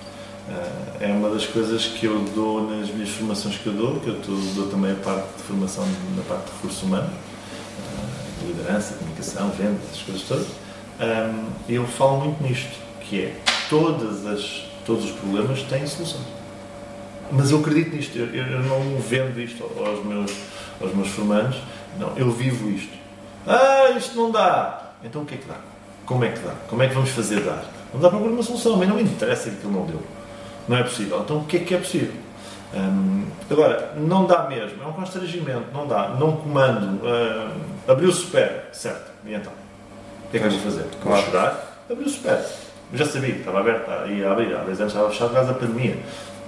É 1.01 1.07
uma 1.07 1.31
das 1.31 1.47
coisas 1.47 1.87
que 1.87 2.07
eu 2.07 2.21
dou 2.35 2.69
nas 2.71 2.91
minhas 2.91 3.11
formações 3.11 3.57
que 3.57 3.67
eu 3.67 3.73
dou, 3.73 4.01
que 4.01 4.09
eu 4.09 4.21
dou, 4.55 4.69
também 4.69 4.93
a 4.93 4.97
parte 4.97 5.27
de 5.37 5.43
formação 5.43 5.87
na 6.17 6.23
parte 6.23 6.47
de 6.47 6.53
recursos 6.53 6.83
humanos, 6.83 7.11
liderança, 8.47 8.95
comunicação, 8.95 9.51
vendas, 9.51 9.81
essas 9.91 10.03
coisas 10.03 10.23
todas. 10.23 10.47
Eu 11.69 11.87
falo 11.87 12.21
muito 12.21 12.43
nisto, 12.43 12.79
que 13.01 13.23
é 13.23 13.37
todas 13.71 14.27
as, 14.27 14.67
todos 14.85 15.07
os 15.07 15.11
problemas 15.13 15.63
têm 15.63 15.87
soluções. 15.87 16.27
Mas 17.33 17.51
eu 17.51 17.61
acredito 17.61 17.97
nisto, 17.97 18.19
eu, 18.19 18.27
eu 18.27 18.63
não 18.63 19.01
vendo 19.01 19.41
isto 19.41 19.65
aos 19.65 20.05
meus, 20.05 20.31
aos 20.81 20.95
meus 20.95 21.09
formandos, 21.09 21.57
não, 21.99 22.15
eu 22.19 22.31
vivo 22.31 22.69
isto. 22.69 22.93
Ah, 23.47 23.91
isto 23.97 24.15
não 24.15 24.31
dá! 24.31 24.93
Então 25.03 25.23
o 25.23 25.25
que 25.25 25.35
é 25.35 25.39
que 25.39 25.49
dá? 25.49 25.57
Como 26.05 26.23
é 26.23 26.29
que 26.29 26.41
dá? 26.41 26.55
Como 26.69 26.83
é 26.83 26.89
que 26.89 26.95
vamos 26.95 27.11
fazer 27.11 27.41
dar? 27.41 27.65
Vamos 27.93 28.03
dar 28.03 28.11
para 28.11 28.19
uma 28.19 28.43
solução, 28.43 28.77
mas 28.77 28.87
não 28.89 28.97
me 28.97 29.03
interessa 29.03 29.49
que 29.49 29.57
aquilo 29.57 29.73
não 29.73 29.87
deu. 29.87 30.03
Não 30.69 30.77
é 30.77 30.83
possível. 30.83 31.21
Então 31.21 31.39
o 31.39 31.45
que 31.45 31.59
é 31.59 31.61
que 31.61 31.75
é 31.75 31.79
possível? 31.79 32.15
Hum, 32.75 33.27
agora, 33.51 33.93
não 33.97 34.27
dá 34.27 34.49
mesmo, 34.49 34.83
é 34.83 34.87
um 34.87 34.93
constrangimento, 34.93 35.67
não 35.73 35.87
dá. 35.87 36.09
Não 36.09 36.37
comando. 36.37 37.01
Hum, 37.05 37.61
abriu 37.87 38.09
o 38.09 38.13
super, 38.13 38.65
certo. 38.73 39.13
E 39.25 39.35
então? 39.35 39.53
O 40.27 40.31
que 40.31 40.37
é 40.37 40.41
que 40.41 40.49
vamos 40.49 40.63
fazer? 40.63 40.87
Vou 41.03 41.17
chorar? 41.17 41.85
Abriu 41.89 42.07
o 42.07 42.11
super. 42.11 42.45
Eu 42.93 42.99
já 42.99 43.07
sabia 43.07 43.37
estava 43.37 43.61
aberto, 43.61 43.91
ia 44.09 44.31
abrir. 44.31 44.55
Há 44.55 44.63
dois 44.63 44.81
anos 44.81 44.93
estava 44.93 45.11
fechado 45.11 45.29
por 45.29 45.35
causa 45.35 45.53
da 45.53 45.59
pandemia. 45.59 45.99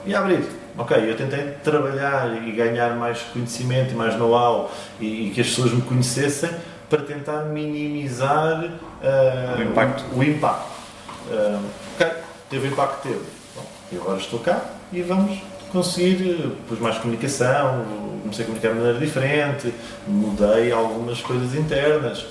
Ia 0.06 0.18
abrir. 0.18 0.44
Ok, 0.78 0.96
eu 0.96 1.16
tentei 1.16 1.54
trabalhar 1.64 2.42
e 2.46 2.52
ganhar 2.52 2.94
mais 2.96 3.20
conhecimento 3.32 3.92
e 3.92 3.94
mais 3.94 4.14
know-how 4.16 4.70
e, 5.00 5.28
e, 5.28 5.30
que 5.30 5.40
as 5.40 5.48
pessoas 5.48 5.72
me 5.72 5.80
conhecessem 5.82 6.50
para 6.88 7.02
tentar 7.02 7.44
minimizar 7.46 8.64
uh, 8.64 9.58
o 9.58 9.62
impacto. 9.62 10.04
O, 10.12 10.18
o 10.18 10.24
impacto. 10.24 10.66
Uh, 11.30 11.64
ok, 11.94 12.12
teve 12.50 12.68
o 12.68 12.72
impacto 12.72 13.02
que 13.02 13.08
teve. 13.08 13.35
E 13.92 13.96
agora 13.96 14.18
estou 14.18 14.40
cá 14.40 14.64
e 14.92 15.02
vamos 15.02 15.38
conseguir 15.70 16.16
depois 16.24 16.80
mais 16.80 16.98
comunicação, 16.98 17.84
comecei 18.22 18.44
a 18.44 18.46
comunicar 18.46 18.68
de 18.70 18.74
maneira 18.74 18.98
diferente, 18.98 19.74
mudei 20.06 20.72
algumas 20.72 21.20
coisas 21.20 21.54
internas. 21.54 22.26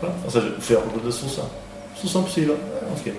Pronto, 0.00 0.16
ou 0.24 0.30
seja, 0.30 0.54
fui 0.58 0.76
à 0.76 0.80
procura 0.80 1.04
da 1.04 1.12
solução. 1.12 1.50
Solução 1.96 2.24
possível. 2.24 2.58
É 2.82 2.92
o 2.92 3.02
quê? 3.02 3.14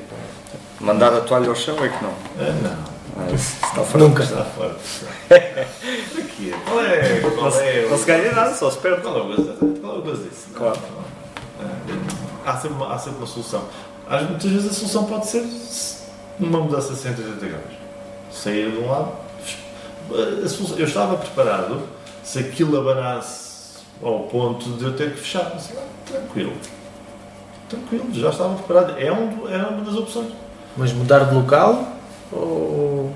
Mandar 0.80 1.14
a 1.14 1.22
toalha 1.22 1.50
ao 1.50 1.56
chão 1.56 1.76
é 1.84 1.90
que 1.90 2.04
não. 2.04 2.14
Ah, 2.40 2.52
não. 2.62 2.96
Ah, 3.18 3.32
isso 3.32 3.56
está 3.64 3.82
fora. 3.84 4.04
Nunca. 4.04 4.24
Está 4.24 4.44
fora. 4.44 4.76
Aqui 5.32 6.54
é. 6.54 6.70
Qual 6.70 6.82
é? 6.82 7.20
Qual 7.22 7.62
é? 7.62 7.88
Não 7.90 7.98
se 7.98 8.06
ganha 8.06 8.32
nada, 8.34 8.54
só 8.54 8.70
se 8.70 8.78
perde. 8.80 9.02
Qual 9.02 9.18
é 9.18 9.22
o? 9.22 9.80
Qual 9.80 10.00
é 10.00 10.12
disso? 10.12 10.48
Claro. 10.54 10.78
Há 12.46 12.58
sempre, 12.58 12.78
uma, 12.78 12.94
há 12.94 13.00
sempre 13.00 13.18
uma 13.20 13.28
solução. 13.28 13.64
Às, 14.08 14.30
muitas 14.30 14.52
vezes 14.52 14.70
a 14.70 14.74
solução 14.74 15.06
pode 15.06 15.28
ser 15.28 15.44
uma 16.40 16.60
mudança 16.60 16.94
de 16.94 17.00
180 17.00 17.46
graus. 17.46 17.64
Sair 18.32 18.72
de 18.72 18.78
um 18.78 18.90
lado. 18.90 19.12
solução- 20.48 20.78
Eu 20.78 20.86
estava 20.86 21.16
preparado 21.18 21.82
se 22.24 22.40
aquilo 22.40 22.78
abanasse 22.80 23.78
ao 24.04 24.20
ponto 24.24 24.70
de 24.74 24.84
eu 24.84 24.94
ter 24.96 25.12
que 25.14 25.20
fechar. 25.20 25.52
Mas, 25.54 25.72
tranquilo. 26.06 26.54
Tranquilo, 27.70 28.06
já 28.14 28.30
estava 28.30 28.56
preparado. 28.56 29.00
É, 29.00 29.12
um, 29.12 29.50
é 29.50 29.58
uma 29.58 29.84
das 29.84 29.96
opções. 29.96 30.32
Mas 30.78 30.92
mudar 30.94 31.20
de 31.26 31.34
local 31.36 31.88
ou 32.32 33.16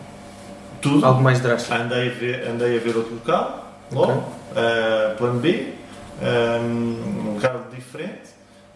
Tudo. 0.81 1.05
algo 1.05 1.21
mais 1.21 1.39
drástico? 1.41 1.73
Andei 1.75 2.07
a 2.09 2.11
ver, 2.11 2.47
andei 2.47 2.77
a 2.77 2.79
ver 2.79 2.95
outro 2.97 3.13
local, 3.15 3.71
logo, 3.91 4.11
Ok. 4.13 4.21
uh, 4.23 5.17
plano 5.17 5.39
B, 5.39 5.73
um, 6.21 6.73
um 7.27 7.33
local 7.35 7.65
diferente 7.75 8.29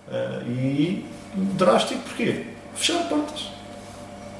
uh, 0.09 0.43
e 0.51 1.05
drástico 1.33 2.01
porquê? 2.01 2.47
Fechar 2.75 3.07
portas. 3.07 3.49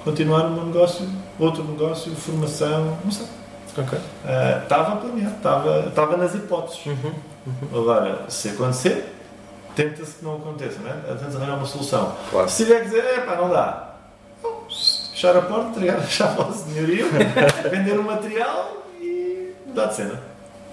Continuar 0.04 0.46
o 0.48 0.52
meu 0.52 0.66
negócio, 0.66 1.08
outro 1.40 1.64
negócio, 1.64 2.14
formação, 2.16 2.98
não 3.04 3.12
sei. 3.12 3.26
Ok. 3.78 3.98
Uh, 3.98 4.64
Estava 4.64 4.94
a 4.94 4.96
planear, 4.98 5.32
estava, 5.32 5.80
estava 5.88 6.18
nas 6.18 6.36
hipóteses. 6.36 6.86
Uhum. 6.86 7.14
Agora, 7.74 8.26
se 8.28 8.50
acontecer, 8.50 9.14
tenta-se 9.76 10.16
que 10.16 10.26
não 10.26 10.36
aconteça, 10.36 10.80
não 10.82 10.90
é? 10.90 10.94
Tenta 11.16 11.38
arranjar 11.38 11.58
uma 11.58 11.66
solução. 11.66 12.16
Claro. 12.30 12.50
Se 12.50 12.64
tiver 12.64 12.80
que 12.82 12.86
dizer, 12.86 13.20
epá, 13.20 13.36
não 13.36 13.50
dá. 13.50 13.94
Fechar 15.12 15.38
a 15.38 15.42
porta, 15.42 15.70
entregar 15.70 15.98
a 15.98 16.04
chave 16.04 16.42
ao 16.42 16.52
senhorio, 16.52 17.08
vender 17.72 17.98
o 17.98 18.04
material 18.04 18.78
e 19.00 19.54
mudar 19.66 19.86
de 19.86 19.96
cena. 19.96 20.20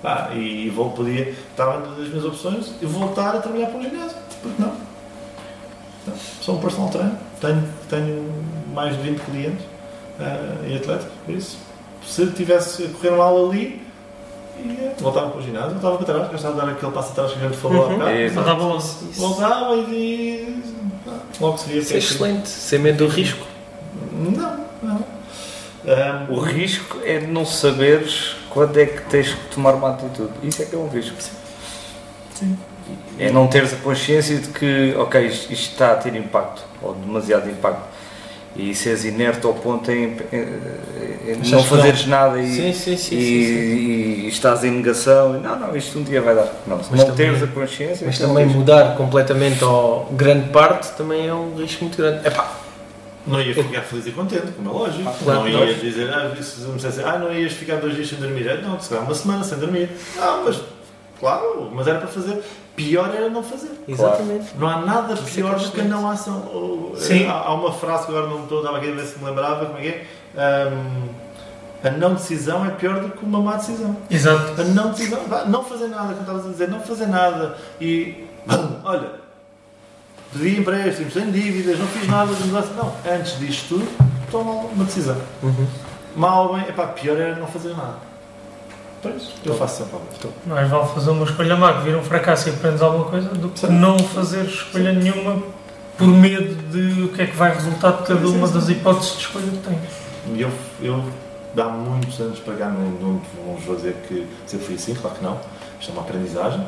Pá, 0.02 0.30
e 0.34 0.70
vou, 0.70 0.90
podia, 0.90 1.30
estava 1.30 1.78
nas 1.78 2.08
minhas 2.08 2.24
opções 2.24 2.72
e 2.80 2.86
voltar 2.86 3.36
a 3.36 3.40
trabalhar 3.40 3.66
para 3.66 3.78
um 3.78 3.82
ginásio. 3.82 4.16
Porque 4.42 4.60
não? 4.60 4.72
Não. 6.06 6.14
Sou 6.40 6.56
um 6.56 6.60
personal 6.60 6.88
trainer, 6.88 7.12
tenho, 7.40 7.64
tenho 7.88 8.34
mais 8.74 8.96
de 8.96 9.02
20 9.02 9.20
clientes 9.20 9.64
ah, 10.18 10.56
e 10.66 10.76
atletas, 10.76 11.06
por 11.26 11.34
isso. 11.34 11.58
Se 12.06 12.26
tivesse 12.28 12.84
a 12.84 12.88
correr 12.88 13.10
uma 13.10 13.24
aula 13.24 13.50
ali, 13.50 13.82
ia, 14.64 14.94
voltava 14.98 15.30
para 15.30 15.40
o 15.40 15.42
ginásio, 15.42 15.70
voltava 15.72 15.96
para 15.98 16.06
trás, 16.06 16.30
gostava 16.30 16.54
de 16.54 16.60
dar 16.60 16.68
aquele 16.72 16.92
passo 16.92 17.12
atrás 17.12 17.32
que 17.32 17.38
a 17.38 17.42
gente 17.48 17.56
falou 17.58 17.84
há 17.84 17.86
Uhum. 17.88 17.98
bocado. 17.98 18.10
Exato. 18.16 18.34
Não 18.34 18.42
estava 18.42 18.64
logo. 18.64 18.82
Voltava 19.14 19.76
e, 19.76 20.62
pá, 21.04 21.12
logo 21.40 21.58
se 21.58 21.68
via 21.68 21.78
Isso 21.80 21.88
é 21.90 21.92
que- 21.92 21.98
excelente, 22.04 22.48
sem 22.48 22.78
medo 22.78 23.06
do 23.06 23.06
risco. 23.12 23.46
Não, 24.12 24.64
não. 24.82 25.04
Ahm, 25.86 26.30
O 26.30 26.40
risco 26.40 26.98
é 27.04 27.18
de 27.18 27.26
não 27.26 27.44
saberes 27.46 28.36
quando 28.50 28.78
é 28.78 28.86
que 28.86 29.02
tens 29.10 29.32
que 29.34 29.54
tomar 29.54 29.74
uma 29.74 29.90
atitude. 29.90 30.30
Isso 30.42 30.62
é 30.62 30.64
que 30.66 30.74
é 30.74 30.78
um 30.78 30.88
risco. 30.88 31.16
Sim. 32.34 32.56
É 33.18 33.30
não 33.30 33.46
teres 33.48 33.72
a 33.72 33.76
consciência 33.76 34.38
de 34.38 34.48
que, 34.48 34.94
ok, 34.96 35.26
isto, 35.26 35.52
está 35.52 35.92
a 35.92 35.96
ter 35.96 36.14
impacto, 36.14 36.62
ou 36.82 36.94
demasiado 36.94 37.48
impacto. 37.50 37.82
E 38.56 38.74
seres 38.74 39.04
inerte 39.04 39.46
ao 39.46 39.54
ponto 39.54 39.90
em, 39.92 40.16
em- 40.32 41.32
em 41.32 41.50
não 41.50 41.62
fazeres 41.62 42.04
nada 42.06 42.40
e, 42.40 42.46
Sim, 42.46 42.72
sim, 42.72 42.96
sim, 42.96 42.96
e, 42.96 42.96
sim, 42.96 43.16
sim. 43.16 43.16
e 44.24 44.28
estás 44.28 44.64
em 44.64 44.70
negação. 44.72 45.36
E, 45.36 45.40
não, 45.40 45.56
não, 45.58 45.76
isto 45.76 45.98
um 45.98 46.02
dia 46.02 46.20
vai 46.20 46.34
dar. 46.34 46.46
Não, 46.66 46.76
Mas 46.78 46.90
não 46.90 46.98
também- 46.98 47.14
teres 47.14 47.42
a 47.42 47.46
consciência. 47.46 48.04
Mas 48.06 48.20
é 48.20 48.26
também 48.26 48.44
risco. 48.44 48.58
mudar 48.58 48.96
completamente 48.96 49.64
ou 49.64 50.06
grande 50.12 50.48
parte 50.50 50.90
também 50.96 51.28
é 51.28 51.32
um 51.34 51.54
risco 51.56 51.84
muito 51.84 51.96
grande. 51.96 52.26
Epá, 52.26 52.52
Não 53.26 53.40
ia 53.40 53.54
ficar 53.54 53.82
feliz 53.82 54.06
e 54.08 54.10
contente, 54.12 54.50
como 54.56 54.68
é 54.68 54.72
lógico. 54.72 55.08
Ah, 55.08 55.14
claro, 55.22 55.40
não 55.40 55.48
ia 55.48 55.56
claro. 55.58 55.74
dizer, 55.74 56.10
ah, 56.12 56.32
se 56.42 56.60
me 56.62 56.74
dissesse, 56.74 57.00
ah, 57.04 57.18
não 57.18 57.32
ias 57.32 57.52
ficar 57.52 57.76
dois 57.76 57.94
dias 57.94 58.08
sem 58.08 58.18
dormir. 58.18 58.50
Ah, 58.50 58.56
Não, 58.56 58.80
se 58.80 58.88
calhar 58.88 59.04
uma 59.04 59.14
semana 59.14 59.44
sem 59.44 59.58
dormir. 59.58 59.90
Não, 60.16 60.44
mas, 60.44 60.60
claro, 61.20 61.70
mas 61.72 61.86
era 61.86 61.98
para 61.98 62.08
fazer. 62.08 62.42
Pior 62.76 63.14
era 63.14 63.28
não 63.28 63.42
fazer. 63.42 63.70
exatamente. 63.86 64.56
Não 64.58 64.68
há 64.68 64.80
nada 64.80 65.14
Isso 65.14 65.24
é 65.28 65.32
pior 65.34 65.54
é 65.54 65.58
do 65.64 65.70
que 65.70 65.80
a 65.80 65.84
não 65.84 66.08
ação. 66.10 66.48
Ou, 66.52 66.94
Sim. 66.96 67.26
Há, 67.26 67.32
há 67.32 67.54
uma 67.54 67.72
frase 67.72 68.06
que 68.06 68.12
agora 68.12 68.26
não 68.26 68.38
me 68.38 68.42
estou, 68.44 68.58
estava 68.60 68.78
aqui 68.78 68.90
a 68.90 68.94
ver 68.94 69.04
se 69.04 69.18
me 69.18 69.24
lembrava, 69.26 69.66
como 69.66 69.78
é 69.78 69.82
que 69.82 69.88
é? 69.88 70.06
Ahm, 70.36 71.08
a 71.82 71.90
não 71.90 72.14
decisão 72.14 72.64
é 72.64 72.70
pior 72.70 73.00
do 73.00 73.10
que 73.10 73.24
uma 73.24 73.40
má 73.40 73.56
decisão. 73.56 73.96
Exato. 74.10 74.60
A 74.60 74.64
não 74.64 74.90
decisão, 74.90 75.20
não 75.48 75.64
fazer 75.64 75.88
nada, 75.88 76.08
como 76.08 76.20
estavas 76.20 76.46
a 76.46 76.48
dizer, 76.50 76.68
não 76.68 76.80
fazer 76.80 77.06
nada 77.06 77.56
e, 77.80 78.26
bum, 78.46 78.76
olha, 78.84 79.12
pedi 80.32 80.60
empréstimos, 80.60 81.12
tenho 81.12 81.32
dívidas, 81.32 81.78
não 81.78 81.86
fiz 81.86 82.06
nada 82.08 82.34
de 82.34 82.44
mudança. 82.44 82.68
Não, 82.74 82.92
antes 83.10 83.38
disto 83.38 83.68
tudo, 83.76 83.88
toma 84.30 84.52
uma 84.52 84.84
decisão. 84.84 85.16
Mal 86.16 86.48
ou 86.48 86.54
bem, 86.56 86.68
epá, 86.68 86.86
pior 86.88 87.16
era 87.18 87.36
não 87.36 87.46
fazer 87.46 87.70
nada. 87.70 88.09
Pois, 89.02 89.30
eu 89.44 89.54
faço 89.54 89.78
sempre 89.78 89.94
algo. 89.94 90.06
Mais 90.46 90.68
vale 90.68 90.88
fazer 90.88 91.10
uma 91.10 91.24
escolha 91.24 91.56
má 91.56 91.72
que 91.74 91.84
vir 91.84 91.96
um 91.96 92.02
fracasso 92.02 92.48
e 92.48 92.52
aprendes 92.52 92.82
alguma 92.82 93.04
coisa 93.06 93.28
do 93.30 93.48
que 93.48 93.60
Sim. 93.60 93.68
não 93.68 93.98
fazer 93.98 94.44
escolha 94.44 94.92
nenhuma 94.92 95.42
por 95.96 96.06
medo 96.08 96.54
de 96.70 97.04
o 97.04 97.08
que 97.08 97.22
é 97.22 97.26
que 97.26 97.36
vai 97.36 97.54
resultar 97.54 97.92
de 97.92 98.02
cada 98.04 98.20
Sim, 98.20 98.26
sim, 98.26 98.36
uma 98.36 98.46
sim. 98.46 98.54
das 98.54 98.68
hipóteses 98.68 99.12
de 99.12 99.18
escolha 99.18 99.46
que 99.46 99.58
tens. 99.58 100.38
Eu, 100.38 100.50
eu 100.82 101.04
há 101.58 101.68
muitos 101.68 102.20
anos 102.20 102.38
para 102.40 102.54
cá, 102.54 102.68
não, 102.68 102.90
não 103.00 103.22
vamos 103.64 103.78
dizer 103.78 103.96
que 104.06 104.26
sempre 104.46 104.66
fui 104.66 104.74
assim, 104.74 104.94
claro 104.94 105.16
que 105.16 105.24
não. 105.24 105.38
Isto 105.80 105.90
é 105.90 105.92
uma 105.92 106.02
aprendizagem. 106.02 106.66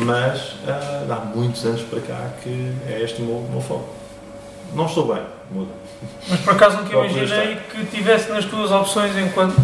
Mas 0.00 0.56
ah, 0.68 1.04
há 1.10 1.24
muitos 1.34 1.64
anos 1.64 1.82
para 1.82 2.00
cá 2.00 2.30
que 2.42 2.72
é 2.86 3.02
este 3.02 3.22
o 3.22 3.24
meu, 3.24 3.48
meu 3.50 3.60
foco. 3.60 3.88
Não 4.74 4.86
estou 4.86 5.12
bem, 5.12 5.22
muda. 5.50 5.72
Mas 6.28 6.40
por 6.40 6.52
acaso 6.52 6.76
nunca 6.76 6.94
imaginei 6.94 7.56
que 7.70 7.84
tivesse 7.86 8.30
nas 8.30 8.44
tuas 8.44 8.70
opções 8.70 9.16
enquanto, 9.16 9.56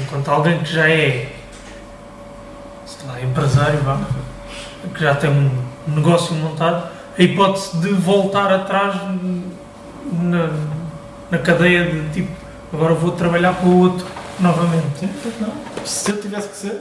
enquanto 0.00 0.28
alguém 0.28 0.58
que 0.60 0.72
já 0.72 0.88
é 0.88 1.35
sei 2.86 3.08
lá, 3.08 3.20
empresário, 3.20 3.78
vá, 3.80 4.00
que 4.94 5.00
já 5.02 5.14
tem 5.14 5.30
um 5.30 5.50
negócio 5.88 6.34
montado, 6.34 6.88
a 7.18 7.22
hipótese 7.22 7.76
de 7.78 7.88
voltar 7.92 8.52
atrás 8.52 8.94
na, 10.12 10.50
na 11.30 11.38
cadeia 11.38 11.84
de 11.90 12.08
tipo, 12.10 12.30
agora 12.72 12.94
vou 12.94 13.10
trabalhar 13.12 13.54
para 13.54 13.68
o 13.68 13.80
outro 13.80 14.06
novamente. 14.38 15.00
Sim, 15.00 15.10
não? 15.40 15.52
Se 15.84 16.10
eu 16.10 16.20
tivesse 16.20 16.48
que 16.48 16.56
ser, 16.56 16.80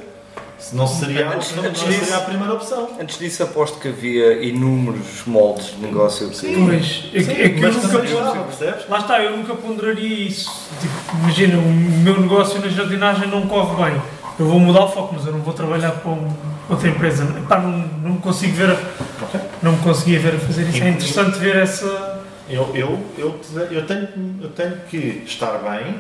se 0.60 0.76
não 0.76 0.88
seria, 0.88 1.28
Antes- 1.30 1.50
opção, 1.50 1.64
não 1.64 1.70
antes 1.70 1.82
seria 1.82 2.00
disso- 2.00 2.14
a 2.16 2.20
primeira 2.20 2.54
opção. 2.54 2.90
Antes 3.00 3.18
disso, 3.18 3.44
aposto 3.44 3.80
que 3.80 3.88
havia 3.88 4.44
inúmeros 4.44 5.24
moldes 5.26 5.68
de 5.68 5.78
negócio. 5.82 6.30
que- 6.30 6.36
Sim. 6.38 6.66
Pois, 6.66 7.04
é, 7.14 7.24
que- 7.24 7.42
é 7.42 7.50
que 7.50 7.56
eu 7.60 7.62
mas 7.62 7.76
nunca 7.76 7.88
também 7.90 8.12
estava, 8.14 8.44
percebes? 8.44 8.90
Lá 8.90 9.00
está, 9.00 9.20
eu 9.24 9.38
nunca 9.38 9.56
ponderaria 9.56 10.28
isso. 10.28 10.52
Tipo, 10.82 11.18
imagina, 11.20 11.58
o 11.58 11.72
meu 11.72 12.20
negócio 12.20 12.60
na 12.60 12.68
jardinagem 12.68 13.28
não 13.30 13.48
corre 13.48 13.84
bem. 13.92 14.02
Eu 14.38 14.48
vou 14.48 14.60
mudar 14.60 14.86
o 14.86 14.88
foco, 14.90 15.16
mas 15.16 15.26
eu 15.26 15.32
não 15.32 15.40
vou 15.40 15.54
trabalhar 15.54 15.92
para 15.92 16.12
um- 16.12 16.32
outra 16.70 16.90
empresa. 16.90 17.24
Epá, 17.24 17.60
não, 17.60 17.72
não 17.72 18.12
me 18.12 18.20
consigo 18.20 18.54
ver 18.54 18.70
a, 18.72 18.78
não 19.62 19.72
me 19.74 19.78
conseguia 19.80 20.20
ver 20.20 20.36
a 20.36 20.40
fazer 20.40 20.64
isso. 20.68 20.84
É 20.84 20.90
interessante 20.90 21.38
ver 21.40 21.56
essa. 21.56 22.22
Eu, 22.50 22.70
eu, 22.76 23.00
eu, 23.18 23.40
eu, 23.72 23.86
tenho, 23.88 24.08
eu 24.42 24.50
tenho 24.52 24.78
que 24.90 25.24
estar 25.26 25.58
bem, 25.60 26.00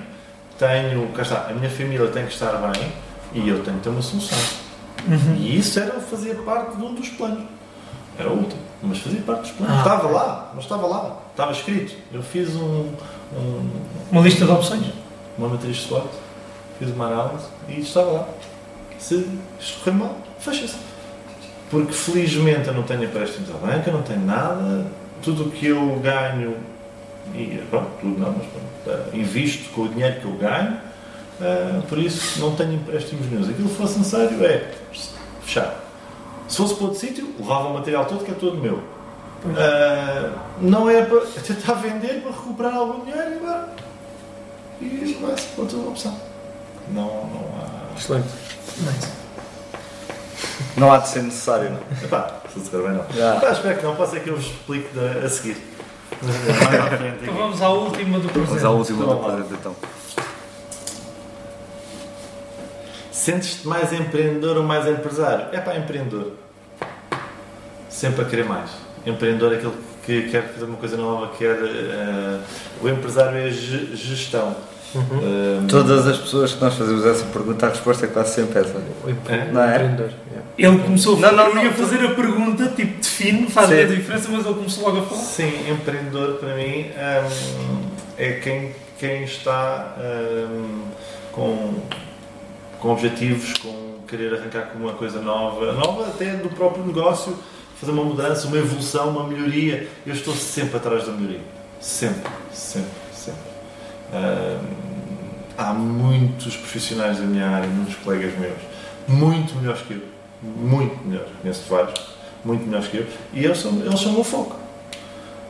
tenho, 0.59 1.07
cá 1.09 1.21
está, 1.23 1.47
a 1.49 1.53
minha 1.53 1.69
família 1.69 2.07
tem 2.07 2.25
que 2.25 2.33
estar 2.33 2.51
bem 2.71 2.91
e 3.33 3.47
eu 3.49 3.63
tenho 3.63 3.77
que 3.77 3.83
ter 3.83 3.89
uma 3.89 4.01
solução. 4.01 4.37
Uhum. 5.07 5.35
E 5.37 5.57
isso 5.57 5.79
era 5.79 5.99
fazer 5.99 6.35
parte 6.43 6.75
de 6.77 6.83
um 6.83 6.93
dos 6.93 7.09
planos. 7.09 7.43
Era 8.19 8.29
o 8.29 8.33
último, 8.37 8.61
mas 8.83 8.97
fazia 8.99 9.21
parte 9.21 9.41
dos 9.41 9.51
planos. 9.51 9.75
Ah. 9.75 9.79
estava 9.79 10.07
lá, 10.09 10.51
mas 10.53 10.63
estava 10.63 10.87
lá, 10.87 11.17
estava 11.31 11.51
escrito. 11.51 11.95
Eu 12.13 12.21
fiz 12.21 12.49
um, 12.55 12.91
um- 13.35 13.69
Uma 14.11 14.21
lista 14.21 14.45
de 14.45 14.51
opções. 14.51 14.85
uma 15.37 15.49
matriz 15.49 15.77
de 15.77 15.81
SWOT, 15.87 16.07
fiz 16.79 16.89
uma 16.89 17.07
análise 17.07 17.45
e 17.69 17.79
estava 17.79 18.11
lá. 18.11 18.29
Se 18.99 19.27
isto 19.59 19.83
correr 19.83 19.97
mal, 19.97 20.17
fecha-se. 20.39 20.77
Porque 21.69 21.93
felizmente 21.93 22.67
eu 22.67 22.73
não 22.73 22.83
tenho 22.83 23.03
empréstimos 23.03 23.49
à 23.49 23.53
banca, 23.53 23.91
não 23.91 24.01
tenho 24.03 24.25
nada, 24.25 24.85
tudo 25.21 25.45
o 25.45 25.51
que 25.51 25.67
eu 25.67 25.99
ganho, 26.01 26.55
e 27.33 27.61
pronto, 27.69 27.89
tudo 27.99 28.19
não, 28.19 28.31
mas 28.33 28.45
pronto, 28.45 29.09
eh, 29.13 29.17
invisto 29.17 29.71
com 29.71 29.81
o 29.81 29.89
dinheiro 29.89 30.21
que 30.21 30.25
eu 30.25 30.33
ganho, 30.33 30.77
eh, 31.41 31.81
por 31.89 31.97
isso 31.97 32.39
não 32.39 32.55
tenho 32.55 32.73
empréstimos 32.73 33.29
nenhum. 33.29 33.49
Aquilo 33.49 33.69
fosse 33.69 33.97
necessário, 33.97 34.45
é 34.45 34.71
fechar. 35.41 35.83
Se 36.47 36.57
fosse 36.57 36.75
para 36.75 36.83
outro 36.85 36.99
sítio, 36.99 37.33
levava 37.39 37.69
o 37.69 37.73
material 37.73 38.05
todo 38.05 38.23
que 38.23 38.31
é 38.31 38.35
todo 38.35 38.57
meu. 38.57 38.79
Eh, 39.57 40.29
não 40.61 40.89
é 40.89 41.03
para 41.03 41.21
tentar 41.41 41.73
vender 41.73 42.21
para 42.21 42.31
recuperar 42.31 42.75
algum 42.75 43.03
dinheiro 43.03 43.35
e 43.35 43.39
vai. 43.39 43.65
E 44.81 45.17
vai-se 45.21 45.47
para 45.47 45.63
outra 45.63 45.77
opção. 45.79 46.34
Não, 46.89 47.03
não 47.27 47.49
há. 47.59 47.97
Excelente. 47.97 48.27
Nice. 48.79 49.09
Não 50.77 50.91
há 50.91 50.97
de 50.97 51.07
ser 51.09 51.23
necessário, 51.23 51.69
não. 51.71 51.79
Epá, 52.03 52.41
se 52.53 52.59
disser 52.59 52.81
bem 52.81 52.91
não. 52.91 53.05
Já. 53.13 53.37
Epá, 53.37 53.51
espero 53.51 53.77
que 53.77 53.83
não, 53.83 53.95
pode 53.95 54.11
ser 54.11 54.19
que 54.21 54.29
eu 54.29 54.35
vos 54.35 54.45
explique 54.45 54.89
da- 54.93 55.25
a 55.25 55.29
seguir. 55.29 55.57
Mais 56.21 56.79
à 56.81 56.97
frente. 56.97 57.17
Então 57.23 57.33
vamos 57.33 57.61
à 57.61 57.69
última 57.69 58.19
do 58.19 58.27
Vamos 58.27 58.49
presente. 58.49 58.65
à 58.65 58.69
última 58.69 59.05
do 59.05 59.17
presente, 59.17 59.53
então. 59.53 59.75
Sentes-te 63.11 63.67
mais 63.67 63.91
empreendedor 63.93 64.57
ou 64.57 64.63
mais 64.63 64.85
empresário? 64.87 65.47
É 65.51 65.59
pá, 65.59 65.75
empreendedor. 65.75 66.33
Sempre 67.89 68.21
a 68.23 68.25
querer 68.25 68.45
mais. 68.45 68.69
Empreendedor 69.05 69.53
é 69.53 69.55
aquele 69.57 69.73
que 70.05 70.29
quer 70.29 70.43
fazer 70.53 70.65
uma 70.65 70.77
coisa 70.77 70.97
nova, 70.97 71.31
quer. 71.37 71.55
eh, 71.57 72.39
o 72.81 72.89
empresário 72.89 73.37
é 73.37 73.49
ge- 73.49 73.95
gestão. 75.01 75.19
Eh, 75.21 75.67
Todas 75.67 76.07
as 76.07 76.17
pessoas 76.17 76.53
que 76.53 76.61
nós 76.61 76.73
fazemos 76.75 77.05
essa 77.05 77.25
pergunta, 77.25 77.65
a 77.65 77.69
resposta 77.69 78.05
é 78.05 78.09
quase 78.09 78.35
sempre 78.35 78.59
essa. 78.59 78.81
É? 79.29 79.51
Não 79.51 79.61
é? 79.61 79.77
yeah. 79.77 80.15
Ele 80.57 80.79
começou 80.79 81.17
a 81.17 81.31
Não, 81.31 81.35
não, 81.35 81.55
não. 81.55 81.73
fazer 81.73 82.05
a 82.05 82.13
pergunta, 82.13 82.67
tipo, 82.75 82.99
define, 83.01 83.49
faz 83.49 83.69
Sim. 83.69 83.81
a 83.81 83.85
diferença, 83.85 84.29
mas 84.31 84.45
ele 84.45 84.55
começou 84.55 84.83
logo 84.85 84.99
a 84.99 85.03
falar. 85.03 85.21
Sim, 85.21 85.71
empreendedor 85.71 86.35
para 86.35 86.55
mim 86.55 86.85
hum, 86.91 87.81
é 88.17 88.33
quem, 88.33 88.71
quem 88.97 89.23
está 89.23 89.95
hum, 89.99 90.83
com, 91.31 91.73
com 92.79 92.89
objetivos, 92.89 93.53
com 93.57 93.95
querer 94.07 94.33
arrancar 94.33 94.67
com 94.67 94.79
uma 94.79 94.93
coisa 94.93 95.19
nova, 95.19 95.73
nova 95.73 96.07
até 96.07 96.35
do 96.35 96.49
próprio 96.49 96.85
negócio, 96.85 97.35
fazer 97.79 97.91
uma 97.91 98.03
mudança, 98.03 98.47
uma 98.47 98.57
evolução, 98.57 99.09
uma 99.09 99.27
melhoria. 99.27 99.87
Eu 100.05 100.13
estou 100.13 100.33
sempre 100.33 100.77
atrás 100.77 101.05
da 101.05 101.11
melhoria. 101.11 101.41
Sempre, 101.81 102.31
sempre, 102.51 102.89
sempre. 103.13 103.41
Hum, 104.13 104.84
há 105.57 105.73
muitos 105.73 106.55
profissionais 106.57 107.17
da 107.17 107.23
minha 107.25 107.47
área, 107.47 107.67
muitos 107.67 107.95
colegas 107.95 108.33
meus, 108.39 108.57
muito 109.07 109.55
melhores 109.55 109.81
que 109.81 109.93
eu. 109.93 110.01
Muito 110.43 111.03
melhores. 111.07 111.29
Conheço 111.41 111.63
vários, 111.69 111.99
muito 112.43 112.65
melhores 112.65 112.87
que 112.87 112.97
eu. 112.97 113.07
E 113.33 113.43
eles 113.45 113.57
são, 113.57 113.71
eles 113.79 113.99
são 113.99 114.11
o 114.11 114.15
meu 114.15 114.23
foco 114.23 114.55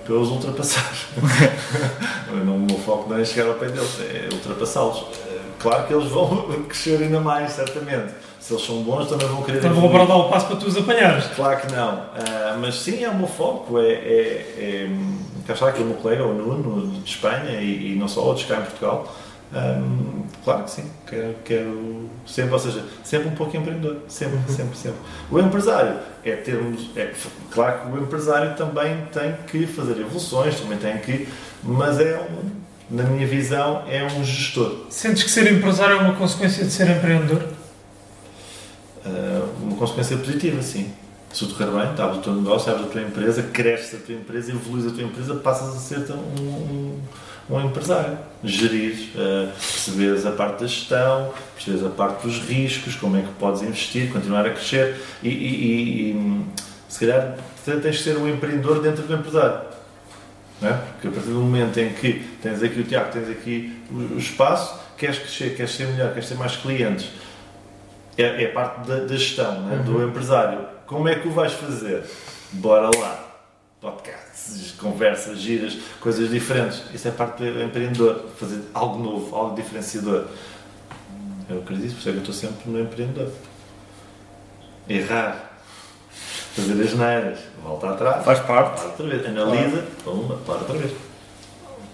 para 0.06 0.14
eu 0.14 0.22
os 0.22 0.30
ultrapassar. 0.30 0.92
não, 2.46 2.56
o 2.58 2.60
meu 2.60 2.78
foco 2.78 3.10
não 3.10 3.18
é 3.18 3.26
chegar 3.26 3.48
ao 3.50 3.56
pé 3.56 3.68
deles, 3.68 4.00
é 4.02 4.30
ultrapassá-los. 4.32 5.06
Eh, 5.28 5.36
Claro 5.60 5.88
que 5.88 5.94
eles 5.94 6.10
vão 6.12 6.46
crescer 6.70 7.02
ainda 7.02 7.20
mais, 7.20 7.52
certamente. 7.54 8.14
Se 8.40 8.54
eles 8.54 8.64
são 8.64 8.84
bons, 8.84 9.08
também 9.10 9.28
vão 9.28 9.42
querer 9.42 9.58
Então 9.58 9.72
vou 9.74 9.86
evoluir. 9.86 10.02
agora 10.04 10.20
dar 10.20 10.28
o 10.28 10.30
passo 10.30 10.46
para 10.46 10.58
tu 10.58 10.68
os 10.68 10.78
apanhares. 10.78 11.26
Claro 11.36 11.60
que 11.62 11.72
não. 11.74 12.04
Ah, 12.16 12.56
mas 12.62 12.76
sim, 12.76 13.04
é 13.04 13.10
o 13.10 13.16
meu 13.16 13.28
foco. 13.28 13.80
É, 13.80 13.88
é, 13.94 14.56
é, 14.60 14.90
cá 15.48 15.54
está 15.54 15.70
aqui 15.70 15.82
o 15.82 15.86
meu 15.86 15.96
colega, 15.96 16.24
o 16.24 16.34
Nuno, 16.36 16.88
de 17.02 17.10
Espanha, 17.10 17.60
e, 17.60 17.94
e 17.94 17.96
não 17.96 18.08
só 18.08 18.22
outros 18.22 18.46
cá 18.46 18.58
em 18.58 18.62
Portugal. 18.62 19.12
Ahm, 19.56 20.26
claro 20.44 20.66
que 20.66 20.72
sim, 20.72 20.84
quero, 21.08 21.36
quero 21.46 22.10
sempre, 22.28 22.52
ou 22.52 22.60
seja, 22.60 22.84
sempre 23.06 23.30
um 23.30 23.36
pouco 23.36 23.56
empreendedor, 23.56 24.00
sempre, 24.10 24.38
sempre, 24.50 24.78
sempre. 24.78 25.00
O 25.32 25.40
empresário 25.40 25.98
é 26.26 26.36
termos, 26.36 26.90
é, 26.94 27.14
claro 27.52 27.80
que 27.80 27.98
o 27.98 28.04
empresário 28.04 28.54
também 28.58 28.98
tem 29.14 29.34
que 29.48 29.66
fazer 29.66 29.94
evoluções, 29.94 30.60
também 30.60 30.78
tem 30.78 30.98
que, 30.98 31.30
mas 31.64 32.02
é 32.02 32.20
um, 32.20 32.50
na 32.94 33.04
minha 33.04 33.26
visão, 33.26 33.84
é 33.88 34.04
um 34.04 34.26
gestor. 34.26 34.88
Sentes 34.90 35.24
que 35.24 35.32
ser 35.32 35.50
empresário 35.50 35.96
é 35.96 36.02
uma 36.02 36.16
consequência 36.16 36.66
de 36.66 36.72
ser 36.72 36.90
empreendedor? 36.90 37.42
Uh, 39.06 39.50
uma 39.64 39.78
consequência 39.78 40.18
positiva, 40.18 40.62
sim. 40.62 40.92
Se 41.32 41.40
tudo 41.40 41.56
correr 41.56 41.72
bem, 41.72 42.04
abres 42.04 42.20
o 42.20 42.22
teu 42.22 42.34
negócio, 42.34 42.70
abres 42.72 42.88
a 42.88 42.92
tua 42.92 43.02
empresa, 43.02 43.42
cresces 43.42 44.02
a 44.02 44.06
tua 44.06 44.16
empresa, 44.16 44.52
evoluís 44.52 44.86
a 44.86 44.90
tua 44.90 45.04
empresa, 45.04 45.36
passas 45.36 45.76
a 45.76 45.80
ser 45.80 46.12
um, 46.12 46.42
um, 46.42 47.00
um 47.50 47.62
empresário. 47.62 48.18
Gerir, 48.44 49.10
uh, 49.16 49.52
perceberes 49.52 50.26
a 50.26 50.32
parte 50.32 50.62
da 50.62 50.68
gestão, 50.68 51.34
perceberes 51.56 51.86
a 51.86 51.90
parte 51.90 52.26
dos 52.28 52.40
riscos, 52.40 52.96
como 52.96 53.18
é 53.18 53.22
que 53.22 53.32
podes 53.40 53.62
investir, 53.62 54.12
continuar 54.12 54.46
a 54.46 54.50
crescer 54.52 55.00
e, 55.24 55.30
e- 55.30 56.12
e- 56.12 56.46
se 56.88 57.00
calhar 57.00 57.36
tens 57.66 57.98
que 57.98 58.04
ser 58.04 58.18
um 58.18 58.28
empreendedor 58.28 58.82
dentro 58.82 59.04
do 59.04 59.14
empresário. 59.14 59.62
É? 60.62 60.72
Porque 60.72 61.08
a 61.08 61.12
partir 61.12 61.30
do 61.30 61.42
momento 61.42 61.78
em 61.80 61.90
que 61.94 62.14
tens 62.42 62.64
aqui 62.64 62.80
o 62.80 62.84
Tiago, 62.84 63.12
tens 63.12 63.30
aqui 63.30 63.78
o, 63.92 64.16
o 64.16 64.18
espaço, 64.18 64.80
queres 64.98 65.20
crescer, 65.20 65.56
queres 65.56 65.72
ser 65.76 65.88
melhor, 65.88 66.14
queres 66.14 66.30
ter 66.30 66.36
mais 66.36 66.56
clientes, 66.56 67.10
é, 68.18 68.44
é 68.44 68.48
parte 68.48 68.88
da, 68.88 69.02
da 69.02 69.18
gestão, 69.18 69.62
né? 69.64 69.84
do 69.86 70.02
empresário. 70.08 70.60
Como 70.86 71.10
é 71.10 71.16
que 71.16 71.28
o 71.28 71.32
vais 71.32 71.52
fazer? 71.52 72.04
Bora 72.54 72.90
lá. 72.98 73.22
Podcasts, 73.82 74.25
conversas, 74.80 75.40
giras, 75.40 75.78
coisas 76.00 76.30
diferentes. 76.30 76.82
Isso 76.94 77.08
é 77.08 77.12
parte 77.12 77.44
do 77.44 77.64
empreendedor. 77.64 78.26
Fazer 78.38 78.62
algo 78.74 79.02
novo, 79.02 79.36
algo 79.36 79.56
diferenciador. 79.56 80.26
Eu 81.50 81.60
acredito, 81.60 81.94
por 81.94 82.00
isso 82.00 82.10
é 82.10 82.12
que 82.12 82.18
eu 82.18 82.22
estou 82.24 82.34
sempre 82.34 82.70
no 82.70 82.80
empreendedor. 82.80 83.32
Errar. 84.88 85.52
Fazer 86.56 86.82
as 86.84 86.94
neiras. 86.94 87.40
Volta 87.64 87.90
atrás. 87.90 88.24
Faz 88.24 88.40
parte. 88.40 88.80
Para 88.82 88.90
outra 88.90 89.08
vez. 89.08 89.26
Analisa. 89.26 89.84
Pumba, 90.04 90.36
para 90.46 90.56
outra 90.56 90.78
vez. 90.78 90.92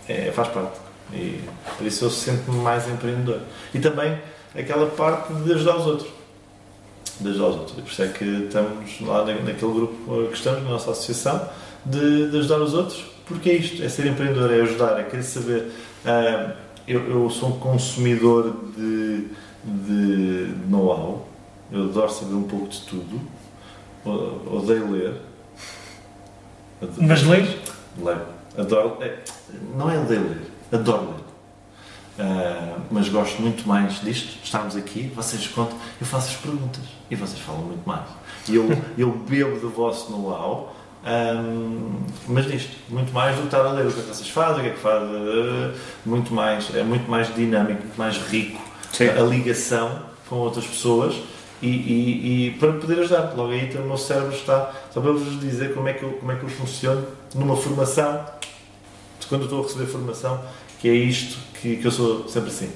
É, 0.08 0.32
faz 0.32 0.48
parte. 0.50 0.80
E 1.14 1.42
por 1.78 1.86
isso 1.88 2.06
eu 2.06 2.10
sinto-me 2.10 2.58
mais 2.60 2.88
empreendedor. 2.88 3.40
E 3.74 3.80
também 3.80 4.18
aquela 4.58 4.88
parte 4.88 5.34
de 5.34 5.54
ajudar 5.54 5.78
os 5.78 5.86
outros. 5.86 6.10
de 7.20 7.30
ajudar 7.30 7.48
os 7.48 7.56
outros. 7.56 7.78
E 7.78 7.82
por 7.82 7.92
isso 7.92 8.04
é 8.04 8.08
que 8.08 8.26
estamos 8.26 9.02
lá 9.02 9.20
na- 9.26 9.34
naquele 9.36 9.74
grupo 9.74 10.28
que 10.30 10.34
estamos, 10.34 10.64
na 10.64 10.70
nossa 10.72 10.92
associação, 10.92 11.48
de, 11.86 12.30
de 12.30 12.38
ajudar 12.40 12.60
os 12.62 12.74
outros, 12.74 13.04
porque 13.26 13.50
é 13.50 13.54
isto, 13.56 13.84
é 13.84 13.90
ser 13.90 14.06
empreendedor, 14.08 14.52
é 14.52 14.62
ajudar, 14.62 15.00
é 15.00 15.04
querer 15.04 15.24
saber. 15.24 15.72
ah, 16.06 16.54
eu, 16.88 17.00
eu 17.10 17.30
sou 17.30 17.50
um 17.50 17.60
consumidor 17.60 18.56
de, 18.76 19.28
de 19.64 20.54
know-how, 20.68 21.28
eu 21.72 21.84
adoro 21.86 22.12
saber 22.12 22.34
um 22.34 22.44
pouco 22.44 22.68
de 22.68 22.82
tudo, 22.82 23.22
o- 24.06 24.58
odeio 24.58 24.92
ler. 24.92 25.16
Adoro- 26.82 27.04
Mas 27.08 27.24
leis? 27.24 27.50
Leio. 27.98 28.22
Adoro. 28.58 28.98
é, 29.02 29.20
não 29.76 29.90
é 29.90 29.98
ler, 29.98 30.20
ler. 30.20 30.42
Adoro 30.72 31.06
ler. 31.08 31.16
Ah, 32.20 32.78
mas 32.92 33.08
gosto 33.10 33.42
muito 33.42 33.68
mais 33.68 34.02
disto, 34.02 34.38
estarmos 34.44 34.76
aqui, 34.76 35.12
vocês 35.16 35.48
contam, 35.48 35.78
eu 36.00 36.06
faço 36.06 36.30
as 36.30 36.36
perguntas 36.38 36.84
e 37.10 37.16
vocês 37.16 37.40
falam 37.40 37.62
muito 37.62 37.88
mais. 37.88 38.06
E 38.50 38.56
eu, 38.56 38.68
eu 38.98 39.12
bebo 39.12 39.60
do 39.60 39.70
vosso 39.70 40.12
know-how, 40.12 40.76
ahm, 41.06 42.00
mas 42.28 42.46
disto, 42.46 42.72
muito 42.90 43.12
mais 43.14 43.36
do 43.36 43.42
que 43.42 43.48
estar 43.48 43.66
a 43.66 43.72
ler 43.72 43.86
o 43.88 43.92
que 43.92 44.00
é 44.00 44.04
que 44.04 44.10
vocês 44.10 44.30
fazem, 44.30 44.60
o 44.60 44.64
que 44.64 44.70
é 44.70 44.74
que 44.74 44.80
fazem, 44.80 45.10
ah, 45.10 45.72
muito 46.06 46.34
mais, 46.34 46.74
é 46.76 46.84
muito 46.84 47.10
mais 47.10 47.34
dinâmico, 47.34 47.82
muito 47.82 47.98
mais 47.98 48.18
rico 48.18 48.62
Sim. 48.94 49.10
a 49.10 49.22
ligação 49.22 50.00
com 50.30 50.36
outras 50.38 50.66
pessoas 50.66 51.16
e, 51.62 51.68
e- 51.68 52.48
e 52.48 52.52
para 52.52 52.74
poder 52.74 53.00
ajudar. 53.00 53.34
Logo 53.36 53.52
aí 53.52 53.66
então, 53.66 53.82
o 53.84 53.88
meu 53.88 53.98
cérebro 53.98 54.34
está, 54.34 54.72
só 54.94 55.02
para 55.02 55.12
vos 55.12 55.40
dizer 55.40 55.74
como 55.74 55.88
é 55.88 55.94
que 55.94 56.04
eu, 56.04 56.12
como 56.14 56.32
é 56.32 56.36
que 56.36 56.44
eu 56.44 56.50
funciono 56.50 57.06
numa 57.36 57.56
formação, 57.56 58.26
quando 59.30 59.44
estou 59.46 59.60
a 59.60 59.64
receber 59.64 59.86
formação, 59.86 60.42
que 60.80 60.90
é 60.90 60.94
isto 60.94 61.38
que, 61.62 61.78
que 61.78 61.86
eu 61.86 61.92
sou 61.92 62.28
sempre 62.28 62.50
assim. 62.50 62.72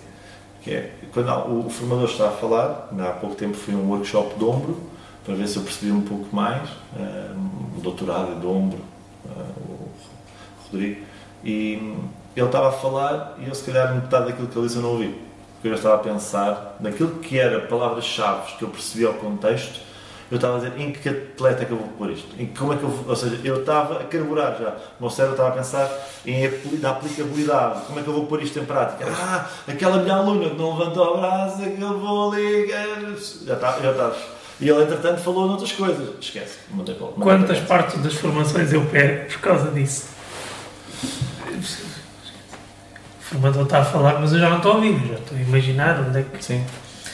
Que 0.61 0.71
é, 0.71 0.91
quando 1.13 1.29
o, 1.29 1.69
formador 1.69 2.05
está 2.09 2.27
a 2.27 2.31
falar, 2.31 2.89
há 2.99 3.11
pouco 3.13 3.35
tempo 3.35 3.55
fui 3.55 3.73
a 3.73 3.77
um 3.77 3.89
workshop 3.89 4.37
de 4.37 4.43
ombro, 4.45 4.77
para 5.25 5.33
ver 5.33 5.47
se 5.47 5.57
eu 5.57 5.63
percebi 5.63 5.91
um 5.91 6.01
pouco 6.01 6.33
mais, 6.33 6.69
eh, 6.97 7.31
um 7.77 7.79
doutorado 7.79 8.39
de 8.39 8.45
ombro, 8.45 8.79
eh, 9.25 9.29
o 9.67 10.71
Rodrigo, 10.71 11.01
e 11.43 11.95
ele 12.35 12.45
estava 12.45 12.69
a 12.69 12.71
falar 12.71 13.35
e 13.39 13.47
eu 13.47 13.55
se 13.55 13.63
calhar 13.63 13.93
metade 13.95 14.27
daquilo 14.27 14.47
que 14.47 14.57
ele 14.57 14.67
disse 14.67 14.77
eu 14.77 14.83
não 14.83 14.91
ouvi. 14.91 15.19
Porque 15.55 15.67
eu 15.67 15.71
já 15.71 15.77
estava 15.77 15.95
a 15.95 15.99
pensar 15.99 16.75
naquilo 16.79 17.19
que 17.19 17.39
era 17.39 17.61
palavras-chave 17.61 18.55
que 18.57 18.63
eu 18.63 18.69
percebi 18.69 19.05
ao 19.05 19.13
contexto, 19.13 19.79
eu 20.29 20.35
estava 20.37 20.55
a 20.55 20.59
dizer 20.59 20.79
em 20.79 20.91
que 20.91 21.07
atleta 21.07 21.61
é 21.61 21.65
que 21.65 21.71
eu 21.71 21.77
vou 21.77 21.87
pôr 21.89 22.11
isto? 22.11 22.27
Em 22.39 22.47
como 22.47 22.73
é 22.73 22.77
que 22.77 22.83
eu 22.83 22.89
vou, 22.89 23.09
ou 23.09 23.15
seja, 23.15 23.39
eu 23.43 23.59
estava 23.61 23.99
a 23.99 24.03
carburar 24.03 24.57
já. 24.59 24.69
O 24.99 25.03
meu 25.03 25.09
cérebro 25.09 25.35
estava 25.35 25.49
a 25.49 25.57
pensar 25.57 25.89
em 26.25 26.49
na 26.79 26.89
aplicabilidade. 26.91 27.85
Como 27.85 27.99
é 27.99 28.03
que 28.03 28.09
eu 28.09 28.13
vou 28.13 28.25
pôr 28.25 28.41
isto 28.41 28.57
em 28.57 28.65
prática? 28.65 29.05
Ah, 29.07 29.47
aquela 29.67 29.97
minha 29.97 30.15
aluna 30.15 30.49
que 30.49 30.55
não 30.55 30.77
levantou 30.77 31.15
o 31.15 31.17
braço, 31.17 31.61
é 31.61 31.69
que 31.69 31.81
eu 31.81 31.99
vou 31.99 32.33
eh, 32.35 33.15
Já 33.45 33.53
está, 33.53 33.79
já 33.79 33.91
está. 33.91 34.34
E 34.59 34.69
ele, 34.69 34.83
entretanto, 34.83 35.19
falou 35.21 35.47
noutras 35.47 35.71
coisas. 35.73 36.09
Esquece. 36.21 36.57
Para- 36.69 36.77
mandei 36.77 36.95
Quantas 37.19 37.59
partes 37.59 38.01
das 38.01 38.13
formações 38.13 38.71
eu 38.71 38.85
pego 38.85 39.29
por 39.31 39.39
causa 39.41 39.71
disso? 39.71 40.05
O 43.19 43.23
formador 43.23 43.63
está 43.63 43.79
a 43.81 43.85
falar, 43.85 44.19
mas 44.19 44.31
eu 44.33 44.39
já 44.39 44.49
não 44.49 44.57
estou 44.57 44.73
a 44.73 44.75
ouvir, 44.75 44.97
já 45.07 45.15
estou 45.15 45.37
a 45.37 45.41
imaginar 45.41 45.99
onde 46.07 46.19
é 46.19 46.23
que. 46.23 46.43
Sim. 46.43 46.63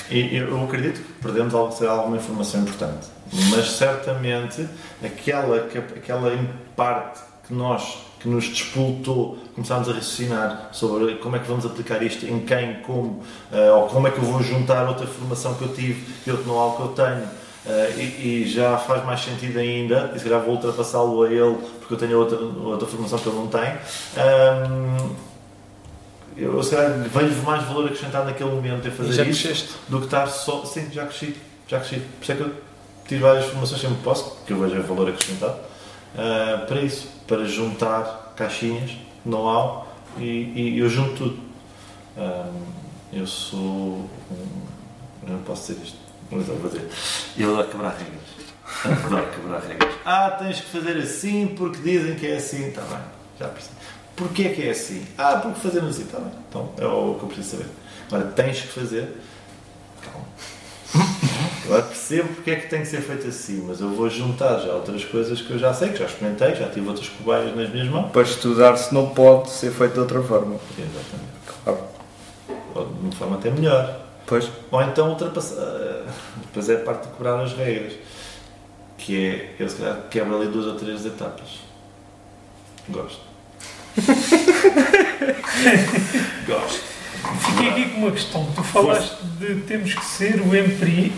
E 0.10 0.36
eu 0.36 0.64
acredito 0.66 1.02
que 1.02 1.14
perdemos 1.22 1.54
alguma 1.54 2.18
informação 2.18 2.62
importante. 2.62 3.08
Mas 3.50 3.72
certamente 3.72 4.68
aquela, 5.04 5.62
que- 5.68 5.78
aquela 5.78 6.30
parte 6.76 7.22
que 7.48 7.54
nós, 7.54 8.00
que 8.22 8.30
nos 8.30 8.46
despoltou, 8.48 9.38
começámos 9.56 9.90
a 9.90 9.94
raciocinar 9.94 10.70
sobre 10.72 11.16
como 11.16 11.36
é 11.36 11.40
que 11.40 11.48
vamos 11.48 11.66
aplicar 11.66 12.02
isto, 12.04 12.26
em 12.26 12.40
quem, 12.42 12.76
como, 12.82 13.24
eh, 13.52 13.72
ou 13.72 13.88
como 13.88 14.08
é 14.08 14.12
que 14.12 14.18
eu 14.20 14.24
vou 14.24 14.42
juntar 14.44 14.88
outra 14.88 15.08
formação 15.08 15.56
que 15.56 15.64
eu 15.64 15.74
tive 15.74 16.04
e 16.26 16.32
outro 16.32 16.46
know-how 16.48 16.76
que 16.76 16.82
eu 16.84 16.88
tenho. 16.90 17.28
eh, 17.66 17.94
e, 17.98 18.44
e 18.44 18.48
já 18.48 18.78
faz 18.78 19.04
mais 19.06 19.22
sentido 19.22 19.58
ainda, 19.60 20.12
e 20.16 20.20
se 20.20 20.24
calhar 20.26 20.42
vou 20.42 20.56
ultrapassá-lo 20.56 21.24
a 21.24 21.28
ele, 21.32 21.58
porque 21.80 21.94
eu 21.94 21.98
tenho 21.98 22.18
outra, 22.20 22.38
outra 22.38 22.88
formação 22.88 23.20
que 23.20 23.28
ele 23.30 23.38
não 23.38 23.48
tem. 23.48 23.70
Ahm, 24.18 25.16
eu 26.38 26.62
se 26.64 26.76
calhar 26.76 26.92
vejo 27.10 27.42
mais 27.44 27.64
valor 27.66 27.86
acrescentado 27.86 28.26
naquele 28.26 28.50
momento 28.52 28.88
em 28.88 28.92
fazer 28.92 29.28
isso 29.28 29.78
do 29.90 30.00
que 30.00 30.06
estar 30.06 30.28
só. 30.28 30.64
Sim, 30.66 30.88
já 30.92 31.06
cresci, 31.06 31.36
já 31.68 31.80
cresci. 31.80 31.98
Por 32.00 32.24
isso 32.24 32.32
é 32.32 32.36
que 32.36 32.42
eu 32.42 32.52
tive 33.08 33.22
várias 33.22 33.46
formações 33.46 33.82
sempre 33.82 33.98
que 33.98 34.04
posso, 34.04 34.38
que 34.46 34.54
eu 34.54 34.60
vejo 34.60 34.82
valor 34.84 35.10
acrescentado, 35.10 35.56
ah, 36.18 36.64
para 36.68 36.82
isso, 36.82 37.08
para 37.32 37.46
juntar 37.46 38.34
caixinhas, 38.36 38.92
know-how 39.24 39.88
e, 40.18 40.52
e 40.54 40.80
eu 40.80 40.90
junto 40.90 41.16
tudo. 41.16 41.40
Ah, 42.18 42.52
eu 43.14 43.26
sou. 43.26 44.10
Um, 44.30 44.62
eu 45.26 45.34
não 45.36 45.42
posso 45.44 45.72
dizer 45.72 45.86
isto, 45.86 45.98
mas 46.30 46.46
eu 46.50 46.58
vou 46.58 46.70
dizer. 46.70 46.90
Eu 47.38 47.54
adoro 47.54 47.70
quebrar 47.70 47.96
regras. 47.96 49.06
Adoro 49.06 49.28
quebrar 49.32 49.62
regras. 49.62 49.96
Ah, 50.04 50.32
tens 50.32 50.60
que 50.60 50.72
fazer 50.72 50.98
assim 50.98 51.48
porque 51.56 51.78
dizem 51.82 52.16
que 52.16 52.28
é 52.28 52.36
assim. 52.36 52.68
Está 52.68 52.82
bem, 52.82 53.00
já 53.40 53.48
percebi. 53.48 53.76
Porquê 54.14 54.50
que 54.50 54.68
é 54.68 54.72
assim? 54.72 55.08
Ah, 55.18 55.38
porque 55.38 55.62
fazemos 55.62 55.92
assim. 55.92 56.04
Está 56.04 56.20
bem, 56.20 56.34
então 56.50 56.70
é 56.78 56.86
o 56.86 57.16
que 57.16 57.24
eu 57.24 57.30
preciso 57.30 57.52
saber. 57.52 57.70
Agora 58.08 58.26
tens 58.34 58.60
que 58.60 58.68
fazer. 58.68 59.08
Calma. 60.02 61.22
Agora 61.66 61.84
percebo 61.84 62.30
porque 62.34 62.52
é 62.52 62.56
que 62.56 62.68
tem 62.70 62.82
que 62.82 62.88
ser 62.88 63.02
feito 63.02 63.28
assim, 63.28 63.64
mas 63.68 63.80
eu 63.80 63.90
vou 63.90 64.10
juntar 64.10 64.58
já 64.60 64.74
outras 64.74 65.06
coisas 65.06 65.42
que 65.42 65.52
eu 65.52 65.60
já 65.60 65.74
sei, 65.74 65.90
que 65.90 66.00
já 66.00 66.06
experimentei, 66.06 66.56
já 66.56 66.68
tive 66.70 66.88
outras 66.88 67.08
cobaias 67.10 67.56
nas 67.56 67.70
minhas 67.70 67.88
mãos. 67.88 68.12
Para 68.12 68.24
estudar 68.24 68.76
se 68.78 68.94
não 68.94 69.10
pode 69.10 69.50
ser 69.52 69.72
feito 69.72 69.94
de 69.94 70.00
outra 70.00 70.22
forma. 70.24 70.56
Exatamente. 70.78 71.32
Claro. 71.64 71.80
Ou 72.74 72.86
de 72.88 73.00
uma 73.02 73.12
forma 73.12 73.36
até 73.38 73.52
melhor. 73.52 74.02
Pois. 74.26 74.50
Ou 74.72 74.82
então 74.82 75.10
ultrapassar. 75.10 75.60
ah, 75.62 76.06
Depois 76.42 76.70
é 76.70 76.76
a 76.76 76.80
parte 76.80 77.08
de 77.08 77.14
quebrar 77.14 77.40
as 77.44 77.54
regras. 77.54 77.94
Que 78.98 79.28
é, 79.28 79.56
eu 79.60 79.70
se 79.70 79.76
calhar 79.78 79.98
quebro 80.10 80.36
ali 80.38 80.48
duas 80.48 80.66
ou 80.66 80.76
três 80.76 81.06
etapas. 81.06 81.60
Gosto. 82.90 83.22
Gosto. 86.48 86.82
Fiquei 87.40 87.70
aqui 87.70 87.90
com 87.90 87.98
uma 88.02 88.12
questão. 88.12 88.46
Tu 88.56 88.64
falaste 88.64 89.16
de 89.40 89.56
temos 89.62 89.94
que 89.94 90.06
ser 90.06 90.42
o, 90.42 90.56
empre... 90.56 91.12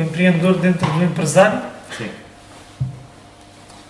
o 0.00 0.04
empreendedor 0.04 0.54
dentro 0.58 0.90
do 0.90 1.02
empresário, 1.04 1.60
Sim. 1.96 2.08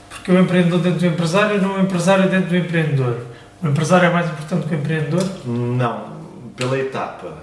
porque 0.08 0.32
o 0.32 0.38
empreendedor 0.38 0.80
dentro 0.80 1.00
do 1.00 1.06
empresário 1.06 1.60
não 1.60 1.76
é 1.76 1.80
o 1.80 1.82
empresário 1.82 2.28
dentro 2.28 2.50
do 2.50 2.56
empreendedor. 2.56 3.26
O 3.62 3.68
empresário 3.68 4.06
é 4.06 4.10
mais 4.10 4.26
importante 4.30 4.66
que 4.66 4.74
o 4.74 4.78
empreendedor? 4.78 5.24
Não, 5.44 6.12
pela 6.56 6.78
etapa. 6.78 7.38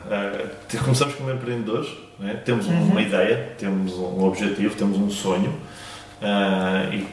Te- 0.67 0.77
começamos 0.77 1.15
como 1.15 1.31
empreendedores, 1.31 1.89
né? 2.19 2.35
temos 2.45 2.67
uma 2.67 3.01
ideia, 3.01 3.53
temos 3.57 3.93
um 3.93 4.23
objetivo, 4.23 4.75
temos 4.75 4.97
um 4.97 5.09
sonho 5.09 5.53
ah, 6.21 6.85
e 6.93 7.05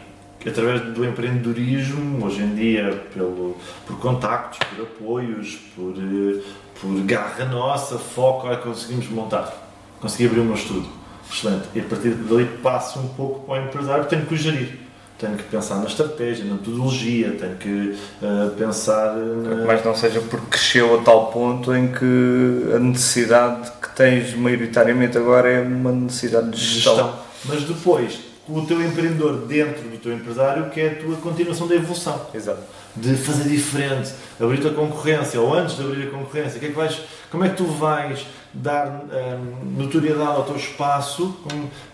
através 0.49 0.81
do 0.81 1.05
empreendedorismo, 1.05 2.25
hoje 2.25 2.43
em 2.43 2.55
dia, 2.55 3.03
pelo, 3.15 3.57
por 3.87 3.99
contactos, 3.99 4.59
por 4.69 4.83
apoios, 4.83 5.57
por, 5.75 5.95
eh, 5.97 6.41
por 6.81 7.01
garra 7.05 7.45
nossa, 7.45 7.97
foco, 7.99 8.49
é 8.51 8.57
conseguimos 8.57 9.09
montar. 9.09 9.53
Consegui 10.01 10.27
abrir 10.27 10.41
o 10.41 10.45
meu 10.45 10.55
estudo. 10.55 10.89
Excelente. 11.33 11.69
E 11.75 11.81
a 11.81 11.85
partir 11.85 12.11
dali 12.11 12.45
passo 12.63 12.99
um 12.99 13.09
pouco 13.09 13.47
para 13.47 13.63
o 13.63 13.67
empresário, 13.67 14.05
tenho 14.05 14.27
que 14.27 14.35
o 14.35 14.37
gerir. 14.37 14.79
Tenho 15.19 15.37
que 15.37 15.45
pensar 15.45 15.77
na 15.77 15.87
estratégia, 15.87 16.45
na 16.45 16.55
metodologia, 16.55 17.37
tenho 17.39 17.57
que 17.57 17.97
ah, 18.21 18.51
pensar 18.59 19.15
na, 19.15 19.65
Mas 19.67 19.85
não 19.85 19.95
seja 19.95 20.21
porque 20.21 20.47
cresceu 20.51 20.99
a 20.99 21.03
tal 21.03 21.27
ponto 21.31 21.73
em 21.75 21.93
que 21.93 22.75
a 22.75 22.79
necessidade 22.81 23.71
que 23.81 23.89
tens 23.91 24.35
maioritariamente 24.35 25.17
agora 25.17 25.49
é 25.49 25.63
uma 25.63 25.93
necessidade 25.93 26.51
de 26.51 26.57
gestão. 26.57 26.97
gestão. 26.97 27.19
Mas 27.45 27.63
depois, 27.63 28.19
o 28.49 28.63
teu 28.63 28.83
empreendedor 28.83 29.47
dentro 29.47 29.89
do 29.89 29.97
teu 29.99 30.13
empresário, 30.13 30.69
que 30.71 30.81
é 30.81 30.89
a 30.89 30.95
tua 30.97 31.17
continuação 31.17 31.69
da 31.69 31.77
evolução. 31.77 32.27
Exato. 32.35 32.61
De 32.97 33.15
fazer 33.15 33.49
diferente, 33.49 34.11
abrir 34.41 34.67
a 34.67 34.71
concorrência, 34.71 35.41
ou 35.41 35.55
antes 35.55 35.77
de 35.77 35.83
abrir 35.83 36.09
a 36.09 36.11
concorrência, 36.11 36.59
que 36.59 36.67
é 36.67 36.69
que 36.69 36.75
vais, 36.75 37.01
como 37.31 37.45
é 37.45 37.49
que 37.49 37.57
tu 37.57 37.65
vais 37.65 38.27
dar 38.55 38.87
hum, 38.87 39.75
notoriedade 39.79 40.31
ao 40.31 40.45
teu 40.45 40.57
espaço 40.57 41.37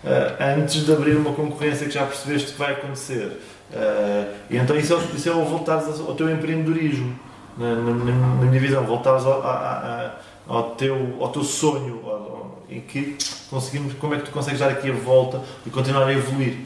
ah, 0.05 0.55
antes 0.57 0.85
de 0.85 0.93
abrir 0.93 1.17
uma 1.17 1.33
concorrência 1.33 1.87
que 1.87 1.93
já 1.95 2.05
percebeste 2.05 2.53
que 2.53 2.59
vai 2.59 2.73
acontecer? 2.73 3.41
Ah, 3.75 4.25
e 4.51 4.57
então 4.57 4.77
isso 4.77 4.95
é, 4.95 4.99
isso 5.17 5.29
é 5.29 5.33
o 5.33 5.45
voltares 5.45 5.87
ao 6.01 6.15
teu 6.15 6.29
empreendedorismo, 6.31 7.19
na, 7.57 7.75
na- 7.75 7.93
na- 7.93 8.45
minha 8.47 8.61
visão, 8.61 8.85
voltares 8.85 9.25
ao, 9.25 9.43
a- 9.43 9.47
a- 9.47 10.13
ao, 10.53 10.71
teu, 10.71 11.17
ao 11.21 11.29
teu 11.29 11.45
sonho, 11.45 12.01
ao- 12.05 12.63
em 12.71 12.81
que 12.81 13.17
conseguimos, 13.51 13.95
como 13.95 14.15
é 14.15 14.19
que 14.19 14.25
tu 14.27 14.31
consegues 14.31 14.61
dar 14.61 14.69
aqui 14.71 14.91
a 14.91 14.95
volta 14.95 15.41
e 15.67 15.71
continuar 15.71 16.07
a 16.07 16.13
evoluir? 16.13 16.57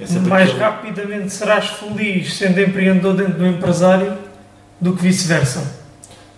É 0.00 0.06
Mais 0.20 0.48
aquele- 0.50 0.62
rapidamente 0.64 1.32
serás 1.32 1.66
feliz 1.70 2.36
sendo 2.36 2.60
empreendedor 2.60 3.14
dentro 3.14 3.34
do 3.34 3.46
empresário 3.46 4.16
do 4.80 4.94
que 4.94 5.02
vice-versa. 5.02 5.60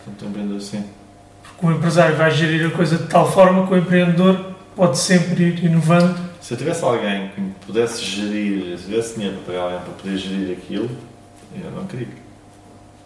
Portanto, 0.04 0.24
empreendedor, 0.30 0.60
sim. 0.62 0.84
O 1.62 1.70
empresário 1.70 2.16
vai 2.16 2.30
gerir 2.30 2.66
a 2.66 2.70
coisa 2.70 2.96
de 2.96 3.06
tal 3.06 3.30
forma 3.30 3.66
que 3.66 3.74
o 3.74 3.76
empreendedor 3.76 4.54
pode 4.74 4.98
sempre 4.98 5.44
ir 5.44 5.64
inovando. 5.64 6.18
Se 6.40 6.54
eu 6.54 6.58
tivesse 6.58 6.82
alguém 6.82 7.28
que 7.28 7.40
me 7.40 7.52
pudesse 7.66 8.02
gerir, 8.02 8.78
se 8.78 8.84
tivesse 8.86 9.14
dinheiro 9.14 9.36
para 9.38 9.52
pagar 9.54 9.64
alguém 9.64 9.80
para 9.80 9.92
poder 9.94 10.16
gerir 10.16 10.56
aquilo, 10.56 10.88
eu 11.62 11.70
não 11.70 11.86
queria. 11.86 12.08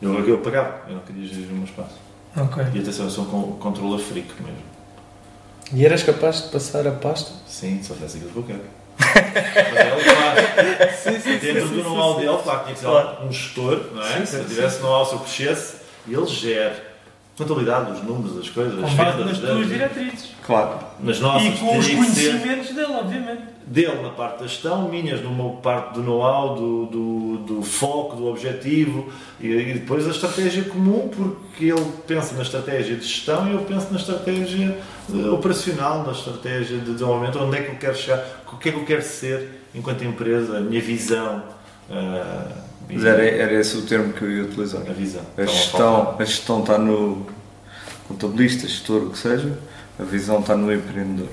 Eu, 0.00 0.28
eu 0.28 0.38
pagava, 0.38 0.82
eu 0.88 0.94
não 0.94 1.00
queria 1.02 1.26
gerir 1.26 1.48
o 1.50 1.54
meu 1.54 1.64
espaço. 1.64 1.98
Ok. 2.36 2.62
E 2.74 2.78
atenção, 2.78 3.06
eu 3.06 3.10
sou 3.10 3.24
um 3.24 3.28
con- 3.28 3.52
controller 3.58 3.98
freak 3.98 4.28
mesmo. 4.40 4.58
E 5.72 5.84
eras 5.84 6.02
capaz 6.02 6.42
de 6.42 6.48
passar 6.48 6.86
a 6.86 6.92
pasta? 6.92 7.32
Sim, 7.48 7.80
só 7.82 7.94
fizesse 7.94 8.18
aquilo 8.18 8.30
que 8.32 8.38
eu 8.38 8.42
quero. 8.44 8.60
Mas 8.98 9.76
é 9.76 9.92
ele 9.92 10.04
faz. 10.14 10.94
Sim, 11.00 11.20
sim, 11.20 11.38
Dentro 11.38 11.68
do 11.70 11.82
know-how 11.82 12.16
dele, 12.20 12.38
claro, 12.44 12.60
tinha 12.64 12.74
que 12.74 12.80
ser 12.80 13.24
um 13.24 13.32
gestor, 13.32 13.80
não 13.94 14.02
é? 14.02 14.18
Sim, 14.18 14.26
se 14.26 14.36
eu 14.36 14.44
tivesse 14.44 14.80
know-how, 14.80 15.06
se 15.06 15.12
eu 15.14 15.18
crescesse, 15.20 15.76
e 16.06 16.14
ele 16.14 16.26
gera. 16.26 16.93
Contabilidade, 17.36 17.90
os 17.92 18.02
números, 18.04 18.38
as 18.38 18.48
coisas, 18.48 18.74
as 18.82 18.90
Com 18.90 18.96
base 18.96 19.18
vendas, 19.18 19.40
nas 19.40 19.50
tuas 19.50 19.68
diretrizes. 19.68 20.30
Claro. 20.46 20.78
nas 21.00 21.18
nossas, 21.20 21.54
e 21.54 21.58
com 21.58 21.78
os 21.78 21.88
conhecimentos 21.88 22.68
dele, 22.72 22.92
obviamente. 22.92 23.42
dele 23.66 24.02
na 24.02 24.10
parte 24.10 24.40
da 24.40 24.46
gestão, 24.46 24.88
minhas 24.88 25.20
numa 25.20 25.54
parte 25.56 25.94
do 25.94 26.02
know-how, 26.04 26.54
do, 26.54 26.86
do, 26.86 27.36
do 27.38 27.62
foco, 27.62 28.14
do 28.14 28.26
objetivo 28.26 29.08
e, 29.40 29.48
e 29.48 29.72
depois 29.74 30.06
a 30.06 30.10
estratégia 30.10 30.62
comum, 30.64 31.08
porque 31.08 31.64
ele 31.64 31.84
pensa 32.06 32.36
na 32.36 32.42
estratégia 32.42 32.94
de 32.94 33.02
gestão 33.02 33.48
e 33.48 33.52
eu 33.54 33.62
penso 33.62 33.88
na 33.90 33.98
estratégia 33.98 34.78
eh, 35.12 35.28
operacional, 35.30 36.04
na 36.04 36.12
estratégia 36.12 36.78
de 36.78 36.92
desenvolvimento, 36.92 37.38
onde 37.40 37.56
é 37.56 37.62
que 37.62 37.70
eu 37.72 37.76
quero 37.78 37.96
chegar, 37.96 38.24
o 38.52 38.56
que 38.58 38.68
é 38.68 38.72
que 38.72 38.78
eu 38.78 38.84
quero 38.84 39.02
ser 39.02 39.62
enquanto 39.74 40.04
empresa, 40.04 40.58
a 40.58 40.60
minha 40.60 40.80
visão. 40.80 41.42
e- 41.90 42.64
Mas 42.88 43.04
era, 43.04 43.24
era 43.26 43.52
esse 43.54 43.76
o 43.76 43.82
termo 43.82 44.12
que 44.12 44.22
eu 44.22 44.30
ia 44.30 44.42
utilizar. 44.44 44.82
a 44.82 44.92
visão. 44.92 45.22
A 45.36 45.42
a 45.42 45.46
gestão, 45.46 46.16
a 46.18 46.24
gestão 46.24 46.60
está 46.60 46.78
no 46.78 47.26
contabilista, 48.08 48.68
gestor, 48.68 49.02
o 49.04 49.10
que 49.10 49.18
seja, 49.18 49.58
a 49.98 50.02
visão 50.02 50.40
está 50.40 50.54
no 50.56 50.72
empreendedor. 50.72 51.28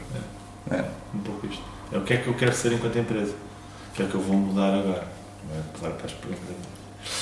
É. 0.71 0.83
Um 1.13 1.19
pouco 1.19 1.45
isto. 1.47 1.61
É 1.91 1.97
o 1.97 2.01
que 2.01 2.13
é 2.13 2.17
que 2.17 2.27
eu 2.27 2.33
quero 2.33 2.53
ser 2.53 2.71
enquanto 2.71 2.97
empresa. 2.97 3.33
O 3.91 3.93
que 3.95 4.03
é 4.03 4.05
que 4.05 4.15
eu 4.15 4.21
vou 4.21 4.37
mudar 4.37 4.73
agora? 4.73 5.03
Não 5.49 5.59
é 5.59 5.63
claro 5.77 5.95
que 5.95 6.05
estás 6.05 6.13
perguntando. 6.13 6.71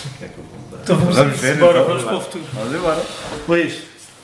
O 0.06 0.18
que 0.20 0.26
é 0.26 0.28
que 0.28 0.38
eu 0.38 0.44
vou 0.44 0.60
mudar? 0.60 0.80
Então 0.84 0.96
vamos, 0.98 1.16
Vamos 1.16 1.40
ver, 1.40 1.58
Bora, 1.58 1.72
então. 1.80 1.88
vamos 1.88 2.04
para 2.04 2.16
o 2.18 2.22
futuro. 2.22 2.44
Vamos 2.54 2.74
embora. 2.76 3.04
Luís, 3.48 3.82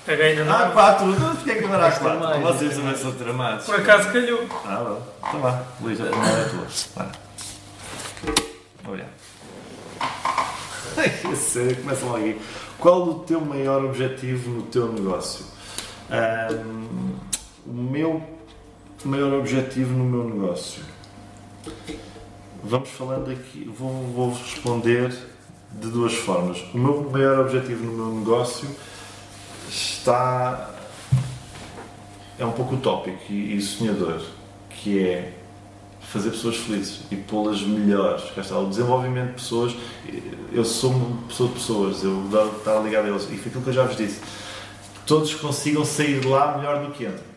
A 0.07 0.13
ganha 0.15 0.43
não. 0.45 0.53
Ah, 0.55 0.69
quatro. 0.71 1.09
Então 1.09 1.31
é 1.31 1.55
que 1.55 1.65
agora 1.65 1.87
há 1.87 1.91
quatro? 1.91 2.19
mais, 2.19 2.41
Vocês 2.43 2.75
também 2.75 2.95
são 2.95 3.11
tramados. 3.13 3.65
Por 3.65 3.75
acaso 3.75 4.11
calhou. 4.11 4.45
Ah, 4.65 4.83
bom. 4.87 5.01
Então 5.27 5.39
vá. 5.39 5.63
Luís, 5.81 5.99
a 5.99 6.05
primeira 6.05 6.37
é 6.41 6.43
tua. 6.49 6.67
Vai. 6.95 7.11
Olha. 8.87 9.05
Sério, 11.35 11.77
começa 11.77 12.05
logo 12.05 12.17
aqui. 12.17 12.39
Qual 12.77 13.09
o 13.09 13.13
teu 13.19 13.41
maior 13.41 13.83
objetivo 13.85 14.49
no 14.49 14.63
teu 14.63 14.91
negócio? 14.91 15.45
Ahm, 16.09 17.15
o 17.65 17.73
meu 17.73 18.21
maior 19.03 19.33
objetivo 19.33 19.93
no 19.93 20.03
meu 20.03 20.23
negócio. 20.29 20.83
Vamos 22.63 22.89
falando 22.89 23.31
aqui, 23.31 23.71
vou, 23.77 23.91
vou 24.13 24.33
responder 24.33 25.11
de 25.71 25.89
duas 25.89 26.13
formas. 26.13 26.61
O 26.73 26.77
meu 26.77 27.09
maior 27.09 27.39
objetivo 27.39 27.85
no 27.85 27.91
meu 27.91 28.19
negócio 28.19 28.67
está. 29.69 30.71
é 32.39 32.45
um 32.45 32.51
pouco 32.51 32.75
utópico 32.75 33.31
e, 33.31 33.55
e 33.55 33.61
sonhador, 33.61 34.21
que 34.69 34.99
é 34.99 35.33
fazer 36.15 36.29
pessoas 36.31 36.55
felizes 36.57 37.01
e 37.11 37.15
pô-las 37.15 37.61
melhores. 37.61 38.23
Está, 38.37 38.57
o 38.57 38.67
desenvolvimento 38.67 39.27
de 39.29 39.33
pessoas. 39.33 39.75
Eu 40.51 40.63
sou 40.63 40.91
uma 40.91 41.27
pessoa 41.27 41.49
de 41.49 41.55
pessoas, 41.55 42.03
eu 42.03 42.23
adoro 42.27 42.55
estar 42.57 42.79
ligado 42.79 43.05
a 43.05 43.09
eles. 43.09 43.23
E 43.23 43.37
foi 43.37 43.47
aquilo 43.47 43.61
que 43.63 43.69
eu 43.69 43.73
já 43.73 43.83
vos 43.83 43.97
disse. 43.97 44.21
Todos 45.05 45.33
consigam 45.35 45.83
sair 45.83 46.19
de 46.19 46.27
lá 46.27 46.57
melhor 46.57 46.83
do 46.83 46.91
que 46.91 47.03
entram. 47.03 47.35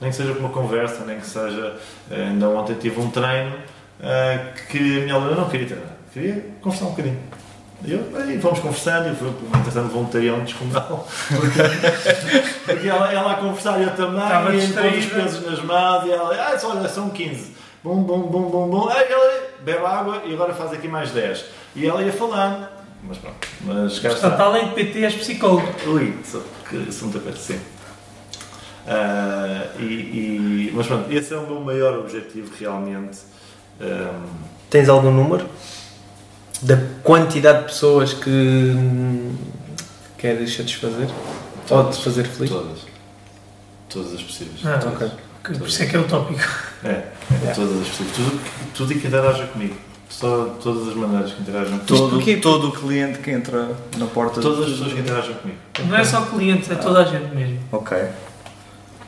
Nem 0.00 0.10
que 0.10 0.16
seja 0.16 0.34
com 0.34 0.40
uma 0.40 0.50
conversa, 0.50 1.04
nem 1.06 1.18
que 1.18 1.26
seja. 1.26 1.74
eh, 2.10 2.26
Ainda 2.28 2.48
ontem 2.50 2.74
tive 2.74 3.00
um 3.00 3.10
treino 3.10 3.56
eh, 4.00 4.52
que 4.70 4.78
a 4.78 5.04
minha 5.04 5.14
aluna 5.14 5.34
não 5.36 5.48
queria 5.48 5.66
treinar, 5.66 5.88
queria 6.12 6.46
conversar 6.60 6.84
um 6.84 6.90
bocadinho. 6.90 7.18
E 7.84 7.92
eu, 7.92 8.30
e 8.30 8.38
fomos 8.38 8.58
conversando, 8.60 9.10
e 9.10 9.16
foi 9.16 9.28
interessante 9.28 9.92
voluntarião 9.92 10.40
descomunal. 10.40 11.08
Porque, 11.28 11.60
porque 12.66 12.88
ela, 12.88 13.12
ela 13.12 13.32
a 13.32 13.34
conversar 13.36 13.80
e 13.80 13.84
eu 13.84 13.96
também, 13.96 14.22
Estava 14.22 14.54
e 14.88 15.06
pesos 15.06 15.46
nas 15.46 15.62
mãos, 15.62 16.06
e 16.06 16.10
ela, 16.12 16.34
ah, 16.34 16.58
olha, 16.66 16.88
são 16.88 17.08
15. 17.10 17.55
Bum, 17.84 18.02
bum, 18.02 18.22
bum, 18.22 18.50
bum, 18.50 18.68
bum. 18.70 18.88
Aí 18.88 19.10
ela 19.10 19.42
bebe 19.60 19.84
água 19.84 20.22
e 20.24 20.34
agora 20.34 20.54
faz 20.54 20.72
aqui 20.72 20.88
mais 20.88 21.10
10. 21.12 21.44
E 21.76 21.86
ela 21.86 22.02
ia 22.02 22.12
falando. 22.12 22.68
Mas 23.04 23.18
pronto, 23.18 23.46
mas 23.60 23.98
cá 24.00 24.08
está. 24.08 24.30
Portanto, 24.30 24.40
além 24.48 24.68
de 24.68 24.74
PT, 24.74 25.04
és 25.04 25.14
psicólogo. 25.14 25.68
Ui, 25.86 26.18
sou, 26.24 26.42
que, 26.68 26.90
sou 26.92 27.08
muita 27.08 27.20
coisa, 27.20 27.38
sim. 27.38 27.60
Ah, 28.86 29.66
e, 29.78 29.82
e- 29.82 30.72
mas 30.74 30.86
pronto, 30.86 31.10
esse 31.12 31.32
é 31.34 31.36
o 31.36 31.46
meu 31.46 31.60
maior 31.60 31.98
objetivo 31.98 32.52
realmente. 32.58 33.18
Ahm, 33.80 34.26
Tens 34.70 34.88
algum 34.88 35.10
número? 35.12 35.46
Da 36.62 36.76
quantidade 37.04 37.58
de 37.60 37.64
pessoas 37.66 38.12
que 38.14 38.30
hum, 38.30 39.36
queres 40.18 40.54
satisfazer? 40.54 41.08
Ou 41.70 41.90
te 41.90 42.02
fazer 42.02 42.24
feliz? 42.26 42.50
todas. 42.50 42.78
Todas 43.88 44.14
as 44.14 44.22
possíveis. 44.22 44.60
Ah, 44.64 44.78
todas. 44.78 45.02
ok. 45.12 45.18
Que 45.46 45.58
por 45.58 45.68
isso 45.68 45.82
é 45.82 45.86
que 45.86 45.96
é 45.96 45.98
utópico. 46.00 46.42
É, 46.84 46.88
é, 46.88 47.52
todas 47.54 47.80
as 47.82 47.88
possíveis. 47.88 48.16
Tudo, 48.16 48.30
que- 48.38 48.66
tudo 48.74 48.92
e 48.92 48.98
que 48.98 49.06
interaja 49.06 49.46
comigo. 49.46 49.74
Só 50.08 50.56
todas 50.62 50.88
as 50.88 50.94
maneiras 50.94 51.32
que 51.32 51.42
interajam 51.42 51.78
comigo. 51.78 51.86
Todo, 51.86 52.40
todo 52.40 52.68
o 52.68 52.72
cliente 52.72 53.18
que 53.18 53.30
entra 53.30 53.70
na 53.98 54.06
porta 54.06 54.40
Todas 54.40 54.64
as 54.66 54.70
pessoas 54.70 54.92
que 54.92 55.00
interagem 55.00 55.34
comigo. 55.34 55.58
Não 55.88 55.96
é 55.96 56.04
só 56.04 56.20
clientes, 56.22 56.70
é 56.70 56.74
toda 56.76 57.00
a 57.00 57.04
gente 57.04 57.34
mesmo. 57.34 57.58
Ok. 57.72 57.96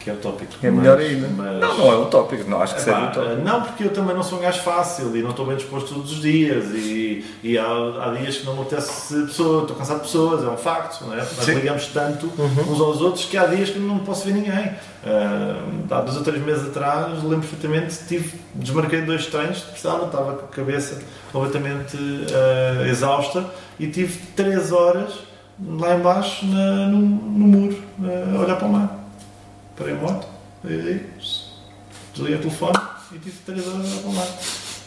Que 0.09 0.11
é 0.11 0.15
utópico. 0.15 0.53
É 0.63 0.71
melhor 0.71 0.97
Mas- 0.97 1.07
ainda. 1.07 1.29
mas- 1.37 1.61
Não, 1.61 1.79
não 1.79 1.93
é 1.93 1.97
utópico, 1.97 2.49
não 2.51 2.63
acho 2.63 2.75
que 2.77 2.81
seja 2.81 2.97
Epá, 2.97 3.11
utópico. 3.11 3.43
não, 3.45 3.63
porque 3.63 3.85
eu 3.85 3.91
também 3.93 4.15
não 4.17 4.23
sou 4.23 4.39
um 4.39 4.43
gajo 4.43 4.61
fácil 4.63 5.15
e 5.15 5.23
não 5.23 5.31
estou 5.31 5.45
bem 5.45 5.57
disposto 5.57 5.93
todos 5.95 6.13
os 6.13 6.23
dias 6.23 6.65
e, 6.75 7.25
e 7.43 7.59
há, 7.59 7.65
há 7.67 8.15
dias 8.19 8.39
que 8.39 8.47
não 8.47 8.55
me 8.55 8.63
apetece 8.63 9.15
pessoa, 9.27 9.63
estou 9.63 9.77
cansado 9.77 9.97
de 9.97 10.03
pessoas, 10.05 10.43
é 10.45 10.49
um 10.49 10.57
facto, 10.57 11.05
não 11.05 11.13
é? 11.13 11.19
Nós 11.19 11.47
ligamos 11.49 11.87
tanto 11.89 12.27
Uhum. 12.39 12.73
uns 12.73 12.81
aos 12.81 13.01
outros 13.03 13.25
que 13.27 13.37
há 13.37 13.45
dias 13.47 13.69
que 13.69 13.79
não 13.79 13.99
posso 13.99 14.25
ver 14.25 14.33
ninguém. 14.33 14.71
Ah, 15.07 15.61
há 15.91 16.01
dois 16.01 16.17
ou 16.17 16.23
três 16.25 16.43
meses 16.43 16.69
atrás, 16.69 17.23
lembro 17.23 17.41
perfeitamente, 17.47 17.97
tive, 18.09 18.33
desmarquei 18.55 19.03
dois 19.03 19.27
treinos, 19.27 19.61
precisava, 19.61 20.07
estava 20.07 20.33
com 20.35 20.45
a 20.47 20.49
cabeça 20.49 21.01
completamente 21.33 21.97
ah, 22.33 22.87
exausta 22.89 23.45
e 23.79 23.87
tive 23.89 24.19
três 24.35 24.73
horas 24.73 25.13
lá 25.79 25.97
embaixo 25.97 26.47
na- 26.47 26.87
no, 26.87 26.99
no 26.99 27.47
muro, 27.47 27.83
ah, 28.03 28.37
a 28.37 28.41
olhar 28.41 28.57
para 28.57 28.67
o 28.67 28.73
mar. 28.73 28.98
Parei 29.79 29.95
a 29.95 29.97
moto, 29.97 30.27
e 30.65 31.01
desliguei 32.13 32.35
o 32.35 32.41
telefone 32.41 32.79
e 33.13 33.19
tive 33.19 33.39
três 33.47 33.67
horas 33.67 33.81
a 33.81 33.85
olhar 33.85 34.01
para 34.01 34.11
o 34.11 34.13
mar. 34.13 34.29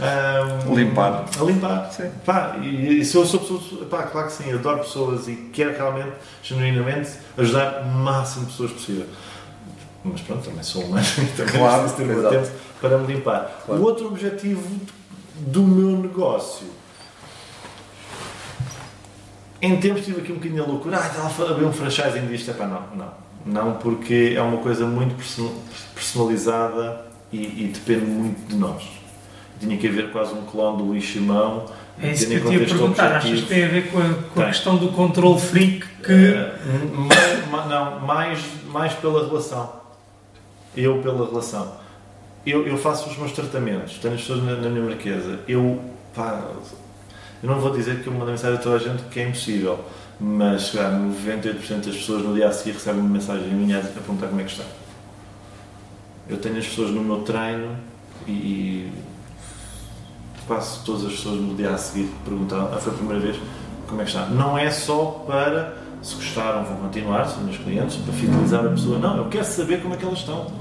Ah, 0.01 0.73
Limpar. 0.73 1.25
A 1.39 1.43
limpar. 1.43 1.91
Sim. 1.93 2.11
Pá, 2.25 2.57
e, 2.61 2.99
e 2.99 3.05
se 3.05 3.15
eu 3.15 3.25
sou 3.25 3.39
pessoa, 3.39 3.85
pá, 3.85 4.03
claro 4.03 4.27
que 4.27 4.33
sim, 4.33 4.51
adoro 4.51 4.79
pessoas 4.79 5.27
e 5.29 5.35
quero 5.53 5.77
realmente, 5.77 6.11
genuinamente, 6.43 7.11
ajudar 7.37 7.83
o 7.83 7.85
máximo 7.85 8.45
de 8.45 8.51
pessoas 8.51 8.71
possível. 8.71 9.05
Mas 10.03 10.21
pronto, 10.21 10.43
também 10.43 10.63
sou 10.63 10.83
humano 10.83 11.05
e 11.19 11.25
também 11.37 11.53
Claro, 11.53 11.83
preciso 11.83 12.07
ter 12.07 12.17
o 12.17 12.29
tempo 12.29 12.49
para 12.81 12.97
me 12.97 13.13
limpar. 13.13 13.61
Claro. 13.65 13.81
O 13.81 13.85
outro 13.85 14.07
objetivo 14.07 14.81
do 15.35 15.61
meu 15.61 15.97
negócio. 15.99 16.67
Em 19.61 19.79
tempos 19.79 20.03
tive 20.03 20.21
aqui 20.21 20.31
um 20.31 20.35
bocadinho 20.35 20.63
a 20.63 20.67
loucura, 20.67 20.97
ah, 20.97 21.07
estava 21.07 21.51
a 21.51 21.53
ver 21.53 21.65
um 21.65 21.71
franchising 21.71 22.25
disto. 22.25 22.49
Epá, 22.49 22.65
não, 22.65 22.81
não. 22.95 23.20
Não, 23.45 23.73
porque 23.73 24.33
é 24.35 24.41
uma 24.41 24.57
coisa 24.57 24.85
muito 24.85 25.15
perso- 25.15 25.53
personalizada 25.95 27.05
e, 27.31 27.37
e 27.65 27.71
depende 27.73 28.05
muito 28.05 28.47
de 28.47 28.55
nós. 28.55 28.83
Tinha 29.59 29.77
que 29.77 29.87
haver 29.87 30.11
quase 30.11 30.33
um 30.33 30.43
clone 30.43 30.77
do 30.77 30.83
Luís 30.85 31.07
Simão. 31.11 31.65
É 32.01 32.11
isso 32.11 32.27
que 32.27 32.33
eu 32.35 32.41
contexto 32.43 32.77
perguntar. 32.77 33.15
Achas 33.17 33.41
que 33.41 33.45
tem 33.47 33.63
a 33.63 33.67
ver 33.67 33.91
com 33.91 33.97
a, 33.99 34.13
com 34.33 34.41
a 34.41 34.45
questão 34.45 34.75
do 34.77 34.87
controle 34.89 35.39
freak 35.39 35.85
que. 36.03 36.33
Mais, 36.95 37.47
ma- 37.49 37.65
não, 37.65 37.99
mais, 37.99 38.39
mais 38.69 38.93
pela 38.93 39.25
relação. 39.27 39.71
Eu 40.75 40.99
pela 40.99 41.27
relação. 41.27 41.73
Eu, 42.45 42.65
eu 42.65 42.75
faço 42.77 43.07
os 43.09 43.17
meus 43.17 43.31
tratamentos, 43.33 43.99
tenho 43.99 44.15
as 44.15 44.21
pessoas 44.21 44.43
na, 44.43 44.53
na 44.55 44.69
minha 44.69 44.83
marquesa. 44.85 45.39
Eu, 45.47 45.79
pá, 46.15 46.41
eu 47.43 47.49
não 47.49 47.59
vou 47.59 47.71
dizer 47.71 48.01
que 48.01 48.07
eu 48.07 48.13
mando 48.13 48.31
mensagem 48.31 48.57
a 48.57 48.61
toda 48.61 48.77
a 48.77 48.79
gente 48.79 49.03
que 49.11 49.19
é 49.19 49.27
impossível, 49.27 49.79
mas 50.23 50.67
se 50.67 50.77
calhar 50.77 50.91
98% 50.91 51.85
das 51.85 51.95
pessoas 51.95 52.23
no 52.23 52.35
dia 52.35 52.47
a 52.47 52.51
seguir 52.51 52.73
recebem 52.73 53.01
uma 53.01 53.09
mensagem 53.09 53.47
minha 53.47 53.79
a 53.79 53.81
perguntar 53.81 54.27
como 54.27 54.39
é 54.39 54.43
que 54.43 54.51
está. 54.51 54.63
Eu 56.29 56.37
tenho 56.37 56.59
as 56.59 56.67
pessoas 56.67 56.91
no 56.91 57.01
meu 57.01 57.21
treino 57.23 57.75
e, 58.27 58.31
e 58.31 58.93
quase 60.45 60.83
todas 60.85 61.05
as 61.05 61.13
pessoas 61.13 61.41
no 61.41 61.55
dia 61.55 61.71
a 61.71 61.77
seguir 61.77 62.07
perguntaram, 62.23 62.69
ah, 62.71 62.77
foi 62.77 62.93
a 62.93 62.95
primeira 62.95 63.19
vez, 63.19 63.37
como 63.87 63.99
é 63.99 64.03
que 64.03 64.11
está. 64.11 64.27
Não 64.27 64.55
é 64.55 64.69
só 64.69 65.23
para 65.25 65.73
se 66.03 66.13
gostaram, 66.15 66.65
vão 66.65 66.77
continuar, 66.77 67.25
são 67.25 67.43
meus 67.43 67.57
clientes, 67.57 67.95
para 67.95 68.13
fidelizar 68.13 68.63
a 68.63 68.69
pessoa. 68.69 68.99
Não, 68.99 69.17
eu 69.17 69.25
quero 69.25 69.45
saber 69.45 69.81
como 69.81 69.95
é 69.95 69.97
que 69.97 70.05
elas 70.05 70.19
estão. 70.19 70.51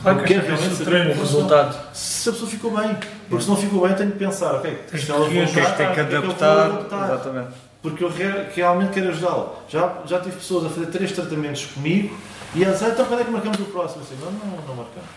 Claro 0.00 0.18
eu 0.18 0.24
que 0.24 0.34
quero 0.34 0.46
realmente 0.46 0.76
saber 0.76 1.10
O 1.10 1.20
resultado. 1.20 1.76
Se 1.92 2.28
a 2.28 2.32
pessoa 2.32 2.50
ficou 2.50 2.70
bem. 2.74 2.96
Porque 3.28 3.44
se 3.44 3.50
não 3.50 3.56
ficou 3.56 3.86
bem, 3.86 3.94
tenho 3.94 4.12
que 4.12 4.18
pensar, 4.18 4.54
ok, 4.54 4.78
se 4.88 5.04
que 5.04 5.12
ela 5.12 5.28
voltar, 5.28 5.76
Tem 5.76 5.88
que 5.88 5.94
que 5.94 6.00
é 6.00 6.04
que 6.04 6.16
adaptar? 6.16 6.68
Exatamente. 7.04 7.69
Porque 7.82 8.04
eu 8.04 8.10
re- 8.10 8.48
realmente 8.54 8.92
quero 8.92 9.08
ajudá-lo. 9.08 9.54
Já, 9.68 9.98
já 10.06 10.20
tive 10.20 10.36
pessoas 10.36 10.66
a 10.66 10.68
fazer 10.68 10.86
três 10.86 11.12
tratamentos 11.12 11.64
comigo 11.66 12.14
e 12.54 12.62
elas 12.62 12.74
disseram, 12.76 12.92
então 12.94 13.06
quando 13.06 13.20
é 13.20 13.24
que 13.24 13.30
marcamos 13.30 13.58
o 13.60 13.64
próximo? 13.64 14.02
Eu 14.02 14.16
disse, 14.16 14.24
não, 14.24 14.32
não, 14.32 14.56
não 14.66 14.74
marcamos. 14.76 15.08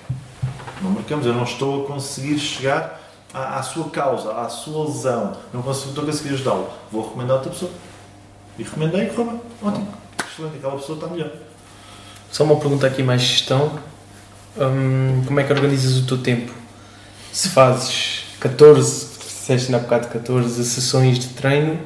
Não 0.81 0.91
marcamos, 0.91 1.25
eu 1.25 1.33
não 1.33 1.43
estou 1.43 1.83
a 1.83 1.87
conseguir 1.87 2.37
chegar 2.39 3.01
à, 3.33 3.59
à 3.59 3.63
sua 3.63 3.89
causa, 3.89 4.33
à 4.33 4.47
sua 4.49 4.85
lesão. 4.85 5.35
Não 5.53 5.61
consigo, 5.61 5.89
estou 5.89 6.03
a 6.03 6.07
conseguir 6.07 6.33
ajudá-lo. 6.35 6.69
Vou 6.91 7.03
recomendar 7.03 7.35
outra 7.37 7.51
pessoa. 7.51 7.71
E 8.57 8.63
recomendei 8.63 9.03
e 9.03 9.09
correu. 9.09 9.41
Ótimo. 9.61 9.87
Excelente, 10.31 10.57
aquela 10.57 10.75
pessoa 10.77 10.95
está 10.97 11.07
melhor. 11.09 11.31
Só 12.31 12.43
uma 12.43 12.55
pergunta 12.57 12.87
aqui 12.87 13.03
mais 13.03 13.21
gestão. 13.21 13.77
hum, 14.57 15.23
como 15.25 15.39
é 15.39 15.43
que 15.43 15.51
organizas 15.53 15.97
o 15.97 16.05
teu 16.07 16.17
tempo? 16.19 16.51
Se 17.31 17.49
fazes 17.49 18.25
14, 18.39 19.17
disseste 19.19 19.71
na 19.71 19.79
bocado 19.79 20.07
14 20.07 20.63
sessões 20.63 21.17
de 21.19 21.29
treino 21.29 21.79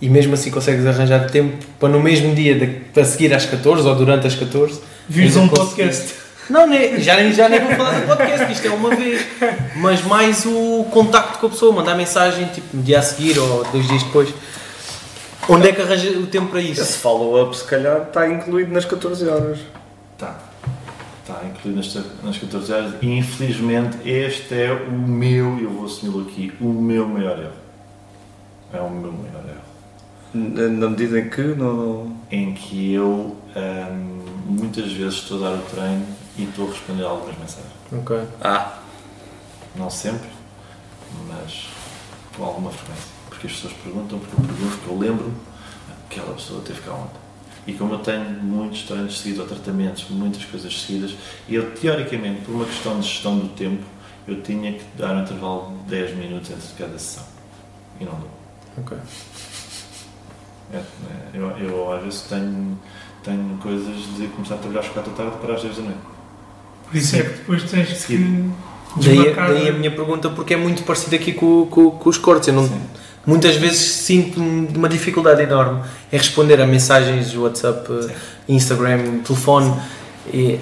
e 0.00 0.08
mesmo 0.08 0.34
assim 0.34 0.50
consegues 0.50 0.84
arranjar 0.86 1.30
tempo 1.30 1.56
para 1.80 1.88
no 1.88 2.00
mesmo 2.00 2.34
dia 2.34 2.54
de, 2.58 2.66
para 2.66 3.04
seguir 3.04 3.32
às 3.34 3.46
14 3.46 3.86
ou 3.88 3.94
durante 3.94 4.26
as 4.26 4.34
14 4.34 4.80
Vires 5.08 5.36
um 5.36 5.48
conseguir- 5.48 5.66
podcast. 5.84 6.14
Não, 6.48 6.64
nem, 6.66 7.00
já, 7.00 7.16
nem- 7.16 7.32
já 7.32 7.48
nem 7.48 7.58
vou 7.60 7.74
falar 7.74 7.98
do 8.00 8.06
podcast, 8.06 8.52
isto 8.52 8.66
é 8.68 8.70
uma 8.70 8.94
vez. 8.94 9.26
Mas 9.76 10.02
mais 10.02 10.44
o 10.46 10.86
contacto 10.92 11.38
com 11.40 11.46
a 11.46 11.50
pessoa, 11.50 11.72
mandar 11.74 11.96
mensagem 11.96 12.46
tipo 12.46 12.76
no 12.76 12.82
dia 12.84 13.00
a 13.00 13.02
seguir 13.02 13.36
ou 13.38 13.64
dois 13.64 13.88
dias 13.88 14.02
depois. 14.04 14.32
Onde 15.48 15.68
é 15.68 15.72
que 15.72 15.80
arranja 15.82 16.10
o 16.10 16.26
tempo 16.26 16.46
para 16.48 16.60
isso? 16.60 16.80
Esse 16.82 16.98
follow-up, 16.98 17.56
se 17.56 17.64
calhar, 17.64 18.02
está 18.02 18.28
incluído 18.28 18.72
nas 18.72 18.84
14 18.84 19.28
horas. 19.28 19.58
Tá. 20.18 20.38
Está 21.22 21.40
incluído 21.44 21.78
nas, 21.78 22.04
nas 22.22 22.38
14 22.38 22.72
horas. 22.72 22.92
E 23.02 23.18
infelizmente 23.18 23.96
este 24.08 24.54
é 24.54 24.72
o 24.72 24.92
meu, 24.92 25.58
eu 25.60 25.70
vou 25.70 25.86
assumi-lo 25.86 26.20
aqui, 26.28 26.52
o 26.60 26.68
meu 26.68 27.08
maior 27.08 27.38
erro. 27.38 27.52
É 28.72 28.80
o 28.80 28.88
meu 28.90 29.10
maior 29.12 29.44
erro. 29.48 29.65
Na 30.36 30.88
medida 30.88 31.18
em 31.18 31.28
que 31.30 31.42
não. 31.42 32.16
Em 32.30 32.52
que 32.54 32.92
eu 32.92 33.36
hum, 33.56 34.18
muitas 34.46 34.92
vezes 34.92 35.14
estou 35.14 35.38
a 35.44 35.50
dar 35.50 35.56
o 35.56 35.62
treino 35.62 36.06
e 36.38 36.44
estou 36.44 36.68
a 36.68 36.70
responder 36.70 37.04
algumas 37.04 37.38
mensagens. 37.38 37.72
Ok. 37.92 38.16
Ah, 38.42 38.78
Não 39.74 39.90
sempre, 39.90 40.28
mas 41.28 41.68
com 42.36 42.44
alguma 42.44 42.70
frequência. 42.70 43.06
Porque 43.28 43.46
as 43.46 43.52
pessoas 43.54 43.72
perguntam, 43.74 44.18
porque 44.18 44.34
eu 44.40 44.46
pergunto, 44.46 44.76
porque 44.78 44.90
eu 44.90 44.98
lembro-me 44.98 45.34
que 46.08 46.18
aquela 46.20 46.34
pessoa 46.34 46.62
teve 46.62 46.80
cá 46.80 46.92
ontem. 46.94 47.20
E 47.66 47.72
como 47.72 47.94
eu 47.94 47.98
tenho 47.98 48.24
muitos 48.42 48.82
treinos 48.84 49.18
seguidos 49.18 49.40
ou 49.40 49.46
tratamentos, 49.46 50.06
muitas 50.10 50.44
coisas 50.44 50.82
seguidas, 50.82 51.14
eu 51.48 51.74
teoricamente, 51.74 52.42
por 52.42 52.54
uma 52.54 52.64
questão 52.64 53.00
de 53.00 53.06
gestão 53.08 53.38
do 53.38 53.48
tempo, 53.48 53.82
eu 54.28 54.40
tinha 54.42 54.72
que 54.72 54.84
dar 54.96 55.16
um 55.16 55.22
intervalo 55.22 55.76
de 55.84 55.90
10 55.90 56.16
minutos 56.16 56.50
entre 56.50 56.68
cada 56.78 56.98
sessão. 56.98 57.24
E 58.00 58.04
não 58.04 58.12
dou. 58.14 58.30
Ok. 58.78 58.96
É, 60.72 60.76
é, 60.76 60.82
eu, 61.34 61.48
eu 61.58 61.92
às 61.92 62.02
vezes 62.02 62.22
tenho, 62.22 62.78
tenho 63.22 63.58
coisas 63.62 63.96
de 64.16 64.26
começar 64.28 64.54
a 64.54 64.58
trabalhar 64.58 64.80
às 64.80 64.88
4 64.88 65.10
da 65.12 65.16
tarde 65.16 65.36
para 65.40 65.54
às 65.54 65.62
10 65.62 65.76
da 65.76 65.82
noite. 65.82 65.98
Por 66.88 66.96
isso 66.96 67.16
é 67.16 67.22
que 67.22 67.28
depois 67.28 67.62
tens 67.64 67.88
que 67.88 67.94
Seguido. 67.94 68.54
Daí, 68.96 69.16
desmarcar. 69.16 69.48
daí 69.48 69.68
a 69.68 69.72
minha 69.72 69.90
pergunta, 69.90 70.30
porque 70.30 70.54
é 70.54 70.56
muito 70.56 70.82
parecido 70.84 71.16
aqui 71.16 71.32
com, 71.32 71.66
com, 71.66 71.90
com 71.90 72.08
os 72.08 72.16
cortes. 72.16 72.48
Eu 72.48 72.54
não, 72.54 72.66
Sim. 72.66 72.80
muitas 73.26 73.56
vezes 73.56 73.78
sinto 73.78 74.40
uma 74.40 74.88
dificuldade 74.88 75.42
enorme 75.42 75.82
em 76.12 76.16
responder 76.16 76.60
a 76.60 76.66
mensagens 76.66 77.34
WhatsApp, 77.36 77.86
Sim. 78.02 78.14
Instagram, 78.48 79.18
telefone. 79.18 79.74
E, 80.32 80.58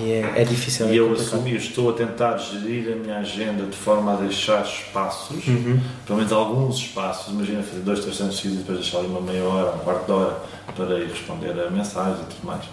e 0.00 0.12
é, 0.12 0.32
é 0.36 0.44
difícil. 0.44 0.86
E 0.88 0.92
é 0.92 1.00
eu 1.00 1.12
assumi, 1.12 1.54
estou 1.56 1.90
a 1.90 1.92
tentar 1.92 2.36
gerir 2.38 2.92
a 2.92 2.96
minha 2.96 3.18
agenda 3.18 3.64
de 3.64 3.76
forma 3.76 4.12
a 4.12 4.16
deixar 4.16 4.64
espaços, 4.64 5.46
Uhum. 5.46 5.80
pelo 6.06 6.18
menos 6.18 6.32
alguns 6.32 6.76
espaços, 6.76 7.32
imagina 7.32 7.62
fazer 7.62 7.80
dois, 7.80 8.00
três 8.00 8.20
anos 8.20 8.36
seguidos 8.36 8.58
e 8.58 8.60
depois 8.62 8.78
deixar 8.80 8.98
ali 8.98 9.08
uma 9.08 9.20
meia 9.20 9.44
hora, 9.44 9.74
um 9.74 9.78
quarto 9.78 10.06
de 10.06 10.12
hora 10.12 10.36
para 10.76 10.98
ir 10.98 11.08
responder 11.08 11.50
a 11.60 11.70
mensagens 11.70 12.18
e 12.20 12.34
tudo 12.34 12.46
mais, 12.46 12.64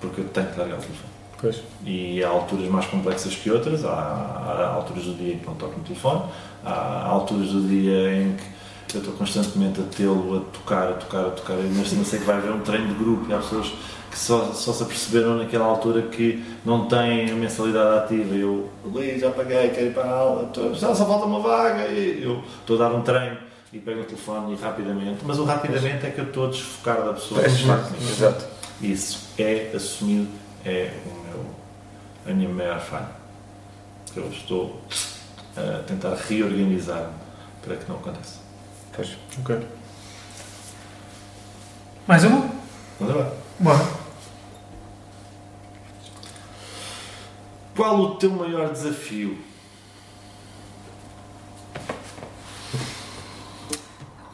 porque 0.00 0.20
eu 0.20 0.24
tenho 0.28 0.46
que 0.48 0.58
largar 0.58 0.76
o 0.78 0.80
telefone. 0.80 1.16
Pois. 1.38 1.62
E 1.84 2.24
há 2.24 2.28
alturas 2.28 2.66
mais 2.68 2.86
complexas 2.86 3.34
que 3.34 3.50
outras, 3.50 3.84
há, 3.84 3.90
há 3.90 4.68
alturas 4.74 5.04
do 5.04 5.14
dia 5.14 5.34
em 5.34 5.38
que 5.38 5.46
não 5.46 5.54
toco 5.54 5.76
no 5.78 5.84
telefone, 5.84 6.22
há 6.64 7.06
alturas 7.08 7.48
do 7.50 7.60
dia 7.68 8.22
em 8.22 8.32
que 8.36 8.55
eu 8.96 9.02
estou 9.02 9.14
constantemente 9.14 9.80
a 9.80 9.84
tê-lo 9.84 10.38
a 10.38 10.52
tocar, 10.52 10.88
a 10.88 10.94
tocar, 10.94 11.26
a 11.26 11.30
tocar, 11.30 11.56
mas 11.76 11.92
não 11.92 12.04
sei 12.04 12.18
que 12.18 12.24
vai 12.24 12.36
haver 12.36 12.52
um 12.52 12.60
treino 12.60 12.88
de 12.88 12.94
grupo 12.94 13.26
e 13.28 13.34
há 13.34 13.38
pessoas 13.38 13.72
que 14.10 14.18
só, 14.18 14.52
só 14.52 14.72
se 14.72 14.82
aperceberam 14.82 15.36
naquela 15.36 15.66
altura 15.66 16.02
que 16.02 16.42
não 16.64 16.86
têm 16.86 17.30
a 17.30 17.34
mensalidade 17.34 17.98
ativa. 17.98 18.34
Eu, 18.34 18.70
Luís, 18.84 19.20
já 19.20 19.30
paguei, 19.30 19.68
quero 19.70 19.86
ir 19.86 19.94
para 19.94 20.04
a 20.04 20.12
aula, 20.12 20.50
já 20.74 20.94
só 20.94 21.06
falta 21.06 21.26
uma 21.26 21.40
vaga, 21.40 21.88
e 21.88 22.22
eu 22.22 22.42
estou 22.60 22.76
a 22.76 22.88
dar 22.88 22.94
um 22.94 23.02
treino 23.02 23.36
e 23.72 23.78
pego 23.78 24.00
o 24.00 24.04
telefone 24.04 24.54
e 24.54 24.56
rapidamente, 24.56 25.18
mas 25.24 25.38
o 25.38 25.44
rapidamente 25.44 26.06
é 26.06 26.10
que 26.10 26.20
eu 26.20 26.24
estou 26.24 26.46
a 26.46 26.50
desfocar 26.50 27.04
da 27.04 27.12
pessoa. 27.12 27.42
é, 27.42 27.46
exato. 27.46 28.46
Isso 28.80 29.28
é 29.38 29.72
assumido, 29.74 30.28
é 30.64 30.92
o 31.04 31.28
meu, 31.28 31.46
a 32.26 32.30
minha 32.32 32.48
maior 32.48 32.80
falha. 32.80 33.10
Eu 34.14 34.28
estou 34.28 34.80
a 35.56 35.82
tentar 35.82 36.14
reorganizar-me 36.14 37.12
para 37.62 37.76
que 37.76 37.88
não 37.88 37.96
aconteça. 37.96 38.45
Pois. 38.96 39.16
Ok. 39.40 39.58
Mais 42.06 42.24
uma? 42.24 42.48
Mas 42.98 43.10
agora, 43.10 43.32
Bora. 43.58 43.86
qual 47.76 48.00
o 48.00 48.14
teu 48.16 48.30
maior 48.30 48.72
desafio? 48.72 49.36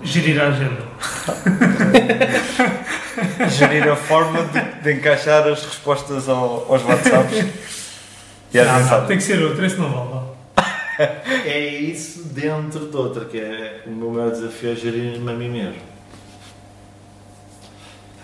Gerir 0.02 0.40
a 0.40 0.48
agenda. 0.48 0.82
Gerir 3.50 3.88
a 3.88 3.96
forma 3.96 4.42
de, 4.44 4.60
de 4.82 4.92
encaixar 4.94 5.46
as 5.46 5.64
respostas 5.64 6.28
ao- 6.28 6.66
aos 6.72 6.82
WhatsApps 6.84 7.38
e 8.52 8.58
às 8.58 8.66
Não, 8.90 9.00
não, 9.00 9.06
tem 9.06 9.16
que 9.16 9.22
ser 9.22 9.40
outro, 9.42 9.64
esse 9.64 9.76
não 9.76 9.90
vale. 9.90 10.26
É 11.46 11.58
isso 11.58 12.24
dentro 12.24 12.86
de 12.86 12.96
outra, 12.96 13.24
que 13.24 13.38
é 13.38 13.82
o 13.86 13.90
meu 13.90 14.10
maior 14.10 14.30
desafio 14.30 14.72
é 14.72 14.74
gerir-me 14.76 15.30
a 15.30 15.34
mim 15.34 15.48
mesmo. 15.48 15.80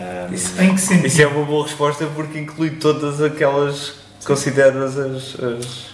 Ahm, 0.00 0.32
Isso 0.34 0.54
Tem 0.56 0.74
que 0.74 0.80
sentir. 0.80 1.06
Isso 1.06 1.22
é 1.22 1.26
uma 1.26 1.44
boa 1.44 1.64
resposta 1.64 2.06
porque 2.14 2.38
inclui 2.38 2.70
todas 2.70 3.20
aquelas 3.22 3.94
que 4.20 4.26
consideras 4.26 4.98
as, 4.98 5.34
as, 5.40 5.86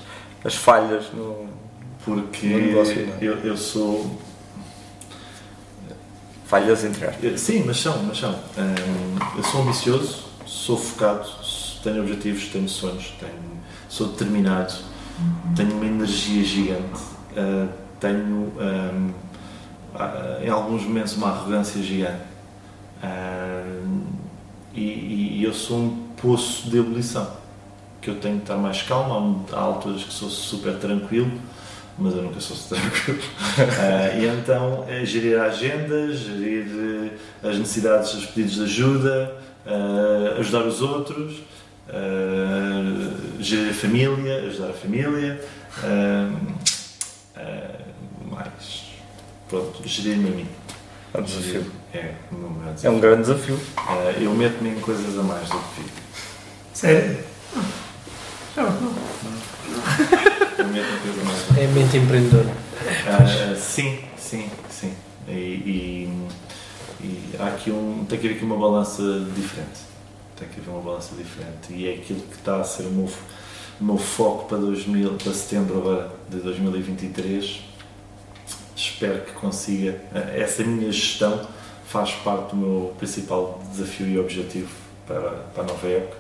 as 0.44 0.54
falhas 0.54 1.04
no. 1.12 1.46
porque 2.04 2.46
No 2.48 2.58
negócio, 2.58 3.06
não 3.06 3.14
é? 3.14 3.18
eu, 3.20 3.38
eu 3.38 3.56
sou 3.56 4.18
Falhas 6.46 6.84
entre 6.84 7.06
aspas. 7.06 7.24
Eh, 7.24 7.36
Sim, 7.36 7.64
mas 7.66 7.78
são, 7.80 8.02
mas 8.02 8.18
são. 8.18 8.32
Hum, 8.32 9.16
eu 9.36 9.42
sou 9.44 9.62
ambicioso, 9.62 10.24
sou 10.46 10.76
focado, 10.76 11.26
tenho 11.82 12.02
objetivos, 12.02 12.48
tenho 12.48 12.68
sonhos, 12.68 13.14
tenho, 13.18 13.32
sou 13.88 14.08
determinado, 14.08 14.74
tenho 15.54 15.74
uma 15.76 15.86
energia 15.86 16.42
gigante, 16.44 17.00
eh, 17.36 17.66
tenho 18.00 18.52
hum, 18.58 19.10
ah, 19.94 20.38
em 20.42 20.48
alguns 20.48 20.82
momentos 20.82 21.16
uma 21.16 21.28
arrogância 21.28 21.82
gigante. 21.82 22.22
Hum, 23.02 24.02
e, 24.74 24.80
e- 25.40 25.44
eu 25.44 25.52
sou 25.54 25.78
um 25.78 26.08
poço 26.20 26.68
de 26.68 26.78
ebulição, 26.78 27.28
que 28.00 28.10
eu 28.10 28.16
tenho 28.16 28.36
que 28.36 28.42
estar 28.42 28.56
mais 28.56 28.82
calmo, 28.82 29.44
há, 29.52 29.58
alturas 29.60 30.02
que 30.02 30.12
sou 30.12 30.28
super 30.28 30.76
tranquilo, 30.78 31.30
mas 31.98 32.14
eu 32.16 32.22
nunca 32.22 32.40
sou 32.40 32.56
tranquilo. 32.68 33.20
Ah, 33.78 34.16
e 34.16 34.26
então 34.26 34.84
gerir 35.04 35.38
a 35.38 35.44
agenda, 35.44 36.12
gerir 36.12 36.66
eh, 37.42 37.48
as 37.48 37.58
necessidades, 37.58 38.14
os 38.14 38.26
pedidos 38.26 38.54
de 38.54 38.62
ajuda, 38.64 39.36
ajudar 40.38 40.66
os 40.66 40.82
outros, 40.82 41.36
ah, 41.88 43.16
gerir 43.40 43.70
a 43.70 43.74
família, 43.74 44.36
ajudar 44.46 44.70
a 44.70 44.72
família, 44.72 45.40
mais 48.30 48.84
pronto, 49.48 49.86
gerir-me 49.86 50.28
a 50.28 50.32
mim. 50.32 50.48
É 51.12 51.18
um 51.18 51.22
desafio. 51.22 51.66
É 51.92 52.12
o 52.32 52.34
meu 52.34 52.50
maior 52.50 52.70
É 52.70 52.74
desafio. 52.74 52.90
um 52.96 53.00
grande 53.00 53.20
desafio. 53.22 53.60
Eu 54.20 54.34
meto-me 54.34 54.70
em 54.70 54.80
coisas 54.80 55.16
a 55.18 55.22
mais 55.22 55.48
do 55.48 55.58
que 55.58 55.74
fico. 55.76 55.90
Sério? 56.72 57.18
Já 58.56 58.62
não. 58.64 58.72
Eu 60.58 60.66
meto-me 60.66 60.80
em 60.80 60.98
coisas 61.02 61.20
a 61.20 61.24
mais 61.24 61.58
É 61.58 61.66
mente 61.68 61.96
empreendedora. 61.98 62.50
Ah, 63.06 63.54
sim, 63.56 64.00
sim, 64.18 64.50
sim. 64.68 64.92
E, 65.28 65.32
e- 65.32 66.26
e 67.00 67.30
há 67.38 67.46
aqui 67.48 67.70
um, 67.70 68.04
tem 68.08 68.18
que 68.18 68.26
haver 68.26 68.36
aqui 68.36 68.44
uma 68.44 68.56
balança 68.56 69.02
diferente. 69.36 69.80
Tem 70.36 70.48
que 70.48 70.60
haver 70.60 70.70
uma 70.70 70.80
balança 70.82 71.14
diferente. 71.14 71.72
E 71.72 71.88
é 71.88 71.94
aquilo 71.94 72.20
que 72.20 72.34
está 72.34 72.60
a 72.60 72.64
ser 72.64 72.84
o 72.84 72.90
meu, 72.90 73.10
o 73.80 73.84
meu 73.84 73.98
foco 73.98 74.48
para, 74.48 74.58
2000, 74.58 75.14
para 75.14 75.32
setembro 75.32 75.78
agora 75.78 76.12
de 76.28 76.38
2023. 76.38 77.60
Espero 78.76 79.22
que 79.24 79.32
consiga. 79.32 80.00
ah, 80.14 80.18
Essa 80.36 80.64
minha 80.64 80.90
gestão 80.90 81.46
faz 81.86 82.12
parte 82.12 82.50
do 82.50 82.56
meu 82.56 82.94
principal 82.98 83.62
desafio 83.70 84.08
e 84.08 84.18
objetivo 84.18 84.70
para, 85.06 85.30
para 85.54 85.62
a 85.62 85.66
nova 85.66 85.86
época. 85.86 86.16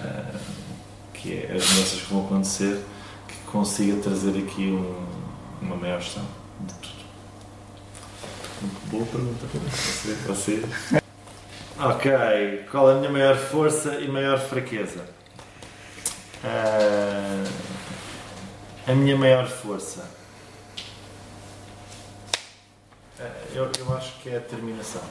Ah, 0.00 0.34
que 1.14 1.34
é 1.34 1.52
as 1.56 1.68
mudanças 1.70 2.00
que 2.00 2.12
vão 2.12 2.24
acontecer, 2.24 2.80
que 3.26 3.34
consiga 3.50 4.00
trazer 4.00 4.38
aqui 4.38 4.66
um, 4.66 5.06
uma 5.60 5.76
maior 5.76 6.00
gestão 6.00 6.24
de 6.60 6.74
tudo. 6.74 6.98
Boa 8.90 9.04
pergunta. 9.06 9.46
Você, 9.46 10.14
você. 10.26 11.07
Ok, 11.80 12.10
qual 12.72 12.90
é 12.90 12.94
a 12.94 12.98
minha 12.98 13.10
maior 13.10 13.36
força 13.36 14.00
e 14.00 14.08
maior 14.08 14.40
fraqueza? 14.40 15.04
Ah, 16.44 17.44
a 18.88 18.92
minha 18.94 19.16
maior 19.16 19.46
força. 19.46 20.04
Ah, 23.20 23.30
eu, 23.54 23.70
eu 23.78 23.96
acho 23.96 24.18
que 24.20 24.28
é 24.28 24.36
a 24.36 24.38
determinação. 24.40 25.02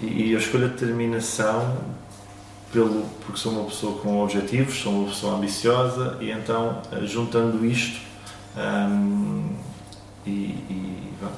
E, 0.00 0.06
e 0.06 0.32
eu 0.32 0.38
escolho 0.40 0.64
a 0.64 0.68
determinação 0.68 1.78
pelo, 2.72 3.04
porque 3.24 3.38
sou 3.38 3.52
uma 3.52 3.64
pessoa 3.66 4.00
com 4.00 4.20
objetivos, 4.20 4.74
sou 4.80 4.92
uma 4.92 5.08
pessoa 5.10 5.36
ambiciosa 5.36 6.18
e 6.20 6.32
então 6.32 6.82
eh, 6.90 7.06
juntando 7.06 7.64
isto 7.64 8.00
hum, 8.56 9.54
e, 10.26 10.30
e, 10.30 11.12
bom, 11.20 11.30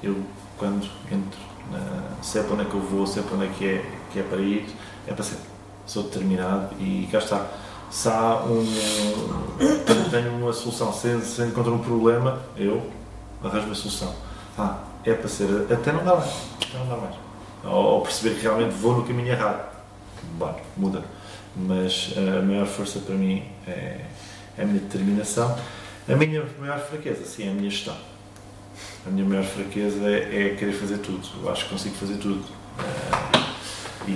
eu 0.00 0.24
quando 0.56 0.88
entro, 1.10 1.40
na, 1.70 2.22
sei 2.22 2.42
para 2.42 2.54
onde 2.54 2.62
é 2.62 2.64
que 2.66 2.74
eu 2.74 2.80
vou, 2.80 3.06
sei 3.06 3.22
para 3.22 3.36
onde 3.36 3.46
é 3.46 3.48
que 3.48 3.66
é, 3.66 3.90
que 4.12 4.18
é 4.20 4.22
para 4.22 4.38
ir, 4.38 4.66
é 5.06 5.12
para 5.12 5.24
ser. 5.24 5.38
Sou 5.86 6.04
determinado 6.04 6.74
e 6.80 7.08
cá 7.10 7.18
está. 7.18 7.46
Se 7.90 8.08
há 8.08 8.42
um. 8.44 8.64
Tenho, 9.86 10.10
tenho 10.10 10.36
uma 10.36 10.52
solução, 10.52 10.92
se, 10.92 11.20
se 11.20 11.42
encontro 11.42 11.72
um 11.72 11.78
problema, 11.78 12.40
eu 12.56 12.90
arranjo 13.42 13.66
uma 13.66 13.74
solução. 13.74 14.12
Ah, 14.58 14.78
é 15.04 15.14
para 15.14 15.28
ser. 15.28 15.48
Até 15.70 15.92
não 15.92 16.04
dá 16.04 16.16
mais. 16.16 16.32
Até 16.60 16.78
não 16.78 16.88
dá 16.88 16.96
mais. 16.96 17.14
Ou, 17.64 17.84
ou 17.84 18.00
perceber 18.02 18.34
que 18.34 18.42
realmente 18.42 18.72
vou 18.72 18.96
no 18.96 19.04
caminho 19.04 19.28
errado. 19.28 19.72
Bom, 20.38 20.60
muda. 20.76 21.04
Mas 21.54 22.12
a 22.16 22.42
maior 22.42 22.66
força 22.66 22.98
para 22.98 23.14
mim 23.14 23.42
é, 23.66 24.00
é 24.58 24.62
a 24.62 24.66
minha 24.66 24.80
determinação. 24.80 25.56
A 26.08 26.14
minha 26.14 26.44
maior 26.58 26.78
fraqueza, 26.80 27.24
sim, 27.24 27.46
é 27.46 27.50
a 27.50 27.54
minha 27.54 27.70
gestão. 27.70 27.96
A 29.06 29.10
minha 29.10 29.24
maior 29.24 29.44
fraqueza 29.44 30.04
é, 30.08 30.48
é 30.52 30.54
querer 30.56 30.72
fazer 30.72 30.98
tudo. 30.98 31.26
Eu 31.42 31.50
acho 31.50 31.64
que 31.64 31.70
consigo 31.70 31.94
fazer 31.96 32.16
tudo. 32.16 32.44
Eh, 32.78 33.38
e, 34.08 34.10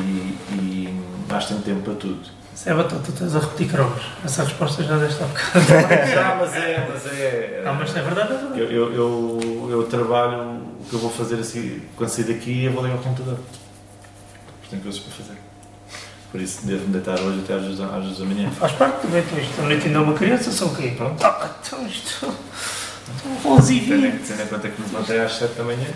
e 0.52 1.00
acho 1.30 1.48
que 1.48 1.54
tenho 1.54 1.64
tempo 1.76 1.82
para 1.84 1.94
tudo. 1.94 2.20
Isso 2.54 2.68
é 2.68 2.74
batata, 2.74 3.00
tu 3.04 3.12
estás 3.12 3.36
a 3.36 3.38
repetir 3.38 3.68
cromos. 3.70 4.02
Essa 4.24 4.44
resposta 4.44 4.82
já 4.82 4.98
deste 4.98 5.22
há 5.22 5.26
bocado. 5.26 5.64
Já, 6.12 6.34
mas 6.38 6.54
é. 6.56 6.88
Mas 6.92 7.06
é 7.06 7.62
Não, 7.64 7.74
mas 7.74 7.96
é 7.96 8.02
verdade, 8.02 8.32
é 8.32 8.36
verdade. 8.36 8.60
eu, 8.60 8.70
eu, 8.70 8.92
eu, 8.94 9.68
eu 9.70 9.82
trabalho, 9.84 10.60
o 10.80 10.84
que 10.88 10.92
eu 10.94 10.98
vou 10.98 11.10
fazer 11.10 11.36
assim, 11.36 11.80
quando 11.96 12.10
sair 12.10 12.24
daqui, 12.24 12.64
eu 12.64 12.72
vou 12.72 12.82
ligar 12.84 12.96
o 12.98 13.02
computador. 13.02 13.36
Porque 13.36 14.68
tenho 14.70 14.82
coisas 14.82 15.00
para 15.00 15.12
fazer. 15.12 15.38
Por 16.30 16.40
isso, 16.40 16.66
devo-me 16.66 16.92
deitar 16.92 17.18
hoje 17.20 17.40
até 17.42 17.54
às 17.54 17.62
10 17.62 17.78
da- 17.78 17.96
às 17.96 18.04
10 18.04 18.18
da 18.18 18.24
manhã. 18.26 18.50
Faz 18.50 18.72
parte 18.72 19.00
também, 19.02 19.22
tu 19.22 19.38
isto. 19.40 19.60
A 19.60 19.64
noite 19.64 19.86
ainda 19.86 19.98
é 19.98 20.02
uma 20.02 20.14
criança, 20.14 20.50
são 20.52 20.68
o 20.68 20.76
quê? 20.76 20.92
Pronto. 20.96 21.24
Ah, 21.24 21.50
então 21.64 21.86
isto. 21.86 22.32
Estão 23.16 23.52
11 23.56 23.74
e 23.74 23.80
Tendo 23.80 24.06
em 24.06 24.10
20. 24.12 24.26
tendo 24.28 24.42
em 24.42 24.46
conta 24.46 24.68
que 24.68 24.80
me 24.80 24.86
levantei 24.88 25.20
às 25.20 25.32
7 25.36 25.54
da 25.54 25.64
manhã. 25.64 25.86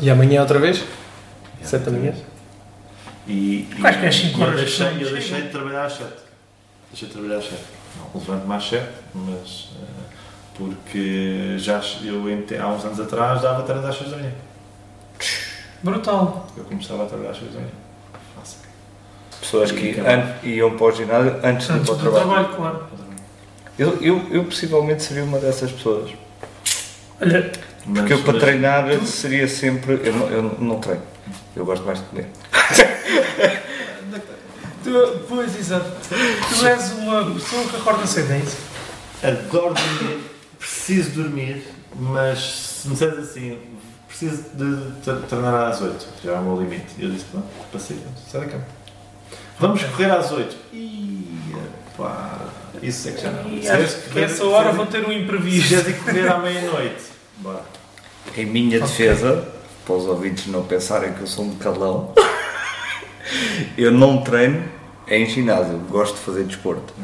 E 0.00 0.10
amanhã 0.10 0.40
outra 0.42 0.58
vez? 0.58 0.84
Sete 1.62 1.84
da 1.84 1.90
manhã? 1.90 2.14
E, 3.26 3.68
e, 3.78 3.86
Acho 3.86 3.98
que 4.00 4.06
é 4.06 4.10
cinco 4.12 4.38
e 4.38 4.40
eu 4.42 4.46
horas 4.46 4.60
deixei, 4.60 4.86
eu 4.86 5.12
deixei 5.12 5.42
de 5.42 5.48
trabalhar 5.48 5.84
às 5.86 5.92
7. 5.94 6.04
Deixei 6.90 7.08
de 7.08 7.14
trabalhar 7.14 7.38
às 7.38 7.44
7. 7.44 7.56
Não 7.96 8.20
levanto-me 8.20 8.54
às 8.54 8.68
7, 8.68 8.86
mas. 9.14 9.68
eh, 9.80 10.04
porque 10.56 11.54
já 11.58 11.80
eu 12.04 12.24
há 12.62 12.68
uns 12.68 12.84
anos 12.84 13.00
atrás 13.00 13.42
dava 13.42 13.62
treino 13.62 13.86
às 13.86 13.96
6 13.96 14.10
da 14.10 14.16
manhã. 14.18 14.32
Brutal. 15.82 16.46
Eu 16.56 16.64
começava 16.64 17.04
a 17.04 17.06
trabalhar 17.06 17.30
às 17.30 17.38
6 17.38 17.52
da 17.52 17.58
manhã. 17.60 17.72
Fácil. 18.36 18.58
Pessoas 19.40 19.72
que 19.72 19.96
iam 20.44 20.76
para 20.76 20.86
o 20.86 20.92
ginásio 20.92 21.36
antes 21.42 21.66
de 21.66 21.72
ir 21.72 21.76
Antes 21.76 21.86
para 21.90 21.94
o 21.94 21.96
do 21.96 22.02
trabalho. 22.02 22.26
trabalho, 22.26 22.56
claro. 22.56 22.86
Eu, 23.78 23.96
eu, 24.02 24.26
eu 24.30 24.44
possivelmente 24.44 25.02
seria 25.02 25.24
uma 25.24 25.38
dessas 25.38 25.70
pessoas. 25.70 26.10
Olha, 27.20 27.52
Mas, 27.86 27.98
Porque 28.00 28.12
eu 28.12 28.22
para 28.22 28.32
mas- 28.34 28.42
treinar 28.42 29.06
seria 29.06 29.46
sempre. 29.48 30.00
Eu 30.04 30.12
não, 30.12 30.28
eu 30.28 30.42
não 30.42 30.80
treino. 30.80 31.02
Eu 31.54 31.64
gosto 31.64 31.84
mais 31.84 31.98
de 32.00 32.04
comer. 32.06 32.26
tu, 34.84 35.20
pois, 35.28 35.56
exato. 35.58 35.90
Tu 36.08 36.66
és 36.66 36.92
uma 36.92 37.24
pessoa 37.32 37.64
que 37.64 37.76
acorda 37.76 38.06
cedo, 38.06 38.32
é 38.32 38.38
isso? 38.38 38.56
Adoro 39.22 39.74
dormir, 39.74 40.20
preciso 40.58 41.10
dormir, 41.10 41.66
mas 41.96 42.38
se 42.82 42.88
me 42.88 42.92
disseres 42.94 43.18
assim, 43.18 43.58
preciso 44.06 44.44
de 44.54 44.92
tre- 45.02 45.20
treinar 45.28 45.54
às 45.70 45.80
8, 45.80 46.06
já 46.24 46.32
é 46.32 46.38
o 46.38 46.42
meu 46.42 46.60
limite. 46.62 46.86
Eu 46.98 47.10
disse, 47.10 47.24
pronto, 47.24 47.46
passei, 47.72 47.96
sai 48.30 48.42
da 48.42 48.46
cama. 48.46 48.66
Vamos 49.58 49.82
correr 49.82 50.10
às 50.12 50.30
8. 50.30 50.56
Ih, 50.72 51.40
pá, 51.98 52.38
isso 52.82 53.08
é 53.08 53.12
que 53.12 53.20
já 53.22 53.30
não. 53.30 53.50
E 53.50 53.68
acho 53.68 53.96
que 54.10 54.18
essa 54.20 54.46
hora 54.46 54.72
vão 54.72 54.86
ter 54.86 55.04
um 55.04 55.12
imprevisto. 55.12 55.68
Se 55.68 55.74
és 55.74 55.88
ir 55.88 55.98
correr 55.98 56.28
à 56.28 56.38
meia-noite, 56.38 57.02
bora. 57.38 57.60
Em 58.36 58.46
minha 58.46 58.80
defesa, 58.80 59.46
para 59.84 59.94
os 59.94 60.06
ouvintes 60.06 60.46
não 60.46 60.62
pensarem 60.62 61.12
que 61.12 61.20
eu 61.20 61.26
sou 61.26 61.44
um 61.44 61.56
calão, 61.56 62.14
eu 63.76 63.90
não 63.90 64.22
treino 64.22 64.64
em 65.08 65.26
ginásio. 65.26 65.78
Gosto 65.90 66.14
de 66.14 66.20
fazer 66.20 66.44
desporto. 66.44 66.94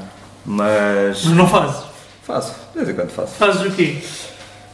Mas 0.47 1.25
Mas 1.25 1.37
não 1.37 1.49
fazes. 1.49 1.83
faço, 2.23 2.55
de 2.73 2.79
vez 2.79 2.89
em 2.89 2.95
quando 2.95 3.11
faço. 3.11 3.35
Fazes 3.35 3.63
o 3.63 3.71
quê? 3.75 3.99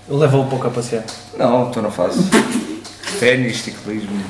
Leva 0.08 0.36
um 0.36 0.48
pouco 0.48 0.66
a 0.66 0.70
passear. 0.70 1.04
Não, 1.36 1.70
tu 1.70 1.80
não 1.80 1.90
fazes. 1.90 2.26
Ténis, 3.20 3.58
ciclismo. 3.62 4.20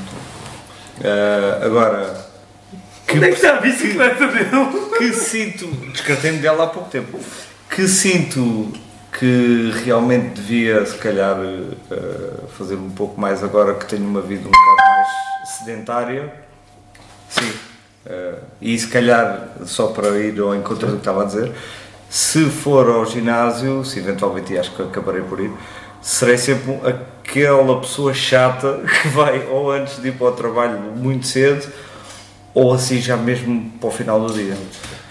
Ah, 1.02 1.64
agora, 1.64 2.29
Onde 3.14 3.24
é 3.24 3.28
que 3.28 3.34
está 3.34 3.56
a 3.56 3.60
bicicleta 3.60 4.26
dele? 4.28 4.90
que 4.98 5.12
sinto, 5.14 5.66
descartei-me 5.92 6.38
dela 6.38 6.64
há 6.64 6.66
pouco 6.66 6.90
tempo, 6.90 7.18
que 7.70 7.88
sinto 7.88 8.70
que 9.18 9.72
realmente 9.84 10.34
devia, 10.34 10.84
se 10.84 10.96
calhar, 10.96 11.36
eh, 11.90 12.32
fazer 12.56 12.74
um 12.74 12.90
pouco 12.90 13.20
mais 13.20 13.42
agora 13.42 13.74
que 13.74 13.86
tenho 13.86 14.06
uma 14.06 14.20
vida 14.20 14.46
um 14.46 14.50
bocado 14.50 14.88
mais 14.88 15.58
sedentária. 15.58 16.32
Sim. 17.28 17.50
Eh, 18.06 18.34
e 18.60 18.78
se 18.78 18.86
calhar, 18.88 19.48
só 19.64 19.88
para 19.88 20.18
ir 20.18 20.38
ao 20.38 20.54
encontro 20.54 20.86
do 20.86 20.92
que 20.92 20.98
estava 20.98 21.22
a 21.22 21.24
dizer, 21.24 21.50
se 22.08 22.44
for 22.44 22.88
ao 22.88 23.06
ginásio, 23.06 23.84
se 23.84 23.98
eventualmente, 23.98 24.56
acho 24.58 24.70
que 24.72 24.82
acabarei 24.82 25.22
por 25.22 25.40
ir, 25.40 25.50
serei 26.02 26.38
sempre 26.38 26.78
aquela 26.84 27.80
pessoa 27.80 28.12
chata 28.12 28.80
que 29.02 29.08
vai 29.08 29.46
ou 29.50 29.72
antes 29.72 30.00
de 30.00 30.08
ir 30.08 30.12
para 30.12 30.28
o 30.28 30.32
trabalho 30.32 30.78
muito 30.78 31.26
cedo 31.26 31.66
ou 32.54 32.72
assim 32.74 33.00
já 33.00 33.16
mesmo 33.16 33.70
para 33.80 33.88
o 33.88 33.92
final 33.92 34.20
do 34.20 34.32
dia. 34.32 34.56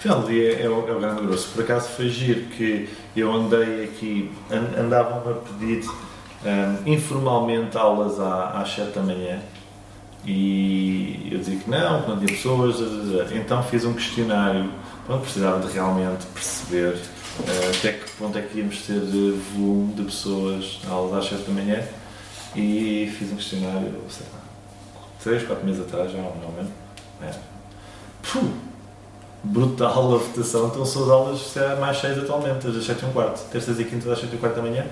Final 0.00 0.20
do 0.22 0.28
dia 0.28 0.60
é 0.60 0.68
o, 0.68 0.88
é 0.88 0.92
o 0.92 1.00
grande 1.00 1.22
grosso. 1.22 1.48
Por 1.54 1.62
acaso 1.64 1.88
foi 1.90 2.08
giro 2.08 2.42
que 2.56 2.88
eu 3.16 3.32
andei 3.32 3.84
aqui, 3.84 4.30
an- 4.50 4.80
andavam-me 4.82 5.32
a 5.32 5.34
pedir 5.36 5.84
hum, 5.88 6.76
informalmente 6.86 7.76
aulas 7.76 8.18
à, 8.20 8.60
às 8.60 8.70
7 8.74 8.90
da 8.92 9.02
manhã 9.02 9.40
e 10.26 11.28
eu 11.32 11.38
dizia 11.38 11.56
que 11.58 11.70
não, 11.70 12.02
que 12.02 12.08
não 12.10 12.18
tinha 12.18 12.28
pessoas, 12.28 12.76
então 13.34 13.62
fiz 13.62 13.84
um 13.86 13.94
questionário, 13.94 14.70
pronto, 15.06 15.22
precisava 15.22 15.66
de 15.66 15.72
realmente 15.72 16.26
perceber 16.26 16.98
eh, 17.48 17.72
até 17.74 17.92
que 17.94 18.10
ponto 18.18 18.36
é 18.36 18.42
que 18.42 18.58
íamos 18.58 18.82
ter 18.82 19.00
de 19.00 19.30
volume 19.54 19.94
de 19.94 20.02
pessoas 20.02 20.78
aulas 20.88 21.24
às 21.24 21.30
7 21.30 21.42
da 21.44 21.52
manhã 21.52 21.82
e 22.54 23.10
fiz 23.18 23.32
um 23.32 23.36
questionário, 23.36 23.94
sei 24.10 24.26
lá, 24.32 24.40
3, 25.22 25.42
4 25.44 25.64
meses 25.64 25.80
atrás, 25.80 26.12
já 26.12 26.18
não 26.18 26.34
não 26.36 26.48
lembro. 26.56 26.79
É. 27.22 27.30
Puh, 28.22 28.50
brutal 29.42 30.14
a 30.14 30.18
votação, 30.18 30.68
então 30.68 30.84
são 30.84 31.04
as 31.04 31.10
aulas 31.10 31.78
mais 31.78 31.96
cheias 31.96 32.18
atualmente, 32.18 32.66
às 32.66 32.84
7 32.84 33.02
e 33.02 33.06
um 33.06 33.12
quarto, 33.12 33.40
terças 33.50 33.78
e 33.80 33.84
quintas 33.84 34.10
às 34.10 34.20
7 34.20 34.32
e 34.32 34.36
um 34.36 34.38
quarto 34.38 34.56
da 34.56 34.62
manhã. 34.62 34.86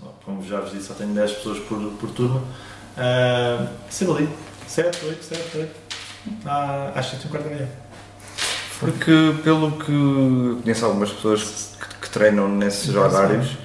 Não, 0.00 0.12
Como 0.24 0.46
já 0.46 0.60
vos 0.60 0.70
disse, 0.70 0.86
só 0.86 0.94
tenho 0.94 1.12
10 1.12 1.32
pessoas 1.32 1.58
por, 1.60 1.78
por 2.00 2.10
turma. 2.10 2.40
Uh, 2.96 3.68
sempre 3.90 4.14
ali, 4.14 4.28
7, 4.66 5.04
8, 5.04 5.24
7, 5.24 5.58
8, 5.58 5.70
ah, 6.46 6.92
às 6.94 7.06
7 7.06 7.24
e 7.24 7.26
um 7.26 7.30
quarto 7.30 7.44
da 7.44 7.54
manhã. 7.54 7.68
Porque, 8.80 9.34
pelo 9.42 9.72
que 9.72 10.62
conheço 10.62 10.84
algumas 10.84 11.10
pessoas 11.10 11.76
que, 11.80 11.94
que 12.02 12.10
treinam 12.10 12.48
nesses 12.48 12.94
horários, 12.94 13.56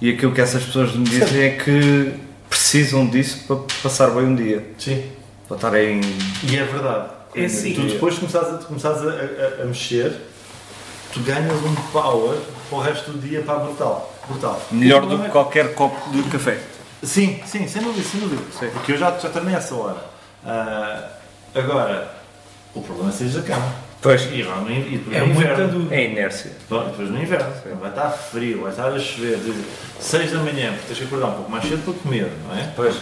e 0.00 0.10
aquilo 0.10 0.32
que 0.32 0.40
essas 0.40 0.64
pessoas 0.64 0.94
me 0.94 1.04
dizem 1.04 1.42
é 1.42 1.50
que 1.50 2.14
precisam 2.48 3.06
disso 3.06 3.44
para 3.46 3.56
passar 3.82 4.10
bem 4.10 4.24
um 4.24 4.34
dia. 4.34 4.66
Sim. 4.78 5.10
Para 5.46 5.56
estarem. 5.56 6.00
E 6.42 6.56
é 6.56 6.64
verdade. 6.64 7.15
É 7.36 7.44
assim. 7.44 7.74
Tu 7.74 7.82
depois 7.82 8.18
começares 8.18 8.48
a, 8.54 8.58
começares 8.58 9.02
a, 9.02 9.10
a- 9.10 9.62
a 9.62 9.64
mexer, 9.66 10.12
tu 11.12 11.20
ganhas 11.20 11.52
um 11.64 11.74
power 11.92 12.36
para 12.68 12.78
o 12.78 12.80
resto 12.80 13.10
do 13.12 13.18
dia 13.18 13.42
para 13.42 13.58
brutal. 13.60 14.12
brutal. 14.28 14.60
melhor 14.72 15.06
do 15.06 15.18
que 15.18 15.26
é- 15.26 15.28
qualquer 15.28 15.74
copo 15.74 16.10
de 16.10 16.22
café. 16.24 16.58
Sim, 17.02 17.40
sim, 17.46 17.68
sem 17.68 17.82
dúvida, 17.82 18.02
sem 18.08 18.20
dúvida. 18.20 18.42
Sim. 18.58 18.68
Porque 18.72 18.92
eu 18.92 18.96
já, 18.98 19.10
já 19.18 19.28
treinei 19.28 19.54
essa 19.54 19.74
hora. 19.74 19.96
Ah, 20.44 21.08
agora, 21.54 22.10
o 22.74 22.80
problema 22.80 23.10
é 23.10 23.12
sair 23.12 23.28
da 23.28 23.42
cama. 23.42 23.86
Pois. 24.00 24.22
E, 24.26 24.42
no, 24.42 24.70
e 24.70 25.02
É 25.12 25.20
no 25.20 25.26
muito 25.26 25.40
inverno. 25.40 25.88
É 25.92 26.04
inércia. 26.04 26.52
Bom, 26.70 26.84
depois 26.84 27.10
no 27.10 27.20
inverno. 27.20 27.52
Vai 27.80 27.90
estar 27.90 28.10
frio, 28.10 28.62
vai 28.62 28.70
estar 28.70 28.88
a 28.88 28.98
chover. 28.98 29.38
6 30.00 30.32
da 30.32 30.38
manhã, 30.38 30.72
porque 30.72 30.86
tens 30.88 30.98
que 30.98 31.04
acordar 31.04 31.26
um 31.28 31.34
pouco 31.34 31.50
mais 31.50 31.64
cedo 31.68 31.82
para 31.84 31.94
comer, 31.94 32.30
não 32.48 32.56
é? 32.56 32.70
Pois. 32.76 32.94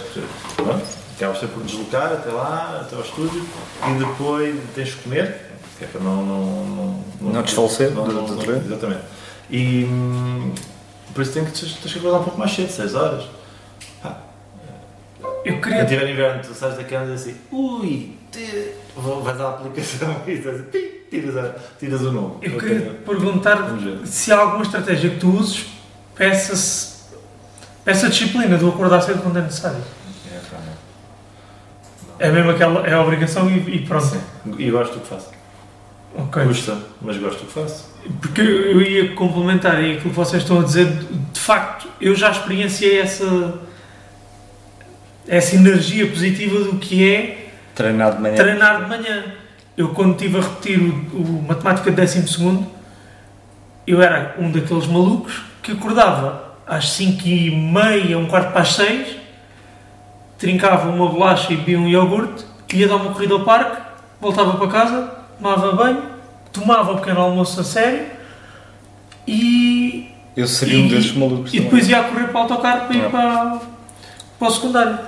Pronto, 0.57 0.87
acabas 1.25 1.41
sempre 1.41 1.55
por 1.57 1.65
deslocar 1.65 2.13
até 2.13 2.31
lá, 2.31 2.81
até 2.83 2.97
ao 2.97 3.03
estúdio, 3.03 3.45
e 3.89 3.99
depois 3.99 4.57
tens 4.75 4.95
que 4.95 5.03
comer, 5.03 5.41
que 5.79 5.85
é 5.85 5.89
para 5.89 6.01
não... 6.01 6.25
Não, 6.25 7.05
Não 7.33 7.43
desfalecer 7.43 7.91
durante 7.91 8.33
o 8.33 8.37
treino. 8.37 8.65
Exatamente. 8.67 9.03
E 9.51 9.85
hum, 9.85 10.53
por 11.15 11.23
isso 11.23 11.33
tens 11.33 11.51
que, 11.51 11.81
tens 11.81 11.93
que 11.93 11.99
acordar 11.99 12.19
um 12.21 12.25
pouco 12.25 12.39
mais 12.39 12.53
cedo, 12.53 12.71
6 12.71 12.95
horas. 12.95 13.25
Pá, 14.03 14.19
Eu 15.45 15.55
quando 15.55 15.63
queria. 15.63 15.85
tiver 15.87 16.11
inverno, 16.11 16.43
tu 16.43 16.55
sais 16.55 16.77
da 16.77 16.85
cama 16.85 17.07
e 17.07 17.13
dizes 17.13 17.29
assim, 17.29 17.37
ui, 17.51 18.17
te... 18.31 18.73
vais 18.97 19.41
à 19.41 19.49
aplicação 19.51 20.17
e 20.27 20.35
dizes 20.37 20.47
assim, 20.47 20.63
pi, 20.65 21.07
tiras, 21.11 21.37
a- 21.37 21.55
tiras 21.79 22.01
o 22.03 22.13
nome. 22.13 22.35
Eu 22.43 22.59
queria 22.59 22.91
perguntar 23.07 23.59
se 24.05 24.33
há 24.33 24.39
alguma 24.39 24.63
estratégia 24.63 25.11
que 25.11 25.19
tu 25.19 25.31
uses 25.31 25.67
para 26.15 26.27
essa 26.27 28.09
disciplina 28.09 28.57
do 28.57 28.69
acordar 28.69 29.01
cedo 29.03 29.23
quando 29.23 29.39
é 29.39 29.43
necessário. 29.43 29.79
É, 32.25 32.31
mesmo 32.31 32.51
aquela. 32.53 32.87
É 32.87 32.95
a 32.95 33.03
obrigação 33.03 33.51
e, 33.51 33.59
e 33.77 33.79
pronto. 33.81 34.07
Sim. 34.07 34.21
E 34.59 34.71
gosto 34.71 34.95
do 34.95 35.01
que 35.01 35.09
faço. 35.09 35.31
Ok. 36.17 36.43
Custa, 36.45 36.79
mas 37.03 37.19
gosto 37.19 37.41
do 37.41 37.47
que 37.47 37.53
faço. 37.53 37.95
Porque 38.21 38.41
eu 38.41 38.81
ia 38.81 39.15
complementar 39.15 39.77
aí 39.77 39.93
aquilo 39.97 40.11
que 40.11 40.17
vocês 40.17 40.43
estão 40.43 40.61
a 40.61 40.65
dizer. 40.65 40.87
De 41.33 41.41
facto, 41.41 41.87
eu 42.01 42.15
já 42.15 42.31
experienciei 42.31 42.99
essa, 42.99 43.61
essa 45.29 45.55
energia 45.55 46.07
positiva 46.07 46.61
do 46.61 46.79
que 46.79 47.07
é 47.07 47.51
Treinar 47.75 48.15
de 48.15 48.23
manhã. 48.23 48.37
treinar 48.37 48.83
de 48.85 48.89
manhã. 48.89 49.25
Eu, 49.77 49.89
quando 49.89 50.13
estive 50.13 50.39
a 50.39 50.41
repetir 50.41 50.81
o, 50.81 51.17
o 51.17 51.45
Matemática 51.47 51.91
de 51.91 51.97
12, 51.97 52.65
eu 53.87 54.01
era 54.01 54.35
um 54.39 54.51
daqueles 54.51 54.87
malucos 54.87 55.43
que 55.63 55.73
acordava 55.73 56.55
às 56.67 56.91
5 56.93 57.27
e 57.27 57.51
meia, 57.51 58.17
um 58.17 58.27
quarto 58.27 58.53
para 58.53 58.63
as 58.63 58.75
6, 58.75 59.24
trincava 60.45 60.89
uma 60.91 61.09
bolacha 61.09 61.53
e 61.53 61.57
bebia 61.57 61.79
um 61.79 61.89
iogurte, 61.89 62.45
ia 62.73 62.87
dar 62.89 62.97
uma 62.97 63.13
corrida 63.13 63.35
ao 63.35 63.41
parque, 63.41 63.81
voltava 64.21 64.55
para 64.59 64.67
casa, 64.69 65.11
tomava 65.41 65.73
banho, 65.73 66.03
tomava 66.53 66.93
um 66.93 66.97
pequeno 66.99 67.21
almoço 67.21 67.61
a 67.61 67.65
sério 67.65 68.07
e, 69.27 70.11
Eu 70.37 70.47
seria 70.47 70.79
um 70.81 70.87
E- 70.87 70.89
desses 70.89 71.13
malucos. 71.13 71.51
e 71.53 71.57
também. 71.57 71.63
depois 71.65 71.89
ia 71.89 72.01
a 72.01 72.05
correr 72.05 72.27
para 72.29 72.35
o 72.39 72.43
autocarro 72.43 72.87
para 72.87 72.97
ir 72.97 73.05
É. 73.05 73.09
para, 73.09 73.59
para 74.39 74.49
o 74.49 74.51
secundário. 74.51 74.99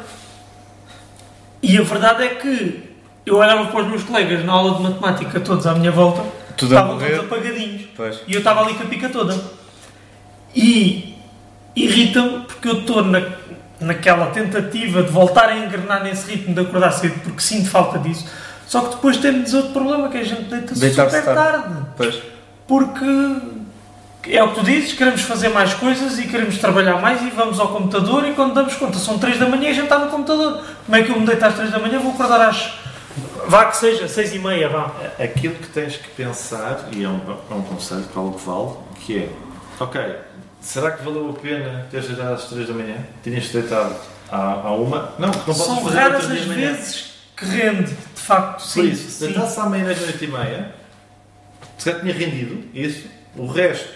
E 1.63 1.77
a 1.79 1.83
verdade 1.83 2.23
é 2.25 2.29
que 2.29 2.83
eu 3.27 3.37
olhava 3.39 3.67
para 3.67 3.81
os 3.83 3.89
meus 3.89 4.03
colegas 4.05 4.45
na 4.45 4.53
aula 4.53 4.77
de 4.77 4.83
matemática, 4.83 5.41
todos 5.41 5.67
à 5.67 5.75
minha 5.75 5.91
volta, 5.91 6.23
Tudo 6.57 6.73
estavam 6.75 6.99
todos 6.99 7.19
apagadinhos. 7.19 7.83
Pois. 7.97 8.21
E 8.27 8.33
eu 8.35 8.39
estava 8.39 8.63
ali 8.63 8.75
com 8.75 8.85
a 8.85 8.87
pica 8.87 9.09
toda. 9.09 9.37
E 10.55 11.15
irrita-me 11.75 12.41
porque 12.47 12.69
eu 12.69 12.81
estou 12.81 13.05
na, 13.05 13.21
naquela 13.81 14.27
tentativa 14.27 15.03
de 15.03 15.11
voltar 15.11 15.49
a 15.49 15.57
engrenar 15.57 16.03
nesse 16.03 16.31
ritmo 16.31 16.55
de 16.55 16.61
acordar 16.61 16.93
cedo, 16.93 17.21
porque 17.23 17.41
sinto 17.41 17.69
falta 17.69 17.99
disso. 17.99 18.27
Só 18.67 18.81
que 18.81 18.97
depois 18.97 19.17
temos 19.19 19.55
outro 19.55 19.73
problema, 19.73 20.09
que 20.09 20.19
a 20.19 20.25
gente 20.25 20.43
deita-se 20.45 20.81
Deitar-se 20.81 21.17
super 21.19 21.35
tarde. 21.35 21.63
tarde. 21.63 21.87
Pois. 21.97 22.23
Porque 22.67 23.05
é 24.29 24.43
o 24.43 24.49
que 24.49 24.55
tu 24.57 24.65
dizes, 24.65 24.93
queremos 24.93 25.21
fazer 25.23 25.51
mais 25.51 25.73
coisas 25.75 26.19
e 26.19 26.27
queremos 26.27 26.59
trabalhar 26.59 27.01
mais 27.01 27.23
e 27.23 27.31
vamos 27.31 27.61
ao 27.61 27.69
computador 27.69 28.27
e 28.27 28.33
quando 28.33 28.55
damos 28.55 28.75
conta 28.75 28.99
são 28.99 29.19
3 29.19 29.39
da 29.39 29.49
manhã 29.49 29.69
e 29.69 29.71
a 29.71 29.75
gente 29.75 29.85
está 29.85 29.99
no 29.99 30.11
computador. 30.11 30.65
Como 30.85 30.97
é 30.97 31.03
que 31.03 31.11
eu 31.11 31.21
me 31.21 31.27
deito 31.27 31.45
às 31.45 31.55
3 31.55 31.71
da 31.71 31.79
manhã 31.79 32.01
vou 32.01 32.13
acordar 32.13 32.41
às... 32.41 32.73
Vá 33.47 33.67
que 33.67 33.77
seja, 33.77 34.09
6 34.09 34.35
e 34.35 34.39
meia, 34.41 34.69
vá. 34.69 34.91
Aquilo 35.19 35.55
que 35.55 35.69
tens 35.69 35.97
que 35.97 36.09
pensar, 36.11 36.89
e 36.93 37.05
é 37.05 37.09
um, 37.09 37.21
é 37.51 37.55
um 37.55 37.63
conselho 37.63 38.03
para 38.13 38.21
o 38.21 38.33
que 38.33 38.45
vale, 38.45 38.71
que 39.01 39.19
é, 39.19 39.29
ok, 39.79 40.01
será 40.61 40.91
que 40.93 41.05
valeu 41.05 41.31
a 41.31 41.41
pena 41.41 41.87
teres 41.91 42.07
deitado 42.07 42.35
às 42.35 42.45
3 42.45 42.69
da 42.69 42.75
manhã? 42.75 42.97
Tinhas-te 43.23 43.53
deitado 43.53 43.95
à, 44.31 44.37
à 44.53 44.73
uma? 44.75 45.15
Não, 45.19 45.31
porque 45.31 45.51
não 45.51 45.57
podes 45.57 45.63
São 45.63 45.83
fazer 45.85 45.99
raras 45.99 46.31
as 46.31 46.41
vezes 46.41 47.15
que 47.37 47.45
rende, 47.45 47.93
de 47.93 48.21
facto, 48.21 48.63
Por 48.63 48.69
sim. 48.69 48.89
isso, 48.89 49.11
se 49.11 49.27
deitasse 49.27 49.61
à 49.61 49.67
meia-noite, 49.67 50.01
noite 50.01 50.25
e 50.25 50.29
meia, 50.29 50.75
se 51.77 51.85
calhar 51.85 52.01
tinha 52.01 52.15
rendido 52.15 52.65
isso, 52.73 53.07
o 53.37 53.47
resto 53.47 53.89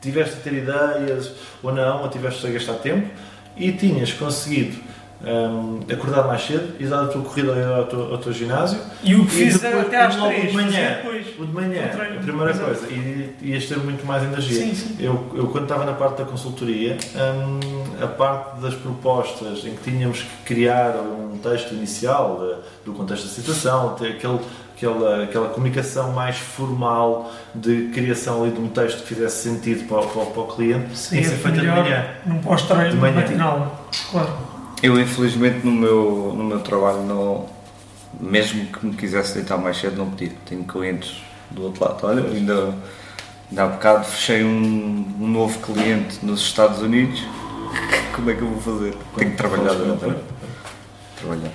tiveste 0.00 0.36
a 0.36 0.40
ter 0.40 0.52
ideias 0.54 1.32
ou 1.62 1.72
não, 1.72 2.02
ou 2.02 2.08
tiveste 2.08 2.46
a 2.46 2.50
gastar 2.50 2.74
tempo 2.74 3.08
e 3.56 3.72
tinhas 3.72 4.12
conseguido 4.12 4.76
hum, 5.24 5.80
acordar 5.92 6.26
mais 6.26 6.42
cedo 6.46 6.74
e 6.78 6.86
dar 6.86 7.04
a 7.04 7.06
tua 7.08 7.22
corrida 7.22 7.76
ao 7.76 7.84
teu, 7.86 8.12
ao 8.12 8.18
teu 8.18 8.32
ginásio. 8.32 8.78
E 9.02 9.14
o 9.14 9.24
que 9.24 9.30
fizer 9.32 9.68
depois, 9.70 9.86
até 9.86 10.04
às 10.04 10.16
logo 10.16 10.28
3, 10.34 10.50
de 10.50 10.56
manhã. 10.56 10.88
depois. 11.02 11.26
O 11.38 11.46
de 11.46 11.52
manhã, 11.52 11.88
treino, 11.88 12.16
a 12.18 12.22
primeira 12.22 12.50
exato. 12.50 12.66
coisa, 12.66 12.86
e 12.92 13.36
ias 13.42 13.66
ter 13.66 13.78
muito 13.78 14.04
mais 14.06 14.22
energia. 14.22 14.64
Sim, 14.64 14.74
sim. 14.74 14.96
Eu, 14.98 15.24
eu 15.34 15.46
quando 15.48 15.64
estava 15.64 15.84
na 15.84 15.92
parte 15.92 16.18
da 16.18 16.24
consultoria, 16.24 16.96
hum, 17.14 17.84
a 18.02 18.06
parte 18.06 18.60
das 18.60 18.74
propostas 18.74 19.64
em 19.64 19.74
que 19.76 19.90
tínhamos 19.90 20.20
que 20.22 20.36
criar 20.54 20.94
um 20.96 21.38
texto 21.38 21.72
inicial 21.72 22.38
de- 22.40 22.84
do 22.90 22.92
contexto 22.96 23.24
da 23.24 23.30
situação, 23.30 23.94
ter 23.94 24.12
aquele, 24.12 24.38
aquela, 24.76 25.24
aquela 25.24 25.48
comunicação 25.50 26.12
mais 26.12 26.36
formal 26.38 27.30
de 27.54 27.90
criação 27.94 28.42
ali 28.42 28.52
de 28.52 28.60
um 28.60 28.68
texto 28.68 29.02
que 29.02 29.08
fizesse 29.14 29.48
sentido 29.48 29.86
para, 29.88 29.98
o- 30.00 30.06
para, 30.08 30.24
para 30.26 30.42
o 30.42 30.46
cliente, 30.46 30.96
Sim, 30.96 31.08
tinha 31.10 31.22
que 31.22 31.28
ser 31.28 31.34
é 31.34 31.38
feita 31.38 31.60
de 31.60 31.66
manhã. 31.66 32.06
num 32.26 32.38
pós-treino 32.40 32.96
matinal. 32.96 33.84
Claro. 34.10 34.47
Eu, 34.82 34.98
infelizmente, 35.00 35.66
no 35.66 35.72
meu, 35.72 36.34
no 36.36 36.44
meu 36.44 36.60
trabalho, 36.60 37.02
não, 37.02 37.46
mesmo 38.20 38.66
que 38.66 38.86
me 38.86 38.94
quisesse 38.94 39.34
deitar 39.34 39.58
mais 39.58 39.76
cedo, 39.76 39.96
não 39.96 40.10
podia. 40.10 40.30
Tenho 40.46 40.64
clientes 40.64 41.22
do 41.50 41.64
outro 41.64 41.84
lado. 41.84 42.06
Olha, 42.06 42.22
ainda, 42.24 42.74
ainda 43.50 43.64
há 43.64 43.66
bocado 43.66 44.04
fechei 44.04 44.44
um, 44.44 45.16
um 45.20 45.26
novo 45.26 45.58
cliente 45.60 46.24
nos 46.24 46.40
Estados 46.40 46.80
Unidos. 46.80 47.20
Como 48.14 48.30
é 48.30 48.34
que 48.34 48.42
eu 48.42 48.48
vou 48.48 48.60
fazer? 48.60 48.96
Tenho 49.16 49.30
que 49.32 49.36
trabalhar 49.36 49.74
durante 49.74 50.04
a. 50.04 50.14
Trabalhar. 51.20 51.52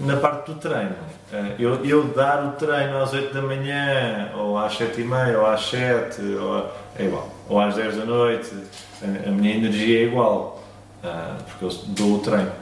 Na 0.00 0.16
parte 0.16 0.52
do 0.52 0.58
treino, 0.58 0.94
eh, 1.32 1.54
eu, 1.58 1.84
eu 1.84 2.04
dar 2.04 2.44
o 2.44 2.52
treino 2.52 2.98
às 2.98 3.12
8 3.12 3.34
da 3.34 3.42
manhã, 3.42 4.30
ou 4.36 4.56
às 4.56 4.76
7 4.76 5.00
e 5.00 5.04
meia, 5.04 5.38
ou 5.38 5.46
às 5.46 5.68
7, 5.68 6.22
ou, 6.22 6.70
é 6.96 7.04
igual. 7.04 7.28
Ou 7.48 7.60
às 7.60 7.74
10 7.74 7.96
da 7.96 8.04
noite, 8.04 8.50
a, 9.02 9.28
a 9.28 9.32
minha 9.32 9.56
energia 9.56 10.00
é 10.00 10.04
igual, 10.04 10.62
ah, 11.04 11.36
porque 11.46 11.64
eu 11.64 11.70
dou 11.88 12.16
o 12.16 12.18
treino. 12.18 12.52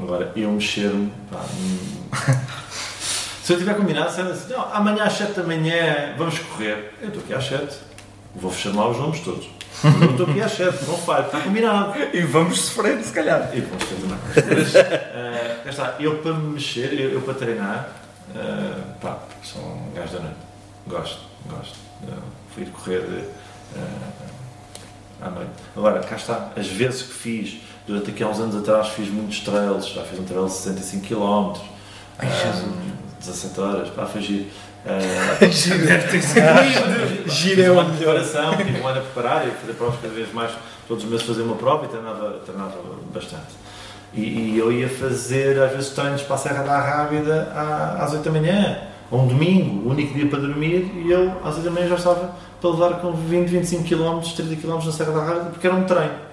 Agora, 0.00 0.32
eu 0.34 0.50
mexer-me, 0.50 1.12
hum. 1.32 2.08
se 3.42 3.52
eu 3.52 3.58
tiver 3.58 3.74
combinado, 3.74 4.10
sendo 4.10 4.30
assim, 4.30 4.52
não, 4.52 4.74
amanhã 4.74 5.04
às 5.04 5.12
7 5.12 5.32
da 5.32 5.42
manhã 5.42 6.14
vamos 6.16 6.38
correr, 6.38 6.92
eu 7.00 7.08
estou 7.08 7.22
aqui 7.22 7.34
às 7.34 7.46
7, 7.46 7.76
vou 8.34 8.50
fechar 8.50 8.74
lá 8.74 8.88
os 8.88 8.98
nomes 8.98 9.20
todos. 9.20 9.48
Eu 9.84 10.10
estou 10.10 10.26
aqui 10.26 10.40
às 10.40 10.52
7, 10.52 10.84
não 10.86 10.96
falho, 10.96 11.26
está 11.26 11.40
combinado. 11.40 11.94
E 12.12 12.22
vamos 12.22 12.60
sofrer, 12.60 13.02
se 13.02 13.12
calhar. 13.12 13.50
E 13.54 13.60
vamos 13.60 13.84
ter 13.84 13.94
também. 13.96 14.18
Cá 15.64 15.70
está, 15.70 15.96
eu 16.00 16.18
para 16.18 16.32
me 16.32 16.54
mexer, 16.54 16.92
eu, 16.98 17.10
eu 17.10 17.20
para 17.20 17.34
treinar, 17.34 17.88
eh, 18.34 18.80
pá, 19.00 19.18
sou 19.42 19.62
um 19.62 19.92
gajo 19.94 20.14
da 20.14 20.20
noite. 20.20 20.36
Gosto, 20.86 21.20
gosto. 21.48 21.76
Uh, 22.02 22.22
fui 22.54 22.66
correr 22.66 23.02
eh, 23.74 23.80
à 25.20 25.30
noite. 25.30 25.50
Agora, 25.76 26.00
cá 26.00 26.16
está, 26.16 26.50
as 26.56 26.66
vezes 26.66 27.02
que 27.02 27.12
fiz, 27.14 27.60
durante 27.86 28.10
aqui 28.10 28.22
há 28.22 28.28
uns 28.28 28.38
anos 28.40 28.56
atrás, 28.56 28.88
fiz 28.88 29.08
muitos 29.08 29.40
trails, 29.40 29.86
já 29.88 30.02
fiz 30.02 30.18
um 30.18 30.24
trail 30.24 30.46
de 30.46 30.52
65 30.52 31.06
km. 31.06 31.60
Ai, 32.18 32.28
Jesus. 32.30 32.96
17 33.20 33.60
horas, 33.60 33.88
foi 34.12 34.22
giro. 34.22 34.46
Eh, 34.88 35.36
Deve 35.40 36.08
ter 36.08 36.22
sido 36.22 36.46
lindo. 36.46 37.28
Gira 37.28 37.62
é 37.62 37.64
Fiz 37.64 37.68
um 37.68 37.74
o 37.74 37.80
ano 37.80 37.90
de 37.90 37.98
melhor. 37.98 38.14
preparação, 38.14 38.56
tive 38.56 38.80
um 38.80 38.86
ano 38.86 38.98
a 39.00 39.02
preparar 39.02 39.44
e 39.44 39.50
fazer 39.50 39.72
provas 39.72 40.00
cada 40.00 40.14
vez 40.14 40.32
mais. 40.32 40.52
Todos 40.86 41.02
os 41.02 41.10
meses 41.10 41.26
fazia 41.26 41.42
uma 41.42 41.56
prova 41.56 41.86
e 41.86 41.88
treinava, 41.88 42.38
treinava 42.44 42.74
bastante. 43.12 43.52
E, 44.14 44.20
e 44.20 44.58
eu 44.58 44.70
ia 44.70 44.88
fazer, 44.88 45.60
às 45.60 45.72
vezes, 45.72 45.90
treinos 45.90 46.22
para 46.22 46.36
a 46.36 46.38
Serra 46.38 46.62
da 46.62 46.78
Rábida 46.78 47.52
às 47.98 48.12
8 48.12 48.22
da 48.22 48.30
manhã, 48.30 48.78
um 49.10 49.26
domingo, 49.26 49.88
o 49.88 49.92
único 49.92 50.14
dia 50.14 50.26
para 50.26 50.40
dormir, 50.40 50.90
e 50.94 51.10
eu, 51.10 51.32
às 51.44 51.56
8 51.56 51.64
da 51.64 51.70
manhã, 51.70 51.88
já 51.88 51.94
estava 51.96 52.34
para 52.60 52.70
levar 52.70 53.00
com 53.00 53.12
20, 53.12 53.48
25 53.48 53.84
km, 53.84 54.20
30 54.20 54.56
km 54.56 54.84
na 54.84 54.92
Serra 54.92 55.12
da 55.12 55.22
Rábida, 55.22 55.50
porque 55.50 55.66
era 55.66 55.76
um 55.76 55.84
treino. 55.84 56.26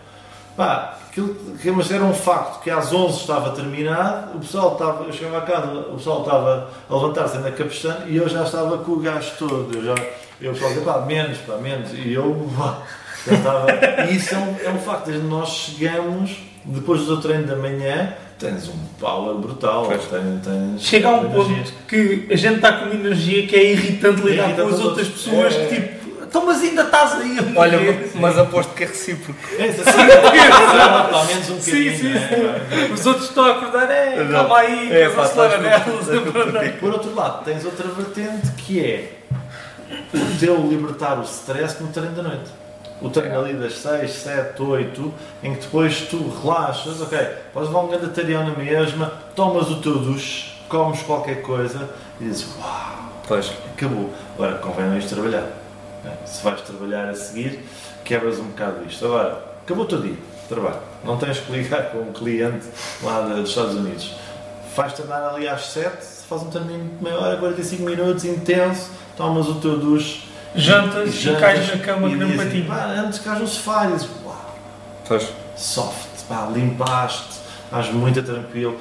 Pá, 0.55 0.97
aquilo, 1.09 1.35
mas 1.75 1.91
era 1.91 2.03
um 2.03 2.13
facto 2.13 2.61
que 2.61 2.69
às 2.69 2.91
11 2.91 3.19
estava 3.19 3.51
terminado, 3.51 4.37
o 4.37 4.39
pessoal 4.39 4.73
estava, 4.73 5.03
eu 5.03 5.13
chegava 5.13 5.37
a 5.37 5.41
casa, 5.41 5.67
o 5.67 5.95
pessoal 5.95 6.21
estava 6.21 6.69
a 6.89 6.95
levantar-se 6.95 7.37
na 7.37 7.51
cabeçada 7.51 8.05
e 8.07 8.17
eu 8.17 8.27
já 8.27 8.43
estava 8.43 8.79
com 8.79 8.93
o 8.93 8.99
gajo 8.99 9.31
todo. 9.37 9.75
Eu 9.75 9.83
já, 9.83 9.95
eu 10.41 10.53
pessoal 10.53 10.71
dizia, 10.71 10.85
pá, 10.85 11.01
menos, 11.01 11.37
pá, 11.39 11.57
menos. 11.57 11.93
E 11.93 12.13
eu, 12.13 12.49
pá, 12.57 12.81
já 13.27 13.33
estava. 13.33 13.67
E 14.09 14.15
isso 14.15 14.33
é 14.33 14.37
um, 14.37 14.55
é 14.65 14.69
um 14.69 14.79
facto, 14.79 15.11
nós 15.11 15.49
chegamos, 15.49 16.37
depois 16.65 17.05
do 17.05 17.21
treino 17.21 17.45
da 17.45 17.55
manhã, 17.55 18.13
tens 18.39 18.67
um 18.67 18.77
power 18.99 19.35
brutal. 19.35 19.85
Pois. 19.87 20.05
Tens, 20.05 20.41
tens 20.43 20.81
Chega 20.81 21.07
a 21.07 21.11
um 21.11 21.25
energia. 21.25 21.43
ponto 21.55 21.73
que 21.87 22.27
a 22.31 22.35
gente 22.35 22.55
está 22.55 22.73
com 22.73 22.85
uma 22.85 22.95
energia 22.95 23.47
que 23.47 23.55
é 23.55 23.71
irritante 23.71 24.21
lidar 24.21 24.45
Irrita 24.49 24.63
com 24.63 24.69
as 24.69 24.79
outras 24.79 25.07
pessoas 25.07 25.53
É. 25.55 25.65
que 25.67 25.75
tipo, 25.75 26.03
então 26.23 26.45
mas 26.47 26.61
ainda 26.63 26.81
estás 26.81 27.13
aí 27.21 27.37
a 27.37 27.59
Olha, 27.59 27.77
morrer." 27.77 28.11
mas 28.15 28.37
aposto 28.39 28.73
que 28.73 28.83
é 28.83 28.87
recíproco. 28.87 29.39
É, 29.59 29.65
assim, 29.65 29.83
pelo 29.83 31.25
menos 31.25 31.49
um 31.51 31.59
Sim, 31.61 31.71
bocadinho. 31.83 31.97
sim, 31.97 32.09
né? 32.13 32.89
Os 32.93 33.05
outros 33.05 33.27
estão 33.29 33.45
a 33.45 33.51
acordar, 33.51 33.91
é, 33.91 34.27
calma 34.31 34.57
aí, 34.57 34.91
É, 34.91 35.01
é, 35.03 35.09
pá, 35.09 35.23
acelera 35.23 35.57
nelas. 35.59 36.07
Por 36.79 36.91
outro 36.91 37.13
lado, 37.13 37.43
tens 37.45 37.63
outra 37.65 37.87
vertente 37.89 38.51
que 38.57 38.79
é 38.83 39.11
o 40.11 40.39
teu 40.39 40.57
libertar 40.67 41.19
o 41.19 41.23
stress 41.23 41.79
no 41.81 41.89
treino 41.89 42.15
da 42.15 42.23
noite. 42.23 42.49
O 43.03 43.09
treino 43.09 43.37
ali 43.39 43.53
das 43.53 43.73
6, 43.79 44.09
7, 44.11 44.61
8, 44.61 45.13
em 45.43 45.53
que 45.55 45.61
depois 45.61 46.07
tu 46.09 46.17
relaxas, 46.41 47.01
ok, 47.01 47.19
podes 47.53 47.67
levar 47.69 47.81
um 47.81 47.87
grande 47.89 48.07
tarião 48.09 48.47
na 48.47 48.55
mesma, 48.55 49.11
tomas 49.35 49.69
o 49.69 49.81
teu 49.81 49.99
duche, 49.99 50.53
comes 50.69 51.01
qualquer 51.03 51.41
coisa 51.41 51.89
e 52.21 52.23
dizes, 52.23 52.47
uau, 52.57 53.11
Pois. 53.27 53.51
acabou. 53.75 54.09
Agora, 54.35 54.55
convém 54.59 54.85
não 54.85 54.95
ires 54.95 55.09
trabalhar. 55.09 55.43
né? 56.03 56.13
Se 56.25 56.41
vais 56.43 56.61
trabalhar 56.61 57.09
a 57.09 57.13
seguir, 57.13 57.63
quebras 58.05 58.39
um 58.39 58.45
bocado 58.45 58.85
isto. 58.87 59.05
Agora, 59.05 59.43
acabou 59.63 59.83
o 59.83 59.87
teu 59.87 60.01
dia, 60.01 60.15
trabalho. 60.47 60.79
Não 61.03 61.17
tens 61.17 61.39
que 61.39 61.51
ligar 61.51 61.91
com 61.91 61.99
um 61.99 62.13
cliente 62.13 62.65
lá 63.01 63.19
dos 63.21 63.49
Estados 63.49 63.75
Unidos. 63.75 64.13
Vais-te 64.75 65.01
andar 65.01 65.29
ali 65.29 65.47
às 65.47 65.65
7, 65.67 66.03
faz 66.29 66.41
um 66.41 66.49
termino 66.49 66.89
de 66.97 67.03
meia 67.03 67.19
hora, 67.19 67.35
45 67.37 67.83
minutos, 67.83 68.23
intenso, 68.25 68.89
tomas 69.17 69.47
o 69.49 69.55
teu 69.55 69.77
duche. 69.77 70.31
Jantas 70.55 71.09
e 71.09 71.11
jantas 71.19 71.41
cais 71.41 71.67
na 71.69 71.77
cama 71.83 72.07
e 72.07 72.11
que 72.11 72.17
não 72.17 72.37
patinho. 72.37 72.65
pá, 72.65 72.85
Antes 72.85 73.19
cais 73.19 73.39
no 73.39 73.47
sofá 73.47 73.85
e 73.89 73.93
dizes, 73.93 74.07
uau, 74.23 74.55
Pois. 75.07 75.27
soft, 75.57 76.07
pá, 76.29 76.47
limpaste, 76.53 77.39
estás 77.65 77.91
muito 77.91 78.21
tranquilo. 78.21 78.77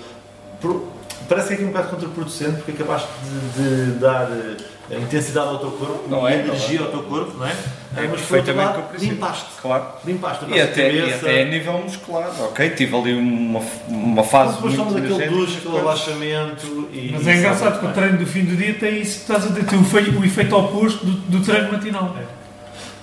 Pro- 0.61 0.93
Parece 1.29 1.49
que 1.49 1.53
é 1.53 1.57
aqui 1.57 1.65
um 1.65 1.69
bocado 1.69 1.89
contraproducente 1.89 2.57
porque 2.57 2.73
acabaste 2.73 3.09
de, 3.57 3.93
de 3.93 3.99
dar 3.99 4.25
a 4.27 4.55
intensidade 4.99 5.49
ao 5.49 5.59
teu 5.59 5.71
corpo, 5.71 6.05
Não 6.09 6.25
a 6.27 6.31
é, 6.33 6.39
não 6.39 6.45
energia 6.55 6.81
ao 6.81 6.87
teu 6.89 7.03
corpo, 7.05 7.37
não 7.39 7.47
é? 7.47 7.51
É 7.51 7.55
mas 7.95 8.03
outro 8.11 8.17
perfeitamente 8.27 8.77
lado, 8.79 8.99
limpaste. 8.99 9.47
Claro. 9.61 9.85
Limpaste 10.05 10.45
a 10.45 10.49
E 10.49 10.51
nossa 10.51 10.63
até, 10.65 10.93
e 10.93 10.99
cabeça. 11.01 11.17
até 11.27 11.43
a 11.43 11.45
nível 11.45 11.73
muscular, 11.79 12.31
ok? 12.41 12.71
Tive 12.71 12.97
ali 12.97 13.15
uma, 13.15 13.61
uma 13.89 14.25
fase 14.25 14.55
depois 14.55 14.75
muito 14.75 14.91
somos 14.91 14.97
aquele 15.13 15.29
duche, 15.31 15.57
aquele 15.59 15.61
depois- 15.61 15.83
relaxamento 15.83 16.89
e. 16.93 17.11
Mas 17.13 17.27
e 17.27 17.31
é 17.31 17.37
engraçado 17.37 17.81
que 17.81 17.87
o 17.87 17.93
treino 17.93 18.19
do 18.19 18.27
fim 18.27 18.45
do 18.45 18.57
dia 18.57 18.75
tem 18.75 19.01
isso 19.01 19.17
que 19.25 19.33
estás 19.33 19.45
a 19.45 19.49
dizer, 19.49 19.65
tem 19.65 19.79
o, 19.79 20.21
o 20.21 20.25
efeito 20.25 20.57
oposto 20.57 21.05
do, 21.05 21.13
do 21.13 21.45
treino 21.45 21.73
matinal. 21.73 22.15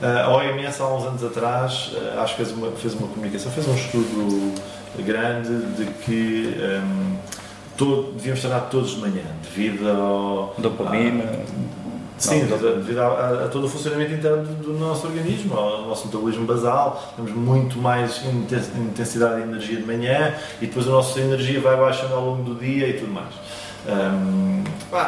Uh, 0.02 0.06
A 0.06 0.30
OMS 0.30 0.82
há 0.82 0.88
uns 0.88 1.06
anos 1.06 1.24
atrás 1.24 1.91
uh, 1.94 2.20
acho 2.22 2.36
que 2.36 2.44
fez 2.45 2.56
uma, 2.57 2.72
fez 2.72 2.94
uma 2.94 3.07
comunicação, 3.10 3.52
fez 3.52 3.68
um 3.68 3.76
estudo 3.76 4.53
grande 4.99 5.49
de 5.76 5.86
que 6.06 6.56
um, 6.57 7.16
todo, 7.78 8.14
devíamos 8.14 8.40
treinar 8.40 8.61
todos 8.72 8.91
de 8.91 8.98
manhã, 9.02 9.24
devido 9.44 9.88
ao. 9.90 10.56
Dopamina. 10.57 11.26
Sim, 12.20 12.44
Não, 12.44 12.58
devido, 12.58 13.00
a, 13.00 13.46
a- 13.46 13.48
todo 13.48 13.66
o 13.66 13.70
funcionamento 13.70 14.14
interno 14.14 14.44
do, 14.44 14.54
do 14.56 14.74
nosso 14.74 15.08
organismo, 15.08 15.56
ao 15.58 15.84
nosso 15.88 16.08
metabolismo 16.08 16.46
basal, 16.46 17.14
temos 17.16 17.32
muito 17.32 17.78
mais 17.80 18.24
inten- 18.26 18.62
intensidade 18.78 19.38
de 19.38 19.41
energia 19.44 19.78
de 19.78 19.84
manhã 19.86 20.36
e 20.62 20.68
depois 20.68 20.86
a 20.88 20.91
nossa 20.91 21.20
energia 21.20 21.62
vai 21.62 21.78
baixando 21.78 22.14
ao 22.14 22.26
longo 22.26 22.44
do 22.44 22.56
dia 22.60 22.88
e 22.88 22.94
tudo 23.00 23.12
mais. 23.12 23.34
Um, 23.88 24.64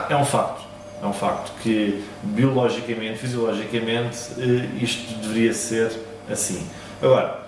é 0.10 0.16
um 0.16 0.24
facto, 0.26 0.62
é 1.04 1.06
um 1.06 1.14
facto 1.14 1.52
que 1.62 2.02
biologicamente, 2.24 3.20
fisiologicamente, 3.20 4.18
eh, 4.38 4.70
isto 4.82 5.14
deveria 5.22 5.54
ser 5.54 5.92
assim. 6.32 6.66
Agora, 7.02 7.42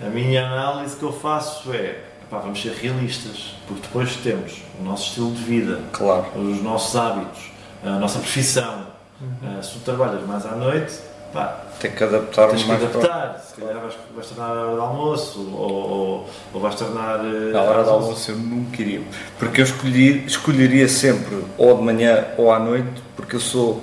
a 0.00 0.08
minha 0.08 0.46
análise 0.46 0.94
que 0.96 1.02
eu 1.02 1.12
faço 1.12 1.72
é, 1.72 1.98
pá, 2.30 2.38
vamos 2.38 2.62
ser 2.62 2.72
realistas, 2.74 3.54
porque 3.66 3.82
depois 3.82 4.14
temos 4.16 4.62
o 4.80 4.84
nosso 4.84 5.08
estilo 5.08 5.32
de 5.32 5.42
vida, 5.42 5.80
Claro. 5.92 6.26
os 6.36 6.62
nossos 6.62 6.94
hábitos, 6.94 7.50
a 7.84 7.98
nossa 7.98 8.20
profissão. 8.20 8.91
Uh, 9.22 9.62
se 9.62 9.72
tu 9.74 9.78
trabalhas 9.80 10.26
mais 10.26 10.44
à 10.46 10.50
noite, 10.56 10.94
pá, 11.32 11.60
Tem 11.80 11.90
que 11.92 12.02
adaptar 12.02 12.48
tens 12.48 12.64
que 12.64 12.72
adaptar. 12.72 13.38
Se 13.40 13.60
calhar 13.60 13.80
vais, 13.80 13.94
vais 14.16 14.26
tornar 14.28 14.50
a 14.50 14.60
hora 14.62 14.74
de 14.74 14.80
almoço 14.80 15.40
ou, 15.54 15.70
ou, 15.70 16.26
ou 16.54 16.60
vais 16.60 16.74
tornar. 16.74 17.20
uh, 17.20 17.52
Na 17.52 17.62
hora 17.62 17.84
do 17.84 17.90
almoço 17.90 18.30
eu 18.32 18.36
não 18.36 18.64
queria. 18.66 19.00
Porque 19.38 19.60
eu 19.60 19.64
escolhi, 19.64 20.24
escolheria 20.26 20.88
sempre 20.88 21.44
ou 21.56 21.76
de 21.76 21.82
manhã 21.82 22.24
ou 22.36 22.52
à 22.52 22.58
noite, 22.58 23.02
porque 23.16 23.36
eu 23.36 23.40
sou 23.40 23.82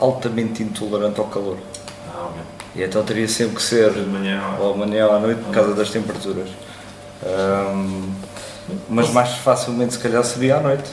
altamente 0.00 0.62
intolerante 0.64 1.20
ao 1.20 1.26
calor. 1.26 1.58
Ah. 2.12 2.28
E 2.74 2.82
então 2.82 3.04
teria 3.04 3.28
sempre 3.28 3.56
que 3.56 3.62
ser 3.62 3.92
De 3.92 4.00
manhã. 4.00 4.40
ou 4.58 4.72
amanhã 4.74 5.06
ou 5.06 5.14
à 5.14 5.20
noite 5.20 5.42
por 5.42 5.52
causa 5.52 5.74
das 5.74 5.90
temperaturas. 5.90 6.48
Ahm, 7.24 8.10
mas 8.88 9.10
mais 9.10 9.30
facilmente 9.34 9.92
se 9.94 9.98
calhar 10.00 10.24
seria 10.24 10.56
à 10.56 10.60
noite. 10.60 10.90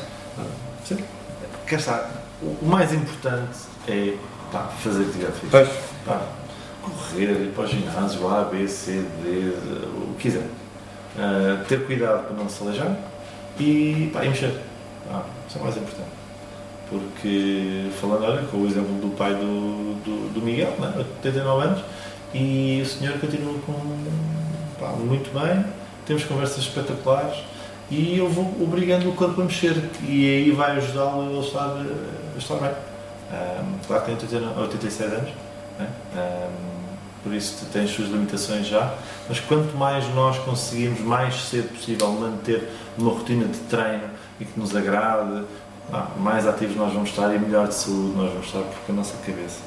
Sim. 0.86 0.98
Cá 1.66 1.76
está. 1.76 2.10
O 2.42 2.66
mais 2.66 2.94
importante 2.94 3.69
é 3.90 4.18
pá, 4.52 4.64
fazer 4.64 5.04
atividade 5.04 5.34
física. 5.34 5.50
Pois. 5.52 5.70
Pá, 6.06 6.22
correr, 6.82 7.32
ir 7.32 7.52
para 7.54 7.64
o 7.64 7.68
ginásio, 7.68 8.28
A, 8.28 8.44
B, 8.44 8.68
C, 8.68 9.04
D, 9.24 9.54
o 9.96 10.16
que 10.16 10.24
quiser. 10.24 10.46
Uh, 11.18 11.66
ter 11.68 11.86
cuidado 11.86 12.28
para 12.28 12.38
não 12.38 12.48
se 12.48 12.64
aleijar 12.64 12.96
e, 13.60 14.10
pá, 14.14 14.24
e 14.24 14.30
mexer. 14.30 14.54
Pá, 15.10 15.24
isso 15.48 15.58
é 15.58 15.62
o 15.62 15.64
mais 15.64 15.78
importante. 15.78 16.10
Porque, 16.90 17.88
falando 18.02 18.24
olha, 18.24 18.42
com 18.48 18.58
o 18.58 18.66
exemplo 18.66 18.94
do 18.96 19.16
pai 19.16 19.34
do, 19.36 19.96
do, 20.04 20.34
do 20.34 20.42
Miguel, 20.42 20.74
né, 20.80 20.94
89 20.98 21.68
anos, 21.68 21.84
e 22.34 22.82
o 22.82 22.86
senhor 22.86 23.20
continua 23.20 23.54
com, 23.66 23.74
pá, 24.80 24.88
muito 24.94 25.32
bem, 25.34 25.66
temos 26.06 26.24
conversas 26.24 26.60
espetaculares 26.60 27.38
e 27.92 28.18
eu 28.18 28.30
vou 28.30 28.56
obrigando 28.62 29.10
o 29.10 29.14
corpo 29.14 29.42
a 29.42 29.46
mexer 29.46 29.76
e 30.08 30.26
aí 30.26 30.52
vai 30.52 30.78
ajudá-lo 30.78 31.38
a 31.38 31.44
estar, 31.44 31.78
a 32.36 32.38
estar 32.38 32.56
bem. 32.56 32.89
Um, 33.32 33.80
claro 33.86 34.04
que 34.04 34.08
tem 34.08 34.16
89 34.16 34.62
86 34.62 35.14
anos, 35.14 35.30
né? 35.78 35.88
Um, 36.16 36.80
por 37.24 37.34
isso 37.34 37.66
tem 37.72 37.84
as 37.84 37.92
suas 37.92 38.08
limitações 38.10 38.66
já, 38.66 38.96
mas 39.28 39.40
quanto 39.42 39.76
mais 39.76 40.08
nós 40.16 40.38
conseguimos 40.40 41.02
mais 41.02 41.36
cedo 41.36 41.70
possível 41.70 42.12
manter 42.14 42.70
uma 42.98 43.12
rotina 43.12 43.46
de 43.46 43.60
treino 43.60 44.10
e 44.40 44.46
que 44.46 44.58
nos 44.58 44.74
agrade, 44.76 45.44
ah, 45.92 46.08
mais 46.18 46.48
ativos 46.48 46.76
nós 46.76 46.94
vamos 46.94 47.10
estar 47.10 47.34
e 47.34 47.40
melhor 47.40 47.68
de 47.68 47.74
saúde 47.74 48.16
nós 48.16 48.32
vamos 48.32 48.46
estar, 48.48 48.62
porque 48.62 48.92
a 48.92 48.96
nossa 48.96 49.18
cabeça 49.18 49.60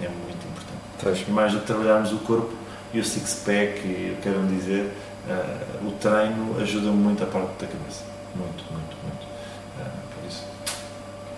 é 0.00 0.08
muito 0.08 0.46
importante. 0.46 0.80
Pois. 1.00 1.28
Mais 1.28 1.52
do 1.52 1.60
que 1.60 1.66
trabalharmos 1.66 2.12
o 2.12 2.18
corpo 2.18 2.52
e 2.92 2.98
o 2.98 3.04
six-pack, 3.04 3.86
e 3.86 4.16
eu 4.16 4.22
quero 4.22 4.44
dizer, 4.46 4.92
ah, 5.28 5.86
o 5.86 5.92
treino 5.92 6.60
ajuda 6.60 6.90
muito 6.90 7.22
a 7.22 7.26
parte 7.26 7.52
da 7.60 7.66
cabeça. 7.66 8.04
Muito, 8.34 8.64
muito, 8.72 8.96
muito. 9.02 9.26
Ah, 9.80 9.90
por 10.14 10.28
isso. 10.28 10.44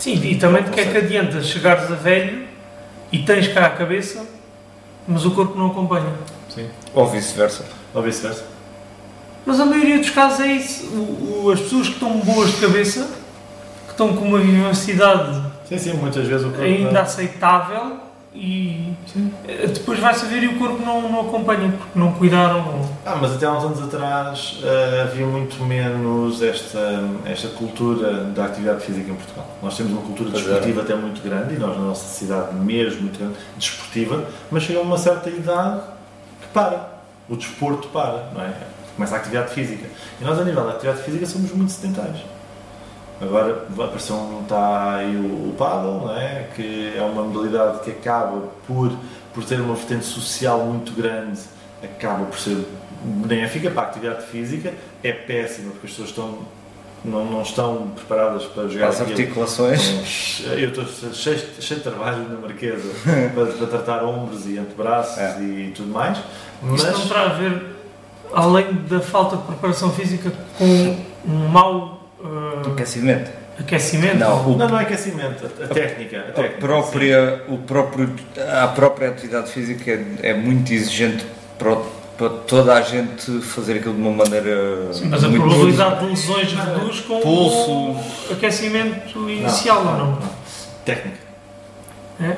Sim, 0.09 0.23
e 0.25 0.37
também 0.37 0.63
de 0.63 0.71
que 0.71 0.81
é 0.81 0.85
que 0.87 0.97
adianta 0.97 1.43
chegares 1.43 1.91
a 1.93 1.95
velho 1.95 2.47
e 3.13 3.19
tens 3.19 3.47
cá 3.49 3.67
a 3.67 3.71
cabeça, 3.71 4.25
mas 5.07 5.27
o 5.27 5.33
corpo 5.33 5.59
não 5.59 5.67
acompanha. 5.67 6.11
Sim. 6.49 6.67
Ou 6.95 7.07
vice-versa. 7.07 7.67
Ou 7.93 8.03
vice-versa. 8.03 8.45
Mas 9.45 9.61
a 9.61 9.67
maioria 9.67 9.99
dos 9.99 10.09
casos 10.09 10.41
é 10.41 10.47
isso. 10.47 10.87
O- 10.87 11.45
o- 11.45 11.51
as 11.51 11.61
pessoas 11.61 11.89
que 11.89 11.95
estão 11.95 12.21
boas 12.21 12.51
de 12.53 12.57
cabeça, 12.57 13.07
que 13.87 13.91
estão 13.93 14.17
com 14.17 14.25
uma 14.25 14.39
vivacidade 14.39 15.43
Sim, 15.69 15.77
sim, 15.79 15.93
muitas 15.95 16.27
vezes 16.27 16.47
o 16.47 16.51
corpo. 16.51 16.65
ainda 16.65 17.01
aceitável 17.03 17.99
e 18.41 18.93
eh, 19.49 19.67
depois 19.67 19.99
vai-se 19.99 20.25
a 20.25 20.29
ver 20.29 20.45
e 20.45 20.47
o 20.47 20.59
corpo 20.59 20.81
não, 20.85 21.11
não 21.11 21.23
acompanha 21.23 21.73
porque 21.77 21.99
não 21.99 22.13
cuidaram. 22.13 22.63
não- 22.63 22.89
Ah, 23.05 23.17
mas 23.21 23.33
até 23.35 23.47
há 23.47 23.53
uns 23.53 23.65
anos 23.65 23.83
atrás 23.83 24.61
ah, 24.63 25.03
havia 25.03 25.27
muito 25.27 25.61
menos 25.65 26.41
esta, 26.41 27.03
esta 27.25 27.49
cultura 27.49 28.25
da 28.27 28.45
atividade 28.45 28.85
física 28.85 29.11
em 29.11 29.15
Portugal. 29.15 29.47
Nós 29.61 29.77
temos 29.77 29.93
uma 29.93 30.03
cultura 30.03 30.31
Pois 30.31 30.43
é. 30.45 30.47
desportiva 30.49 30.83
até 30.83 30.95
muito 30.95 31.21
grande 31.21 31.55
e 31.55 31.59
nós 31.59 31.77
na 31.77 31.83
nossa 31.85 32.07
cidade 32.07 32.55
mesmo 32.55 33.03
muito 33.03 33.19
grande, 33.19 33.35
desportiva, 33.57 34.25
mas 34.53 34.63
chega 34.63 34.79
a 34.79 34.83
uma 34.83 34.99
certa 34.99 35.29
idade 35.29 35.81
que 36.41 36.47
para. 36.55 36.97
O 37.29 37.37
desporto 37.37 37.89
para, 37.89 38.31
não 38.35 38.41
é? 38.43 38.53
Começa 38.95 39.17
a 39.17 39.19
atividade 39.19 39.51
física. 39.53 39.87
E 40.21 40.25
nós 40.25 40.39
a 40.41 40.45
nível 40.45 40.65
da 40.65 40.71
atividade 40.71 41.03
física 41.03 41.27
somos 41.27 41.53
muito 41.53 41.71
sedentários. 41.73 42.21
Agora 43.21 43.65
apareceu 43.79 44.15
um, 44.17 44.43
está 44.43 44.97
aí 44.97 45.17
o, 45.17 45.49
o 45.51 45.55
paddle, 45.59 46.07
não 46.07 46.17
é? 46.17 46.47
que 46.55 46.93
é 46.97 47.03
uma 47.03 47.23
modalidade 47.25 47.81
que 47.81 47.91
acaba 47.91 48.43
por, 48.67 48.93
por 49.35 49.45
ter 49.45 49.61
uma 49.61 49.75
vertente 49.75 50.05
social 50.05 50.61
muito 50.61 50.93
grande, 50.93 51.41
acaba 51.83 52.25
por 52.27 52.39
ser 52.39 52.65
benéfica 53.03 53.71
para 53.71 53.83
a 53.83 53.87
atividade 53.87 54.27
física, 54.27 54.73
é 55.03 55.13
péssima 55.13 55.71
porque 55.73 55.87
as 55.87 55.93
pessoas 55.93 56.09
estão, 56.11 56.39
não, 57.05 57.25
não 57.25 57.43
estão 57.43 57.89
preparadas 57.95 58.45
para 58.45 58.69
jogar 58.69 58.89
As 58.89 59.01
aquilo. 59.01 59.19
articulações. 59.19 60.43
Eu 60.57 60.69
estou 60.69 60.85
cheio, 61.13 61.39
cheio 61.61 61.81
de 61.81 61.89
trabalho 61.91 62.19
na 62.29 62.39
Marquesa 62.41 62.89
para, 63.35 63.47
para 63.47 63.67
tratar 63.67 64.05
ombros 64.05 64.47
e 64.47 64.59
antebraços 64.59 65.19
É. 65.19 65.41
e 65.41 65.73
tudo 65.75 65.93
mais, 65.93 66.19
mas 66.63 66.83
Isto 66.83 66.93
não 66.99 67.09
terá 67.09 67.23
a 67.23 67.29
ver, 67.35 67.63
além 68.33 68.75
da 68.89 69.01
falta 69.01 69.37
de 69.37 69.43
preparação 69.43 69.91
física, 69.91 70.33
com 70.57 70.97
um 71.27 71.49
mau 71.49 71.98
eh, 72.25 72.69
Aquecimento. 72.73 73.31
aquecimento? 73.59 74.17
Não, 74.19 74.51
o- 74.53 74.57
não, 74.57 74.69
não 74.69 74.79
é 74.79 74.83
aquecimento, 74.83 75.45
a, 75.45 75.65
a 75.65 75.69
técnica. 75.69 76.19
A, 76.19 76.21
A 76.31 76.33
técnica 76.33 76.59
própria, 76.61 77.43
o 77.49 77.59
próprio, 77.59 78.11
a 78.63 78.69
própria 78.69 79.09
atividade 79.11 79.51
física 79.51 79.91
é, 79.91 80.31
é 80.31 80.35
muito 80.35 80.73
exigente 80.73 81.25
para, 81.59 81.73
o- 81.73 81.87
para 82.17 82.29
toda 82.31 82.75
a 82.75 82.81
gente 82.83 83.41
fazer 83.41 83.75
aquilo 83.79 83.95
de 83.95 84.01
uma 84.01 84.11
maneira. 84.25 84.93
Sim, 84.93 85.09
mas 85.09 85.23
a 85.25 85.29
probabilidade 85.29 86.01
de 86.01 86.07
lesões 86.07 86.53
reduz 86.53 87.01
com 87.01 87.21
Pulso. 87.21 87.71
o 87.71 88.33
aquecimento 88.33 89.19
inicial, 89.31 89.79
ou 89.87 89.93
não? 89.97 90.19
Técnica. 90.85 91.19
É? 92.21 92.37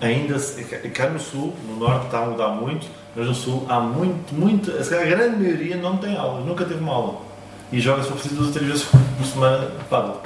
Ainda 0.00 0.38
se- 0.38 0.64
cá 0.64 1.08
no 1.10 1.20
sul, 1.20 1.54
no 1.68 1.76
norte 1.76 2.06
está 2.06 2.20
a 2.22 2.26
mudar 2.26 2.48
muito, 2.48 2.86
mas 3.14 3.26
no 3.26 3.34
sul 3.34 3.66
há 3.68 3.78
muito, 3.80 4.34
muito, 4.34 4.70
a 4.72 5.04
grande 5.04 5.36
maioria 5.36 5.76
não 5.76 5.96
tem 5.98 6.16
aulas, 6.16 6.44
nunca 6.46 6.64
teve 6.64 6.80
uma 6.80 6.92
aula. 6.94 7.29
E 7.72 7.80
joga 7.80 8.02
só 8.02 8.12
preciso 8.12 8.34
duas 8.34 8.48
ou 8.48 8.52
três 8.52 8.68
vezes 8.68 8.84
por 8.84 9.26
semana 9.26 9.70
paddle. 9.88 10.20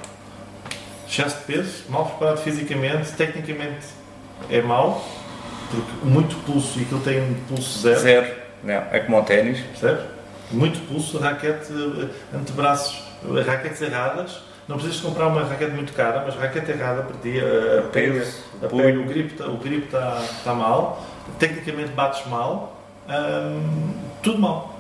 Excesso 1.07 1.39
de 1.39 1.45
peso, 1.45 1.85
mal 1.89 2.07
preparado 2.07 2.39
fisicamente, 2.39 3.13
tecnicamente 3.13 3.87
é 4.51 4.63
mau, 4.63 5.05
porque 5.71 6.07
muito 6.07 6.35
pulso 6.45 6.79
e 6.79 6.83
aquilo 6.83 7.01
tem 7.01 7.21
um 7.21 7.35
pulso 7.49 7.81
zero, 7.81 8.01
Zero. 8.01 8.35
Não, 8.63 8.75
é 8.91 9.01
como 9.01 9.19
o 9.19 9.23
ténis. 9.23 9.61
percebes? 9.61 10.05
Muito 10.51 10.79
pulso, 10.89 11.19
raquete, 11.19 11.73
eh, 11.73 12.37
antebraços, 12.37 13.03
eh, 13.25 13.41
raquetes 13.43 13.83
erradas. 13.83 14.41
Não 14.67 14.77
precisas 14.77 15.01
comprar 15.03 15.27
uma 15.27 15.43
raquete 15.43 15.73
muito 15.73 15.93
cara, 15.93 16.23
mas 16.25 16.35
raquete 16.37 16.71
errada 16.71 17.03
para 17.03 17.17
ti, 17.19 17.39
a, 17.39 17.83
pega, 17.93 18.15
Peso, 18.15 18.39
a 18.63 18.67
pega, 18.67 18.99
o 18.99 19.05
grip 19.05 19.33
está 19.33 19.47
o 19.47 19.59
grip 19.59 19.91
tá, 19.91 20.25
tá 20.43 20.55
mal, 20.55 21.05
tecnicamente 21.39 21.91
bates 21.91 22.27
mal, 22.27 22.81
hum, 23.07 23.93
tudo 24.23 24.39
mal. 24.39 24.74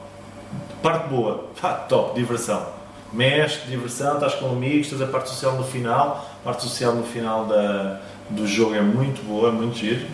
Parte 0.85 1.09
boa, 1.09 1.47
pá, 1.59 1.73
top, 1.89 2.15
diversão. 2.15 2.63
Mexe, 3.11 3.67
diversão, 3.67 4.17
estás 4.17 4.35
com 4.35 4.51
amigos, 4.51 4.91
tens 4.91 5.01
a 5.01 5.07
parte 5.07 5.31
social 5.31 5.55
no 5.55 5.65
final, 5.65 6.29
a 6.43 6.45
parte 6.45 6.65
social 6.65 6.95
no 6.95 7.05
final 7.05 7.47
da, 7.47 8.03
do 8.29 8.47
jogo 8.47 8.75
é 8.75 8.83
muito 8.83 9.27
boa, 9.27 9.49
é 9.49 9.53
muito 9.53 9.79
giro. 9.79 10.07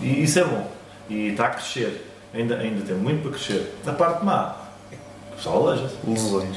E 0.00 0.22
isso 0.22 0.38
é 0.38 0.44
bom. 0.44 0.70
E 1.10 1.30
está 1.30 1.46
a 1.46 1.48
crescer. 1.48 2.08
Ainda, 2.32 2.58
ainda 2.58 2.80
tem 2.86 2.94
muito 2.94 3.22
para 3.22 3.32
crescer. 3.32 3.74
A 3.84 3.90
parte 3.90 4.24
má, 4.24 4.54
é 4.92 4.94
o 5.32 5.34
pessoal 5.34 5.66
aleja-se 5.66 5.96
as 5.96 6.08
lesões. 6.08 6.56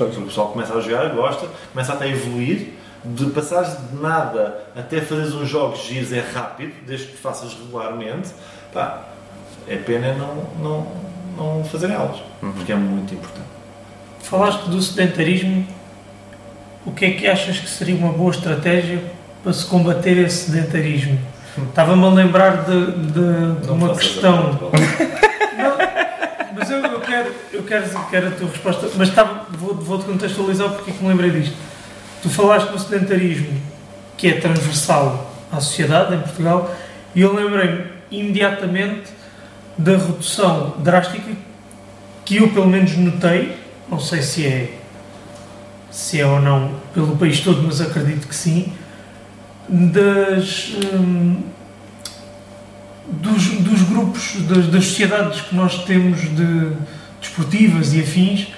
O 0.00 0.22
pessoal 0.22 0.48
começa 0.52 0.72
a 0.72 0.80
jogar, 0.80 1.10
gosta, 1.10 1.46
começa 1.70 1.92
até 1.92 2.06
a 2.06 2.08
evoluir, 2.08 2.78
De 3.04 3.26
passares 3.26 3.76
de 3.90 3.96
nada 3.96 4.64
até 4.74 5.02
fazeres 5.02 5.34
uns 5.34 5.50
jogos 5.50 5.80
giros 5.80 6.10
é 6.14 6.20
rápido, 6.20 6.72
desde 6.86 7.08
que 7.08 7.16
faças 7.18 7.52
regularmente, 7.52 8.30
pá, 8.72 9.02
é 9.68 9.76
pena 9.76 10.14
não, 10.14 10.34
não, 10.62 11.04
não 11.36 11.64
fazer 11.64 11.92
aulas, 11.92 12.18
porque 12.40 12.72
é 12.72 12.76
muito 12.76 13.14
importante. 13.14 13.46
Falaste 14.22 14.64
do 14.68 14.80
sedentarismo. 14.80 15.66
O 16.86 16.92
que 16.92 17.06
é 17.06 17.10
que 17.12 17.26
achas 17.26 17.58
que 17.58 17.68
seria 17.68 17.96
uma 17.96 18.12
boa 18.12 18.30
estratégia 18.30 19.02
para 19.42 19.52
se 19.54 19.64
combater 19.64 20.18
esse 20.18 20.50
sedentarismo? 20.50 21.18
Estava-me 21.68 22.04
a 22.04 22.08
lembrar 22.10 22.64
de, 22.64 22.92
de- 22.92 23.60
de 23.62 23.70
uma 23.70 23.94
questão. 23.94 24.58
Não, 25.56 25.76
mas 26.56 26.70
eu, 26.70 26.78
eu 26.84 27.00
quero, 27.00 27.32
eu 27.52 27.62
quero, 27.62 27.84
quero 28.10 28.28
a 28.28 28.30
tua 28.32 28.48
resposta. 28.48 28.88
Mas 28.96 29.10
vou, 29.52 29.74
vou-te 29.74 30.04
contextualizar 30.04 30.68
porque 30.70 30.90
é 30.90 30.94
que 30.94 31.02
me 31.02 31.08
lembrei 31.08 31.30
disto. 31.30 31.54
Tu 32.22 32.28
falaste 32.28 32.70
no 32.70 32.78
sedentarismo 32.78 33.58
que 34.18 34.28
é 34.28 34.32
transversal 34.40 35.30
à 35.50 35.60
sociedade 35.60 36.14
em 36.14 36.18
Portugal 36.20 36.74
e 37.14 37.20
eu 37.22 37.34
lembrei-me 37.34 37.84
imediatamente 38.10 39.10
da 39.76 39.92
redução 39.92 40.74
drástica 40.78 41.32
que 42.24 42.36
eu 42.36 42.48
pelo 42.50 42.66
menos 42.66 42.96
notei, 42.96 43.56
não 43.90 44.00
sei 44.00 44.22
se 44.22 44.46
é 44.46 44.78
se 45.90 46.20
é 46.20 46.26
ou 46.26 46.40
não 46.40 46.74
pelo 46.92 47.16
país 47.16 47.40
todo, 47.40 47.62
mas 47.62 47.80
acredito 47.80 48.26
que 48.26 48.34
sim, 48.34 48.72
das 49.68 50.72
hum, 50.92 51.40
dos, 53.06 53.48
dos 53.60 53.82
grupos, 53.82 54.36
das, 54.48 54.66
das 54.68 54.84
sociedades 54.86 55.40
que 55.42 55.54
nós 55.54 55.84
temos 55.84 56.20
de 56.20 56.72
desportivas 57.20 57.94
e 57.94 58.00
afins, 58.00 58.48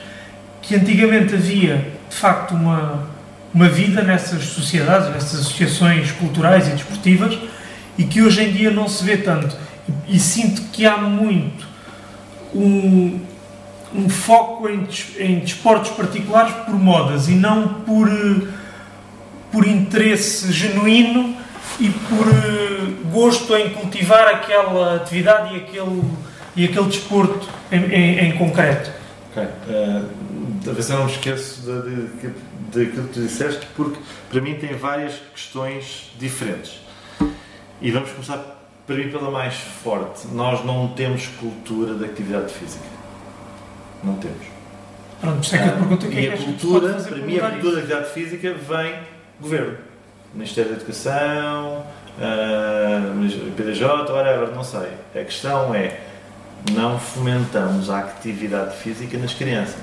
que 0.62 0.74
antigamente 0.74 1.34
havia 1.34 1.92
de 2.08 2.16
facto 2.16 2.54
uma, 2.54 3.06
uma 3.52 3.68
vida 3.68 4.02
nessas 4.02 4.44
sociedades, 4.44 5.08
nessas 5.10 5.40
associações 5.40 6.12
culturais 6.12 6.68
e 6.68 6.70
desportivas, 6.70 7.38
e 7.98 8.04
que 8.04 8.22
hoje 8.22 8.42
em 8.42 8.52
dia 8.52 8.70
não 8.70 8.88
se 8.88 9.04
vê 9.04 9.16
tanto. 9.16 9.56
E, 10.08 10.18
sinto 10.18 10.62
que 10.72 10.86
há 10.86 10.96
muito 10.96 11.66
um, 12.54 13.20
um 13.94 14.08
foco 14.08 14.68
em, 14.68 14.86
em 15.18 15.40
desportos 15.40 15.90
particulares 15.92 16.52
por 16.64 16.74
modas 16.74 17.28
e 17.28 17.34
não 17.34 17.68
por, 17.84 18.08
por 19.52 19.66
interesse 19.66 20.52
genuíno 20.52 21.36
e 21.78 21.90
por 21.90 22.28
eh, 22.28 23.10
gosto 23.12 23.54
em 23.56 23.70
cultivar 23.70 24.28
aquela 24.28 24.96
atividade 24.96 25.54
e 25.54 25.58
aquele, 25.58 26.02
e 26.56 26.64
aquele 26.64 26.86
desporto 26.86 27.48
em, 27.70 27.84
em, 27.84 28.18
em 28.28 28.32
concreto. 28.38 28.90
Ok. 29.30 29.42
Eh, 29.68 30.02
se 30.82 30.92
eu 30.92 30.98
não 30.98 31.04
me 31.06 31.12
esqueço 31.12 31.62
daquilo 32.72 33.08
que 33.08 33.14
tu 33.14 33.20
disseste, 33.20 33.66
porque 33.76 33.98
para 34.30 34.40
mim 34.40 34.54
tem 34.54 34.74
várias 34.74 35.14
questões 35.34 36.10
diferentes. 36.18 36.80
E 37.80 37.90
vamos 37.90 38.10
começar, 38.10 38.55
para 38.86 38.96
mim, 38.96 39.10
pela 39.10 39.30
mais 39.30 39.54
forte. 39.54 40.28
Nós 40.28 40.64
não 40.64 40.88
temos 40.88 41.26
cultura 41.26 41.94
de 41.94 42.04
atividade 42.04 42.52
física. 42.52 42.84
Não 44.04 44.14
temos. 44.14 44.46
Pronto, 45.20 45.42
isso 45.42 45.56
é 45.56 45.58
que 45.58 45.64
eu 45.64 45.72
te 45.72 45.78
pergunto 45.78 46.06
o 46.06 46.10
que 46.10 46.18
é 46.18 46.20
e 46.20 46.26
que 46.28 46.34
a 46.34 46.36
cultura, 46.36 46.94
para 46.94 47.16
mim, 47.16 47.38
a 47.38 47.50
cultura 47.50 47.72
da 47.72 47.78
atividade 47.78 48.10
física 48.12 48.54
vem 48.54 48.92
do 48.92 49.42
governo. 49.42 49.78
Ministério 50.34 50.70
da 50.70 50.76
Educação, 50.76 51.86
ah, 52.20 53.12
PDJ, 53.56 54.12
whatever, 54.12 54.54
não 54.54 54.62
sei. 54.62 54.88
A 55.14 55.24
questão 55.24 55.74
é, 55.74 56.00
não 56.72 56.98
fomentamos 56.98 57.90
a 57.90 58.00
atividade 58.00 58.76
física 58.76 59.18
nas 59.18 59.34
crianças. 59.34 59.76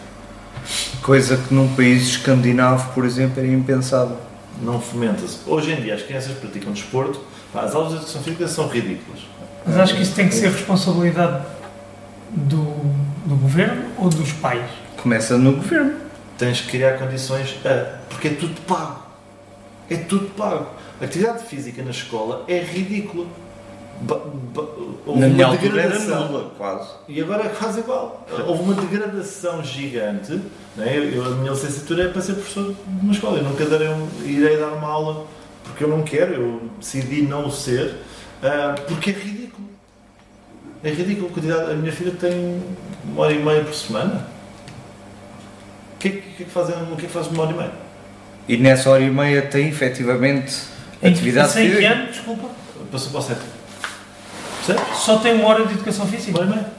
Coisa 1.02 1.38
que 1.38 1.54
num 1.54 1.76
país 1.76 2.04
escandinavo, 2.04 2.94
por 2.94 3.06
exemplo, 3.06 3.40
era 3.40 3.48
impensável. 3.48 4.18
Não 4.62 4.80
fomenta-se. 4.80 5.40
Hoje 5.48 5.72
em 5.72 5.82
dia 5.82 5.96
as 5.96 6.04
crianças 6.04 6.38
praticam 6.38 6.72
desporto, 6.72 7.20
as 7.54 7.76
aulas 7.76 7.90
de 7.92 7.96
educação 7.98 8.22
física 8.24 8.48
são 8.48 8.68
ridículas. 8.68 9.22
Mas 9.66 9.78
acho 9.78 9.96
que 9.96 10.02
isso 10.02 10.16
tem 10.16 10.28
que 10.28 10.36
ser 10.36 10.50
responsabilidade 10.50 11.46
do, 12.32 12.64
do 13.26 13.36
governo 13.36 13.86
ou 13.98 14.10
dos 14.10 14.32
pais? 14.34 14.70
Começa 15.02 15.38
no 15.38 15.54
governo. 15.54 15.94
Tens 16.38 16.62
que 16.62 16.70
criar 16.72 16.98
condições 16.98 17.56
a. 17.66 17.98
Porque 18.10 18.28
é 18.30 18.32
tudo 18.32 18.60
pago. 18.62 19.04
É 19.90 19.96
tudo 19.98 20.26
pago. 20.36 20.68
A 21.00 21.06
atividade 21.06 21.44
física 21.46 21.84
na 21.84 21.92
escola 21.92 22.44
é 22.48 22.60
ridícula. 22.60 23.26
Ba- 24.02 24.20
ba- 24.54 24.66
houve 25.06 25.20
Na 25.28 25.48
uma 25.50 25.56
degradação. 25.58 26.28
nula, 26.28 26.52
quase. 26.58 26.90
E 27.08 27.22
agora 27.22 27.44
é 27.46 27.50
quase 27.50 27.80
igual. 27.82 28.26
Houve 28.48 28.64
uma 28.64 28.74
degradação 28.74 29.64
gigante. 29.64 30.34
Né? 30.76 30.98
Eu, 30.98 31.04
eu- 31.14 31.26
a 31.26 31.30
minha 31.36 31.52
licenciatura 31.52 32.06
é 32.06 32.08
para 32.08 32.22
ser 32.22 32.34
professor 32.34 32.74
de 32.74 33.04
uma 33.06 33.14
escola. 33.14 33.38
Eu 33.38 33.44
nunca 33.44 33.66
darei 33.66 33.88
um- 33.90 34.08
irei 34.26 34.58
dar 34.58 34.74
uma 34.74 34.88
aula 34.88 35.26
porque 35.74 35.84
eu 35.84 35.88
não 35.90 36.04
quero. 36.04 36.34
Eu 36.34 36.70
decidi 36.80 37.24
não 37.24 37.48
o 37.48 37.52
ser 37.52 37.96
ah, 38.42 38.76
porque 38.88 39.10
é 39.10 39.14
ridículo. 39.14 39.68
É 40.84 40.90
ridículo. 40.90 41.28
a 41.30 41.32
quantidade- 41.34 41.72
A 41.72 41.76
minha 41.76 41.92
filha 41.92 42.12
tem 42.12 42.62
uma 43.06 43.24
hora 43.24 43.34
e 43.34 43.40
meia 43.44 43.64
por 43.64 43.74
semana. 43.74 44.28
O 45.96 45.98
que 46.00 46.08
é 46.08 46.12
que, 46.12 46.18
o 46.18 46.22
que, 46.22 46.44
é 46.44 46.46
que 46.46 46.52
fazem, 46.52 46.76
o 46.92 46.96
que 46.96 47.06
é 47.06 47.08
que 47.08 47.14
faz 47.14 47.28
uma 47.28 47.44
hora 47.44 47.52
e 47.52 47.56
meia? 47.56 47.72
E 48.48 48.58
nessa 48.58 48.90
hora 48.90 49.02
e 49.04 49.10
meia 49.10 49.42
tem 49.44 49.70
efetivamente 49.70 50.54
atividade 51.02 51.50
Em 51.50 51.54
100 51.54 51.70
física. 51.70 51.90
anos, 51.94 52.08
desculpa, 52.16 52.50
Passou 52.92 53.10
para 53.12 53.20
o 53.20 53.24
sétimo. 53.24 53.46
Percebes? 54.66 54.98
só 54.98 55.18
tem 55.20 55.34
uma 55.36 55.48
hora 55.48 55.66
de 55.66 55.74
educação 55.74 56.06
física. 56.08 56.32
Uma 56.32 56.40
hora 56.42 56.50
e 56.50 56.54
meia. 56.56 56.74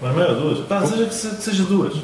Uma 0.00 0.10
hora 0.10 0.12
e 0.12 0.20
meia 0.20 0.30
ou 0.38 0.54
duas. 0.54 0.66
Pá, 0.68 0.84
seja 0.86 1.06
que 1.06 1.14
se- 1.14 1.30
que 1.36 1.42
seja 1.42 1.64
duas. 1.64 1.94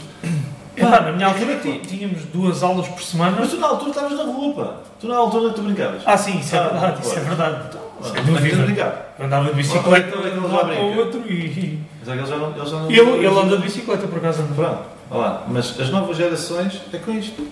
Epá, 0.76 1.00
na 1.00 1.12
minha 1.12 1.26
é 1.26 1.28
altura 1.30 1.52
ridículo. 1.54 1.78
tí- 1.80 1.86
tínhamos 1.96 2.22
duas 2.32 2.62
aulas 2.62 2.88
por 2.88 3.02
semana. 3.02 3.36
Mas 3.38 3.50
tu 3.50 3.56
na 3.58 3.66
altura 3.68 3.90
estavas 3.90 4.12
na 4.18 4.24
rua, 4.24 4.54
pá. 4.54 4.74
Tu 5.00 5.06
na 5.08 5.16
altura 5.16 5.52
tu 5.52 5.62
brincavas. 5.62 6.02
Ah, 6.04 6.16
sim, 6.16 6.38
isso 6.38 6.54
é 6.56 6.58
Ah, 6.58 6.68
verdade, 6.68 7.00
isso 7.06 7.16
é 7.18 7.20
verdade. 7.20 7.56
Ah, 7.76 8.02
Sem 8.02 8.12
não 8.14 8.22
queres 8.24 8.26
dúvida. 8.40 8.62
brincar. 8.64 9.14
Eu 9.18 9.26
andava 9.26 9.48
de 9.48 9.54
bicicleta 9.54 9.82
Como 9.84 9.96
é 9.96 10.00
que 10.00 10.10
de 10.10 10.36
ele 10.36 10.38
um 10.46 10.50
já 10.50 10.56
lado 10.56 10.66
para 10.68 10.82
o 10.82 10.86
brinca? 10.86 11.00
outro 11.00 11.32
e. 11.32 11.78
Mas 12.00 12.08
é 12.08 12.12
que 12.12 12.18
eles 12.18 12.28
já 12.28 12.36
não. 12.36 12.56
Eles 12.56 12.70
já 12.70 12.76
não 12.80 12.90
Ele, 12.90 13.00
ele 13.26 13.26
anda 13.38 13.56
de 13.56 13.62
bicicleta, 13.62 14.06
por 14.08 14.18
acaso. 14.18 14.42
anda. 14.42 14.54
Pronto, 14.54 14.78
olha 15.10 15.20
lá. 15.20 15.44
Mas 15.48 15.80
as 15.80 15.90
novas 15.90 16.16
gerações 16.16 16.80
é 16.92 16.98
com 16.98 17.12
isto. 17.12 17.46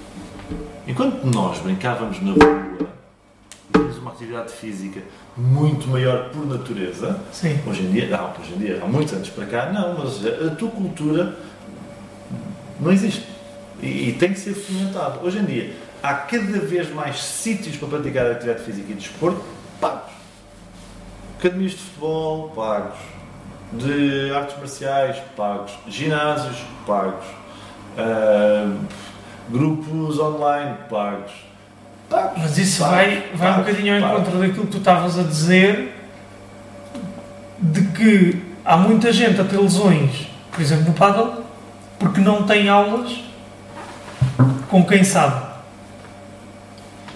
Enquanto 0.86 1.24
nós 1.24 1.58
brincávamos 1.60 2.20
na 2.20 2.32
rua, 2.32 2.62
tínhamos 3.72 3.98
uma 3.98 4.10
atividade 4.10 4.52
física 4.52 5.00
muito 5.36 5.88
maior 5.88 6.28
por 6.30 6.44
natureza, 6.44 7.20
Sim. 7.32 7.58
Hoje 7.66 7.82
em 7.82 7.90
dia, 7.92 8.08
não, 8.08 8.30
hoje 8.40 8.52
em 8.54 8.58
dia, 8.58 8.80
há 8.82 8.86
muitos 8.86 9.14
anos 9.14 9.28
para 9.30 9.46
cá, 9.46 9.70
não, 9.72 9.96
mas 9.96 10.20
a 10.26 10.54
tua 10.56 10.68
cultura 10.70 11.34
não 12.80 12.92
existe. 12.92 13.26
E, 13.80 14.10
e 14.10 14.12
tem 14.12 14.32
que 14.32 14.40
ser 14.40 14.54
fomentado. 14.54 15.20
Hoje 15.24 15.38
em 15.38 15.44
dia, 15.44 15.74
há 16.02 16.14
cada 16.14 16.58
vez 16.60 16.92
mais 16.92 17.22
sítios 17.22 17.76
para 17.76 17.88
praticar 17.88 18.26
atividade 18.30 18.64
física 18.64 18.90
e 18.90 18.94
desporto 18.94 19.42
pagos. 19.80 20.12
Academias 21.38 21.72
de 21.72 21.78
futebol, 21.78 22.50
pagos. 22.50 22.98
De 23.72 24.30
artes 24.34 24.56
marciais, 24.58 25.16
pagos. 25.36 25.72
Ginásios, 25.88 26.56
pagos. 26.86 27.24
Ah, 27.98 28.76
grupos 29.50 30.18
online, 30.18 30.76
pagos. 30.88 31.32
Pagos. 32.08 32.42
Mas 32.42 32.58
isso 32.58 32.80
Pagos, 32.80 32.96
vai, 32.96 33.06
vai 33.34 33.50
um 33.50 33.54
pagos, 33.54 33.56
bocadinho 33.66 33.94
ao 33.94 34.00
pagos. 34.00 34.20
encontro 34.20 34.40
daquilo 34.40 34.66
que 34.66 34.72
tu 34.72 34.78
estavas 34.78 35.18
a 35.18 35.22
dizer 35.22 35.94
de 37.58 37.82
que 37.88 38.42
há 38.64 38.76
muita 38.76 39.12
gente 39.12 39.40
a 39.40 39.44
ter 39.44 39.56
lesões, 39.58 40.26
por 40.50 40.60
exemplo, 40.60 40.84
no 40.86 40.92
paddle, 40.94 41.41
porque 42.02 42.20
não 42.20 42.42
tem 42.42 42.68
aulas 42.68 43.12
com 44.68 44.84
quem 44.84 45.04
sabe. 45.04 45.52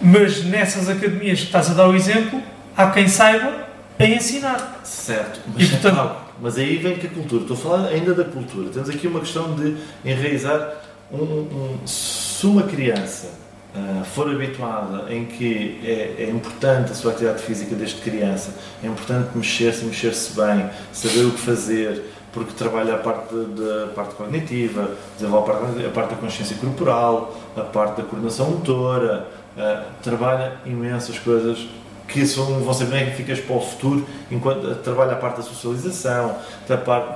Mas 0.01 0.45
nessas 0.45 0.89
academias 0.89 1.41
que 1.41 1.47
estás 1.47 1.71
a 1.71 1.75
dar 1.75 1.89
o 1.89 1.97
exemplo, 1.97 2.41
há 2.77 2.91
quem 2.91 3.09
saiba 3.09 3.67
a 3.99 4.05
ensinar. 4.05 4.81
Certo, 4.85 5.41
E, 5.49 5.51
mas, 5.55 5.63
é 5.69 5.71
portanto- 5.71 5.97
pago. 5.97 6.17
mas 6.41 6.57
aí 6.59 6.77
vem 6.77 6.97
que 6.97 7.07
a 7.07 7.11
cultura, 7.11 7.43
estou 7.43 7.57
a 7.57 7.61
falar 7.61 7.89
ainda 7.89 8.15
da 8.15 8.25
cultura. 8.25 8.69
Temos 8.71 8.89
aqui 8.89 9.07
uma 9.09 9.21
questão 9.21 9.55
de 9.55 9.77
enraizar 10.05 10.75
um, 11.11 11.17
um- 11.19 11.79
se 11.87 12.47
uma 12.47 12.63
criança 12.65 13.31
ah, 13.75 14.05
for 14.05 14.31
habituada 14.31 15.13
em 15.13 15.25
que 15.27 15.81
é, 15.85 16.25
é 16.25 16.31
importante 16.31 16.93
a 16.93 16.95
sua 16.95 17.13
atividade 17.13 17.43
física 17.43 17.75
desde 17.75 18.01
criança, 18.01 18.55
é 18.83 18.87
importante 18.87 19.31
mexer-se 19.35 19.83
e 19.83 19.87
mexer-se 19.87 20.33
bem, 20.35 20.69
saber 20.93 21.25
o 21.25 21.31
que 21.33 21.41
fazer, 21.41 22.03
porque 22.33 22.53
trabalha 22.53 22.95
a 22.95 22.99
parte 22.99 23.35
da 23.35 23.87
parte 23.95 24.15
cognitiva, 24.15 24.91
desenvolve 25.19 25.51
a 25.51 25.55
parte, 25.55 25.87
a 25.87 25.91
parte 25.91 26.11
da 26.11 26.17
consciência 26.17 26.57
corporal, 26.57 27.35
a 27.57 27.61
parte 27.63 28.01
da 28.01 28.03
coordenação 28.07 28.51
motora, 28.51 29.27
ah, 29.59 29.85
trabalha 30.03 30.53
imensas 30.67 31.19
coisas 31.19 31.67
que 32.07 32.25
são, 32.27 32.61
vão 32.61 32.73
ser 32.75 32.85
benéficas 32.87 33.41
para 33.41 33.57
o 33.57 33.61
futuro, 33.61 34.07
enquanto 34.31 34.75
trabalha 34.77 35.13
a 35.13 35.17
parte 35.17 35.39
da 35.39 35.43
socialização, 35.43 36.37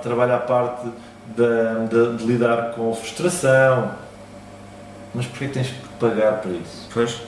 trabalha 0.02 0.34
a 0.36 0.40
parte 0.40 0.88
da- 1.36 1.74
da- 1.90 2.16
de 2.16 2.24
lidar 2.24 2.72
com 2.74 2.90
a 2.90 2.94
frustração. 2.94 3.92
Mas 5.14 5.26
porquê 5.26 5.48
tens 5.48 5.68
que 5.68 5.88
pagar 6.00 6.40
para 6.40 6.50
isso? 6.52 6.88
Pois. 6.92 7.20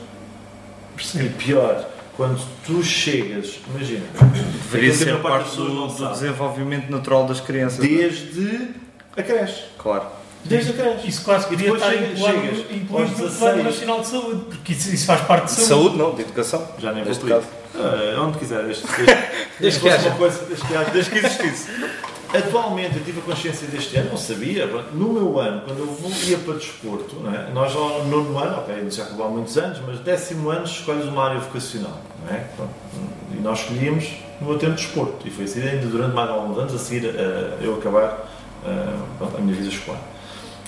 E 1.16 1.28
pior, 1.30 1.84
quando 2.16 2.40
tu 2.66 2.82
chegas, 2.82 3.58
imagina, 3.74 4.04
Deveria 4.70 4.92
ser 4.94 5.18
parte 5.20 5.56
do, 5.56 5.86
do 5.88 6.08
desenvolvimento 6.10 6.90
natural 6.90 7.26
das 7.26 7.40
crianças. 7.40 7.78
desde 7.80 8.68
a 9.16 9.22
creche. 9.22 9.64
Claro. 9.78 10.06
Desde 10.44 10.70
a 10.70 10.74
creche. 10.74 11.08
Isso 11.08 11.22
quase 11.24 11.46
que 11.46 11.54
E 11.54 11.56
devia 11.56 11.72
depois 11.72 11.92
estar 11.92 12.04
chegas- 12.04 12.18
incluído 12.18 12.56
chegas 12.56 12.82
incluído 12.82 12.92
aos 13.02 13.10
no 13.32 13.38
Plano 13.38 13.62
16. 13.62 13.64
Nacional 13.64 14.00
de 14.00 14.06
Saúde, 14.08 14.44
porque 14.50 14.72
isso, 14.72 14.94
isso 14.94 15.06
faz 15.06 15.20
parte 15.22 15.44
de 15.46 15.54
De 15.54 15.60
saúde. 15.62 15.68
saúde, 15.84 15.98
não, 15.98 16.14
de 16.14 16.22
educação. 16.22 16.68
Já 16.78 16.92
nem 16.92 17.04
vou. 17.04 17.42
Ah, 17.74 18.20
onde 18.26 18.38
quiser, 18.38 18.62
desde, 18.64 18.82
desde, 18.82 19.16
Desde 19.60 19.80
que 19.80 19.86
fosse 19.88 19.96
haja. 20.00 20.08
uma 20.10 20.16
coisa, 20.18 20.44
desde 20.46 20.66
que 20.66 20.74
haja, 20.76 20.90
desde 20.90 21.10
que 21.10 21.18
existisse. 21.18 21.68
Atualmente, 22.32 22.96
eu 22.96 23.04
tive 23.04 23.20
a 23.20 23.22
consciência 23.22 23.68
deste 23.68 23.96
ano, 23.96 24.10
não 24.10 24.16
sabia. 24.16 24.66
No 24.66 25.12
meu 25.12 25.38
ano, 25.38 25.62
quando 25.66 25.80
eu 25.80 26.28
ia 26.28 26.38
para 26.38 26.54
desporto, 26.54 27.16
não 27.16 27.34
é? 27.34 27.50
nós 27.50 27.76
ao 27.76 28.04
nono 28.06 28.38
ano, 28.38 28.58
ok, 28.58 28.90
já 28.90 29.04
acabou 29.04 29.26
há 29.26 29.28
muitos 29.28 29.58
anos, 29.58 29.78
mas 29.86 29.98
décimo 30.00 30.48
ano 30.48 30.64
escolhes 30.64 31.04
uma 31.04 31.24
área 31.24 31.40
vocacional. 31.40 32.00
Não 32.24 32.34
é? 32.34 32.40
Pronto. 32.56 32.72
E 33.32 33.40
nós 33.40 33.60
escolhíamos 33.60 34.08
no 34.40 34.48
meu 34.48 34.58
tempo 34.58 34.74
de 34.76 34.82
desporto. 34.82 35.28
E 35.28 35.30
foi 35.30 35.44
assim 35.44 35.62
ainda 35.62 35.86
durante 35.86 36.14
mais 36.14 36.30
alguns 36.30 36.58
anos 36.58 36.74
a 36.74 36.78
seguir 36.78 37.08
a 37.08 37.62
eu 37.62 37.74
acabar 37.74 38.26
ah, 38.64 39.04
pronto, 39.18 39.36
a 39.36 39.40
minha 39.40 39.54
vida 39.54 39.68
escolar. 39.68 40.00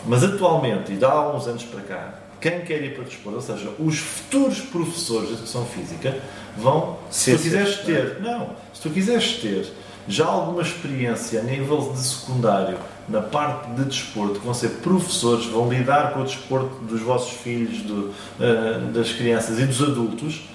Mas 0.07 0.23
atualmente, 0.23 0.93
e 0.93 0.97
de 0.97 1.05
há 1.05 1.11
alguns 1.11 1.47
anos 1.47 1.62
para 1.65 1.81
cá, 1.81 2.15
quem 2.41 2.61
quer 2.61 2.82
ir 2.82 2.93
para 2.93 3.03
o 3.03 3.05
desporto, 3.07 3.36
ou 3.36 3.43
seja, 3.43 3.70
os 3.78 3.99
futuros 3.99 4.61
professores 4.61 5.28
de 5.28 5.35
educação 5.35 5.65
física, 5.65 6.19
vão, 6.59 6.99
se 7.11 7.32
tu 7.32 7.39
Ciências. 7.39 7.43
quiseres 7.43 7.77
ter, 7.78 8.20
não, 8.20 8.51
se 8.74 8.82
tu 8.82 8.91
quiseres 8.91 9.32
ter 9.39 9.73
já 10.07 10.27
alguma 10.27 10.63
experiência 10.63 11.41
a 11.41 11.43
nível 11.43 11.93
de 11.93 11.99
secundário 11.99 12.79
na 13.09 13.21
parte 13.21 13.71
de 13.71 13.85
desporto, 13.85 14.41
vão 14.41 14.55
ser 14.55 14.69
professores, 14.83 15.47
vão 15.47 15.69
lidar 15.69 16.13
com 16.13 16.21
o 16.21 16.25
desporto 16.25 16.75
dos 16.85 17.01
vossos 17.01 17.33
filhos, 17.39 17.83
do, 17.83 18.13
eh, 18.41 18.81
das 18.93 19.13
crianças 19.13 19.59
e 19.59 19.67
dos 19.67 19.83
adultos, 19.83 20.49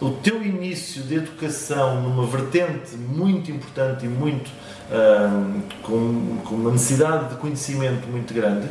o 0.00 0.10
teu 0.10 0.44
início 0.44 1.02
de 1.02 1.16
educação 1.16 2.02
numa 2.02 2.26
vertente 2.26 2.94
muito 2.96 3.50
importante 3.50 4.06
e 4.06 4.08
muito 4.08 4.50
ahm, 4.92 5.60
com, 5.82 6.38
com 6.44 6.54
uma 6.54 6.70
necessidade 6.70 7.30
de 7.30 7.34
conhecimento 7.36 8.06
muito 8.06 8.32
grande 8.32 8.68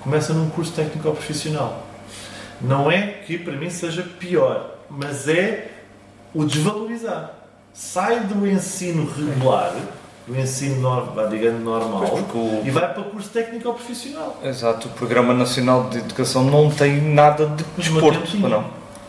começa 0.00 0.32
num 0.32 0.48
curso 0.50 0.72
técnico 0.72 1.10
profissional. 1.10 1.86
Não 2.60 2.90
é 2.90 3.08
que 3.26 3.38
para 3.38 3.54
mim 3.54 3.70
seja 3.70 4.02
pior, 4.02 4.78
mas 4.88 5.28
é 5.28 5.70
o 6.32 6.44
desvalorizar. 6.44 7.37
Sai 7.72 8.20
do 8.20 8.46
ensino 8.46 9.08
regular, 9.16 9.74
do 10.26 10.38
ensino 10.38 10.80
nor- 10.80 11.12
vá, 11.14 11.26
digamos, 11.26 11.62
normal, 11.62 12.02
o- 12.34 12.62
e 12.64 12.70
vai 12.70 12.92
para 12.92 13.02
o 13.02 13.04
curso 13.06 13.28
técnico 13.28 13.68
ou 13.68 13.74
profissional. 13.74 14.36
Exato, 14.42 14.88
o 14.88 14.90
Programa 14.92 15.32
Nacional 15.32 15.84
de 15.88 15.98
Educação 15.98 16.44
não 16.44 16.70
tem 16.70 17.00
nada 17.00 17.46
de 17.46 17.64
desporto, 17.76 18.20
ou 18.42 18.48
não? 18.48 18.64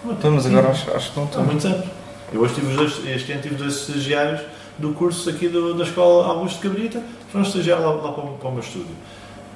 Então, 0.06 0.31
mas 0.31 0.45
agora 0.45 0.69
acho, 0.69 0.91
acho 0.95 1.11
que 1.11 1.19
não 1.19 1.26
Há 1.26 1.30
tem. 1.30 1.44
muitos 1.44 1.65
anos. 1.65 1.86
Eu 2.31 2.41
hoje 2.41 2.53
tive 2.56 2.76
dois, 2.76 3.06
este 3.07 3.31
ano 3.31 3.41
tive 3.41 3.56
dois 3.56 3.73
estagiários 3.76 4.41
do 4.77 4.94
curso 4.94 5.30
aqui 5.30 5.48
do- 5.49 5.73
da 5.73 5.84
Escola 5.84 6.27
Augusto 6.27 6.61
de 6.61 6.69
Cabrita, 6.69 7.02
foram 7.31 7.44
estagiar 7.44 7.80
lá, 7.81 7.91
lá 7.94 8.11
para, 8.11 8.23
o- 8.23 8.38
para 8.38 8.49
o 8.49 8.52
meu 8.52 8.61
estúdio. 8.61 8.95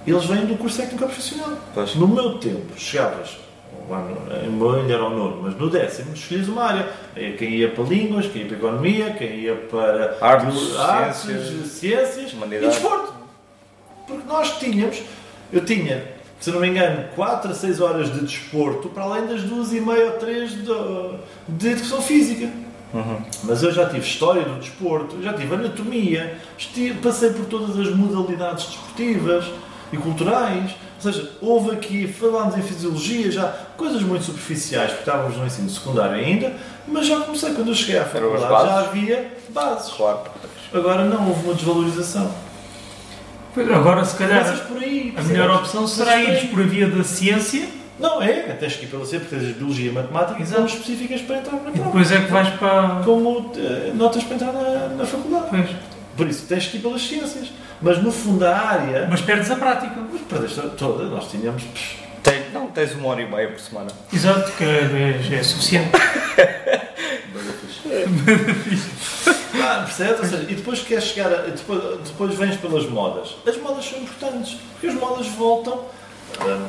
Eles 0.06 0.26
vêm 0.26 0.46
do 0.46 0.58
curso 0.58 0.78
técnico 0.78 1.06
profissional. 1.06 1.52
Pois. 1.74 1.96
No 1.96 2.08
meu 2.08 2.38
tempo, 2.40 2.78
chegavas, 2.78 3.38
meu 4.49 4.72
ainda 4.72 4.93
era 4.93 5.05
o 5.05 5.10
nono, 5.10 5.41
mas 5.43 5.55
no 5.57 5.69
décimo 5.69 6.14
escolhias 6.14 6.47
uma 6.47 6.64
área. 6.64 6.89
Quem 7.38 7.49
ia 7.49 7.69
para 7.69 7.84
línguas, 7.84 8.27
quem 8.27 8.43
ia 8.43 8.47
para 8.47 8.57
economia, 8.57 9.11
quem 9.11 9.35
ia 9.35 9.55
para 9.55 10.18
Artes, 10.22 10.80
artes, 10.80 11.22
ciências, 11.22 11.68
ciências 11.68 12.31
e 12.34 12.60
desporto. 12.60 13.14
Porque 14.07 14.27
nós 14.27 14.57
tínhamos, 14.57 15.01
eu 15.51 15.64
tinha, 15.64 16.03
se 16.39 16.51
não 16.51 16.60
me 16.60 16.68
engano, 16.68 17.05
4 17.15 17.51
a 17.51 17.53
6 17.53 17.81
horas 17.81 18.14
de 18.14 18.19
desporto, 18.22 18.89
para 18.89 19.03
além 19.03 19.27
das 19.27 19.43
2 19.43 19.73
e 19.73 19.81
meia 19.81 20.05
ou 20.05 20.11
3 20.14 20.51
de, 20.51 20.64
de 21.47 21.68
educação 21.69 22.01
física. 22.01 22.49
Uhum. 22.93 23.22
Mas 23.43 23.64
eu 23.64 23.72
já 23.72 23.88
tive 23.88 24.05
história 24.05 24.43
do 24.43 24.60
desporto, 24.60 25.22
já 25.22 25.34
tive 25.34 25.55
anatomia, 25.55 26.38
passei 27.01 27.31
por 27.31 27.45
todas 27.45 27.80
as 27.80 27.89
modalidades 27.95 28.65
desportivas 28.65 29.45
e 29.95 29.98
culturais. 29.98 30.72
Ou 31.06 31.11
seja, 31.11 31.32
houve 31.41 31.72
aqui, 31.72 32.07
falámos 32.07 32.57
em 32.57 32.61
fisiologia, 32.61 33.30
já 33.32 33.53
coisas 33.76 34.02
muito 34.02 34.24
superficiais, 34.24 34.91
porque 34.91 35.10
estávamos 35.10 35.38
no 35.38 35.45
ensino 35.45 35.70
secundário 35.70 36.15
ainda, 36.15 36.53
mas 36.88 37.06
já 37.07 37.20
comecei, 37.20 37.53
quando 37.53 37.68
eu 37.70 37.76
cheguei 37.76 37.98
à 37.99 38.06
faculdade, 38.06 38.70
já 38.70 38.80
havia 38.80 39.34
bases. 39.49 39.91
Claro. 39.94 40.20
Agora 40.74 41.03
não, 41.06 41.28
houve 41.28 41.45
uma 41.45 41.53
desvalorização. 41.53 42.32
Pois, 43.53 43.70
Agora, 43.70 44.03
se 44.03 44.15
calhar, 44.15 44.65
por 44.68 44.82
aí. 44.82 45.14
a 45.15 45.22
melhor 45.22 45.52
opção 45.57 45.86
será 45.88 46.14
Começas 46.14 46.26
por 46.26 46.34
ires 46.34 46.44
aí. 46.44 46.48
por 46.56 46.60
a 46.61 46.64
via 46.64 46.88
da 46.88 47.03
ciência 47.03 47.68
Não, 47.99 48.20
é, 48.22 48.34
tens 48.60 48.76
que 48.78 48.86
ir 48.86 48.88
pela 48.88 49.06
C, 49.06 49.20
porque 49.20 49.36
tens 49.36 49.56
biologia 49.56 49.91
e 49.91 49.94
matemática 49.94 50.36
que 50.40 50.45
são 50.48 50.65
específicas 50.65 51.22
para 51.22 51.38
entrar 51.38 51.57
na 51.57 51.70
e 51.70 51.74
prova. 51.74 51.86
depois 51.86 52.11
é 52.11 52.22
que 52.22 52.32
vais 52.32 52.49
para. 52.56 53.02
Como 53.06 53.52
eh, 53.56 53.91
notas 53.94 54.24
para 54.24 54.36
entrar 54.36 54.53
na, 54.53 54.88
na 54.98 55.06
faculdade. 55.06 55.45
Pois. 55.52 55.70
Por 56.15 56.27
isso 56.27 56.45
tens 56.48 56.68
que 56.68 56.77
ir 56.77 56.81
pelas 56.81 57.02
ciências. 57.02 57.48
Mas 57.81 58.02
no 58.02 58.11
fundo 58.11 58.45
a 58.45 58.56
área. 58.57 59.07
Mas 59.10 59.22
perdes 59.22 59.49
a 59.52 59.56
prática. 59.56 59.95
Mas 60.11 60.22
perdeste 60.22 60.61
toda, 60.77 61.06
nós 61.06 61.30
tínhamos. 61.30 61.64
Tem, 62.22 62.49
não, 62.52 62.68
tens 62.68 62.94
uma 62.94 63.10
hora 63.10 63.22
e 63.22 63.30
meia 63.30 63.49
por 63.49 63.60
semana. 63.60 63.90
Exato, 64.11 64.52
que 64.53 64.64
é, 64.64 65.19
é- 65.31 65.35
é 65.40 65.44
suficiente. 65.44 65.90
Ah, 69.65 69.84
percebes? 69.85 70.19
Ou 70.19 70.26
seja, 70.26 70.52
e 70.52 70.56
depois 70.56 70.81
queres 70.81 71.03
chegar 71.06 71.31
a, 71.31 71.38
depois, 71.44 71.81
depois 72.06 72.35
vens 72.35 72.57
pelas 72.57 72.85
modas. 72.90 73.35
As 73.48 73.57
modas 73.57 73.85
são 73.85 73.99
importantes, 73.99 74.57
porque 74.73 74.88
as 74.88 74.94
modas 74.95 75.27
voltam, 75.27 75.85
hum, 76.41 76.65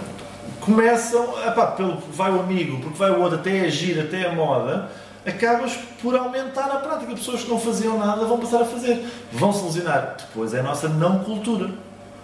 começam, 0.61 1.35
epá, 1.47 1.69
pelo 1.69 1.97
que 1.97 2.11
vai 2.13 2.31
o 2.31 2.41
amigo, 2.41 2.81
porque 2.81 2.97
vai 2.97 3.11
o 3.11 3.21
outro, 3.21 3.39
até 3.39 3.63
agir, 3.63 3.99
até 3.99 4.27
a 4.29 4.33
moda, 4.33 4.91
acabas 5.27 5.73
por 6.03 6.15
aumentar 6.17 6.67
a 6.71 6.77
prática. 6.77 7.15
Pessoas 7.15 7.43
que 7.43 7.51
não 7.51 7.59
faziam 7.59 7.99
nada 7.99 8.25
vão 8.25 8.39
passar 8.39 8.63
a 8.63 8.65
fazer, 8.65 9.05
vão 9.33 9.53
se 9.53 9.65
lesionar. 9.65 10.17
Depois 10.19 10.53
é 10.55 10.61
a 10.61 10.63
nossa 10.63 10.89
não 10.89 11.21
cultura, 11.21 11.71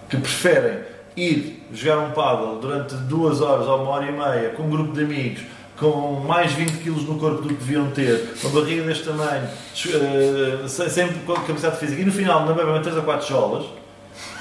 que 0.08 0.16
preferem 0.16 0.80
ir 1.16 1.66
jogar 1.72 1.98
um 1.98 2.10
paddle 2.12 2.58
durante 2.60 2.94
duas 2.94 3.40
horas 3.40 3.66
ou 3.66 3.82
uma 3.82 3.90
hora 3.92 4.06
e 4.06 4.12
meia 4.12 4.50
com 4.50 4.64
um 4.64 4.70
grupo 4.70 4.92
de 4.92 5.02
amigos 5.02 5.42
com 5.78 6.20
mais 6.26 6.52
20 6.52 6.72
quilos 6.82 7.04
no 7.04 7.18
corpo 7.18 7.40
do 7.40 7.48
que 7.48 7.54
deviam 7.54 7.90
ter, 7.92 8.34
uma 8.44 8.60
barriga 8.60 8.82
deste 8.82 9.04
tamanho, 9.04 9.44
eh, 9.44 10.68
sem- 10.68 10.90
sempre 10.90 11.20
com 11.20 11.32
capacidade 11.32 11.78
física, 11.78 12.02
e 12.02 12.04
no 12.04 12.12
final 12.12 12.44
não 12.44 12.54
bebem 12.54 12.82
3 12.82 12.96
ou 12.98 13.02
4 13.02 13.26
jolas, 13.26 13.64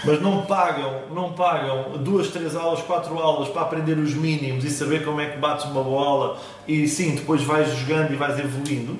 mas 0.04 0.22
não 0.22 0.44
pagam, 0.44 1.02
não 1.14 1.32
pagam 1.34 1.98
duas, 2.00 2.28
três 2.30 2.56
aulas, 2.56 2.82
quatro 2.82 3.18
aulas 3.20 3.50
para 3.50 3.62
aprender 3.64 3.98
os 3.98 4.14
mínimos 4.14 4.64
e 4.64 4.70
saber 4.70 5.04
como 5.04 5.20
é 5.22 5.28
que 5.28 5.38
bates 5.38 5.66
uma 5.66 5.84
bola 5.84 6.38
e 6.68 6.88
sim, 6.88 7.16
depois 7.16 7.42
vais 7.44 7.70
jogando 7.78 8.12
e 8.14 8.16
vais 8.16 8.38
evoluindo. 8.40 8.98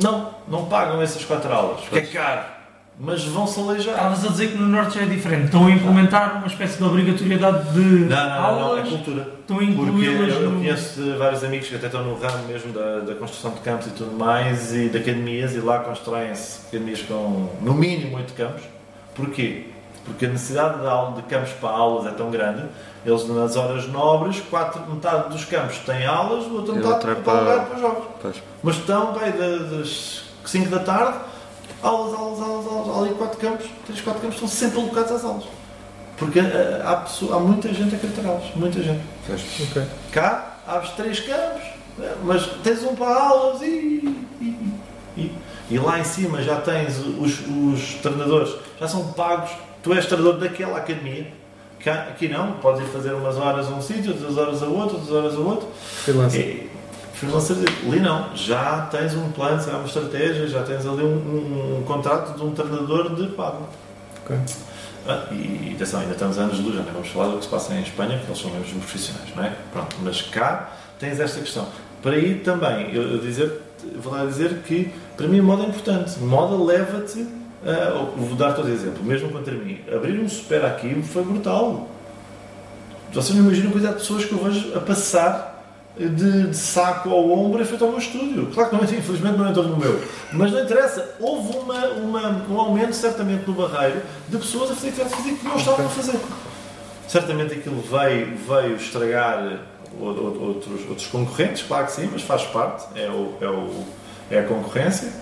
Não, 0.00 0.30
não 0.48 0.66
pagam 0.66 1.02
essas 1.02 1.24
quatro 1.24 1.52
aulas, 1.52 1.80
porque 1.80 1.98
é 1.98 2.02
caro, 2.02 2.42
mas 2.98 3.24
vão-se 3.24 3.58
aleijar. 3.58 3.94
Estavas 3.94 4.24
a 4.24 4.28
dizer 4.28 4.48
que 4.52 4.56
no 4.58 4.68
Norte 4.68 4.94
já 4.94 5.02
é 5.02 5.06
diferente. 5.06 5.46
Estão 5.46 5.66
a 5.66 5.70
implementar 5.70 6.36
uma 6.38 6.46
espécie 6.46 6.78
de 6.78 6.84
obrigatoriedade 6.84 7.72
de 7.72 7.80
Não, 7.80 8.08
não, 8.08 8.28
não, 8.28 8.40
não, 8.40 8.58
é 8.58 8.62
aulas. 8.62 8.88
cultura. 8.88 9.28
Estão 9.40 9.56
a 9.56 9.58
Porque 9.58 9.72
incluí-las 9.72 10.28
eu, 10.34 10.42
eu 10.42 10.50
no. 10.50 10.58
conheço 10.58 11.02
de 11.02 11.12
vários 11.16 11.42
amigos 11.42 11.68
que 11.68 11.74
até 11.74 11.86
estão 11.86 12.04
no 12.04 12.14
ramo 12.20 12.46
mesmo 12.46 12.72
da, 12.72 13.00
da 13.00 13.14
construção 13.16 13.50
de 13.50 13.60
campos 13.60 13.88
e 13.88 13.90
tudo 13.90 14.12
mais, 14.16 14.72
e 14.72 14.88
de 14.88 14.96
academias, 14.96 15.54
e 15.56 15.58
lá 15.60 15.80
constroem-se 15.80 16.68
academias 16.68 17.02
com 17.02 17.48
no 17.60 17.74
mínimo 17.74 18.16
8 18.16 18.32
campos. 18.34 18.62
Porquê? 19.14 19.66
Porque 20.04 20.26
a 20.26 20.28
necessidade 20.30 20.80
de, 20.80 20.86
aula, 20.86 21.14
de 21.16 21.22
campos 21.22 21.50
para 21.60 21.70
aulas 21.70 22.06
é 22.06 22.10
tão 22.16 22.30
grande, 22.30 22.64
eles 23.04 23.28
nas 23.28 23.54
horas 23.56 23.86
nobres, 23.88 24.40
quatro, 24.50 24.82
metade 24.90 25.28
dos 25.28 25.44
campos 25.44 25.78
têm 25.80 26.06
aulas, 26.06 26.46
a 26.46 26.48
outra 26.48 26.74
E 26.74 26.78
metade 26.78 27.00
para, 27.00 27.14
para- 27.16 27.40
lugar 27.40 27.66
para 27.66 27.78
jogos. 27.78 28.04
Pois. 28.20 28.42
Mas 28.62 28.76
estão, 28.76 29.12
vai 29.12 29.32
da- 29.32 29.56
das 29.76 30.22
5 30.44 30.68
da 30.70 30.78
tarde, 30.80 31.18
aulas, 31.82 32.18
aulas, 32.18 32.40
aulas, 32.40 32.66
aulas, 32.66 32.98
ali 33.06 33.14
4 33.14 33.38
campos, 33.38 33.66
3, 33.86 34.00
4 34.00 34.20
campos 34.22 34.36
estão 34.36 34.48
sempre 34.48 34.80
alocados 34.80 35.12
às 35.12 35.24
aulas. 35.24 35.44
Porque 36.16 36.38
eh, 36.38 36.82
há, 36.84 36.96
pessoa- 36.96 37.36
há 37.36 37.40
muita 37.40 37.72
gente 37.72 37.94
a 37.94 38.28
aulas, 38.28 38.44
muita 38.56 38.82
gente. 38.82 39.00
Ok. 39.70 39.82
Cá, 40.12 40.56
abres 40.66 40.90
três 40.92 41.20
campos, 41.20 41.62
né, 41.96 42.14
mas 42.24 42.46
tens 42.62 42.82
um 42.84 42.94
para 42.94 43.14
aulas 43.18 43.62
e, 43.62 43.66
e, 44.40 44.74
e, 45.16 45.32
e 45.70 45.78
lá 45.78 45.98
em 45.98 46.04
cima 46.04 46.42
já 46.42 46.56
tens 46.60 46.98
os, 46.98 47.40
os 47.46 47.94
treinadores, 48.02 48.54
já 48.80 48.88
são 48.88 49.12
pagos, 49.12 49.50
tu 49.82 49.92
és 49.94 50.04
treinador 50.06 50.38
daquela 50.38 50.78
academia. 50.78 51.26
Cá, 51.82 52.08
aqui 52.10 52.28
não, 52.28 52.52
podes 52.54 52.82
ir 52.82 52.90
fazer 52.90 53.12
umas 53.14 53.36
horas 53.38 53.66
a 53.66 53.70
um 53.70 53.80
sítio, 53.80 54.12
outras 54.12 54.36
horas 54.36 54.62
a 54.62 54.66
outro, 54.66 54.96
outras 54.98 55.12
horas 55.12 55.34
a 55.34 55.38
outro. 55.38 55.68
Freelancer. 56.04 56.66
Freelancer, 57.14 57.56
ali 57.86 58.00
não, 58.00 58.34
já 58.36 58.82
tens 58.90 59.14
um 59.14 59.30
plano, 59.30 59.62
já 59.62 59.76
uma 59.76 59.86
estratégia, 59.86 60.46
já 60.46 60.62
tens 60.62 60.86
ali 60.86 61.02
um, 61.02 61.06
um- 61.16 61.78
um 61.78 61.82
contrato 61.86 62.36
de 62.36 62.42
um 62.44 62.50
treinador 62.52 63.14
de 63.14 63.28
pago. 63.28 63.66
Ok. 64.24 64.36
Ah, 65.08 65.24
e 65.32 65.72
atenção, 65.74 66.00
ainda 66.00 66.12
estamos 66.12 66.38
anos 66.38 66.56
de 66.58 66.62
luz, 66.62 66.76
já 66.76 66.82
nem 66.82 66.92
vamos 66.92 67.08
falar 67.08 67.28
do 67.28 67.38
que 67.38 67.44
se 67.44 67.50
passa 67.50 67.72
em 67.74 67.80
Espanha, 67.82 68.16
porque 68.18 68.30
eles 68.30 68.40
são 68.42 68.50
mesmo 68.50 68.78
profissionais, 68.80 69.28
não 69.34 69.44
é? 69.44 69.52
Pronto, 69.72 69.96
mas 70.02 70.20
cá 70.22 70.70
tens 70.98 71.18
esta 71.18 71.40
questão. 71.40 71.66
Para 72.02 72.12
aí 72.12 72.34
também, 72.36 72.94
eu, 72.94 73.02
eu 73.12 73.18
dizer, 73.18 73.50
vou 73.96 74.12
lá 74.12 74.24
dizer 74.24 74.58
que 74.66 74.90
para 75.16 75.26
mim 75.28 75.40
moda 75.40 75.64
é 75.64 75.66
importante. 75.66 76.18
Moda 76.20 76.56
leva-te, 76.62 77.26
a, 77.64 78.04
vou 78.16 78.34
dar-te 78.36 78.58
outro 78.58 78.72
exemplo, 78.72 79.02
mesmo 79.04 79.28
contra 79.30 79.54
mim. 79.54 79.78
Abrir 79.94 80.18
um 80.20 80.28
super 80.28 80.64
aqui 80.64 81.02
foi 81.02 81.22
brutal. 81.24 81.88
Vocês 83.12 83.36
não 83.36 83.44
imaginam 83.44 83.68
a 83.70 83.72
quantidade 83.72 83.94
de 83.96 84.00
pessoas 84.02 84.24
que 84.24 84.32
eu 84.32 84.38
vejo 84.38 84.72
a 84.76 84.80
passar 84.80 85.48
de, 85.98 86.46
de 86.48 86.56
saco 86.56 87.10
ao 87.10 87.28
ombro 87.30 87.60
em 87.60 87.64
frente 87.64 87.82
ao 87.82 87.88
meu 87.90 87.98
estúdio. 87.98 88.46
Claro 88.54 88.70
que 88.70 88.76
não, 88.76 88.84
infelizmente 88.84 89.36
não 89.36 89.48
entrou 89.48 89.66
no 89.66 89.76
meu. 89.76 90.00
Mas 90.32 90.52
não 90.52 90.62
interessa. 90.62 91.16
Houve 91.18 91.58
uma, 91.58 91.86
uma- 91.88 92.46
um 92.48 92.58
aumento, 92.60 92.92
certamente, 92.94 93.44
no 93.48 93.54
barreiro 93.54 94.00
de 94.28 94.36
pessoas 94.38 94.70
a 94.70 94.74
fazer 94.74 94.88
atividade 94.88 95.16
física 95.16 95.36
que 95.40 95.44
não 95.48 95.56
estavam 95.56 95.86
a 95.86 95.88
fazer. 95.88 96.18
Certamente 97.08 97.54
aquilo 97.54 97.82
veio, 97.82 98.36
veio 98.48 98.76
estragar 98.76 99.58
outros, 99.98 100.88
outros 100.88 101.06
concorrentes, 101.06 101.62
claro 101.62 101.86
que 101.86 101.92
sim, 101.92 102.08
mas 102.12 102.22
faz 102.22 102.42
parte, 102.44 102.86
é, 102.98 103.08
o, 103.08 103.34
é, 103.40 103.48
o, 103.48 103.84
é 104.30 104.38
a 104.40 104.42
concorrência. 104.44 105.12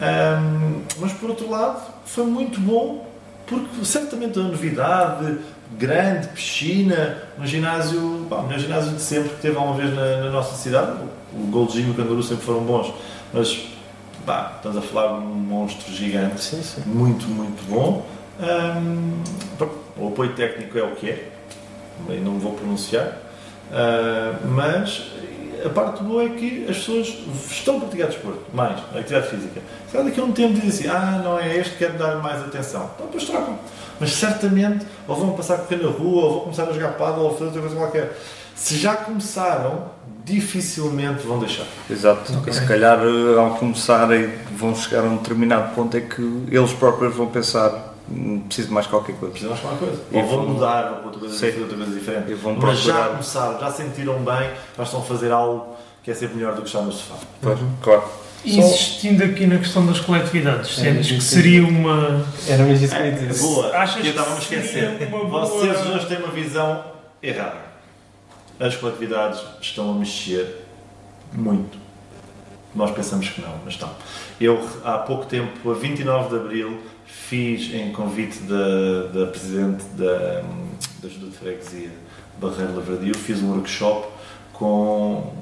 Ahm, 0.00 0.82
mas 0.98 1.12
por 1.12 1.30
outro 1.30 1.48
lado, 1.48 1.80
foi 2.04 2.24
muito 2.24 2.60
bom 2.60 3.06
porque 3.46 3.84
certamente 3.84 4.38
a 4.38 4.42
novidade, 4.42 5.38
grande, 5.78 6.28
piscina, 6.28 7.18
um 7.38 7.46
ginásio, 7.46 8.26
pá, 8.28 8.36
o 8.36 8.42
melhor 8.44 8.60
ginásio 8.60 8.92
de 8.92 9.02
sempre 9.02 9.30
que 9.30 9.42
teve 9.42 9.56
alguma 9.56 9.76
vez 9.76 9.94
na, 9.94 10.24
na 10.24 10.30
nossa 10.30 10.56
cidade. 10.56 10.98
O 11.34 11.46
Gold 11.46 11.72
Gym 11.72 11.88
e 11.88 11.90
o 11.90 11.94
Canguru 11.94 12.22
sempre 12.22 12.44
foram 12.44 12.60
bons, 12.60 12.92
mas 13.32 13.66
pá, 14.24 14.52
estamos 14.56 14.78
a 14.78 14.82
falar 14.82 15.18
de 15.18 15.24
um 15.24 15.34
monstro 15.34 15.92
gigante 15.92 16.42
Sim, 16.42 16.62
sim. 16.62 16.82
muito, 16.86 17.26
muito 17.26 17.62
bom. 17.68 18.04
Pronto, 19.58 19.74
o 19.96 20.08
apoio 20.08 20.32
técnico 20.34 20.78
é 20.78 20.82
o 20.82 20.94
que 20.96 21.10
é, 21.10 21.28
não 22.22 22.38
vou 22.38 22.52
pronunciar, 22.54 23.18
Ah, 23.72 24.34
mas 24.44 25.10
a 25.64 25.68
parte 25.68 26.02
boa 26.02 26.24
é 26.24 26.28
que 26.28 26.66
as 26.68 26.76
pessoas 26.78 27.16
estão 27.50 27.76
a 27.76 27.80
praticar 27.80 28.08
desporto, 28.08 28.40
mais, 28.52 28.78
a 28.94 28.98
atividade 28.98 29.28
física. 29.28 29.60
Se 29.86 29.92
calhar 29.92 30.08
daqui 30.08 30.20
a 30.20 30.24
um 30.24 30.32
tempo 30.32 30.54
dizem 30.54 30.68
assim, 30.68 30.88
ah, 30.88 31.20
não 31.22 31.38
é 31.38 31.56
este, 31.56 31.76
quero 31.76 31.94
dar 31.94 32.16
mais 32.16 32.40
atenção. 32.40 32.90
Então, 32.94 33.06
depois 33.06 33.24
trocam. 33.24 33.58
Mas 34.00 34.12
certamente, 34.14 34.84
ou 35.06 35.14
vão 35.16 35.32
passar 35.32 35.54
a 35.54 35.58
correr 35.58 35.82
na 35.82 35.88
rua, 35.90 36.22
ou 36.24 36.30
vão 36.32 36.40
começar 36.40 36.64
a 36.64 36.72
jogar 36.72 36.92
paddle, 36.94 37.24
ou 37.24 37.32
fazer 37.32 37.44
outra 37.46 37.60
coisa 37.60 37.76
qualquer. 37.76 38.18
Se 38.56 38.76
já 38.76 38.94
começaram, 38.96 39.84
dificilmente 40.24 41.26
vão 41.26 41.38
deixar. 41.38 41.64
Exato. 41.88 42.32
E 42.46 42.52
se 42.52 42.66
calhar 42.66 42.98
eh, 43.00 43.38
ao 43.38 43.54
começarem 43.54 44.30
vão 44.56 44.74
chegar 44.74 45.00
a 45.02 45.04
um 45.04 45.16
determinado 45.16 45.74
ponto 45.74 45.96
é 45.96 46.00
que 46.00 46.20
eles 46.50 46.72
próprios 46.72 47.14
vão 47.14 47.26
pensar 47.28 47.70
"Hum, 47.70 47.91
preciso 48.46 48.68
de 48.68 48.74
mais 48.74 48.86
qualquer 48.86 49.14
coisa. 49.16 49.32
Precisamos 49.32 49.60
de 49.60 49.66
alguma 49.66 49.86
coisa. 49.86 50.02
E 50.12 50.16
Ou 50.16 50.26
vão 50.26 50.48
mudar 50.48 50.82
para 50.94 51.04
outra 51.06 51.20
coisa, 51.20 51.34
Sim. 51.34 51.46
fazer 51.50 51.60
outra 51.62 51.76
coisa 51.76 51.92
diferente. 51.98 52.34
Vão 52.34 52.56
Mas 52.56 52.78
já 52.80 53.08
começaram, 53.08 53.60
já 53.60 53.70
sentiram 53.70 54.14
bem, 54.24 54.50
já 54.76 54.82
estão 54.82 55.00
a 55.00 55.04
fazer 55.04 55.32
algo 55.32 55.76
que 56.02 56.10
é 56.10 56.14
sempre 56.14 56.36
melhor 56.36 56.54
do 56.54 56.62
que 56.62 56.68
estar 56.68 56.82
no 56.82 56.92
sofá. 56.92 57.14
Pois, 57.40 57.58
claro. 57.80 58.04
E 58.44 58.58
Insistindo 58.58 59.22
aqui 59.22 59.46
na 59.46 59.58
questão 59.58 59.86
das 59.86 60.00
coletividades, 60.00 60.76
É, 60.78 60.82
sentes 60.82 61.12
que 61.12 61.20
seria 61.20 61.64
uma. 61.64 62.26
Era 62.48 62.64
mesmo 62.64 62.84
isso 62.84 62.92
que 62.94 63.00
eu 63.00 63.06
ia 63.06 63.12
É, 63.12 63.14
dizer. 63.14 63.40
boa, 63.46 63.76
Achas 63.76 64.00
que 64.02 64.06
eu 64.08 64.10
estava 64.10 64.34
a 64.34 64.38
esquecer. 64.38 65.06
boa- 65.08 65.28
Vocês 65.46 65.86
hoje 65.86 66.06
têm 66.06 66.18
uma 66.18 66.32
visão 66.32 66.84
errada. 67.22 67.58
As 68.58 68.74
coletividades 68.76 69.40
estão 69.60 69.92
a 69.92 69.94
mexer 69.94 70.66
muito. 71.32 71.78
Nós 72.74 72.90
pensamos 72.90 73.28
que 73.28 73.40
não, 73.40 73.54
mas 73.64 73.74
estão. 73.74 73.90
Eu, 74.40 74.60
há 74.84 74.98
pouco 74.98 75.24
tempo, 75.26 75.70
a 75.70 75.74
29 75.74 76.30
de 76.30 76.36
Abril, 76.36 76.80
fiz 77.12 77.72
em 77.74 77.92
convite 77.92 78.38
da, 78.40 79.06
da 79.12 79.26
Presidente 79.26 79.84
da, 79.96 80.42
da 81.00 81.08
Ajuda 81.08 81.26
de 81.26 81.36
Freguesia, 81.36 81.90
Barreiro 82.40 82.74
Lavradio, 82.74 83.16
fiz 83.16 83.42
um 83.42 83.52
workshop 83.52 84.08
com 84.52 85.32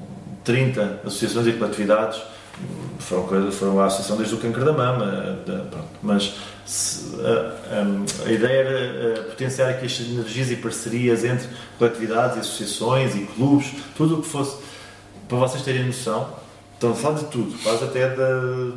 30 0.43 1.01
associações 1.05 1.47
e 1.47 1.53
coletividades. 1.53 2.21
Foram, 2.99 3.51
foram 3.51 3.79
a 3.79 3.85
Associação 3.85 4.17
desde 4.17 4.35
o 4.35 4.37
Câncer 4.37 4.63
da 4.65 4.73
Mama, 4.73 5.39
da- 5.47 5.59
pronto. 5.65 5.87
mas 6.03 6.35
se- 6.65 7.15
a, 7.25 7.77
a- 7.79 8.27
a 8.27 8.31
ideia 8.31 8.59
era 8.61 9.23
potenciar 9.23 9.69
aqui 9.69 9.85
as 9.87 9.95
sinergias 9.97 10.51
e 10.51 10.55
parcerias 10.57 11.23
entre 11.23 11.47
coletividades, 11.79 12.37
associações 12.37 13.15
e 13.15 13.21
clubes, 13.21 13.71
tudo 13.95 14.19
o 14.19 14.21
que 14.21 14.27
fosse, 14.27 14.57
para 15.27 15.37
vocês 15.39 15.63
terem 15.63 15.85
noção, 15.85 16.29
estão 16.73 16.91
a 16.91 16.95
falar 16.95 17.19
de 17.19 17.25
tudo, 17.25 17.57
quase 17.63 17.83
até 17.85 18.09
da, 18.09 18.31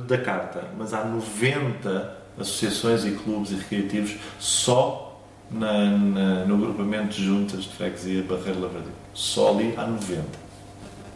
da 0.06 0.18
carta, 0.18 0.62
mas 0.78 0.94
há 0.94 1.04
90 1.04 2.23
associações 2.38 3.04
e 3.04 3.12
clubes 3.12 3.50
e 3.52 3.54
recreativos 3.56 4.16
só 4.38 5.20
na, 5.50 5.72
na- 5.90 6.44
no 6.46 6.54
agrupamento 6.56 7.14
de 7.16 7.24
juntas 7.24 7.64
de 7.64 7.68
freguesia 7.70 8.22
Barreiro 8.22 8.60
Lavradio. 8.60 8.92
Só 9.14 9.50
ali 9.50 9.74
há 9.76 9.86
90. 9.86 10.22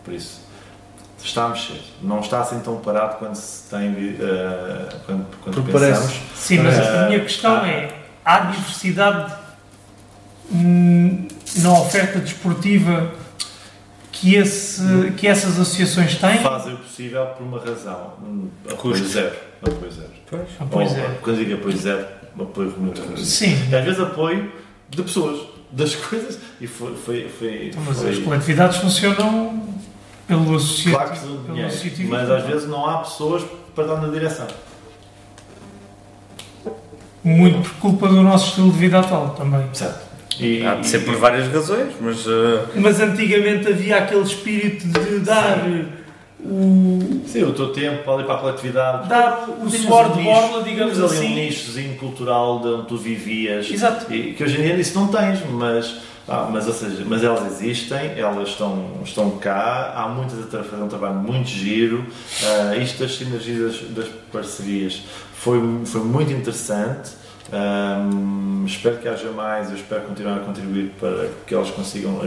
Por 0.04 0.14
isso, 0.14 0.40
está 1.22 1.46
a 1.46 1.48
mexer. 1.48 1.80
Não 2.02 2.20
está 2.20 2.40
assim 2.40 2.60
tão 2.60 2.76
parado 2.78 3.16
quando 3.16 3.34
se 3.34 3.68
tem, 3.68 3.88
eh, 4.20 4.88
quando, 5.06 5.26
quando 5.42 5.62
pensamos. 5.64 5.72
parece- 6.02 6.20
Sim, 6.36 6.58
mas 6.58 6.78
a 6.78 7.04
Ah, 7.04 7.08
minha 7.08 7.20
questão 7.20 7.56
ah. 7.62 7.68
é: 7.68 8.02
há 8.24 8.38
diversidade 8.40 9.34
hum, 10.52 11.26
na 11.56 11.72
oferta 11.80 12.18
desportiva 12.20 13.10
que, 14.12 14.34
esse, 14.34 14.82
que 15.16 15.26
essas 15.26 15.58
associações 15.58 16.16
têm? 16.16 16.38
Fazem 16.38 16.74
o 16.74 16.78
possível 16.78 17.26
por 17.26 17.42
uma 17.44 17.58
razão. 17.58 18.14
Hum, 18.22 18.48
Apoio 18.70 18.94
Custos. 19.60 19.94
zero. 19.94 20.08
Apoio 20.30 20.38
zero. 20.38 20.48
Ah, 20.60 20.66
pois 20.70 20.90
Ou, 20.92 20.96
é. 20.98 21.10
Quando 21.22 21.38
digo 21.38 21.54
apoio 21.54 21.76
zero, 21.76 22.06
apoio 22.40 22.74
muito 22.78 23.00
reduzido. 23.00 23.26
Sim, 23.26 23.68
E 23.70 23.74
às 23.74 23.84
vezes 23.84 24.00
apoio 24.00 24.52
de 24.90 25.02
pessoas, 25.02 25.40
das 25.72 25.94
coisas. 25.96 26.38
E 26.60 26.66
foi. 26.66 26.94
foi, 26.94 27.28
foi, 27.28 27.66
então, 27.68 27.82
mas 27.86 27.98
foi 27.98 28.10
as 28.10 28.18
coletividades 28.18 28.76
funcionam 28.78 29.62
pelo 30.26 30.56
associativo. 30.56 30.96
claro 30.96 31.10
que 31.12 31.18
pelo 31.20 31.38
dinheiro, 31.44 31.68
associativo. 31.68 32.10
mas 32.10 32.30
às 32.30 32.44
vezes 32.44 32.68
não 32.68 32.86
há 32.88 32.98
pessoas 32.98 33.42
para 33.74 33.86
dar 33.86 33.96
na 34.02 34.08
direção. 34.08 34.46
Muito 37.24 37.60
por 37.68 37.78
culpa 37.80 38.08
do 38.08 38.22
nosso 38.22 38.48
estilo 38.50 38.70
de 38.70 38.78
vida 38.78 39.00
atual 39.00 39.30
também. 39.30 39.66
Certo. 39.72 40.06
E, 40.38 40.64
Há 40.64 40.76
de 40.76 40.86
ser 40.86 41.00
por 41.00 41.16
várias 41.16 41.52
razões, 41.52 41.92
mas 42.00 42.24
eh, 42.26 42.64
Mas 42.76 43.00
antigamente 43.00 43.68
havia 43.68 43.98
aquele 43.98 44.22
espírito 44.22 44.86
de 44.86 45.18
dar 45.18 45.58
o, 46.40 47.20
Sim, 47.26 47.42
o 47.42 47.52
teu 47.52 47.72
tempo 47.72 48.04
para 48.04 48.14
ali 48.14 48.24
para 48.24 48.34
a 48.34 48.38
coletividade. 48.38 49.08
dar 49.08 49.48
o 49.48 49.68
suor 49.68 50.06
um 50.06 50.16
de 50.16 50.22
borla, 50.22 50.62
digamos 50.62 50.94
tinhas 50.94 51.12
ali 51.12 51.18
um 51.18 51.24
assim. 51.24 51.34
nichozinho 51.34 51.96
cultural 51.96 52.60
de 52.60 52.68
onde 52.68 52.86
tu 52.86 52.96
vivias. 52.96 53.70
Exato. 53.70 54.12
E 54.12 54.34
que 54.34 54.44
hoje 54.44 54.58
em 54.58 54.62
dia 54.62 54.76
isso 54.76 54.98
não 54.98 55.08
tens, 55.08 55.40
mas, 55.50 55.96
ah, 56.28 56.48
mas, 56.50 56.66
ou 56.68 56.72
seja, 56.72 57.04
mas 57.06 57.24
elas 57.24 57.44
existem, 57.46 58.12
elas 58.16 58.50
estão, 58.50 58.84
estão 59.04 59.30
cá, 59.32 59.92
há 59.96 60.08
muitas 60.08 60.38
a 60.54 60.62
fazer 60.62 60.82
um 60.82 60.88
trabalho 60.88 61.16
muito 61.16 61.48
giro. 61.48 62.06
Ah, 62.44 62.76
isto 62.76 63.00
das 63.00 63.16
sinergias 63.16 63.80
das, 63.80 63.90
das 63.90 64.08
parcerias 64.32 65.02
foi, 65.34 65.60
foi 65.84 66.02
muito 66.02 66.32
interessante. 66.32 67.10
Ahm, 67.50 68.64
espero 68.66 68.98
que 68.98 69.08
haja 69.08 69.30
mais, 69.30 69.70
eu 69.70 69.76
espero 69.76 70.02
continuar 70.02 70.36
a 70.36 70.40
contribuir 70.40 70.92
para 71.00 71.30
que 71.46 71.54
elas 71.54 71.70
consigam 71.70 72.20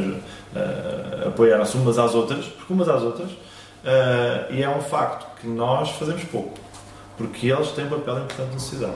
ah, 0.55 1.27
apoiar-se 1.27 1.77
umas 1.77 1.97
às 1.97 2.13
outras, 2.15 2.45
porque 2.45 2.73
umas 2.73 2.89
às 2.89 3.03
outras, 3.03 3.29
ah, 3.85 4.47
e 4.49 4.61
é 4.63 4.69
um 4.69 4.81
facto 4.81 5.25
que 5.41 5.47
nós 5.47 5.89
fazemos 5.91 6.23
pouco, 6.25 6.53
porque 7.17 7.47
eles 7.47 7.69
têm 7.69 7.85
um 7.85 7.89
papel 7.89 8.19
importante 8.19 8.53
na 8.53 8.59
sociedade 8.59 8.95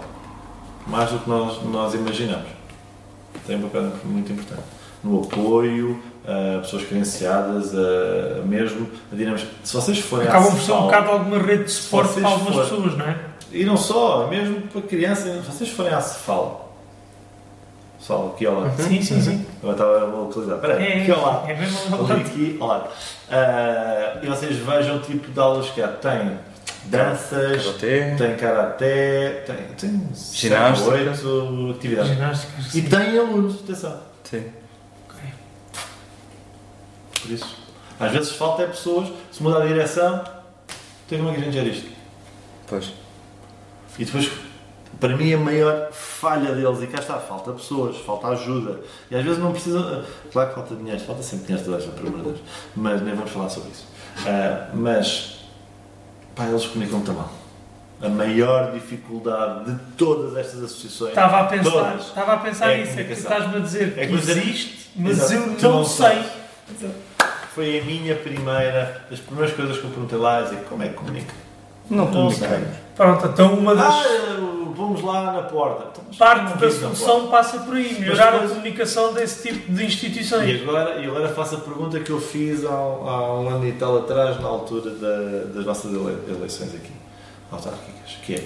mais 0.87 1.09
do 1.09 1.17
que 1.19 1.27
nós, 1.29 1.63
nós 1.63 1.93
imaginamos. 1.95 2.47
Tem 3.47 3.55
um 3.57 3.61
papel 3.63 3.91
muito 4.03 4.31
importante. 4.31 4.61
No 5.03 5.23
apoio, 5.23 5.99
a 6.23 6.59
pessoas 6.59 6.83
carenciadas, 6.85 7.73
a, 7.75 8.41
mesmo 8.45 8.87
a 9.11 9.15
dinâmica. 9.15 9.47
Se 9.63 9.73
vocês 9.75 9.99
forem 9.99 10.27
Acabam 10.27 10.51
por 10.51 10.61
ser 10.61 10.71
um 10.73 10.81
bocado 10.83 11.09
alguma 11.11 11.39
rede 11.39 11.63
de 11.65 11.71
suporte 11.71 12.13
para 12.19 12.27
algumas 12.29 12.53
forem- 12.53 12.69
pessoas, 12.69 12.97
não 12.97 13.05
é? 13.05 13.19
E 13.51 13.63
não 13.65 13.77
só, 13.77 14.27
mesmo 14.27 14.61
para 14.67 14.81
crianças, 14.81 15.43
se 15.45 15.51
vocês 15.51 15.69
forem 15.71 15.91
à 15.93 16.01
Cefal, 16.01 16.64
pessoal, 18.05 18.31
aqui 18.35 18.45
ao 18.45 18.61
lado. 18.61 18.81
Sim, 18.83 19.01
sim, 19.01 19.19
sim. 19.21 19.45
Agora 19.63 19.73
estava 19.73 19.99
a 19.99 20.03
localizar. 20.05 20.55
Espera 20.55 20.77
aí, 20.77 20.85
É, 20.85 21.01
aqui 21.01 21.11
ao 21.11 21.21
lado. 21.25 21.49
é 21.49 21.55
mesmo 21.55 21.95
ao 21.95 22.01
lado. 22.03 22.21
aqui 22.21 22.57
ao 22.61 22.67
lado. 22.67 22.89
Ah, 23.31 24.17
e 24.21 24.27
vocês 24.27 24.55
vejam 24.57 24.97
o 24.97 24.99
tipo 24.99 25.31
de 25.31 25.39
aulas 25.39 25.69
que 25.69 25.81
há. 25.81 25.87
Tem 25.87 26.37
danças, 26.85 27.63
Karaté. 27.65 28.15
tem 28.15 28.35
karaté, 28.37 29.29
tem, 29.47 29.55
tem 29.75 30.09
Ginástica. 30.33 30.91
sete, 30.91 31.25
oito 31.25 31.71
atividades. 31.77 32.11
Ginástica, 32.11 32.53
E 32.75 32.81
tem 32.83 33.17
alunos, 33.17 33.61
atenção. 33.63 33.99
sim. 34.23 34.43
Por 37.21 37.31
isso, 37.31 37.57
às 37.99 38.11
vezes 38.11 38.31
falta 38.33 38.61
é 38.61 38.67
pessoas, 38.67 39.07
se 39.31 39.41
mudar 39.41 39.63
a 39.63 39.65
direção, 39.65 40.23
tem 41.09 41.17
como 41.17 41.31
é 41.31 41.33
que 41.33 41.41
a 41.41 41.43
gente 41.45 41.53
gera 41.53 41.67
isto? 41.67 41.89
Pois. 42.67 42.93
E 43.97 44.05
depois, 44.05 44.29
para 44.99 45.15
mim, 45.15 45.33
a 45.33 45.37
maior 45.37 45.91
falha 45.91 46.53
deles, 46.53 46.81
e 46.81 46.87
cá 46.87 46.99
está, 46.99 47.15
falta 47.19 47.51
pessoas, 47.51 47.97
falta 47.97 48.27
ajuda. 48.27 48.79
E 49.11 49.15
às 49.15 49.23
vezes 49.23 49.39
não 49.39 49.51
precisam. 49.51 50.03
Claro 50.31 50.49
que 50.49 50.55
falta 50.55 50.75
dinheiro, 50.75 50.99
falta 51.01 51.21
sempre 51.23 51.47
dinheiro 51.47 51.65
toda 51.65 51.77
a 51.77 51.79
gente, 51.81 51.93
pelo 51.93 52.07
amor 52.07 52.19
de 52.19 52.23
Deus. 52.29 52.39
Mas 52.75 53.01
nem 53.01 53.13
vamos 53.15 53.31
falar 53.31 53.49
sobre 53.49 53.69
isso. 53.71 53.87
Ah, 54.25 54.69
mas, 54.73 55.39
pá, 56.35 56.45
eles 56.45 56.65
comunicam 56.65 57.01
tão 57.01 57.13
mal. 57.15 57.31
A 58.01 58.09
maior 58.09 58.71
dificuldade 58.73 59.71
de 59.71 59.79
todas 59.97 60.35
estas 60.35 60.61
associações. 60.63 61.09
Estava 61.11 61.39
a 61.39 61.43
pensar, 61.45 61.71
Todas. 61.71 62.07
estava 62.07 62.33
a 62.33 62.37
pensar 62.37 62.71
É 62.71 62.77
nisso, 62.79 62.99
é 62.99 63.03
que 63.05 63.13
estás-me 63.13 63.55
a 63.55 63.59
dizer 63.59 63.93
É 63.97 64.05
que 64.05 64.13
existe, 64.13 64.91
mas 64.97 65.31
Exato. 65.31 65.33
eu 65.33 65.69
não, 65.71 65.77
não 65.79 65.85
sei. 65.85 66.23
Foi 67.53 67.79
a 67.79 67.83
minha 67.85 68.15
primeira, 68.15 69.05
das 69.09 69.19
primeiras 69.19 69.55
coisas 69.55 69.77
que 69.77 69.83
eu 69.85 69.89
perguntei 69.89 70.17
lá, 70.17 70.41
é 70.41 70.55
como 70.67 70.83
é 70.83 70.89
que 70.89 70.93
comunica. 70.95 71.33
Não 71.89 72.05
Não 72.05 72.11
comunicamos. 72.11 72.84
Pronto, 72.95 73.27
então 73.27 73.53
uma 73.53 73.75
das 73.75 73.93
Ah, 73.93 74.37
vamos 74.75 75.01
lá 75.01 75.31
na 75.33 75.41
porta. 75.43 76.01
Então, 76.09 76.43
não 76.43 76.57
da 76.57 76.71
solução 76.71 77.27
passa 77.27 77.59
por 77.59 77.75
aí, 77.75 77.99
melhorar 77.99 78.27
a 78.29 78.31
depois- 78.31 78.51
comunicação 78.51 79.13
desse 79.13 79.47
tipo 79.49 79.71
de 79.71 79.85
instituições. 79.85 80.49
E 80.59 80.63
agora, 80.63 80.95
e 80.99 81.05
agora 81.05 81.27
faço 81.29 81.55
a 81.55 81.59
pergunta 81.59 81.99
que 81.99 82.09
eu 82.09 82.19
fiz 82.21 82.63
há, 82.65 82.69
há 82.69 83.39
um 83.39 83.49
ano 83.49 83.67
e 83.67 83.73
tal 83.73 83.97
atrás, 83.97 84.39
na 84.39 84.47
altura 84.47 84.91
da- 84.91 85.53
das 85.53 85.65
nossas 85.65 85.91
ele- 85.93 86.23
eleições 86.37 86.73
aqui, 86.73 86.91
autárquicas, 87.51 88.17
que 88.25 88.35
é 88.35 88.43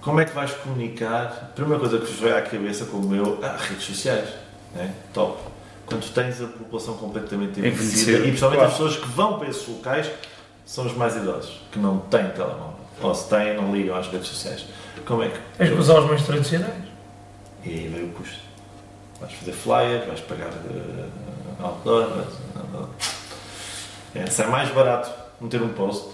como 0.00 0.18
é 0.20 0.24
que 0.24 0.34
vais 0.34 0.50
comunicar? 0.52 1.52
Primeira 1.54 1.78
coisa 1.78 1.98
que 1.98 2.06
vos 2.06 2.18
veio 2.20 2.36
à 2.36 2.40
cabeça, 2.40 2.86
como 2.86 3.14
eu, 3.14 3.38
ah, 3.42 3.56
redes 3.58 3.84
sociais. 3.84 4.28
né? 4.74 4.94
top. 5.12 5.36
Quando 5.84 6.08
tens 6.14 6.40
a 6.40 6.46
população 6.46 6.94
completamente 6.94 7.58
envelhecida, 7.58 7.82
Envelhecida, 7.82 8.18
e 8.18 8.22
principalmente 8.28 8.58
claro. 8.60 8.72
as 8.72 8.78
pessoas 8.78 8.96
que 9.04 9.08
vão 9.08 9.36
para 9.38 9.48
esses 9.48 9.66
locais 9.68 10.08
são 10.64 10.86
os 10.86 10.94
mais 10.96 11.16
idosos, 11.16 11.60
que 11.72 11.78
não 11.80 11.98
têm 11.98 12.28
telemóvel. 12.30 12.79
Ou 13.02 13.14
se 13.14 13.28
têm, 13.28 13.56
não 13.56 13.72
ligam 13.74 13.96
às 13.96 14.06
redes 14.08 14.28
sociais. 14.28 14.64
Como 15.06 15.22
é 15.22 15.28
que. 15.30 15.66
Que 15.66 15.72
usar 15.74 15.98
os 16.00 16.06
meios 16.06 16.22
tradicionais. 16.22 16.74
E 17.64 17.68
aí 17.70 17.88
vem 17.88 18.04
o 18.04 18.08
custo. 18.10 18.38
Vais 19.20 19.32
fazer 19.32 19.52
flyer, 19.52 20.06
vais 20.06 20.20
pagar 20.20 20.48
uh, 20.48 21.64
outdoor. 21.66 22.08
vais- 22.08 22.40
É, 24.14 24.26
sai 24.26 24.46
mais 24.48 24.68
barato 24.70 25.10
meter 25.40 25.62
um 25.62 25.68
post, 25.68 26.08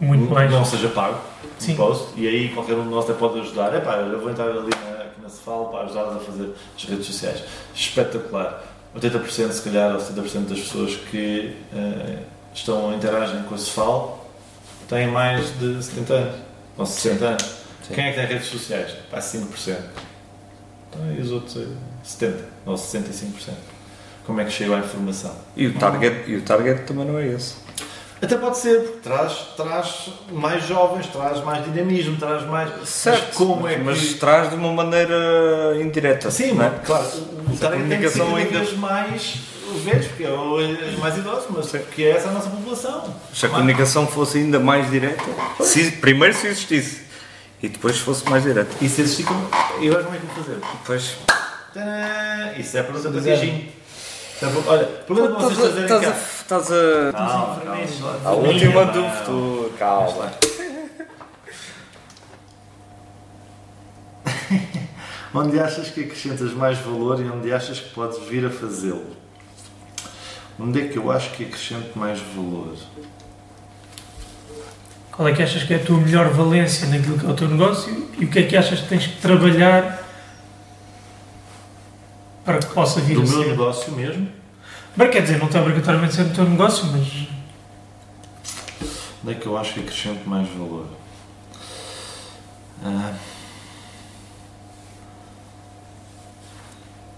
Muito 0.00 0.32
mais. 0.32 0.50
não 0.50 0.64
seja 0.64 0.88
pago, 0.88 1.20
Sim. 1.58 1.72
um 1.74 1.76
post, 1.76 2.06
e 2.16 2.26
aí 2.26 2.48
qualquer 2.54 2.74
um 2.74 2.84
de 2.84 2.88
nós 2.88 3.04
até 3.04 3.12
pode 3.18 3.40
ajudar. 3.40 3.74
Epá, 3.74 3.96
eu 3.96 4.18
vou 4.20 4.30
entrar 4.30 4.46
ali 4.48 4.70
na, 4.70 5.04
aqui 5.04 5.20
na 5.22 5.28
Cefal 5.28 5.66
para 5.68 5.82
ajudar-los 5.84 6.16
a 6.16 6.20
fazer 6.20 6.50
as 6.76 6.84
redes 6.84 7.06
sociais. 7.06 7.42
Espetacular. 7.74 8.64
80% 8.96 9.50
se 9.52 9.62
calhar, 9.62 9.92
ou 9.92 10.00
70% 10.00 10.48
das 10.48 10.58
pessoas 10.60 10.96
que 10.96 11.54
eh, 11.72 12.18
estão 12.54 12.92
interagem 12.94 13.42
com 13.44 13.54
a 13.54 13.58
Cefal 13.58 14.19
têm 14.90 15.06
mais 15.08 15.58
de 15.58 15.82
70 15.82 16.12
anos, 16.12 16.36
ou 16.76 16.84
60 16.86 17.24
anos. 17.24 17.42
Sim. 17.88 17.94
Quem 17.94 18.04
é 18.06 18.10
que 18.12 18.16
tem 18.18 18.26
redes 18.26 18.46
sociais? 18.48 18.90
Pá, 19.10 19.18
5%. 19.18 19.76
Então, 20.90 21.12
e 21.16 21.20
os 21.20 21.30
outros 21.30 21.56
eh, 21.56 21.66
70% 22.04 22.32
ou 22.66 22.74
65%? 22.74 23.52
Como 24.26 24.40
é 24.40 24.44
que 24.44 24.50
chega 24.50 24.76
à 24.76 24.78
informação? 24.80 25.34
E 25.56 25.66
o 25.66 25.74
target, 25.78 26.30
e 26.30 26.36
o 26.36 26.42
target 26.42 26.82
também 26.82 27.04
não 27.06 27.18
é 27.18 27.26
esse. 27.28 27.54
Até 28.22 28.36
pode 28.36 28.58
ser, 28.58 28.80
porque 28.82 28.98
traz, 28.98 29.32
traz 29.56 30.10
mais 30.30 30.66
jovens, 30.66 31.06
traz 31.06 31.42
mais 31.42 31.64
dinamismo, 31.64 32.16
traz 32.18 32.44
mais. 32.46 32.70
Certo, 32.86 33.28
Mas 33.28 33.36
como 33.36 33.66
é 33.66 33.78
mas 33.78 33.98
que. 33.98 34.14
traz 34.14 34.50
de 34.50 34.56
uma 34.56 34.70
maneira 34.72 35.80
indireta. 35.80 36.30
Sim, 36.30 36.52
não 36.52 36.64
é? 36.66 36.70
mas, 36.70 36.86
claro, 36.86 37.06
o 37.50 37.56
target 37.56 37.88
tem 37.88 37.98
que 38.00 38.08
ser 38.10 38.20
ainda- 38.22 38.72
mais 38.76 39.38
os 39.70 39.82
velhos, 39.82 40.06
porque 40.06 40.24
é 40.24 40.30
os 40.30 40.98
mais 40.98 41.16
idosos, 41.16 41.46
mas 41.50 41.66
porque 41.68 42.02
essa 42.04 42.26
é 42.28 42.30
a 42.30 42.32
nossa 42.32 42.50
população. 42.50 43.14
Se 43.34 43.46
a 43.46 43.48
comunicação 43.48 44.06
fosse 44.06 44.38
ainda 44.38 44.58
mais 44.60 44.90
direta, 44.90 45.22
se, 45.60 45.92
primeiro 45.92 46.34
se 46.34 46.46
existisse 46.48 47.02
e 47.62 47.68
depois 47.68 47.98
fosse 47.98 48.28
mais 48.28 48.42
direta. 48.42 48.70
E 48.80 48.88
se 48.88 49.00
existir, 49.02 49.24
como- 49.24 49.48
eu 49.80 49.94
acho 49.96 50.04
como 50.04 50.16
é 50.16 50.18
que 50.18 50.26
vou 50.26 50.34
fazer. 50.44 50.56
Depois, 50.56 51.16
Tadã! 51.72 52.52
Isso 52.58 52.76
é 52.76 52.80
a 52.80 52.84
pergunta 52.84 53.10
para 53.10 53.20
Design. 53.20 53.40
Tigim. 53.40 53.72
Olha, 54.66 54.84
pergunta 54.86 55.28
para 55.34 55.42
vocês 55.48 55.58
a- 55.58 55.62
fazerem 55.62 55.82
estás 55.84 56.02
a. 56.02 56.10
cá. 56.10 56.18
Estás 56.40 56.72
a. 56.72 57.12
Calma, 57.12 57.60
calma. 57.60 58.20
A 58.24 58.32
última 58.32 58.84
do 58.86 59.04
futuro, 59.10 59.72
calma. 59.78 60.32
Onde 65.32 65.60
achas 65.60 65.90
que 65.90 66.00
acrescentas 66.00 66.52
mais 66.52 66.78
valor 66.78 67.20
e 67.20 67.30
onde 67.30 67.52
achas 67.52 67.78
que 67.78 67.90
podes 67.90 68.18
vir 68.26 68.44
a 68.44 68.50
fazê-lo? 68.50 69.06
Onde 70.60 70.82
é 70.82 70.88
que 70.88 70.98
eu 70.98 71.10
acho 71.10 71.30
que 71.30 71.44
acrescento 71.44 71.98
mais 71.98 72.20
valor? 72.20 72.76
Qual 75.10 75.26
é 75.26 75.32
que 75.32 75.42
achas 75.42 75.62
que 75.62 75.72
é 75.72 75.76
a 75.76 75.84
tua 75.84 75.98
melhor 75.98 76.28
valência 76.28 76.86
naquilo 76.88 77.18
que 77.18 77.24
é 77.24 77.28
o 77.28 77.34
teu 77.34 77.48
negócio 77.48 78.08
e 78.18 78.24
o 78.26 78.30
que 78.30 78.40
é 78.40 78.42
que 78.42 78.56
achas 78.56 78.80
que 78.80 78.88
tens 78.88 79.06
que 79.06 79.16
trabalhar 79.20 80.02
para 82.44 82.58
que 82.58 82.66
possa 82.66 83.00
vir 83.00 83.14
Do 83.14 83.22
a 83.22 83.24
meu 83.24 83.42
ser? 83.42 83.48
negócio 83.48 83.92
mesmo? 83.92 84.28
Mas 84.94 85.10
quer 85.10 85.22
dizer, 85.22 85.38
não 85.38 85.48
tem 85.48 85.60
obrigatoriamente 85.60 86.14
ser 86.14 86.24
no 86.24 86.34
teu 86.34 86.44
negócio, 86.44 86.86
mas 86.86 87.28
Onde 89.22 89.32
é 89.32 89.34
que 89.34 89.46
eu 89.46 89.56
acho 89.56 89.74
que 89.74 89.80
acrescento 89.80 90.28
mais 90.28 90.48
valor? 90.50 90.86
Ah. 92.84 93.12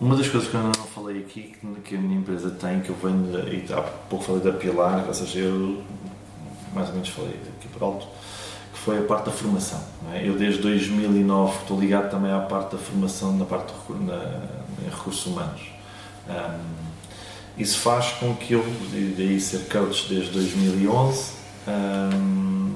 Uma 0.02 0.16
das 0.16 0.26
coisas 0.26 0.48
que 0.50 0.56
eu 0.56 0.62
não 0.64 0.72
falei 0.72 1.20
aqui, 1.20 1.54
que- 1.84 1.94
a 1.94 1.98
minha 2.00 2.18
empresa 2.18 2.50
tem, 2.50 2.80
que 2.80 2.88
eu 2.90 2.96
venho, 3.00 3.38
e 3.48 3.72
há 3.72 3.80
pouco 3.80 4.24
falei 4.24 4.42
da 4.42 4.50
Pilar, 4.50 5.04
ou 5.06 5.14
seja, 5.14 5.38
eu 5.38 5.80
mais 6.74 6.88
ou 6.88 6.94
menos 6.94 7.08
falei 7.10 7.38
aqui 7.56 7.68
por 7.68 7.84
alto, 7.84 8.08
que 8.72 8.80
foi 8.80 8.98
a 8.98 9.02
parte 9.02 9.26
da 9.26 9.30
formação. 9.30 9.80
é? 10.12 10.26
Eu 10.26 10.36
desde 10.36 10.60
2009 10.60 11.56
estou 11.60 11.78
ligado 11.78 12.10
também 12.10 12.32
à 12.32 12.40
parte 12.40 12.72
da 12.72 12.78
formação 12.78 13.32
na 13.36 13.44
parte 13.44 13.72
de 13.72 14.02
na, 14.04 14.40
em 14.84 14.90
recursos 14.90 15.24
humanos. 15.24 15.60
Ahm, 16.28 16.58
isso 17.56 17.78
faz 17.78 18.10
com 18.18 18.34
que 18.34 18.54
eu, 18.54 18.64
daí 19.16 19.38
ser 19.38 19.68
coach 19.70 20.08
desde 20.08 20.32
2011, 20.32 21.32
ahm, 21.68 22.72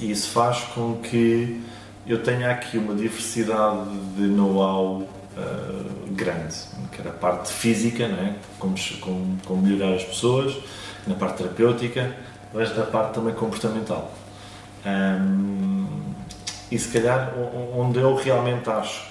e 0.00 0.10
isso 0.10 0.30
faz 0.30 0.58
com 0.74 0.96
que 0.96 1.60
eu 2.04 2.20
tenha 2.20 2.50
aqui 2.50 2.78
uma 2.78 2.94
diversidade 2.96 3.90
de 4.16 4.22
know-how 4.22 5.06
ah, 5.38 5.84
grande, 6.10 6.54
quer 6.90 7.06
a 7.06 7.12
parte 7.12 7.52
física, 7.52 8.08
não 8.08 8.18
é? 8.18 8.34
como, 8.58 8.74
como, 9.00 9.38
como 9.44 9.62
melhorar 9.62 9.94
as 9.94 10.04
pessoas, 10.04 10.56
na 11.06 11.14
parte 11.14 11.38
terapêutica, 11.38 12.16
mas 12.52 12.76
na 12.76 12.84
parte 12.84 13.14
também 13.14 13.34
comportamental. 13.34 14.12
Ahm, 14.84 15.86
e 16.70 16.78
se 16.78 16.88
calhar 16.88 17.32
onde 17.74 17.98
eu 17.98 18.14
realmente 18.16 18.68
acho 18.68 19.06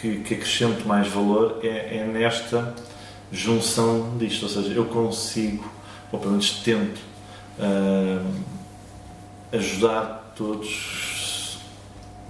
que, 0.00 0.20
que 0.20 0.34
acrescento 0.34 0.86
mais 0.86 1.06
valor 1.08 1.60
é, 1.62 1.98
é 1.98 2.04
nesta 2.04 2.74
junção 3.30 4.16
disto, 4.18 4.42
ou 4.42 4.48
seja, 4.48 4.72
eu 4.72 4.86
consigo, 4.86 5.70
ou 6.10 6.18
pelo 6.18 6.32
menos 6.32 6.50
tento, 6.62 7.00
ahm, 7.58 8.42
ajudar 9.52 10.32
todos 10.36 11.21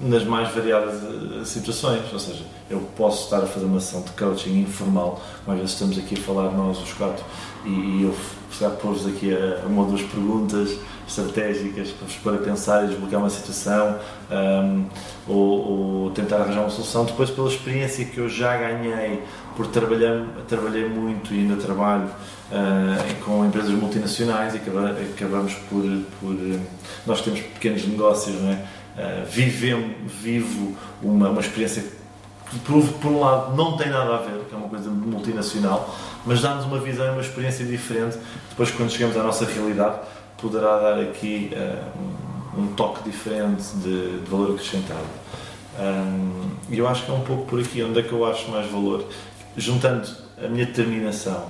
nas 0.00 0.24
mais 0.24 0.52
variadas 0.54 0.94
eh, 1.02 1.44
situações, 1.44 2.02
ou 2.12 2.18
seja, 2.18 2.44
eu 2.70 2.80
posso 2.96 3.24
estar 3.24 3.38
a 3.38 3.46
fazer 3.46 3.66
uma 3.66 3.76
ação 3.78 4.00
de 4.02 4.10
coaching 4.12 4.60
informal, 4.62 5.22
vezes 5.56 5.72
estamos 5.72 5.96
aqui 5.98 6.14
a 6.18 6.22
falar 6.22 6.50
nós 6.50 6.78
os 6.82 6.92
quatro 6.92 7.24
e, 7.64 7.68
eu 8.02 8.14
se 8.50 8.58
calhar 8.58 8.76
pôr-vos 8.78 9.06
aqui 9.06 9.32
a, 9.34 9.64
uma 9.66 9.82
ou 9.82 9.88
duas 9.88 10.02
perguntas 10.02 10.76
estratégicas 11.06 11.90
para 11.90 12.06
vos 12.06 12.16
pôr 12.16 12.34
a 12.34 12.38
pensar 12.38 12.84
e 12.84 12.88
desbloquear 12.88 13.20
uma 13.20 13.30
situação 13.30 13.96
ahm, 14.30 14.84
ou, 15.28 16.04
ou 16.04 16.10
tentar 16.10 16.36
arranjar 16.38 16.60
uma 16.62 16.70
solução, 16.70 17.04
depois 17.04 17.30
pela 17.30 17.48
experiência 17.48 18.04
que 18.04 18.18
eu 18.18 18.28
já 18.28 18.56
ganhei 18.56 19.22
por 19.56 19.66
trabalhar, 19.68 20.24
trabalhei 20.48 20.88
muito 20.88 21.32
e 21.34 21.40
ainda 21.40 21.56
trabalho 21.56 22.08
ah, 22.50 22.96
com 23.24 23.44
empresas 23.44 23.70
multinacionais 23.70 24.54
e 24.54 24.56
acaba- 24.58 24.90
acabamos 25.14 25.54
por, 25.70 25.82
por 26.20 26.34
nós 27.06 27.20
temos 27.20 27.40
pequenos 27.40 27.86
negócios, 27.86 28.40
não 28.40 28.50
é? 28.50 28.64
Uh, 28.96 29.24
vivo 29.26 30.76
uma, 31.02 31.30
uma 31.30 31.40
experiência 31.40 31.82
que, 32.50 32.58
por, 32.58 32.82
por 32.84 33.10
um 33.10 33.20
lado, 33.20 33.56
não 33.56 33.76
tem 33.76 33.88
nada 33.88 34.16
a 34.16 34.18
ver, 34.18 34.44
que 34.48 34.54
é 34.54 34.58
uma 34.58 34.68
coisa 34.68 34.90
multinacional, 34.90 35.94
mas 36.26 36.42
dá-nos 36.42 36.66
uma 36.66 36.78
visão 36.78 37.06
e 37.06 37.10
uma 37.10 37.22
experiência 37.22 37.64
diferente. 37.64 38.18
Depois, 38.50 38.70
quando 38.70 38.90
chegamos 38.90 39.16
à 39.16 39.22
nossa 39.22 39.46
realidade, 39.46 39.96
poderá 40.36 40.78
dar 40.78 41.00
aqui 41.00 41.50
uh, 41.54 42.58
um, 42.58 42.62
um 42.64 42.66
toque 42.74 43.08
diferente 43.08 43.64
de, 43.76 44.18
de 44.20 44.30
valor 44.30 44.50
acrescentado. 44.50 45.00
Um, 45.80 46.52
E 46.68 46.78
eu 46.78 46.88
acho 46.88 47.04
que 47.04 47.10
é 47.10 47.14
um 47.14 47.20
pouco 47.20 47.44
por 47.46 47.60
aqui 47.60 47.82
onde 47.82 48.00
é 48.00 48.02
que 48.02 48.12
eu 48.12 48.24
acho 48.24 48.50
mais 48.50 48.70
valor, 48.70 49.04
juntando 49.56 50.08
a 50.42 50.48
minha 50.48 50.64
determinação 50.64 51.44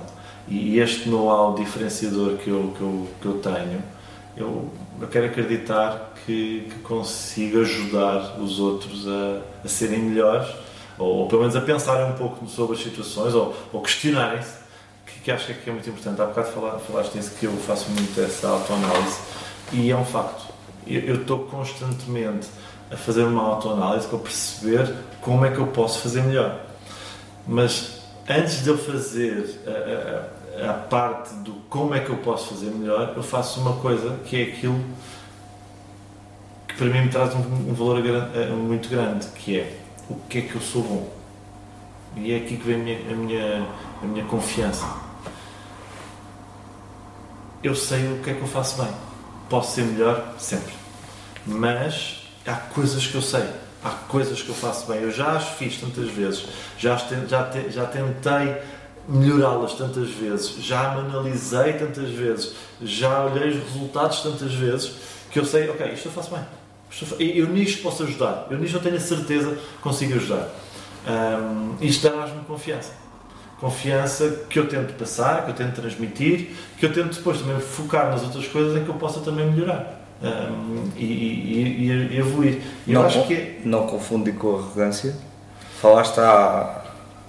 e 0.47 0.79
este 0.79 1.07
know-how 1.07 1.55
diferenciador 1.55 2.37
que 2.37 2.49
eu, 2.49 2.73
que 2.77 2.81
eu, 2.81 3.07
que 3.21 3.25
eu 3.25 3.33
tenho, 3.39 3.81
eu, 4.35 4.69
eu 5.01 5.07
quero 5.07 5.25
acreditar 5.27 6.13
que, 6.25 6.67
que 6.71 6.79
consigo 6.79 7.59
ajudar 7.61 8.39
os 8.39 8.59
outros 8.59 9.07
a, 9.07 9.41
a 9.63 9.67
serem 9.67 9.99
melhores, 9.99 10.47
ou, 10.97 11.07
ou 11.19 11.27
pelo 11.27 11.41
menos 11.41 11.55
a 11.55 11.61
pensarem 11.61 12.11
um 12.11 12.15
pouco 12.15 12.45
sobre 12.47 12.75
as 12.75 12.83
situações, 12.83 13.33
ou, 13.33 13.55
ou 13.71 13.81
questionarem-se, 13.81 14.53
que, 15.05 15.19
que 15.21 15.31
acho 15.31 15.53
que 15.53 15.69
é 15.69 15.73
muito 15.73 15.89
importante. 15.89 16.21
Há 16.21 16.25
bocado 16.25 16.47
falar, 16.51 16.79
falaste 16.79 17.15
nisso 17.15 17.31
que 17.39 17.45
eu 17.45 17.51
faço 17.57 17.89
muito 17.91 18.19
essa 18.21 18.47
autoanálise, 18.47 19.17
e 19.71 19.89
é 19.91 19.95
um 19.95 20.05
facto. 20.05 20.51
Eu 20.85 21.15
estou 21.21 21.39
constantemente 21.45 22.47
a 22.91 22.97
fazer 22.97 23.23
uma 23.23 23.41
autoanálise 23.41 24.05
para 24.07 24.19
perceber 24.19 24.93
como 25.21 25.45
é 25.45 25.51
que 25.51 25.57
eu 25.57 25.67
posso 25.67 25.99
fazer 25.99 26.21
melhor. 26.23 26.59
Mas 27.47 28.01
antes 28.29 28.63
de 28.63 28.69
eu 28.69 28.77
fazer 28.77 29.61
a, 29.65 29.69
a- 29.71 30.42
a 30.61 30.73
parte 30.73 31.33
do 31.35 31.53
como 31.69 31.95
é 31.95 31.99
que 31.99 32.09
eu 32.09 32.17
posso 32.17 32.53
fazer 32.53 32.69
melhor, 32.71 33.13
eu 33.15 33.23
faço 33.23 33.59
uma 33.59 33.73
coisa 33.77 34.17
que 34.25 34.39
é 34.39 34.43
aquilo 34.43 34.79
que 36.67 36.75
para 36.75 36.87
mim 36.87 37.01
me 37.01 37.09
traz 37.09 37.33
um, 37.35 37.39
um 37.39 37.73
valor 37.73 38.03
eh, 38.05 38.47
muito 38.49 38.89
grande, 38.89 39.27
que 39.27 39.59
é 39.59 39.77
o 40.09 40.15
que 40.27 40.39
é 40.39 40.41
que 40.41 40.55
eu 40.55 40.61
sou 40.61 40.83
bom. 40.83 41.13
E 42.15 42.31
é 42.31 42.37
aqui 42.37 42.57
que 42.57 42.63
vem 42.63 42.75
a 42.75 42.79
minha, 42.79 42.99
a 42.99 43.15
minha, 43.15 43.67
a 44.01 44.05
minha 44.05 44.25
confiança. 44.25 44.85
Eu 47.63 47.75
sei 47.75 48.11
o 48.13 48.21
que 48.21 48.29
é 48.29 48.33
que 48.33 48.41
eu 48.41 48.47
faço 48.47 48.81
bem. 48.81 48.91
Posso 49.49 49.75
ser 49.75 49.83
melhor 49.83 50.35
sempre. 50.37 50.73
Mas 51.45 52.27
há 52.45 52.55
coisas 52.55 53.07
que 53.07 53.15
eu 53.15 53.21
sei. 53.21 53.45
Há 53.83 53.89
coisas 53.89 54.41
que 54.41 54.49
eu 54.49 54.55
faço 54.55 54.87
bem. 54.91 55.01
Eu 55.01 55.11
já 55.11 55.31
as 55.31 55.47
fiz 55.49 55.77
tantas 55.77 56.09
vezes. 56.09 56.45
Já, 56.77 56.97
já, 56.97 57.49
já 57.69 57.85
tentei 57.85 58.57
melhorá-las 59.07 59.73
tantas 59.73 60.09
vezes. 60.09 60.55
Já 60.63 60.95
me 60.95 61.01
analisei 61.01 61.73
tantas 61.73 62.09
vezes. 62.09 62.53
Já 62.81 63.25
olhei 63.25 63.49
os 63.49 63.63
resultados 63.63 64.21
tantas 64.21 64.53
vezes 64.53 64.91
que 65.31 65.39
eu 65.39 65.45
sei, 65.45 65.69
ok, 65.69 65.91
isto 65.93 66.07
eu 66.07 66.11
faço 66.11 66.31
bem. 66.31 66.43
Eu 67.19 67.45
Eu 67.45 67.47
nisto 67.49 67.81
posso 67.81 68.03
ajudar. 68.03 68.47
Eu 68.49 68.57
nisto 68.57 68.77
eu 68.77 68.81
tenho 68.81 68.95
a 68.95 68.99
certeza 68.99 69.51
que 69.51 69.81
consigo 69.81 70.15
ajudar. 70.15 70.49
Ahm, 71.07 71.75
isto 71.81 72.07
dá-me 72.07 72.39
confiança. 72.47 72.91
Confiança 73.59 74.41
que 74.49 74.59
eu 74.59 74.67
tento 74.67 74.93
passar, 74.93 75.45
que 75.45 75.51
eu 75.51 75.55
tento 75.55 75.75
transmitir, 75.75 76.51
que 76.77 76.85
eu 76.85 76.93
tento 76.93 77.15
depois 77.15 77.39
também 77.39 77.59
focar 77.59 78.09
nas 78.11 78.21
outras 78.21 78.47
coisas 78.47 78.77
em 78.77 78.83
que 78.83 78.89
eu 78.89 78.95
possa 78.95 79.21
também 79.21 79.49
melhorar. 79.49 80.01
Um, 80.21 80.89
e, 80.95 81.03
e, 81.03 81.87
e, 82.13 82.17
evoluir. 82.17 82.61
Eu 82.87 82.93
não, 82.93 83.05
acho 83.05 83.25
que 83.27 83.33
é- 83.33 83.59
não 83.65 83.87
confundir 83.87 84.35
com 84.35 84.55
arrogância. 84.55 85.15
Falaste 85.81 86.19
há, 86.19 86.81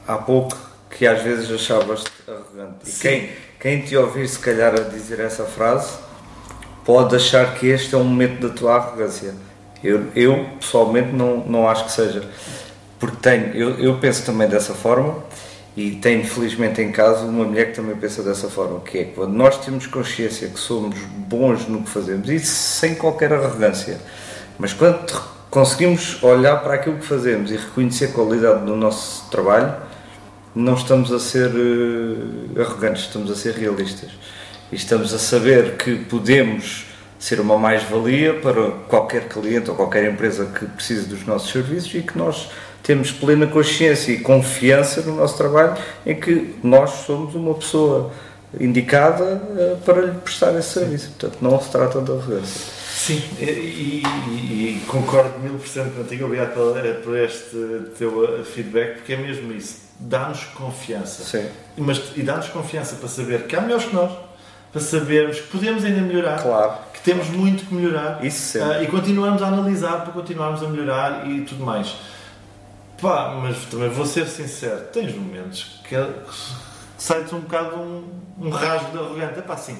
há 0.06 0.16
pouco 0.18 0.56
que 0.96 1.06
às 1.06 1.22
vezes 1.22 1.50
achavas-te 1.50 2.10
arrogante. 2.26 2.88
E 2.88 2.92
quem, 2.92 3.30
quem 3.60 3.80
te 3.82 3.96
ouvir, 3.96 4.28
se 4.28 4.38
calhar, 4.38 4.72
a 4.74 4.82
dizer 4.82 5.20
essa 5.20 5.44
frase, 5.44 5.98
pode 6.84 7.16
achar 7.16 7.54
que 7.54 7.66
este 7.66 7.94
é 7.94 7.98
um 7.98 8.04
momento 8.04 8.46
da 8.46 8.54
tua 8.54 8.76
arrogância. 8.76 9.34
Eu, 9.82 10.06
eu 10.14 10.48
pessoalmente 10.60 11.12
não, 11.12 11.38
não 11.38 11.68
acho 11.68 11.86
que 11.86 11.92
seja. 11.92 12.22
Porque 12.98 13.16
tenho, 13.20 13.54
eu, 13.54 13.78
eu 13.78 13.98
penso 13.98 14.24
também 14.24 14.48
dessa 14.48 14.72
forma 14.72 15.22
e 15.76 15.92
tenho 15.96 16.24
felizmente 16.24 16.80
em 16.80 16.92
casa 16.92 17.24
uma 17.24 17.44
mulher 17.44 17.66
que 17.66 17.76
também 17.76 17.96
pensa 17.96 18.22
dessa 18.22 18.48
forma, 18.48 18.80
que 18.80 18.98
é 18.98 19.04
quando 19.04 19.32
nós 19.32 19.58
temos 19.58 19.86
consciência 19.86 20.48
que 20.48 20.58
somos 20.58 20.96
bons 21.00 21.66
no 21.66 21.82
que 21.82 21.90
fazemos, 21.90 22.30
e 22.30 22.38
sem 22.38 22.94
qualquer 22.94 23.32
arrogância, 23.32 23.98
mas 24.56 24.72
quando 24.72 25.04
conseguimos 25.50 26.22
olhar 26.22 26.62
para 26.62 26.74
aquilo 26.74 26.98
que 26.98 27.04
fazemos 27.04 27.50
e 27.50 27.56
reconhecer 27.56 28.06
a 28.06 28.08
qualidade 28.12 28.64
do 28.64 28.76
nosso 28.76 29.28
trabalho, 29.30 29.74
não 30.54 30.74
estamos 30.74 31.12
a 31.12 31.18
ser 31.18 31.50
uh, 31.50 32.60
arrogantes, 32.60 33.02
estamos 33.02 33.30
a 33.30 33.34
ser 33.34 33.54
realistas. 33.54 34.10
E 34.70 34.76
estamos 34.76 35.12
a 35.12 35.18
saber 35.18 35.76
que 35.76 35.96
podemos 35.96 36.86
ser 37.18 37.40
uma 37.40 37.58
mais-valia 37.58 38.34
para 38.34 38.70
qualquer 38.88 39.28
cliente 39.28 39.70
ou 39.70 39.76
qualquer 39.76 40.10
empresa 40.10 40.46
que 40.46 40.66
precise 40.66 41.06
dos 41.06 41.26
nossos 41.26 41.50
serviços 41.50 41.94
e 41.94 42.02
que 42.02 42.16
nós 42.16 42.50
temos 42.82 43.10
plena 43.10 43.46
consciência 43.46 44.12
e 44.12 44.20
confiança 44.20 45.00
no 45.00 45.16
nosso 45.16 45.36
trabalho 45.36 45.74
em 46.04 46.14
que 46.14 46.54
nós 46.62 46.90
somos 47.06 47.34
uma 47.34 47.54
pessoa 47.54 48.12
indicada 48.60 49.24
uh, 49.24 49.76
para 49.84 50.02
lhe 50.02 50.12
prestar 50.18 50.56
esse 50.56 50.70
serviço. 50.70 51.10
Portanto, 51.18 51.38
não 51.40 51.60
se 51.60 51.70
trata 51.70 52.00
de 52.00 52.12
arrogância. 52.12 52.72
Sim, 52.94 53.22
e, 53.38 53.44
e, 53.44 54.02
e, 54.02 54.82
concordo 54.86 55.38
mil 55.40 55.54
por 55.54 55.68
cento 55.68 55.94
contigo. 55.94 56.26
Obrigado 56.26 56.54
por, 56.54 56.74
por 57.02 57.18
este 57.18 57.56
teu 57.98 58.44
feedback, 58.44 58.94
porque 58.96 59.14
é 59.14 59.16
mesmo 59.16 59.52
isso. 59.52 59.83
Dá-nos 59.98 60.44
confiança. 60.44 61.22
Sim. 61.22 61.48
Mas, 61.76 62.12
e 62.16 62.22
dá-nos 62.22 62.48
confiança 62.48 62.96
para 62.96 63.08
saber 63.08 63.46
que 63.46 63.54
há 63.54 63.60
melhores 63.60 63.86
que 63.86 63.94
nós, 63.94 64.12
para 64.72 64.80
sabermos 64.80 65.40
que 65.40 65.46
podemos 65.48 65.84
ainda 65.84 66.00
melhorar. 66.00 66.42
Claro. 66.42 66.74
Que 66.92 67.00
temos 67.00 67.28
muito 67.28 67.64
que 67.66 67.74
melhorar. 67.74 68.24
Isso 68.24 68.58
uh, 68.58 68.82
e 68.82 68.86
continuamos 68.86 69.42
a 69.42 69.46
analisar 69.46 70.02
para 70.02 70.12
continuarmos 70.12 70.62
a 70.62 70.68
melhorar 70.68 71.28
e 71.28 71.42
tudo 71.42 71.64
mais. 71.64 71.94
Pá, 73.00 73.38
mas 73.40 73.64
também 73.66 73.88
vou 73.88 74.06
ser 74.06 74.26
sincero, 74.26 74.80
tens 74.92 75.14
momentos 75.14 75.80
que, 75.86 75.96
sai-te 76.96 77.34
um 77.34 77.40
bocado 77.40 77.76
um, 77.76 78.08
um 78.40 78.50
rasgo 78.50 78.92
de 78.92 78.98
arrogante. 78.98 79.38
É 79.38 79.42
pá, 79.42 79.56
sim. 79.56 79.78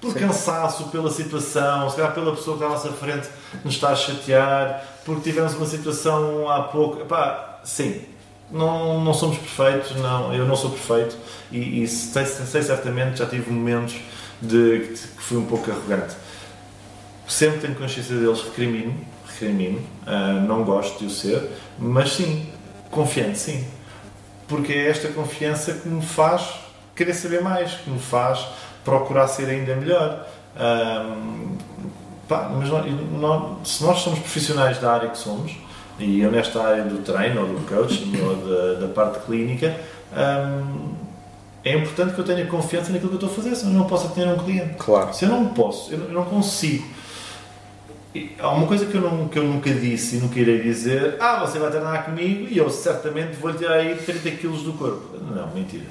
Por 0.00 0.12
sim. 0.12 0.18
cansaço, 0.20 0.88
pela 0.88 1.10
situação, 1.10 1.90
se 1.90 1.96
calhar 1.96 2.12
pela 2.14 2.34
pessoa 2.34 2.56
que 2.56 2.64
está 2.64 2.74
à 2.74 2.78
nossa 2.78 2.92
frente 2.96 3.28
nos 3.64 3.74
está 3.74 3.90
a 3.90 3.96
chatear, 3.96 4.84
porque 5.04 5.22
tivemos 5.22 5.54
uma 5.54 5.66
situação 5.66 6.50
há 6.50 6.64
pouco. 6.64 7.04
Pá, 7.04 7.60
sim. 7.64 8.04
Não, 8.50 9.02
não 9.04 9.14
somos 9.14 9.38
perfeitos, 9.38 9.94
não, 9.96 10.34
eu 10.34 10.44
não 10.44 10.56
sou 10.56 10.70
perfeito 10.70 11.16
e, 11.52 11.82
e 11.82 11.86
sei, 11.86 12.26
sei 12.26 12.62
certamente 12.62 13.18
já 13.18 13.26
tive 13.26 13.50
momentos 13.50 13.94
de, 14.42 14.92
que 15.16 15.22
fui 15.22 15.38
um 15.38 15.46
pouco 15.46 15.70
arrogante. 15.70 16.16
Sempre 17.28 17.60
tenho 17.60 17.76
consciência 17.76 18.16
deles, 18.16 18.42
recrimino, 18.42 18.92
recrimino, 19.24 19.78
uh, 20.04 20.40
não 20.46 20.64
gosto 20.64 20.98
de 20.98 21.06
o 21.06 21.10
ser, 21.10 21.48
mas 21.78 22.12
sim, 22.12 22.48
confiante, 22.90 23.38
sim. 23.38 23.64
Porque 24.48 24.72
é 24.72 24.88
esta 24.88 25.08
confiança 25.08 25.74
que 25.74 25.88
me 25.88 26.02
faz 26.02 26.42
querer 26.94 27.14
saber 27.14 27.40
mais, 27.40 27.72
que 27.72 27.88
me 27.88 27.98
faz 27.98 28.46
procurar 28.84 29.28
ser 29.28 29.48
ainda 29.48 29.74
melhor. 29.76 30.26
Um, 30.56 31.56
pá, 32.28 32.50
mas 32.54 32.68
nós, 32.68 33.68
se 33.68 33.84
nós 33.84 33.98
somos 34.00 34.18
profissionais 34.18 34.78
da 34.78 34.92
área 34.92 35.08
que 35.08 35.18
somos, 35.18 35.52
e 36.00 36.20
eu 36.20 36.30
nesta 36.30 36.62
área 36.62 36.84
do 36.84 36.98
treino, 36.98 37.42
ou 37.42 37.46
do 37.46 37.66
coaching, 37.66 38.12
ou 38.20 38.36
da, 38.36 38.86
da 38.86 38.88
parte 38.88 39.24
clínica, 39.26 39.76
um, 40.12 40.94
é 41.62 41.76
importante 41.76 42.14
que 42.14 42.20
eu 42.20 42.24
tenha 42.24 42.46
confiança 42.46 42.90
naquilo 42.90 43.10
que 43.10 43.22
eu 43.22 43.28
estou 43.28 43.30
a 43.30 43.42
fazer, 43.42 43.54
senão 43.54 43.72
eu 43.72 43.78
não 43.80 43.86
posso 43.86 44.06
atender 44.06 44.28
um 44.28 44.38
cliente. 44.38 44.74
Claro. 44.78 45.12
Se 45.14 45.24
eu 45.24 45.28
não 45.28 45.48
posso, 45.48 45.92
eu 45.92 45.98
não 46.10 46.24
consigo 46.24 46.84
há 48.38 48.50
uma 48.50 48.66
coisa 48.66 48.86
que 48.86 48.94
eu, 48.94 49.00
não, 49.00 49.28
que 49.28 49.38
eu 49.38 49.44
nunca 49.44 49.70
disse 49.72 50.16
e 50.16 50.18
nunca 50.18 50.38
irei 50.38 50.60
dizer: 50.60 51.16
Ah, 51.20 51.40
você 51.40 51.58
vai 51.58 51.70
treinar 51.70 52.04
comigo 52.04 52.48
e 52.50 52.58
eu 52.58 52.68
certamente 52.70 53.36
vou-lhe 53.36 53.58
tirar 53.58 53.74
aí 53.74 53.94
30 53.94 54.30
kg 54.32 54.48
do 54.64 54.72
corpo. 54.72 55.16
Não, 55.34 55.48
mentira. 55.54 55.84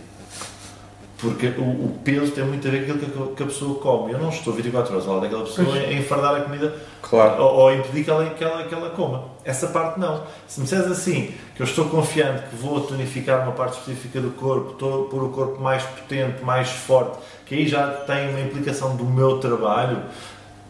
Porque 1.19 1.47
o, 1.47 1.61
o, 1.61 1.99
peso 2.03 2.31
tem 2.31 2.45
muito 2.45 2.65
a 2.65 2.71
ver 2.71 2.87
com 2.87 2.93
aquilo 2.93 3.35
que 3.35 3.43
a, 3.43 3.45
pessoa 3.45 3.77
come. 3.79 4.13
Eu 4.13 4.19
não 4.19 4.29
estou 4.29 4.53
24 4.53 4.93
horas 4.93 5.05
ao 5.05 5.15
lado 5.15 5.23
daquela 5.23 5.43
pessoa 5.43 5.75
a 5.75 5.93
enfardar 5.93 6.35
a 6.35 6.41
comida 6.41 6.73
claro. 7.01 7.43
ou, 7.43 7.55
ou 7.55 7.73
impedir 7.73 8.05
que 8.05 8.09
ela, 8.09 8.29
que, 8.29 8.43
ela, 8.43 8.63
que 8.63 8.73
ela 8.73 8.89
coma. 8.91 9.25
Essa 9.43 9.67
parte 9.67 9.99
não. 9.99 10.23
Se 10.47 10.61
me 10.61 10.63
disseres 10.63 10.89
assim, 10.89 11.33
que 11.55 11.61
eu 11.61 11.65
estou 11.65 11.89
confiante 11.89 12.47
que 12.49 12.55
vou 12.55 12.79
tonificar 12.81 13.43
uma 13.43 13.51
parte 13.51 13.79
específica 13.79 14.21
do 14.21 14.31
corpo, 14.31 14.71
estou 14.71 15.05
por 15.05 15.21
o 15.21 15.29
corpo 15.29 15.61
mais 15.61 15.83
potente, 15.83 16.41
mais 16.41 16.69
forte, 16.69 17.17
que 17.45 17.53
aí 17.53 17.67
já 17.67 17.87
tem 17.87 18.29
uma 18.29 18.39
implicação 18.39 18.95
do 18.95 19.03
meu 19.03 19.39
trabalho, 19.39 20.03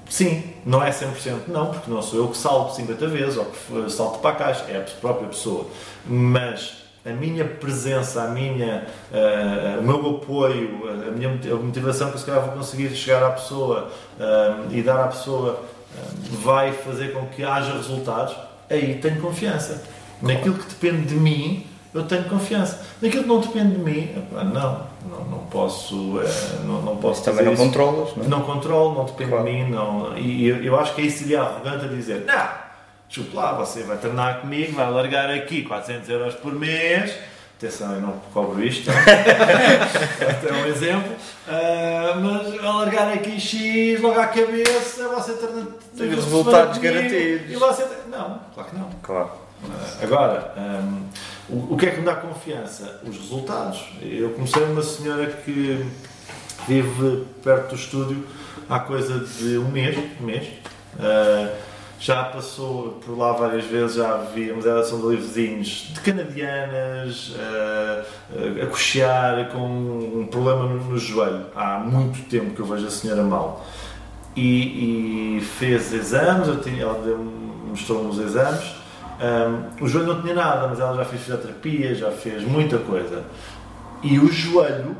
Sim, 0.09 0.43
não 0.65 0.83
é 0.83 0.89
100% 0.89 1.49
não, 1.49 1.67
porque 1.67 1.91
não 1.91 2.01
sou 2.01 2.19
eu 2.19 2.27
que 2.29 2.37
salto 2.37 2.75
50 2.75 3.07
vezes 3.09 3.37
ou 3.37 3.45
que 3.45 3.91
salto 3.91 4.17
para 4.17 4.31
a 4.31 4.35
caixa, 4.35 4.65
é 4.67 4.77
a 4.77 4.99
própria 4.99 5.27
pessoa. 5.27 5.67
Mas 6.03 6.78
a 7.09 7.13
minha 7.13 7.45
presença, 7.45 8.23
a 8.23 8.27
minha, 8.27 8.85
uh, 9.11 9.79
o 9.79 9.83
meu 9.83 10.17
apoio, 10.17 10.81
a 11.07 11.11
minha 11.11 11.29
a 11.29 11.55
motivação 11.55 12.11
que 12.11 12.19
se 12.19 12.25
calhar 12.25 12.41
vou 12.41 12.53
conseguir 12.53 12.89
chegar 12.95 13.23
à 13.23 13.31
pessoa 13.31 13.89
uh, 14.19 14.73
e 14.73 14.81
dar 14.81 15.03
à 15.03 15.07
pessoa 15.07 15.61
uh, 15.61 16.37
vai 16.37 16.71
fazer 16.71 17.13
com 17.13 17.25
que 17.27 17.43
haja 17.43 17.73
resultados, 17.73 18.35
aí 18.69 18.95
tenho 18.95 19.21
confiança. 19.21 19.83
Naquilo 20.21 20.55
que 20.55 20.67
depende 20.67 21.07
de 21.07 21.15
mim, 21.15 21.65
eu 21.93 22.03
tenho 22.03 22.25
confiança. 22.25 22.81
Naquilo 23.01 23.23
que 23.23 23.29
não 23.29 23.39
depende 23.39 23.75
de 23.75 23.79
mim, 23.79 24.09
não, 24.31 24.87
não, 25.09 25.25
não 25.25 25.39
posso. 25.49 26.19
É, 26.21 26.65
não, 26.65 26.81
não 26.81 26.97
posso 26.97 27.23
também 27.23 27.45
não 27.45 27.53
isso. 27.53 27.63
controlas, 27.63 28.15
não 28.15 28.25
é? 28.25 28.27
Não 28.27 28.41
controlo, 28.41 28.95
não 28.95 29.05
depende 29.05 29.31
claro. 29.31 29.45
de 29.45 29.51
mim. 29.51 29.69
Não, 29.69 30.17
e 30.17 30.47
eu, 30.47 30.63
eu 30.63 30.79
acho 30.79 30.93
que 30.93 31.01
aí 31.01 31.09
seria 31.09 31.41
arrogante 31.41 31.85
a 31.85 31.87
dizer: 31.87 32.25
não, 32.27 32.68
chupa 33.09 33.35
lá, 33.35 33.53
você 33.53 33.83
vai 33.83 33.97
treinar 33.97 34.39
comigo, 34.39 34.73
vai 34.73 34.89
largar 34.89 35.29
aqui 35.31 35.63
400 35.63 36.07
euros 36.09 36.35
por 36.35 36.53
mês. 36.53 37.13
Atenção, 37.57 37.93
eu 37.93 37.99
não 37.99 38.13
cobro 38.33 38.63
isto, 38.63 38.89
é 40.47 40.53
um 40.53 40.65
exemplo. 40.65 41.11
Uh, 41.45 42.21
mas 42.21 42.63
alargar 42.63 43.11
aqui 43.11 43.37
X 43.37 43.99
logo 43.99 44.17
à 44.17 44.27
cabeça, 44.27 45.09
você 45.09 45.33
tem 45.97 46.09
resultados 46.09 46.77
garantidos. 46.77 47.51
E 47.51 47.55
você, 47.55 47.85
não, 48.09 48.39
claro 48.53 48.69
que 48.69 48.75
não. 48.77 48.89
Claro. 49.03 49.31
Uh, 49.61 50.03
agora, 50.03 50.53
um, 50.57 51.53
o, 51.53 51.73
o 51.73 51.77
que 51.77 51.87
é 51.87 51.91
que 51.91 51.99
me 51.99 52.05
dá 52.05 52.15
confiança? 52.15 53.01
Os 53.03 53.17
resultados. 53.17 53.89
Eu 54.01 54.29
comecei 54.29 54.63
uma 54.63 54.81
senhora 54.81 55.25
que 55.27 55.85
vive 56.65 57.25
perto 57.43 57.69
do 57.69 57.75
estúdio 57.75 58.25
há 58.69 58.79
coisa 58.79 59.19
de 59.19 59.57
um 59.57 59.67
mês, 59.67 59.97
um 60.21 60.25
mês. 60.25 60.47
Uh, 60.95 61.68
já 61.99 62.23
passou 62.23 62.99
por 63.05 63.17
lá 63.17 63.33
várias 63.33 63.65
vezes, 63.65 63.97
já 63.97 64.15
víamos, 64.33 64.65
elas 64.65 64.87
são 64.87 65.01
de 65.01 65.17
vizinhos 65.17 65.91
de 65.93 65.99
canadianas, 65.99 67.31
uh, 67.31 68.63
a 68.63 68.65
cochear 68.67 69.49
com 69.49 69.67
um 69.67 70.27
problema 70.31 70.63
no, 70.63 70.83
no, 70.85 70.97
joelho. 70.97 71.47
Há 71.53 71.79
muito 71.79 72.27
tempo 72.29 72.55
que 72.55 72.61
eu 72.61 72.65
vejo 72.65 72.87
a 72.87 72.89
senhora 72.89 73.23
mal. 73.23 73.65
E, 74.35 75.37
e 75.37 75.41
fez 75.41 75.91
exames, 75.91 76.47
ela 76.79 77.17
mostrou-me 77.67 78.09
os 78.09 78.19
exames, 78.19 78.75
um, 79.19 79.83
o 79.83 79.87
joelho 79.87 80.13
não 80.13 80.21
tinha 80.21 80.33
nada, 80.33 80.67
mas 80.69 80.79
ela 80.79 80.95
já 80.95 81.03
fez 81.03 81.21
fisioterapia, 81.21 81.93
já 81.93 82.11
fez 82.11 82.43
muita 82.43 82.77
coisa. 82.77 83.25
E 84.01 84.17
o 84.17 84.31
joelho, 84.31 84.95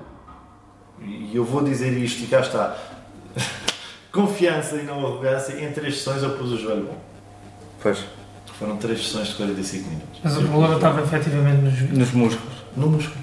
e 1.02 1.34
eu 1.34 1.46
vou 1.46 1.64
dizer 1.64 1.94
isto 1.98 2.24
e 2.24 2.28
cá 2.28 2.42
está, 2.42 2.76
confiança 4.12 4.76
e 4.76 4.84
não 4.84 5.06
arrogância, 5.06 5.54
em 5.54 5.72
três 5.72 5.98
sessões 5.98 6.24
eu 6.24 6.32
pus 6.32 6.52
o 6.52 6.58
joelho 6.58 6.84
bom. 6.84 6.98
Pois. 7.82 8.04
Foram 8.58 8.78
três 8.78 9.06
sessões 9.06 9.30
de 9.30 9.36
45 9.36 9.90
minutos. 9.90 10.20
Mas 10.24 10.38
o 10.38 10.42
problema 10.42 10.76
estava 10.76 11.02
efetivamente 11.02 11.62
nos, 11.62 11.98
nos 11.98 12.12
músculos. 12.12 12.56
No 12.76 12.88
músculo. 12.88 13.20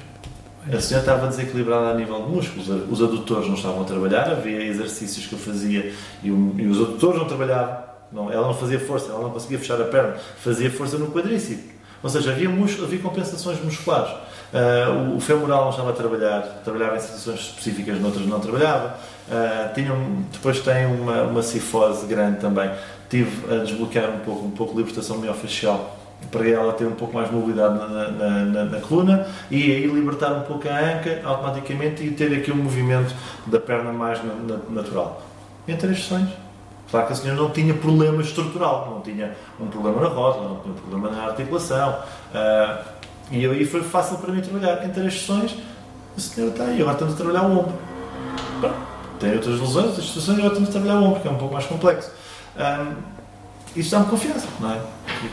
A 0.67 0.81
senhora 0.81 1.07
estava 1.07 1.29
desequilibrada 1.29 1.91
a 1.91 1.95
nível 1.95 2.23
de 2.25 2.31
músculos. 2.31 2.69
Os 2.69 3.03
adutores 3.03 3.47
não 3.47 3.55
estavam 3.55 3.83
a 3.83 3.85
trabalhar, 3.85 4.31
havia 4.31 4.65
exercícios 4.65 5.27
que 5.27 5.35
eu 5.35 5.39
fazia 5.39 5.93
e, 6.23 6.29
e 6.29 6.67
os 6.67 6.81
adutores 6.81 7.19
não 7.19 7.27
trabalhavam 7.27 7.87
não, 8.13 8.31
ela 8.31 8.47
não 8.47 8.55
fazia 8.55 8.79
força, 8.79 9.11
ela 9.11 9.23
não 9.23 9.31
conseguia 9.31 9.59
fechar 9.59 9.81
a 9.81 9.85
perna, 9.85 10.17
fazia 10.39 10.71
força 10.71 10.97
no 10.97 11.11
quadríceps. 11.11 11.77
Ou 12.03 12.11
seja, 12.11 12.31
havia, 12.31 12.49
músculo, 12.49 12.87
havia 12.87 12.99
compensações 13.01 13.63
musculares. 13.63 14.15
Uh, 14.53 15.17
o 15.17 15.21
femoral 15.21 15.71
estava 15.71 15.91
a 15.91 15.93
trabalhar, 15.93 16.41
trabalhava 16.65 16.97
em 16.97 17.01
situações 17.01 17.41
específicas, 17.41 18.01
noutras 18.01 18.27
não 18.27 18.39
trabalhava. 18.41 18.97
Uh, 19.29 19.75
tinha, 19.75 19.93
depois 20.33 20.61
tem 20.61 20.87
uma, 20.87 21.23
uma 21.23 21.43
cifose 21.43 22.07
grande 22.07 22.39
também. 22.41 22.71
Tive 23.11 23.53
a 23.55 23.59
desbloquear 23.65 24.11
um 24.11 24.21
pouco, 24.21 24.47
um 24.47 24.51
pouco 24.51 24.73
de 24.73 24.79
libertação 24.79 25.19
miofascial 25.19 25.97
para 26.31 26.49
ela 26.49 26.73
ter 26.73 26.87
um 26.87 26.93
pouco 26.93 27.15
mais 27.15 27.29
de 27.29 27.35
mobilidade 27.35 27.75
na, 27.79 27.87
na, 28.11 28.31
na, 28.45 28.65
na 28.65 28.81
coluna 28.81 29.27
e 29.51 29.63
aí 29.71 29.87
libertar 29.87 30.33
um 30.33 30.41
pouco 30.41 30.67
a 30.69 30.73
anca 30.79 31.21
automaticamente 31.25 32.03
e 32.03 32.11
ter 32.11 32.35
aqui 32.35 32.51
um 32.51 32.57
movimento 32.57 33.15
da 33.47 33.61
perna 33.61 33.93
mais 33.93 34.19
na- 34.25 34.35
na- 34.35 34.61
natural. 34.71 35.23
Em 35.69 35.77
três 35.77 35.99
sessões. 36.03 36.29
Claro 36.91 37.07
que 37.09 37.13
a 37.13 37.17
senhora 37.17 37.41
não 37.41 37.51
tinha 37.51 37.75
problema 37.75 38.23
estrutural, 38.23 38.89
não 38.95 39.01
tinha 39.03 39.33
um 39.61 39.67
problema 39.67 40.01
na 40.01 40.09
rótula, 40.09 40.49
não 40.51 40.61
tinha 40.61 40.73
um 40.73 40.77
problema 40.79 41.11
na 41.11 41.25
articulação. 41.27 41.97
ah, 42.35 42.79
e 43.31 43.45
aí 43.45 43.65
foi 43.65 43.83
fácil 43.83 44.19
para 44.19 44.33
mim 44.33 44.41
trabalhar. 44.41 44.85
Em 44.85 44.91
três 44.91 45.15
sessões, 45.15 45.57
a 46.17 46.21
senhora 46.21 46.53
está 46.53 46.65
aí, 46.65 46.81
agora 46.81 46.93
estamos 46.93 47.15
a 47.15 47.17
trabalhar 47.17 47.43
o 47.43 47.59
ombro. 47.59 47.75
Tem 49.19 49.33
outras 49.33 49.61
lesões, 49.61 49.87
outras 49.87 50.07
situações, 50.07 50.39
agora 50.39 50.49
estamos 50.49 50.69
a 50.69 50.73
trabalhar 50.73 51.01
o 51.01 51.05
ombro, 51.05 51.21
que 51.21 51.29
é 51.29 51.31
um 51.31 51.37
pouco 51.37 51.55
mais 51.55 51.67
complexo. 51.67 52.11
Ah, 52.57 52.93
isto 53.75 53.91
dá-me 53.91 54.07
confiança, 54.07 54.47
não 54.61 54.73
é? 54.73 54.81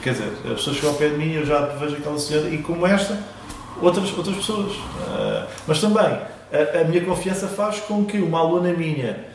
Quer 0.02 0.14
dizer, 0.14 0.34
a 0.46 0.56
pessoa 0.56 0.76
chegou 0.76 0.92
ao 0.92 0.96
pé 0.96 1.10
de 1.10 1.18
mim, 1.18 1.34
eu 1.34 1.46
já 1.46 1.60
vejo 1.66 1.96
aquela 1.98 2.18
senhora, 2.18 2.50
e 2.50 2.58
como 2.60 2.86
esta, 2.88 3.18
outras, 3.82 4.16
outras 4.18 4.36
pessoas. 4.36 4.74
Ah, 5.08 5.48
mas 5.68 5.80
também, 5.80 6.06
a, 6.06 6.82
a 6.82 6.84
minha 6.86 7.04
confiança 7.04 7.48
faz 7.48 7.80
com 7.80 8.06
que 8.06 8.18
uma 8.18 8.40
aluna 8.40 8.74
minha, 8.74 9.26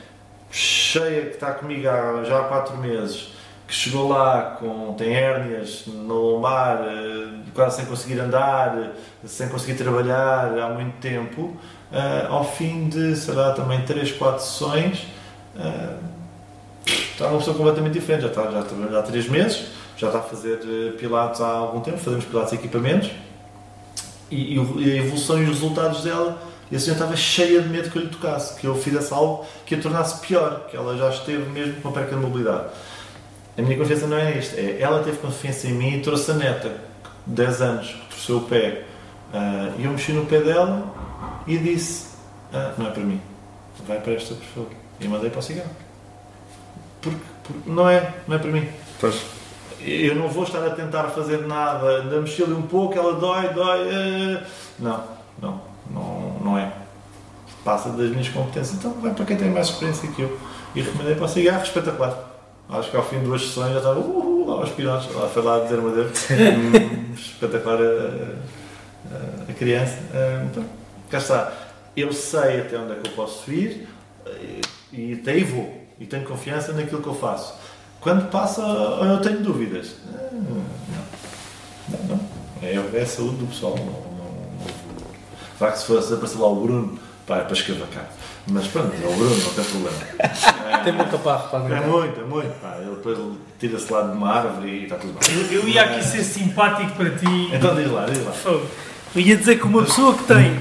cheia, 0.51 1.27
que 1.27 1.35
está 1.35 1.53
comigo 1.53 1.89
há, 1.89 2.25
já 2.25 2.41
há 2.41 2.45
4 2.45 2.77
meses, 2.79 3.33
que 3.67 3.75
chegou 3.75 4.09
lá 4.09 4.57
com 4.59 4.95
tem 4.95 5.15
hérnias 5.15 5.85
no 5.87 6.15
lombar, 6.15 6.81
eh, 6.87 7.29
quase 7.59 7.79
sem 7.79 7.87
conseguir 7.87 8.21
andar, 8.21 8.93
sem 9.25 9.49
conseguir 9.49 9.75
trabalhar 9.75 10.57
há 10.57 10.69
muito 10.69 10.97
tempo, 11.01 11.57
eh, 11.93 12.27
ao 12.29 12.45
fim 12.45 12.89
de, 12.89 13.17
sei 13.17 13.35
lá, 13.35 13.53
também 13.53 13.81
3, 13.81 14.13
4 14.13 14.41
sessões, 14.41 15.09
eh, 15.59 15.97
está 16.87 17.27
uma 17.27 17.39
pessoa 17.39 17.57
completamente 17.57 17.95
diferente. 17.95 18.23
Já 18.23 18.29
está, 18.29 18.43
já 18.49 18.63
trabalhar 18.63 19.01
há 19.01 19.03
3 19.03 19.29
meses, 19.29 19.67
já 19.97 20.07
está 20.07 20.21
a 20.21 20.23
fazer 20.23 20.61
eh, 20.63 20.93
pilates 20.97 21.41
há 21.41 21.49
algum 21.49 21.81
tempo, 21.81 21.99
fazemos 21.99 22.25
pilates 22.25 22.53
e 22.53 22.55
equipamentos, 22.55 23.11
e, 24.31 24.55
e 24.55 24.93
a 24.93 24.97
evolução 24.97 25.41
e 25.41 25.43
os 25.43 25.49
resultados 25.49 26.05
dela 26.05 26.39
e 26.71 26.77
a 26.77 26.79
senhora 26.79 27.01
estava 27.01 27.17
cheia 27.17 27.61
de 27.61 27.69
medo 27.69 27.91
que 27.91 27.97
eu 27.97 28.03
lhe 28.03 28.09
tocasse, 28.09 28.61
que 28.61 28.67
eu 28.69 28.75
fizesse 28.77 29.13
algo 29.13 29.45
que 29.67 29.75
a 29.75 29.81
tornasse 29.81 30.21
pior, 30.25 30.67
que 30.71 30.77
ela 30.77 30.97
já 30.97 31.09
esteve 31.09 31.51
mesmo 31.51 31.81
com 31.81 31.91
perca 31.91 32.15
de 32.15 32.21
mobilidade. 32.21 32.67
A 33.57 33.63
minha 33.63 33.77
confiança 33.77 34.07
não 34.07 34.17
é 34.17 34.39
isto, 34.39 34.55
é 34.57 34.81
ela 34.81 35.03
teve 35.03 35.17
confiança 35.17 35.67
em 35.67 35.73
mim 35.73 35.97
e 35.97 36.01
trouxe 36.01 36.31
a 36.31 36.35
neta, 36.35 36.88
10 37.29 37.63
anos, 37.63 37.87
que 37.89 38.09
torceu 38.11 38.39
o 38.39 38.43
pé, 38.43 38.85
ah, 39.33 39.71
e 39.79 39.85
eu 39.85 39.91
mexi 39.93 40.13
no 40.13 40.27
pé 40.27 40.41
dela 40.41 40.87
e 41.47 41.57
disse: 41.59 42.09
ah, 42.53 42.73
Não 42.79 42.87
é 42.87 42.91
para 42.91 43.03
mim, 43.03 43.21
vai 43.87 44.01
para 44.01 44.13
esta, 44.15 44.35
por 44.35 44.45
favor. 44.45 44.71
E 45.01 45.07
mandei 45.09 45.31
para 45.31 45.39
o 45.39 45.43
cigarro. 45.43 45.71
Porque, 47.01 47.19
porque 47.45 47.71
não 47.71 47.89
é, 47.89 48.15
não 48.27 48.37
é 48.37 48.39
para 48.39 48.51
mim. 48.51 48.69
Pois. 49.01 49.23
Eu 49.81 50.17
não 50.17 50.29
vou 50.29 50.43
estar 50.43 50.65
a 50.67 50.71
tentar 50.71 51.05
fazer 51.05 51.47
nada, 51.47 52.01
ainda 52.01 52.21
mexer-lhe 52.21 52.53
um 52.53 52.63
pouco, 52.63 52.99
ela 52.99 53.15
dói, 53.15 53.49
dói. 53.51 53.89
eh, 53.89 54.43
Não, 54.79 55.05
não, 55.41 55.61
não, 55.89 56.37
não 56.43 56.59
é. 56.59 56.73
Passa 57.65 57.91
das 57.91 58.11
minhas 58.11 58.29
competências. 58.29 58.77
Então 58.77 58.93
vai 58.95 59.15
para 59.15 59.25
quem 59.25 59.37
tem 59.37 59.51
mais 59.51 59.69
experiência 59.69 60.11
que 60.11 60.23
eu. 60.23 60.37
E 60.75 60.83
recomendei 60.83 61.15
para 61.15 61.27
o 61.27 61.29
cigarro, 61.29 61.63
espetacular. 61.63 62.28
Acho 62.71 62.91
que 62.91 62.97
ao 62.97 63.03
fim 63.03 63.19
de 63.21 63.25
duas 63.25 63.41
sessões 63.43 63.73
já 63.73 63.79
estava 63.79 63.99
uh, 63.99 64.47
lá 64.47 64.57
aos 64.57 64.71
pilotos, 64.71 65.15
lá 65.15 65.27
foi 65.29 65.43
lá 65.43 65.59
dizer-me 65.61 65.89
adeus. 65.91 66.27
Hum, 66.31 67.15
espetacular 67.17 67.79
a, 67.81 69.15
a- 69.15 69.51
a 69.51 69.53
criança. 69.55 69.97
Eh, 70.13 70.43
Então, 70.51 70.65
cá 71.11 71.19
está. 71.19 71.53
Eu 71.97 72.13
sei 72.13 72.61
até 72.61 72.79
onde 72.79 72.93
é 72.93 72.95
que 72.97 73.09
eu 73.09 73.13
posso 73.15 73.51
ir 73.51 73.89
eh, 74.27 74.61
e 74.93 75.15
até 75.15 75.33
aí 75.33 75.45
vou. 75.45 75.83
E 75.99 76.05
tenho 76.07 76.25
confiança 76.25 76.73
naquilo 76.73 77.01
que 77.03 77.09
eu 77.09 77.15
faço. 77.15 77.55
Quando 78.01 78.31
passa, 78.31 78.61
eu 78.63 79.21
tenho 79.23 79.41
dúvidas. 79.41 79.95
Eh, 80.15 80.29
Não, 80.33 80.65
não. 82.09 82.17
não. 82.17 82.21
É, 82.63 82.75
é 82.99 83.03
a 83.03 83.07
saúde 83.07 83.37
do 83.37 83.47
pessoal. 83.47 83.77
Não, 83.77 83.85
não, 83.87 83.93
não. 83.93 84.59
Claro 85.59 85.73
que 85.73 85.79
se 85.81 85.87
fosse 85.87 86.13
aparecer 86.13 86.39
lá 86.39 86.49
o 86.49 86.57
Bruno, 86.57 86.99
pá, 87.27 87.39
é 87.39 87.41
para 87.45 87.53
escavacar. 87.55 88.11
Mas 88.47 88.67
pronto, 88.69 88.93
é 89.03 89.07
o 89.07 89.13
Bruno, 89.17 89.37
não 89.37 89.53
tem 89.55 89.65
problema. 89.65 90.58
Tem 90.85 90.93
muito 90.93 91.11
caparro 91.11 91.49
para 91.49 91.59
É 91.59 91.63
aguentar. 91.79 91.89
muito, 91.89 92.21
é 92.21 92.25
muito. 92.25 92.61
Pá, 92.61 92.77
ele 92.81 92.91
depois 92.91 93.19
tira-se 93.59 93.93
lá 93.93 94.03
de 94.03 94.13
uma 94.17 94.31
árvore 94.33 94.69
e 94.71 94.83
está 94.85 94.97
tudo 94.97 95.15
bem. 95.19 95.53
Eu 95.57 95.69
ia 95.69 95.83
aqui 95.83 96.05
ser 96.05 96.23
simpático 96.25 96.93
para 96.93 97.11
ti. 97.11 97.51
Então 97.53 97.75
diz 97.75 97.91
lá, 97.91 98.07
diz 98.07 98.25
lá. 98.25 98.33
Eu 99.15 99.21
ia 99.23 99.37
dizer 99.37 99.59
que 99.59 99.65
uma 99.67 99.83
pessoa 99.83 100.15
que 100.15 100.25
tem 100.25 100.61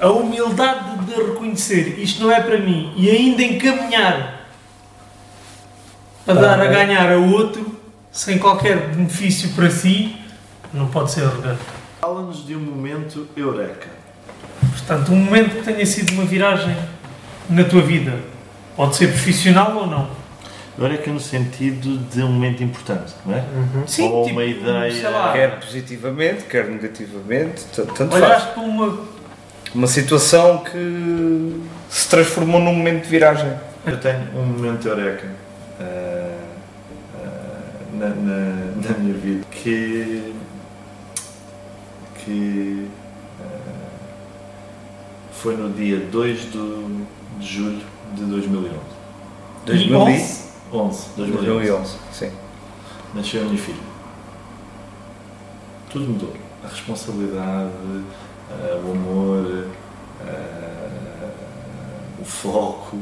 a 0.00 0.08
humildade 0.10 0.98
de 1.04 1.14
reconhecer 1.14 1.98
isto 1.98 2.22
não 2.22 2.30
é 2.32 2.40
para 2.40 2.58
mim 2.58 2.92
e 2.96 3.10
ainda 3.10 3.42
encaminhar 3.42 4.46
a 6.26 6.34
Tá 6.34 6.40
dar 6.40 6.54
a 6.54 6.64
bem. 6.64 6.70
ganhar 6.70 7.12
a 7.12 7.16
outro 7.18 7.78
sem 8.12 8.38
qualquer 8.38 8.88
benefício 8.88 9.50
para 9.50 9.70
si, 9.70 10.16
não 10.72 10.86
pode 10.88 11.10
ser 11.12 11.24
arrogante. 11.24 11.60
Fala-nos 12.00 12.44
de 12.46 12.56
um 12.56 12.60
momento 12.60 13.26
eureka. 13.36 13.88
Portanto, 14.72 15.12
um 15.12 15.16
momento 15.16 15.56
que 15.56 15.62
tenha 15.62 15.84
sido 15.86 16.12
uma 16.12 16.24
viragem 16.24 16.74
na 17.48 17.64
tua 17.64 17.82
vida, 17.82 18.18
pode 18.80 18.96
ser 18.96 19.08
profissional 19.08 19.76
ou 19.76 19.86
não. 19.86 20.08
Eureka 20.78 21.10
no 21.12 21.20
sentido 21.20 21.98
de 22.10 22.22
um 22.22 22.28
momento 22.32 22.62
importante, 22.64 23.12
não 23.26 23.34
é? 23.34 23.44
Sim, 23.86 24.08
Ou 24.08 24.24
tipo, 24.24 24.36
uma 24.36 24.44
ideia- 24.46 24.90
sei 24.90 25.10
lá, 25.10 25.32
Quer 25.34 25.60
positivamente, 25.60 26.44
quer 26.44 26.64
negativamente, 26.66 27.66
tanto 27.74 27.94
faz. 27.94 28.14
olhaste 28.14 28.48
para 28.54 28.62
uma 28.62 28.98
Uma 29.74 29.86
situação 29.86 30.64
que 30.64 31.60
se 31.90 32.08
transformou 32.08 32.58
num 32.58 32.72
momento 32.74 33.02
de 33.02 33.10
viragem. 33.10 33.52
Eu 33.86 33.98
tenho 34.00 34.22
um 34.34 34.46
momento 34.46 34.88
eureka 34.88 35.28
ah, 35.78 36.38
ah, 37.16 37.28
na, 37.92 38.08
na, 38.08 38.38
na 38.88 38.98
minha 38.98 39.14
vida 39.14 39.44
que, 39.50 40.32
que 42.24 42.88
ah, 43.42 43.44
foi 45.32 45.54
no 45.54 45.68
dia 45.70 45.98
2 45.98 46.44
do, 46.46 47.06
de 47.38 47.46
julho 47.46 47.99
de 48.14 48.24
2011. 48.24 49.00
2011. 49.66 50.40
11, 50.72 51.08
2011. 51.16 51.46
2011, 51.46 51.96
sim. 52.12 52.30
Nasceu 53.14 53.42
a 53.42 53.44
minha 53.44 53.58
filha. 53.58 53.82
Tudo 55.90 56.08
mudou. 56.08 56.32
A 56.64 56.68
responsabilidade, 56.68 57.72
ah, 58.50 58.80
o 58.84 58.92
amor, 58.92 59.66
ah, 60.20 61.30
o 62.20 62.24
foco, 62.24 62.98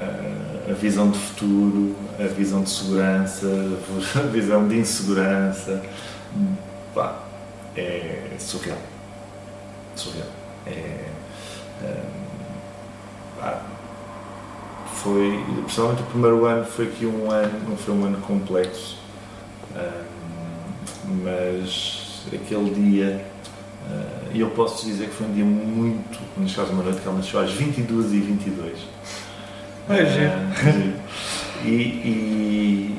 ah, 0.00 0.70
a 0.70 0.72
visão 0.72 1.10
de 1.10 1.18
futuro, 1.18 1.94
a 2.18 2.26
visão 2.28 2.62
de 2.62 2.70
segurança, 2.70 3.46
a 4.16 4.26
visão 4.28 4.66
de 4.66 4.78
insegurança. 4.78 5.82
Pá, 6.94 7.22
é 7.76 8.36
surreal. 8.38 8.78
Surreal. 9.94 10.28
É, 10.66 11.04
pá, 13.38 13.62
foi, 15.02 15.42
principalmente 15.62 16.02
o 16.02 16.06
primeiro 16.06 16.44
ano 16.44 16.64
foi 16.64 16.86
aqui 16.86 17.06
um 17.06 17.30
ano, 17.30 17.52
não 17.68 17.76
foi 17.76 17.94
um 17.94 18.04
ano 18.04 18.18
complexo, 18.18 18.96
mas 21.22 22.22
aquele 22.32 22.70
dia, 22.70 23.24
ah, 23.90 24.22
e 24.32 24.40
eu 24.40 24.50
posso 24.50 24.84
dizer 24.86 25.08
que 25.08 25.14
foi 25.14 25.26
um 25.26 25.32
dia 25.32 25.44
muito, 25.44 26.18
neste 26.36 26.56
caso 26.56 26.72
uma 26.72 26.82
noite 26.82 27.00
que 27.00 27.06
ela 27.08 27.16
nasceu 27.16 27.40
às 27.40 27.50
22 27.52 28.12
e 28.12 28.18
22 28.20 28.78
É 29.88 30.06
giro. 30.06 30.30
Ah, 30.30 31.64
e, 31.64 31.70
e 31.70 32.98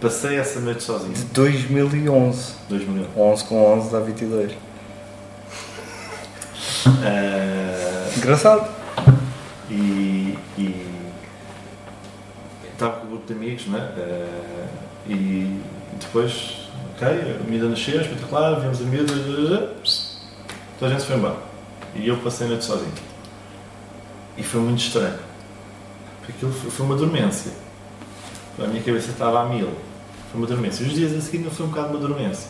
passei 0.00 0.36
essa 0.38 0.60
noite 0.60 0.82
sozinho, 0.82 1.12
De 1.12 1.24
2011. 1.24 2.52
2011. 2.68 3.08
11 3.16 3.44
com 3.44 3.78
11 3.78 3.90
dá 3.92 4.00
22. 4.00 4.52
Ah, 6.86 8.10
Engraçado. 8.16 8.68
e, 9.70 9.74
e 10.58 10.86
estava 12.72 13.00
com 13.00 13.06
um 13.06 13.10
grupo 13.10 13.26
de 13.26 13.32
amigos, 13.32 13.66
não 13.66 13.78
é? 13.78 13.82
Eh, 13.82 14.68
e 15.08 15.60
depois, 16.00 16.68
ok, 16.94 17.08
a 17.08 17.50
miúda 17.50 17.68
nasceu, 17.68 18.00
espetacular, 18.00 18.60
vimos 18.60 18.80
a 18.80 18.84
miúda, 18.84 19.74
toda 20.78 20.90
a 20.90 20.94
gente 20.94 21.06
foi 21.06 21.16
embora. 21.16 21.36
E 21.94 22.08
eu 22.08 22.16
passei 22.18 22.46
a 22.46 22.50
noite 22.50 22.64
sozinho. 22.64 22.92
E 24.36 24.42
foi 24.42 24.60
muito 24.60 24.80
estranho. 24.80 25.18
Porque 26.18 26.32
aquilo 26.32 26.52
foi, 26.52 26.86
uma 26.86 26.96
dormência. 26.96 27.52
A 28.58 28.66
minha 28.66 28.82
cabeça 28.82 29.10
estava 29.10 29.42
a 29.42 29.44
mil. 29.44 29.68
Foi 30.30 30.40
uma 30.40 30.46
dormência. 30.46 30.86
Os 30.86 30.94
dias 30.94 31.12
a 31.12 31.20
seguir 31.20 31.38
não 31.38 31.50
foi 31.50 31.66
um 31.66 31.68
bocado 31.68 31.88
uma 31.90 31.98
dormência. 31.98 32.48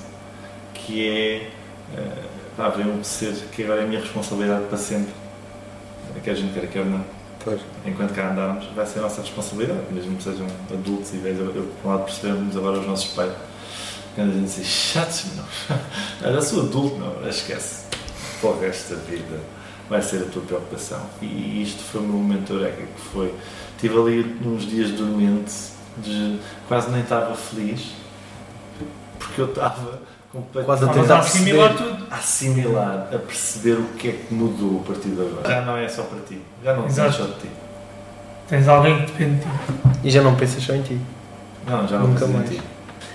Que 0.74 1.09
é. 1.09 1.51
Uh, 1.98 2.56
pá, 2.56 2.69
veio 2.69 3.02
ser 3.02 3.35
que 3.52 3.64
agora 3.64 3.81
é 3.81 3.85
a 3.85 3.86
minha 3.86 4.01
responsabilidade 4.01 4.66
para 4.66 4.78
sempre. 4.78 5.12
Quer 6.23 6.31
a 6.31 6.35
gente 6.35 6.52
quer, 6.52 6.69
quer 6.69 6.85
não 6.85 7.05
Pois. 7.44 7.60
enquanto 7.85 8.14
cá 8.14 8.31
andarmos, 8.31 8.66
vai 8.74 8.86
ser 8.86 9.01
a 9.01 9.02
nossa 9.02 9.20
responsabilidade, 9.20 9.81
mesmo 9.90 10.16
que 10.16 10.23
sejam 10.23 10.47
adultos 10.70 11.12
e 11.12 11.16
velhos. 11.19 11.40
Eu, 11.40 11.64
por 11.82 11.89
um 11.89 11.93
lado, 11.93 12.05
percebemos 12.05 12.56
agora 12.56 12.78
os 12.78 12.86
nossos 12.86 13.12
pais. 13.12 13.32
Quando 14.14 14.31
a 14.31 14.35
gente 14.35 14.55
diz, 14.55 14.66
chatos, 14.66 15.24
não. 15.36 15.44
Olha, 16.23 16.35
eu 16.36 16.43
sou 16.43 16.62
adulto, 16.62 16.97
não, 16.98 17.28
esquece. 17.28 17.86
Para 18.40 18.51
o 18.51 18.60
resto 18.60 18.94
da 18.94 19.01
vida 19.02 19.40
vai 19.89 20.02
ser 20.02 20.23
a 20.23 20.27
tua 20.27 20.43
preocupação. 20.43 21.01
E 21.20 21.62
isto 21.62 21.82
foi 21.82 22.01
o 22.01 22.05
meu 22.05 22.16
momento 22.19 22.52
eureka, 22.52 22.82
que 22.82 23.01
foi. 23.12 23.35
Tive 23.78 23.98
ali 23.98 24.39
uns 24.44 24.64
dias 24.64 24.90
dormente, 24.90 25.52
de, 25.98 26.39
quase 26.69 26.90
nem 26.90 27.02
estava 27.02 27.35
feliz. 27.35 27.93
porque 29.19 29.40
eu 29.40 29.47
estava 29.47 30.01
Quase 30.64 30.84
a 30.84 30.88
tentar 30.88 31.16
a 31.16 31.18
assimilar 31.18 31.68
perceber. 31.74 31.90
tudo. 31.96 32.06
a 32.10 32.16
assimilar, 32.16 33.09
a 33.14 33.18
perceber 33.18 33.72
o 33.74 33.84
que 33.98 34.09
é 34.09 34.12
que 34.12 34.32
mudou 34.34 34.80
a 34.80 34.86
partir 34.86 35.09
de 35.10 35.20
agora. 35.20 35.46
Já 35.48 35.60
não 35.62 35.76
é 35.76 35.88
só 35.88 36.02
para 36.04 36.20
ti, 36.20 36.40
já 36.64 36.74
não 36.74 36.84
é 36.84 36.86
Exato. 36.86 37.12
só 37.12 37.24
de 37.24 37.32
ti. 37.34 37.50
Tens 38.48 38.68
alguém 38.68 39.04
que 39.04 39.12
depende 39.12 39.34
de 39.36 39.42
ti. 39.42 39.48
E 40.04 40.10
já 40.10 40.22
não 40.22 40.34
pensas 40.34 40.62
só 40.62 40.72
em 40.74 40.82
ti. 40.82 40.98
Não, 41.66 41.86
já 41.86 41.98
não 41.98 42.09
Nunca 42.09 42.20
penso 42.26 42.32
em 42.32 42.36
mais. 42.38 42.50
ti. 42.50 42.62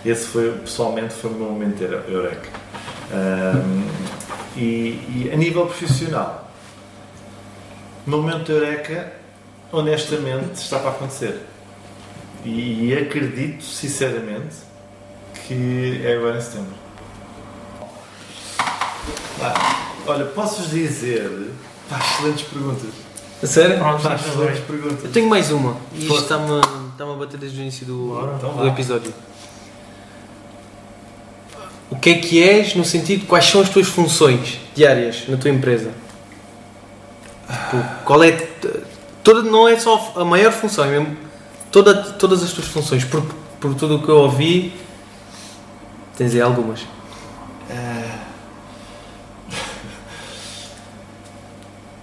Esse 0.06 0.28
foi, 0.28 0.52
pessoalmente, 0.60 1.14
foi 1.16 1.32
o 1.32 1.34
meu 1.34 1.50
momento 1.50 1.82
eure- 1.82 2.04
eureka. 2.08 2.50
Ahm, 3.12 3.88
e, 4.56 5.26
e 5.26 5.32
a 5.34 5.36
nível 5.36 5.66
profissional, 5.66 6.50
o 8.06 8.10
meu 8.10 8.22
momento 8.22 8.52
eureka, 8.52 9.12
honestamente, 9.72 10.54
está 10.56 10.80
para 10.80 10.92
acontecer. 10.92 11.42
E, 12.46 12.90
e 12.90 12.98
acredito, 12.98 13.64
sinceramente, 13.64 14.56
que 15.48 16.02
é 16.06 16.16
agora 16.16 16.38
em 16.38 16.42
setembro. 16.42 16.74
Olha, 20.06 20.26
posso-vos 20.26 20.70
dizer. 20.70 21.52
Pá, 21.90 22.00
excelentes 22.00 22.46
perguntas. 22.48 22.90
A 23.42 23.46
sério? 23.48 23.78
Pronto, 23.78 24.02
Pá, 24.02 24.16
já 24.16 24.16
excelentes 24.30 24.60
perguntas. 24.64 25.04
Eu 25.04 25.12
tenho 25.12 25.30
mais 25.30 25.52
uma. 25.52 25.78
E 25.94 25.98
isto 26.00 26.08
Força. 26.08 26.24
está-me 26.24 26.60
está 26.92 27.04
a 27.04 27.16
bater 27.16 27.40
desde 27.40 27.60
o 27.60 27.62
início 27.62 27.86
do, 27.86 28.08
Bora, 28.16 28.36
então 28.38 28.50
do 28.52 28.58
vá. 28.64 28.68
episódio. 28.68 29.14
O 31.90 31.96
que 31.96 32.10
é 32.10 32.14
que 32.16 32.44
és 32.44 32.74
no 32.76 32.84
sentido 32.84 33.26
quais 33.28 33.46
são 33.46 33.62
as 33.62 33.70
tuas 33.70 33.88
funções 33.88 34.60
diárias 34.76 35.24
na 35.28 35.38
tua 35.38 35.50
empresa? 35.52 35.92
Tipo, 37.48 37.84
qual 38.04 38.24
é. 38.24 38.32
t- 38.32 38.88
Toda, 39.24 39.42
não 39.44 39.68
é 39.68 39.78
só 39.78 40.14
a 40.16 40.24
maior 40.24 40.54
função, 40.54 40.86
é 40.86 40.88
mesmo 41.00 41.18
toda, 41.70 41.94
todas 42.14 42.42
as 42.44 42.52
tuas 42.54 42.68
funções. 42.68 43.04
Por, 43.04 43.22
por 43.60 43.76
tudo 43.76 43.98
o 43.98 44.02
que 44.02 44.08
eu 44.10 44.18
ouvi, 44.20 44.74
tens 46.18 46.34
aí 46.34 46.42
algumas. 46.42 46.80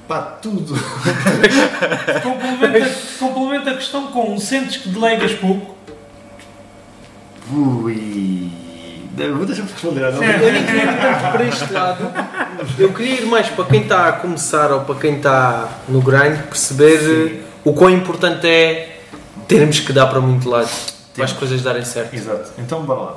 Pá, 0.06 0.20
tudo. 0.42 0.74
Complementa, 2.22 2.90
complementa 3.18 3.70
a 3.70 3.74
questão 3.74 4.08
com 4.08 4.38
sentes 4.38 4.78
que 4.78 4.88
delegas 4.90 5.32
pouco. 5.32 5.74
Ui. 7.50 8.50
Deixa-me 9.14 9.70
responder 9.70 10.04
à 10.04 10.10
não. 10.10 10.22
Eu 10.22 10.52
nem 10.52 10.66
queria 10.66 10.82
ir 10.82 11.00
tanto 11.00 11.32
para 11.32 11.44
este 11.44 11.72
lado. 11.72 12.12
Eu 12.78 12.92
queria 12.92 13.20
ir 13.20 13.26
mais 13.26 13.48
para 13.48 13.64
quem 13.64 13.82
está 13.82 14.08
a 14.08 14.12
começar 14.12 14.72
ou 14.72 14.80
para 14.80 14.96
quem 14.96 15.16
está 15.16 15.68
no 15.88 16.02
grind 16.02 16.36
perceber 16.48 16.98
Sim. 16.98 17.38
eh, 17.38 17.42
o 17.64 17.72
quão 17.72 17.90
importante 17.90 18.46
é 18.46 19.00
termos 19.46 19.80
que 19.80 19.92
dar 19.92 20.06
para 20.06 20.20
muito 20.20 20.48
lado 20.48 20.70
para 21.14 21.24
as 21.24 21.32
coisas 21.32 21.62
darem 21.62 21.84
certo. 21.84 22.14
Exato. 22.14 22.50
Então, 22.58 22.82
bora 22.82 23.00
lá. 23.00 23.16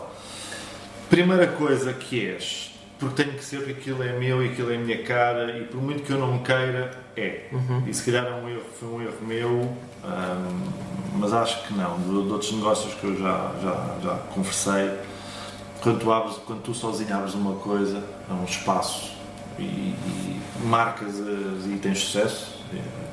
Primeira 1.09 1.47
coisa 1.47 1.93
que 1.93 2.29
és, 2.29 2.66
porque 2.99 3.23
tenho 3.23 3.37
que 3.37 3.45
ser 3.45 3.57
porque 3.57 3.71
aquilo 3.71 4.03
é 4.03 4.17
meu 4.17 4.43
e 4.43 4.49
aquilo 4.49 4.71
é 4.71 4.75
a 4.75 4.79
minha 4.79 5.03
cara 5.03 5.57
e 5.57 5.65
por 5.65 5.81
muito 5.81 6.03
que 6.03 6.11
eu 6.11 6.19
não 6.19 6.39
queira, 6.39 6.91
é. 7.15 7.47
E 7.85 7.93
se 7.93 8.03
calhar 8.03 8.25
é 8.25 8.35
um 8.35 8.49
erro, 8.49 8.63
foi 8.79 8.89
um 8.89 9.01
erro 9.01 9.17
meu, 9.21 9.77
mas 11.13 11.33
acho 11.33 11.63
que 11.67 11.73
não. 11.73 11.97
De, 11.99 12.05
de 12.05 12.31
outros 12.31 12.51
negócios 12.51 12.93
que 12.95 13.03
eu 13.03 13.17
já, 13.17 13.51
já, 13.61 13.95
já 14.03 14.15
conversei, 14.33 14.91
quando 15.81 15.99
tu, 15.99 16.11
abres, 16.11 16.37
quando 16.45 16.61
tu 16.61 16.73
sozinho 16.73 17.15
abres 17.15 17.33
uma 17.33 17.55
coisa, 17.55 18.03
é 18.29 18.33
um 18.33 18.43
espaço 18.43 19.15
e, 19.59 19.63
e 19.63 20.41
marcas 20.65 21.15
e 21.17 21.79
tens 21.81 21.99
sucesso, 21.99 22.63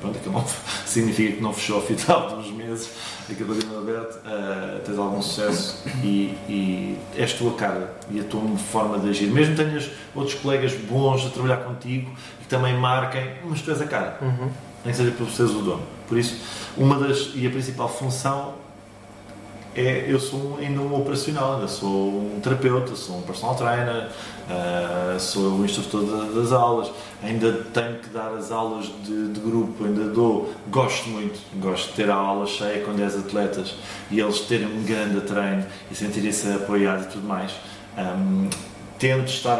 pronto, 0.01 0.17
aquilo 0.17 0.33
não 0.33 0.45
significa 0.85 1.37
que 1.37 1.41
não 1.41 1.53
fechou 1.53 1.77
ao 1.77 1.81
final 1.83 2.29
de 2.29 2.35
uns 2.35 2.51
meses, 3.27 3.31
aquilo 3.41 3.55
continua 3.55 3.79
aberto, 3.81 4.19
eh, 4.25 4.81
tens 4.85 4.97
algum 4.97 5.21
sucesso 5.21 5.83
e, 6.03 6.37
e 6.49 6.97
és 7.15 7.33
tua 7.33 7.53
cara 7.53 7.93
e 8.09 8.19
a 8.19 8.23
tua 8.23 8.41
forma 8.57 8.99
de 8.99 9.09
agir. 9.09 9.27
Mesmo 9.27 9.55
tenhas 9.55 9.89
outros 10.13 10.35
colegas 10.39 10.73
bons 10.73 11.25
a 11.25 11.29
trabalhar 11.29 11.57
contigo 11.57 12.11
e 12.39 12.43
que 12.43 12.49
também 12.49 12.77
marquem, 12.77 13.31
mas 13.43 13.61
tu 13.61 13.71
és 13.71 13.81
a 13.81 13.85
cara 13.87 14.17
Uhum. 14.21 14.49
nem 14.83 14.91
que 14.91 14.97
seja 14.97 15.11
por 15.11 15.29
seres 15.29 15.51
o 15.51 15.59
dono. 15.61 15.81
Por 16.07 16.17
isso, 16.17 16.37
uma 16.77 16.97
das 16.99 17.31
e 17.33 17.47
a 17.47 17.49
principal 17.49 17.89
função 17.89 18.53
é 19.75 20.05
eu 20.07 20.19
sou 20.19 20.39
um- 20.39 20.57
ainda 20.57 20.79
um 20.81 20.95
operacional, 20.95 21.55
ainda 21.55 21.67
sou 21.67 21.89
um 21.89 22.39
terapeuta, 22.41 22.95
sou 22.95 23.17
um 23.17 23.21
personal 23.21 23.55
trainer, 23.55 24.09
ah, 24.49 25.17
sou 25.19 25.51
o 25.59 25.65
instrutor 25.65 26.03
da- 26.05 26.39
das 26.39 26.51
aulas, 26.51 26.91
ainda 27.23 27.51
tenho 27.73 27.95
que 27.99 28.09
dar 28.09 28.29
as 28.33 28.51
aulas 28.51 28.85
de, 29.03 29.29
de 29.29 29.39
grupo, 29.39 29.83
ainda 29.85 30.05
dou, 30.05 30.53
gosto 30.69 31.09
muito, 31.09 31.39
gosto 31.59 31.89
de 31.89 31.93
ter 31.95 32.09
a 32.09 32.15
aula 32.15 32.45
cheia 32.47 32.83
com 32.85 32.93
10 32.93 33.17
atletas 33.17 33.75
e 34.09 34.19
eles 34.19 34.39
terem 34.41 34.67
um 34.67 34.83
grande 34.83 35.21
treino 35.21 35.65
e 35.91 35.95
sentirem-se 35.95 36.47
apoiados 36.51 37.05
e 37.05 37.09
tudo 37.09 37.27
mais. 37.27 37.51
Ahm, 37.97 38.49
tento 38.97 39.27
estar, 39.27 39.59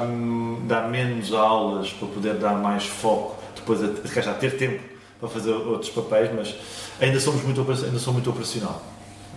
dar 0.67 0.89
menos 0.89 1.33
aulas 1.33 1.91
para 1.91 2.07
poder 2.07 2.35
dar 2.35 2.53
mais 2.55 2.85
foco, 2.85 3.35
depois 3.55 3.83
a, 3.83 3.87
a, 4.31 4.33
ter 4.33 4.57
tempo 4.57 4.81
para 5.19 5.29
fazer 5.29 5.51
outros 5.51 5.89
papéis, 5.91 6.29
mas 6.33 6.55
ainda, 7.01 7.19
somos 7.19 7.43
muito, 7.43 7.59
ainda 7.61 7.99
sou 7.99 8.13
muito 8.13 8.29
operacional. 8.29 8.81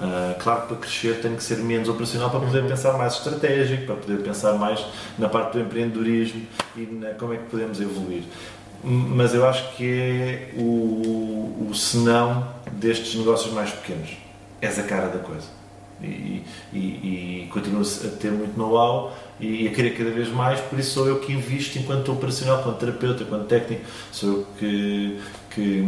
Ah, 0.00 0.36
claro 0.38 0.62
que 0.62 0.68
para 0.68 0.76
crescer 0.76 1.20
tenho 1.20 1.36
que 1.36 1.42
ser 1.42 1.58
menos 1.58 1.88
operacional 1.88 2.30
para 2.30 2.40
poder 2.40 2.64
pensar 2.68 2.96
mais 2.96 3.14
estratégico, 3.14 3.86
para 3.86 3.96
poder 3.96 4.18
pensar 4.22 4.52
mais 4.54 4.84
na 5.18 5.28
parte 5.28 5.54
do 5.54 5.60
empreendedorismo 5.60 6.42
e 6.76 6.82
na 6.82 7.10
como 7.14 7.34
é 7.34 7.38
que 7.38 7.44
podemos 7.44 7.80
evoluir. 7.80 8.22
Mas 8.84 9.34
eu 9.34 9.46
acho 9.46 9.76
que 9.76 9.84
é 9.84 10.50
o, 10.56 11.68
o 11.68 11.74
senão 11.74 12.46
destes 12.72 13.16
negócios 13.16 13.52
mais 13.52 13.70
pequenos. 13.70 14.10
És 14.60 14.78
a 14.78 14.84
cara 14.84 15.08
da 15.08 15.18
coisa. 15.18 15.46
E, 16.00 16.44
e, 16.72 16.78
e 16.78 17.48
continuo 17.52 17.82
a 17.82 18.08
ter 18.20 18.30
muito 18.30 18.56
know-how 18.56 19.12
e 19.40 19.66
a 19.66 19.72
querer 19.72 19.96
cada 19.96 20.10
vez 20.10 20.28
mais, 20.28 20.60
por 20.60 20.78
isso 20.78 20.92
sou 20.92 21.08
eu 21.08 21.18
que 21.18 21.32
invisto 21.32 21.76
enquanto 21.76 22.12
operacional, 22.12 22.60
enquanto 22.60 22.78
terapeuta, 22.78 23.24
enquanto 23.24 23.46
técnico, 23.46 23.82
sou 24.12 24.28
eu 24.28 24.46
que, 24.56 25.20
que, 25.50 25.82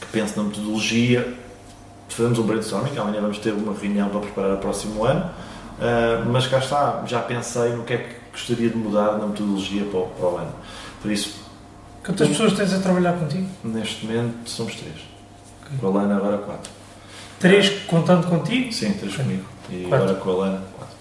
que 0.00 0.06
penso 0.10 0.38
na 0.38 0.48
metodologia. 0.48 1.36
Fazemos 2.20 2.38
um 2.38 2.42
brainstorming, 2.42 2.98
amanhã 2.98 3.22
vamos 3.22 3.38
ter 3.38 3.50
uma 3.50 3.72
reunião 3.72 4.10
para 4.10 4.20
preparar 4.20 4.52
o 4.52 4.58
próximo 4.58 5.04
ano, 5.04 5.30
ah, 5.80 6.22
mas 6.26 6.46
cá 6.46 6.58
está, 6.58 7.02
já 7.06 7.22
pensei 7.22 7.70
no 7.72 7.82
que 7.82 7.94
é 7.94 7.96
que 7.96 8.14
gostaria 8.30 8.68
de 8.68 8.76
mudar 8.76 9.16
na 9.16 9.26
metodologia 9.26 9.86
para 9.86 10.00
o, 10.00 10.06
para 10.08 10.26
o 10.26 10.36
ano. 10.36 10.52
Por 11.00 11.10
isso, 11.10 11.40
Quantas 12.04 12.28
pessoas 12.28 12.52
tens 12.52 12.74
a 12.74 12.78
trabalhar 12.80 13.14
contigo? 13.14 13.48
neste 13.64 14.04
momento, 14.04 14.50
somos 14.50 14.74
três. 14.74 14.96
Com 15.80 15.86
a 15.86 15.90
Lana, 15.90 16.16
agora 16.18 16.36
quatro. 16.36 16.70
Três 17.38 17.70
contando 17.86 18.26
contigo? 18.26 18.70
Sim, 18.70 18.92
três 18.92 19.16
comigo. 19.16 19.44
E 19.70 19.86
Quatro. 19.88 20.10
agora 20.10 20.20
com 20.20 20.30
a 20.30 20.34
Lana, 20.34 20.62
quatro. 20.76 20.96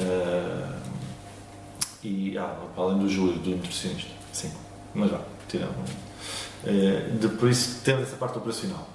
Ah, 0.00 0.72
e, 2.02 2.38
ah, 2.38 2.54
para 2.74 2.84
além 2.84 3.00
do 3.00 3.08
Júlio, 3.10 3.34
do 3.34 3.50
nutricionista. 3.50 4.10
Sim, 4.32 4.50
mas 4.94 5.10
vá. 5.10 5.18
Eh, 6.66 7.10
de, 7.20 7.28
por 7.28 7.50
isso 7.50 7.80
temos 7.84 8.04
essa 8.04 8.16
parte 8.16 8.38
operacional. 8.38 8.88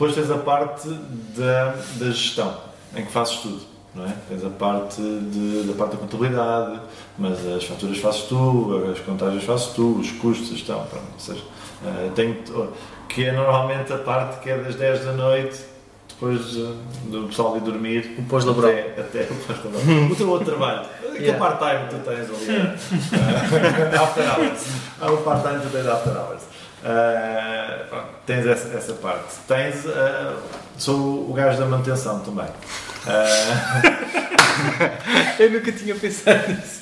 Depois 0.00 0.14
tens 0.14 0.30
a 0.30 0.38
parte 0.38 0.88
da, 1.36 1.74
da 1.96 2.06
gestão, 2.06 2.56
em 2.96 3.04
que 3.04 3.12
fazes 3.12 3.36
tudo. 3.40 3.60
Não 3.94 4.06
é? 4.06 4.14
Tens 4.30 4.42
a 4.42 4.48
parte 4.48 4.96
de- 5.02 5.64
da 5.64 5.74
parte 5.74 5.90
da 5.90 5.96
contabilidade, 5.98 6.80
mas 7.18 7.46
as 7.46 7.64
faturas 7.64 7.98
fazes 7.98 8.22
tu, 8.22 8.82
as 8.90 8.98
contagens 9.00 9.44
fazes 9.44 9.66
tu, 9.74 9.98
os 10.00 10.10
custos, 10.12 10.48
a 10.52 10.54
gestão. 10.54 10.86
Pronto, 10.88 11.04
ou 11.12 11.20
seja, 11.20 11.42
tenho, 12.14 12.34
que 13.10 13.26
é 13.26 13.32
normalmente 13.32 13.92
a 13.92 13.98
parte 13.98 14.40
que 14.40 14.48
é 14.48 14.56
das 14.56 14.74
10 14.76 15.04
da 15.04 15.12
noite, 15.12 15.60
depois 16.08 16.56
eh, 16.56 16.72
do 17.10 17.26
pessoal 17.26 17.58
ir 17.58 17.60
dormir. 17.60 18.14
O 18.18 18.22
pós-laboral. 18.22 18.70
Até, 18.70 19.00
até 19.02 19.22
o 19.30 19.34
pós-laboral. 19.36 20.10
o 20.12 20.16
teu 20.16 20.30
outro 20.30 20.46
trabalho. 20.46 20.86
Yeah. 21.20 21.38
part-time 21.38 21.86
que 21.88 21.94
tu 21.96 22.00
tens 22.02 22.30
ali. 22.30 22.56
eh, 23.92 23.96
after 23.98 24.24
hours. 24.24 24.66
Há 25.02 25.10
o 25.12 25.18
part-time 25.18 25.58
que 25.60 25.66
tu 25.66 25.72
tens 25.72 25.86
after 25.86 26.16
hours. 26.16 26.42
Pronto, 27.88 28.06
tens 28.26 28.46
essa, 28.46 28.76
essa 28.76 28.92
parte. 28.94 29.34
Tens. 29.46 29.84
eh, 29.86 30.32
sou 30.78 31.30
o 31.30 31.32
gajo 31.34 31.58
da 31.58 31.66
manutenção 31.66 32.20
também. 32.20 32.46
Eh, 33.06 34.20
Eu 35.44 35.50
nunca 35.50 35.72
tinha 35.72 35.94
pensado 35.94 36.48
nisso. 36.52 36.80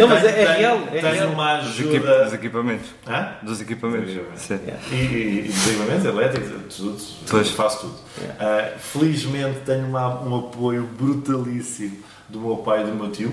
Não, 0.00 0.08
mas 0.08 0.24
é, 0.24 0.42
é 0.42 0.56
real. 0.58 0.80
É 0.92 1.00
tens 1.00 1.14
real. 1.14 1.28
uma 1.30 1.52
ajuda. 1.58 2.24
dos 2.24 2.32
equipamentos. 2.34 2.88
Hã? 3.06 3.28
Dos 3.42 3.60
equipamentos. 3.60 4.10
Sim. 4.36 4.58
E, 4.90 4.94
e, 4.94 5.38
e 5.38 5.42
dos 5.52 5.66
equipamentos 5.68 6.04
elétricos, 6.04 6.76
tudo, 6.76 6.98
Pois. 7.30 7.50
faço 7.50 7.80
tudo. 7.80 7.92
Uh, 7.94 8.78
felizmente 8.78 9.60
tenho 9.60 9.86
uma- 9.86 10.20
um 10.22 10.38
apoio 10.38 10.84
brutalíssimo 10.98 11.98
do 12.28 12.40
meu 12.40 12.56
pai 12.56 12.82
e 12.82 12.84
do 12.86 12.94
meu 12.94 13.10
tio, 13.12 13.32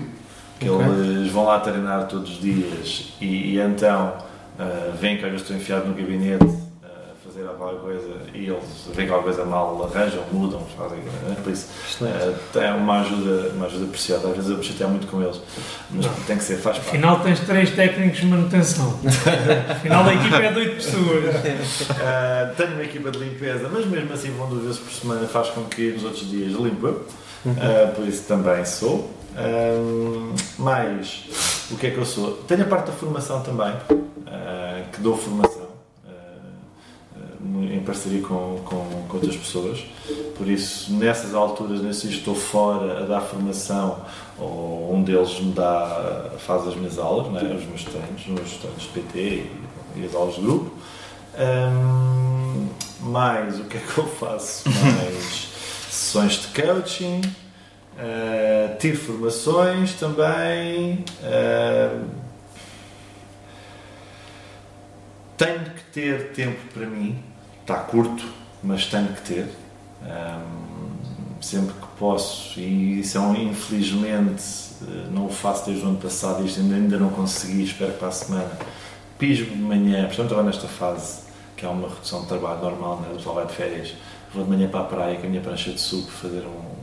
que 0.60 0.70
Ok. 0.70 0.86
eles 0.86 1.30
vão 1.32 1.44
lá 1.44 1.58
treinar 1.60 2.06
todos 2.06 2.30
os 2.30 2.40
dias 2.40 3.12
e, 3.20 3.54
e 3.54 3.60
então 3.60 4.16
uh, 4.58 4.96
vêm 4.96 5.16
que 5.16 5.24
às 5.24 5.30
vezes 5.30 5.42
estou 5.42 5.56
enfiado 5.56 5.86
no 5.86 5.94
gabinete 5.94 6.44
uh, 6.44 6.56
a 6.84 7.14
fazer 7.24 7.44
a 7.44 7.52
qualquer 7.54 7.80
coisa 7.80 8.16
e 8.34 8.46
eles 8.46 8.88
veem 8.94 9.08
qualquer 9.08 9.24
coisa 9.24 9.44
mal, 9.44 9.84
arranjam, 9.84 10.22
mudam, 10.32 10.60
fazem. 10.76 10.98
né? 10.98 11.36
Por 11.42 11.52
isso, 11.52 11.68
eh, 12.02 12.64
é 12.64 12.70
uma 12.72 13.00
ajuda, 13.00 13.50
uma 13.54 13.66
ajuda 13.66 13.86
preciosa. 13.86 14.28
Às 14.28 14.36
vezes 14.36 14.50
eu 14.50 14.58
me 14.58 14.64
chatear 14.64 14.90
muito 14.90 15.06
com 15.06 15.22
eles, 15.22 15.40
mas 15.90 16.06
tem 16.26 16.36
que 16.36 16.44
ser, 16.44 16.56
faz 16.56 16.76
parte. 16.78 16.88
Afinal 16.90 17.20
tens 17.20 17.40
três 17.40 17.70
técnicos 17.70 18.18
de 18.20 18.26
manutenção. 18.26 18.98
Afinal 19.70 20.04
a 20.06 20.14
equipa 20.14 20.36
é 20.36 20.52
de 20.52 20.58
8 20.58 20.74
pessoas. 20.74 21.34
Uh, 21.90 22.54
tenho 22.56 22.72
uma 22.72 22.84
equipa 22.84 23.10
de 23.10 23.18
limpeza, 23.18 23.68
mas 23.72 23.86
mesmo 23.86 24.12
assim 24.12 24.30
vão 24.32 24.48
duas 24.48 24.62
vezes 24.62 24.78
por 24.78 24.92
semana, 24.92 25.26
faz 25.26 25.48
com 25.50 25.64
que 25.64 25.92
nos 25.92 26.04
outros 26.04 26.28
dias 26.28 26.52
limpo 26.52 26.86
eu. 26.86 27.06
Uh, 27.46 27.94
por 27.94 28.06
isso 28.06 28.24
também 28.26 28.64
sou. 28.64 29.15
Um, 29.36 30.34
mais, 30.58 31.24
o 31.70 31.76
que 31.76 31.88
é 31.88 31.90
que 31.90 31.98
eu 31.98 32.06
sou? 32.06 32.32
Tenho 32.48 32.62
a 32.62 32.66
parte 32.66 32.86
da 32.86 32.92
formação 32.92 33.42
também, 33.42 33.70
uh, 33.70 34.90
que 34.90 35.00
dou 35.00 35.16
formação 35.16 35.68
uh, 36.06 37.62
em 37.62 37.80
parceria 37.80 38.22
com, 38.22 38.62
com, 38.64 39.06
com 39.08 39.16
outras 39.16 39.36
pessoas. 39.36 39.84
Por 40.38 40.48
isso, 40.48 40.92
nessas 40.94 41.34
alturas, 41.34 41.82
nesse 41.82 42.08
estou 42.08 42.34
fora 42.34 43.04
a 43.04 43.06
dar 43.06 43.20
formação, 43.20 43.98
ou 44.38 44.94
um 44.94 45.02
deles 45.02 45.38
me 45.40 45.52
dá, 45.52 46.30
faz 46.38 46.66
as 46.66 46.74
minhas 46.74 46.98
aulas, 46.98 47.30
né, 47.30 47.42
os 47.42 47.66
meus 47.66 47.84
treinos, 47.84 48.20
os 48.22 48.26
meus 48.26 48.52
treinos 48.52 48.82
de 48.82 48.88
PT 48.88 49.18
e, 49.18 49.50
e 49.96 50.06
as 50.06 50.14
aulas 50.14 50.36
de 50.36 50.40
grupo. 50.40 50.72
Um, 51.38 52.68
mais 53.00 53.60
o 53.60 53.64
que 53.64 53.76
é 53.76 53.80
que 53.80 53.98
eu 53.98 54.06
faço? 54.06 54.66
Mais 54.68 55.48
sessões 55.90 56.32
de 56.40 56.62
coaching, 56.62 57.20
uh, 57.96 58.76
tiro 58.78 58.96
formações 58.96 59.94
também. 59.94 61.04
uh, 61.22 62.26
tenho 65.36 65.64
que 65.64 65.82
ter 65.92 66.32
tempo 66.32 66.58
para 66.72 66.86
mim, 66.86 67.22
está 67.60 67.76
curto, 67.76 68.24
mas 68.62 68.86
tenho 68.86 69.08
que 69.08 69.20
ter. 69.22 69.48
Um, 70.02 70.86
sempre 71.40 71.74
que 71.74 71.86
posso, 71.98 72.58
e 72.58 73.00
isso 73.00 73.18
é 73.18 73.42
infelizmente 73.42 74.42
não 75.10 75.26
o 75.26 75.28
faço 75.28 75.66
desde 75.66 75.84
o 75.84 75.88
ano 75.88 75.98
passado, 75.98 76.44
isto 76.44 76.60
ainda, 76.60 76.74
ainda 76.74 76.98
não 76.98 77.10
consegui, 77.10 77.64
espero 77.64 77.92
que 77.92 77.98
para 77.98 78.08
a 78.08 78.12
semana 78.12 78.58
pismo 79.18 79.46
de 79.46 79.62
manhã, 79.62 80.06
portanto 80.06 80.32
agora 80.32 80.46
nesta 80.46 80.68
fase, 80.68 81.20
que 81.56 81.64
é 81.64 81.68
uma 81.68 81.88
redução 81.88 82.22
de 82.22 82.28
trabalho 82.28 82.60
normal, 82.60 83.00
né? 83.00 83.08
o 83.12 83.16
pessoal 83.16 83.36
vai 83.36 83.46
de 83.46 83.52
férias, 83.52 83.94
vou 84.34 84.44
de 84.44 84.50
manhã 84.50 84.68
para 84.68 84.80
a 84.80 84.84
praia 84.84 85.16
com 85.18 85.26
a 85.26 85.30
minha 85.30 85.42
prancha 85.42 85.70
de 85.72 85.80
suco 85.80 86.10
fazer 86.10 86.44
um. 86.44 86.75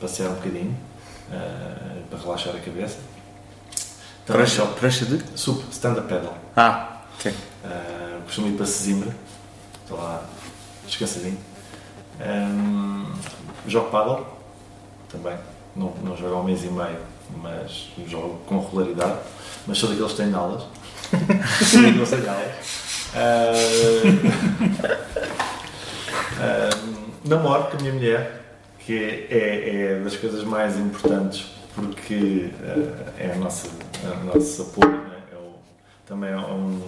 Passear 0.00 0.30
um 0.30 0.34
bocadinho 0.34 0.76
uh, 1.30 2.02
para 2.08 2.18
relaxar 2.18 2.56
a 2.56 2.60
cabeça. 2.60 2.98
Também 4.26 4.44
Prancha, 4.44 4.66
prancha 4.66 5.04
de? 5.04 5.22
Sup, 5.38 5.62
stand-up 5.70 6.08
paddle. 6.08 6.34
Ah, 6.56 7.02
ok. 7.14 7.32
Uh, 7.32 8.22
costumo 8.22 8.48
ir 8.48 8.56
para 8.56 8.66
Sesimbra, 8.66 9.14
estou 9.82 9.98
lá 9.98 10.24
descansadinho. 10.86 11.38
Um, 12.20 13.12
jogo 13.66 13.90
paddle 13.90 14.26
também, 15.10 15.36
não, 15.74 15.92
não 16.02 16.16
jogo 16.16 16.34
há 16.34 16.40
um 16.40 16.44
mês 16.44 16.62
e 16.64 16.68
meio, 16.68 16.98
mas 17.42 17.88
jogo 18.06 18.38
com 18.46 18.60
regularidade. 18.60 19.18
Mas 19.66 19.78
sou 19.78 19.88
daqueles 19.88 20.12
que 20.12 20.18
têm 20.18 20.32
aulas. 20.34 20.64
não 21.96 22.06
sei 22.06 22.28
aulas. 22.28 22.52
Uh, 23.12 24.06
um, 26.40 27.28
namoro 27.28 27.64
com 27.64 27.76
a 27.76 27.80
minha 27.80 27.92
mulher, 27.92 28.39
que 28.90 28.98
é, 29.30 29.92
é 29.98 30.00
das 30.02 30.16
coisas 30.16 30.42
mais 30.42 30.76
importantes 30.76 31.46
porque 31.76 32.50
uh, 32.60 33.12
é 33.16 33.32
a 33.32 33.36
nossa, 33.36 33.68
a 34.04 34.24
nosso 34.24 34.62
apoio, 34.62 34.90
né? 34.90 35.16
é 35.32 35.36
o, 35.36 35.52
também 36.04 36.30
é 36.30 36.36
um, 36.36 36.80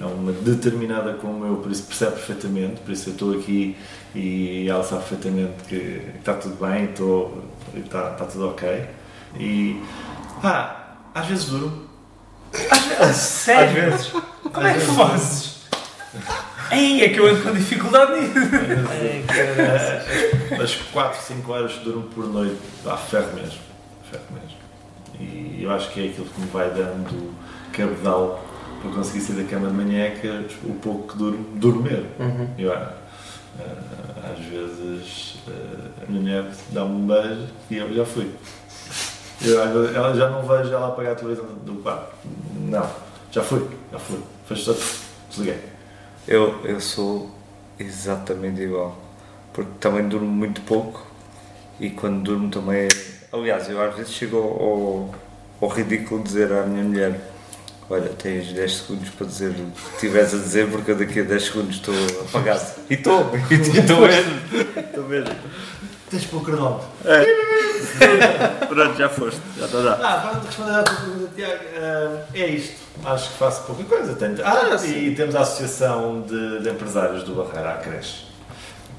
é 0.00 0.04
uma 0.04 0.30
determinada 0.30 1.14
como 1.14 1.44
eu, 1.44 1.56
por 1.56 1.72
isso 1.72 1.82
percebe 1.82 2.12
perfeitamente, 2.12 2.80
por 2.82 2.92
isso 2.92 3.08
eu 3.08 3.14
estou 3.14 3.32
aqui 3.36 3.76
e 4.14 4.68
ela 4.68 4.84
sabe 4.84 5.02
perfeitamente 5.08 5.64
que 5.68 6.00
está 6.16 6.34
tudo 6.34 6.64
bem, 6.64 6.84
estou, 6.84 7.42
está, 7.74 8.12
está 8.12 8.24
tudo 8.26 8.48
ok. 8.50 8.86
E 9.36 9.82
ah, 10.44 10.94
às 11.12 11.26
vezes 11.26 11.46
duro. 11.46 11.88
Sério? 13.12 13.66
Às 13.66 13.72
vezes. 13.72 14.12
Como 14.52 14.66
é 14.66 14.70
às 14.70 14.76
que 14.76 14.84
vezes 14.84 14.96
fazes? 14.96 15.60
Ei, 16.72 17.02
é 17.02 17.08
que 17.08 17.18
eu 17.18 17.26
ando 17.26 17.42
com 17.42 17.52
dificuldade 17.52 18.20
nisso. 18.20 18.34
As 20.62 20.74
4, 20.92 21.20
5 21.20 21.52
horas 21.52 21.72
que 21.72 21.84
duram 21.84 22.02
por 22.02 22.26
noite, 22.26 22.56
dá 22.84 22.96
ferro 22.96 23.34
mesmo. 23.34 23.58
Ferro 24.10 24.24
mesmo. 24.32 24.60
E 25.18 25.62
eu 25.62 25.70
acho 25.70 25.90
que 25.90 26.00
é 26.00 26.10
aquilo 26.10 26.26
que 26.26 26.40
me 26.40 26.46
vai 26.48 26.70
dando 26.70 27.34
cabedal 27.72 28.44
para 28.80 28.90
conseguir 28.92 29.20
sair 29.20 29.36
da 29.36 29.44
cama 29.44 29.68
de 29.68 29.74
manhã 29.74 30.04
é 30.04 30.10
que 30.10 30.28
o 30.64 30.74
pouco 30.74 31.08
que 31.08 31.18
durmo, 31.18 31.44
dormir. 31.56 32.06
Uhum. 32.18 32.48
Eu, 32.58 32.72
ah, 32.72 32.94
às 34.32 34.44
vezes 34.46 35.38
ah, 35.48 36.02
a 36.02 36.10
minha 36.10 36.22
mulher 36.22 36.44
dá-me 36.70 36.94
um 36.94 37.06
beijo 37.06 37.46
e 37.70 37.76
eu 37.76 37.94
já 37.94 38.04
fui. 38.04 38.30
Eu, 39.42 39.94
ela 39.94 40.14
já 40.14 40.28
não 40.30 40.42
vejo 40.42 40.72
ela 40.72 40.88
apagar 40.88 41.12
a 41.12 41.16
televisão 41.16 41.46
do 41.64 41.74
quarto. 41.82 42.14
Não, 42.54 42.88
já 43.30 43.42
fui, 43.42 43.66
já 43.92 43.98
fui. 43.98 44.18
Fez 44.46 44.60
só 44.60 44.74
desliguei. 45.28 45.69
Eu, 46.30 46.64
eu 46.64 46.80
sou 46.80 47.28
exatamente 47.76 48.62
igual. 48.62 48.96
Porque 49.52 49.72
também 49.80 50.06
durmo 50.06 50.28
muito 50.28 50.60
pouco 50.60 51.04
e 51.80 51.90
quando 51.90 52.22
durmo 52.22 52.48
também 52.48 52.82
é. 52.82 52.88
Aliás, 53.32 53.68
eu 53.68 53.82
às 53.82 53.96
vezes 53.96 54.12
chego 54.12 54.36
ao, 54.36 55.12
ao, 55.60 55.68
ridículo 55.68 56.22
dizer 56.22 56.52
à 56.52 56.62
minha 56.62 56.84
mulher: 56.84 57.20
Olha, 57.90 58.10
tens 58.10 58.52
10 58.52 58.72
segundos 58.72 59.10
para 59.10 59.26
dizer 59.26 59.50
o 59.50 59.72
que 59.72 59.94
estiveres 59.94 60.32
a 60.32 60.38
dizer, 60.38 60.70
porque 60.70 60.94
daqui 60.94 61.18
a 61.18 61.24
10 61.24 61.44
segundos 61.44 61.76
estou 61.76 61.94
apagado. 62.20 62.74
E 62.88 62.94
estou, 62.94 63.32
e 63.50 63.54
estou 63.54 64.00
mesmo. 64.00 64.40
Estou 64.76 65.08
mesmo. 65.08 65.34
Tens 66.10 66.24
para 66.26 66.38
o 66.38 66.40
cronómetro. 66.42 66.88
Pronto, 68.68 68.98
já 68.98 69.08
foste, 69.08 69.40
já 69.58 69.66
está 69.66 69.78
a 69.78 69.82
dar. 69.82 70.00
Ah, 70.02 70.20
para 70.28 70.40
responder 70.46 70.70
à 70.72 70.82
tua 70.82 70.94
pergunta, 70.96 71.30
Tiago, 71.36 71.60
ah, 71.76 72.22
é 72.34 72.46
isto. 72.46 72.80
Acho 73.04 73.30
que 73.30 73.38
faço 73.38 73.62
pouca 73.62 73.84
coisa. 73.84 74.14
Tenho... 74.14 74.36
Ah, 74.44 74.76
e 74.86 75.14
temos 75.14 75.34
a 75.36 75.40
Associação 75.40 76.22
de, 76.22 76.60
de 76.60 76.68
Empresários 76.68 77.22
do 77.22 77.34
Barreira, 77.34 77.70
a 77.70 77.76
Creche. 77.78 78.28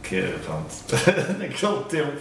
Que, 0.03 0.21
pronto, 0.45 0.67
naquele 1.39 1.83
tempo 1.87 2.17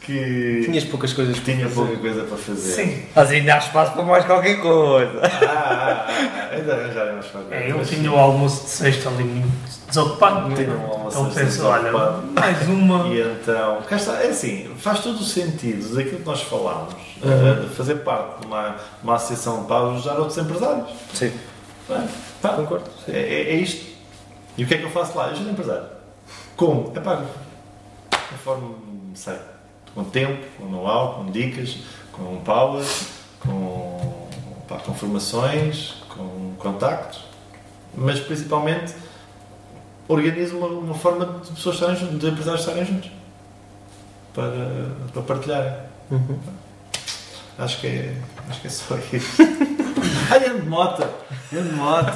que 0.00 0.62
Tinhas 0.64 0.82
poucas 0.84 1.12
coisas 1.12 1.38
para 1.38 1.44
tinha 1.54 1.68
fazer. 1.68 1.74
pouca 1.74 1.96
coisa 1.98 2.24
para 2.24 2.36
fazer. 2.36 2.72
Sim. 2.74 3.02
Mas 3.14 3.30
ainda 3.30 3.54
há 3.54 3.58
espaço 3.58 3.92
para 3.92 4.02
mais 4.02 4.24
qualquer 4.24 4.60
coisa. 4.60 5.20
Ah, 5.22 5.28
ah, 5.46 6.06
ah, 6.08 6.54
ainda 6.54 6.74
arranjarem 6.74 7.12
mais 7.14 7.26
qualquer 7.26 7.62
É, 7.62 7.70
eu 7.70 7.76
coisa. 7.76 7.94
tinha 7.94 8.10
o 8.10 8.16
almoço 8.16 8.64
de 8.64 8.70
sexta 8.70 9.08
ali 9.10 9.22
muito 9.22 9.67
desocupado. 9.88 10.48
Um 10.48 10.90
almoço 10.92 11.18
Então 11.18 11.28
de 11.30 11.34
penso, 11.34 11.64
olha, 11.66 11.90
mais 11.92 12.68
uma. 12.68 13.08
E 13.08 13.20
então, 13.20 13.82
cá 13.82 13.96
está, 13.96 14.22
é 14.22 14.28
assim, 14.28 14.74
faz 14.78 15.00
todo 15.00 15.16
o 15.18 15.24
sentido 15.24 15.94
daquilo 15.94 16.18
que 16.20 16.26
nós 16.26 16.42
falámos, 16.42 16.94
Uhum. 17.22 17.64
uh, 17.64 17.68
fazer 17.70 17.96
parte 17.96 18.40
de 18.40 18.46
uma, 18.46 18.76
uma 19.02 19.14
associação 19.16 19.64
para 19.64 19.90
ajudar 19.92 20.18
outros 20.18 20.38
empresários. 20.38 20.88
Sim. 21.14 21.32
Bem, 21.88 22.08
pá, 22.40 22.50
Concordo. 22.50 22.84
É, 23.08 23.18
é- 23.18 23.50
é 23.50 23.54
isto. 23.56 23.86
E 24.56 24.64
o 24.64 24.66
que 24.68 24.74
é 24.74 24.78
que 24.78 24.84
eu 24.84 24.90
faço 24.90 25.16
lá? 25.16 25.26
Eu 25.26 25.32
ajudo 25.32 25.50
empresário. 25.50 25.86
Como? 26.56 26.92
É 26.94 27.00
pá, 27.00 27.22
conforme 28.30 28.74
sei. 29.14 29.36
Com 29.94 30.04
tempo, 30.04 30.44
com 30.58 30.66
know-how, 30.66 31.14
com 31.14 31.30
dicas, 31.30 31.78
com 32.12 32.36
power, 32.44 32.84
com, 33.40 34.28
pá, 34.68 34.76
com 34.76 34.94
formações, 34.94 35.94
com 36.10 36.52
contactos, 36.58 37.20
mas 37.96 38.20
principalmente 38.20 38.94
organizo 40.08 40.56
uma, 40.58 40.66
uma 40.68 40.94
forma 40.94 41.24
de 41.44 41.50
pessoas 41.52 41.76
estarem 41.76 41.96
juntos, 41.96 42.18
de 42.18 42.26
empresários 42.28 42.60
estarem 42.62 42.84
juntos. 42.84 43.10
Para, 44.34 44.52
para 45.12 45.22
partilharem. 45.22 45.72
Uhum. 46.10 46.38
Acho 47.58 47.80
que 47.80 47.86
é, 47.88 48.14
acho 48.48 48.60
que 48.60 48.66
é 48.66 48.70
só 48.70 48.96
isso. 49.12 49.42
Ai, 50.30 50.46
ando 50.48 50.60
de 50.62 50.68
moto! 50.68 51.02
Ando 51.52 51.68
de 51.70 51.74
moto! 51.74 52.12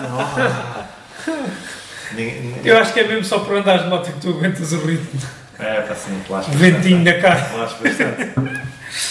Oh. 1.26 2.14
Ninguém- 2.14 2.60
Eu 2.64 2.78
acho 2.78 2.92
que 2.92 3.00
é 3.00 3.08
mesmo 3.08 3.24
só 3.24 3.40
por 3.40 3.56
andares 3.56 3.82
de 3.84 3.88
moto 3.88 4.12
que 4.12 4.20
tu 4.20 4.30
aguentas 4.30 4.72
o 4.72 4.78
ritmo. 4.84 5.20
É, 5.58 5.80
está 5.80 5.92
assim, 5.92 6.18
plástico. 6.26 6.56
O 6.56 6.58
ventinho 6.58 7.02
na 7.04 7.20
cara. 7.20 7.40
Plástico 7.46 7.82
bastante. 7.84 8.32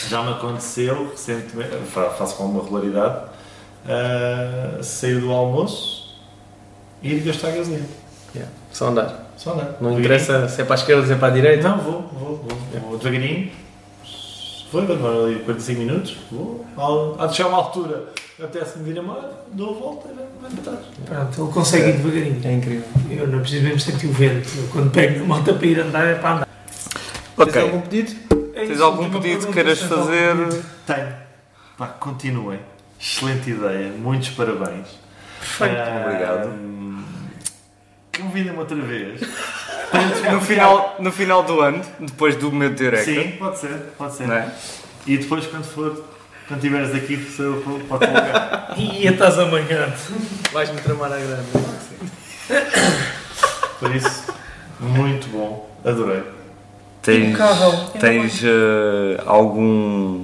Já 0.10 0.22
me 0.24 0.32
aconteceu 0.34 1.10
recentemente, 1.12 1.72
fa- 1.92 2.12
faço 2.12 2.36
com 2.36 2.44
alguma 2.44 2.64
regularidade, 2.64 3.26
uh, 3.86 4.84
sair 4.84 5.20
do 5.20 5.32
almoço 5.32 6.16
e 7.02 7.14
ir 7.16 7.20
gastar 7.22 7.52
gasolina. 7.52 7.86
Yeah. 8.36 8.52
Só 8.72 8.88
andar. 8.88 9.32
Só 9.38 9.54
andar. 9.54 9.76
Não 9.82 10.00
interessa 10.00 10.48
se 10.48 10.62
é 10.62 10.66
para 10.66 10.76
a 10.76 10.78
esquerda, 10.78 11.06
se 11.06 11.14
é 11.14 11.16
para 11.16 11.28
a 11.28 11.32
direita. 11.32 11.68
Não, 11.70 11.78
vou, 11.80 12.02
vou, 12.14 12.38
vou. 12.38 12.80
vou 12.82 12.98
devagarinho. 12.98 13.52
Foi, 14.72 14.86
vai 14.86 14.96
demorar 14.96 15.26
ali 15.26 15.36
45 15.40 15.80
minutos. 15.80 16.16
Vou. 16.32 16.66
Ao, 16.78 17.22
há 17.22 17.28
de 17.28 17.36
chegar 17.36 17.50
uma 17.50 17.58
altura, 17.58 18.06
apetece-me 18.40 18.86
vir 18.86 19.00
a 19.00 19.04
mar, 19.04 19.30
dou 19.52 19.72
a 19.72 19.74
volta 19.74 20.08
e 20.10 20.14
venho 20.16 20.62
para 20.62 20.72
trás. 20.72 20.86
Pronto, 21.06 21.42
ele 21.44 21.52
consegue 21.54 21.90
ir 21.90 21.94
devagarinho. 21.98 22.42
É 22.46 22.52
incrível. 22.54 22.84
Eu 23.10 23.28
não 23.28 23.40
preciso 23.42 23.64
mesmo 23.64 23.80
sentir 23.82 24.08
o 24.08 24.14
vento. 24.14 24.50
Eu, 24.58 24.68
quando 24.72 24.90
pego 24.92 25.20
na 25.20 25.26
moto 25.26 25.54
para 25.54 25.68
ir 25.68 25.80
andar, 25.80 26.06
é 26.08 26.16
para 26.16 26.36
andar. 26.36 26.48
Tens 27.36 27.48
Ok. 27.50 27.62
algum 27.62 27.82
pedido? 27.82 28.16
É 28.56 28.66
Tens 28.66 28.80
algum 28.82 29.10
pedido 29.10 29.48
que 29.48 29.54
queiras 29.54 29.80
tens 29.80 29.90
fazer? 29.90 30.36
Tenho. 30.86 31.14
Pá, 31.78 31.88
continuem. 31.88 32.60
Excelente 33.00 33.50
ideia. 33.50 33.92
Muitos 33.92 34.30
parabéns. 34.30 34.88
Perfeito. 35.40 35.76
Ah, 35.76 36.04
Obrigado. 36.06 36.50
Que 36.50 37.01
convidem-me 38.22 38.58
outra 38.58 38.78
vez. 38.78 39.22
No 40.32 40.40
final, 40.42 40.96
no 41.00 41.12
final 41.12 41.44
do 41.44 41.60
ano, 41.60 41.82
depois 42.00 42.36
do 42.36 42.52
meu 42.52 42.74
direct. 42.74 43.06
Sim, 43.06 43.32
pode 43.38 43.60
ser, 43.60 43.78
pode 43.98 44.16
ser. 44.16 44.30
É? 44.30 44.52
E 45.06 45.18
depois, 45.18 45.46
quando 45.48 45.66
for, 45.66 46.06
quando 46.48 46.60
estiveres 46.60 46.96
aqui, 46.96 47.18
se 47.18 47.42
eu 47.42 47.62
pode 47.90 48.06
lugar. 48.06 48.74
E 48.78 49.08
estás 49.08 49.38
amanhã. 49.38 49.92
Vais-me 50.54 50.80
tramar 50.80 51.12
a 51.12 51.18
grande. 51.18 51.46
Por 53.80 53.96
isso, 53.96 54.34
muito 54.80 55.28
bom. 55.30 55.70
Adorei. 55.84 56.24
Tens, 57.02 57.36
tens 58.00 58.44
eh, 58.44 59.24
algum, 59.26 60.24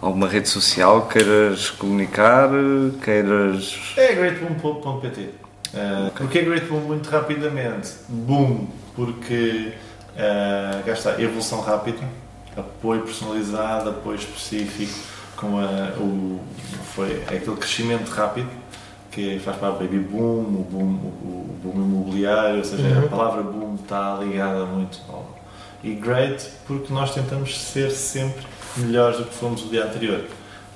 alguma 0.00 0.28
rede 0.28 0.48
social 0.48 1.06
que 1.06 1.18
queiras 1.18 1.70
comunicar? 1.70 2.50
Queiras. 3.02 3.76
É 3.96 4.14
greatboom.pt. 4.14 5.43
Uh, 5.74 6.24
o 6.24 6.28
que 6.28 6.38
é 6.38 6.42
Greatboom 6.42 6.80
muito 6.80 7.08
rapidamente? 7.10 7.90
Boom, 8.08 8.68
porque 8.94 9.72
uh, 10.16 10.88
está, 10.90 11.20
evolução 11.20 11.60
rápida, 11.60 11.98
apoio 12.56 13.02
personalizado, 13.02 13.90
apoio 13.90 14.16
específico, 14.16 14.92
com 15.36 15.58
a, 15.58 15.92
o, 15.98 16.40
foi, 16.94 17.22
aquele 17.22 17.56
crescimento 17.56 18.08
rápido 18.10 18.48
que 19.10 19.38
faz 19.40 19.56
para 19.56 19.70
o 19.70 19.78
baby 19.78 19.98
boom, 19.98 20.40
o 20.42 20.66
boom, 20.70 20.84
o, 20.84 21.58
boom 21.62 21.82
imobiliário, 21.84 22.58
ou 22.58 22.64
seja, 22.64 22.82
Uhum. 22.86 23.06
a 23.06 23.08
palavra 23.08 23.42
boom 23.42 23.74
está 23.74 24.16
ligada 24.20 24.64
muito 24.66 25.00
ao. 25.08 25.34
E 25.82 25.94
great, 25.94 26.48
porque 26.66 26.92
nós 26.92 27.12
tentamos 27.12 27.60
ser 27.60 27.90
sempre 27.90 28.46
melhores 28.76 29.18
do 29.18 29.24
que 29.24 29.34
fomos 29.34 29.64
o 29.64 29.68
dia 29.68 29.84
anterior. 29.84 30.20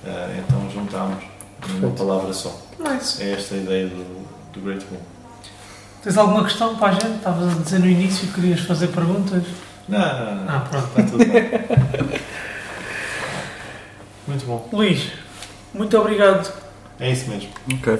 Uh, 0.04 0.38
então 0.38 0.70
juntámos 0.70 1.24
numa 1.66 1.80
Perfeito. 1.80 1.96
palavra 1.96 2.32
só. 2.32 2.60
Nice. 2.78 3.22
É 3.22 3.32
esta 3.32 3.54
a 3.54 3.58
ideia 3.58 3.86
do, 3.86 4.17
do 4.52 4.60
Great 4.60 4.84
Boom. 4.86 5.00
Tens 6.02 6.16
alguma 6.16 6.44
questão 6.44 6.76
para 6.76 6.88
a 6.88 6.92
gente? 6.92 7.16
Estavas 7.16 7.56
a 7.56 7.62
dizer 7.62 7.78
no 7.80 7.86
início 7.88 8.26
que 8.28 8.34
querias 8.34 8.60
fazer 8.60 8.88
perguntas. 8.88 9.42
Não, 9.88 9.98
não, 9.98 10.34
não. 10.44 10.56
Ah, 10.56 10.60
pronto. 10.60 10.86
Está 10.88 11.02
tudo 11.02 11.18
bem. 11.26 12.20
Muito 14.26 14.44
bom. 14.46 14.68
Luís, 14.72 15.10
muito 15.72 15.98
obrigado. 15.98 16.52
É 17.00 17.10
isso 17.10 17.28
mesmo. 17.30 17.48
Ok. 17.74 17.98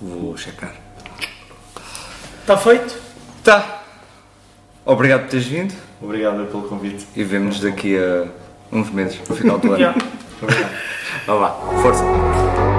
Vou 0.00 0.36
checar. 0.36 0.72
Está 2.40 2.56
feito? 2.56 2.96
Tá. 3.42 3.82
Obrigado 4.84 5.22
por 5.22 5.30
teres 5.30 5.46
vindo 5.46 5.74
Obrigado 6.00 6.46
pelo 6.46 6.62
convite. 6.68 7.06
e 7.16 7.24
vemos 7.24 7.58
daqui 7.60 7.96
a 7.98 8.26
uns 8.70 8.88
meses, 8.90 9.18
no 9.28 9.34
final 9.34 9.58
do 9.58 9.68
ano. 9.74 9.78
Já. 9.78 9.94
Obrigado. 10.40 10.76
Vá 11.26 11.34
lá, 11.34 11.50
força. 11.82 12.75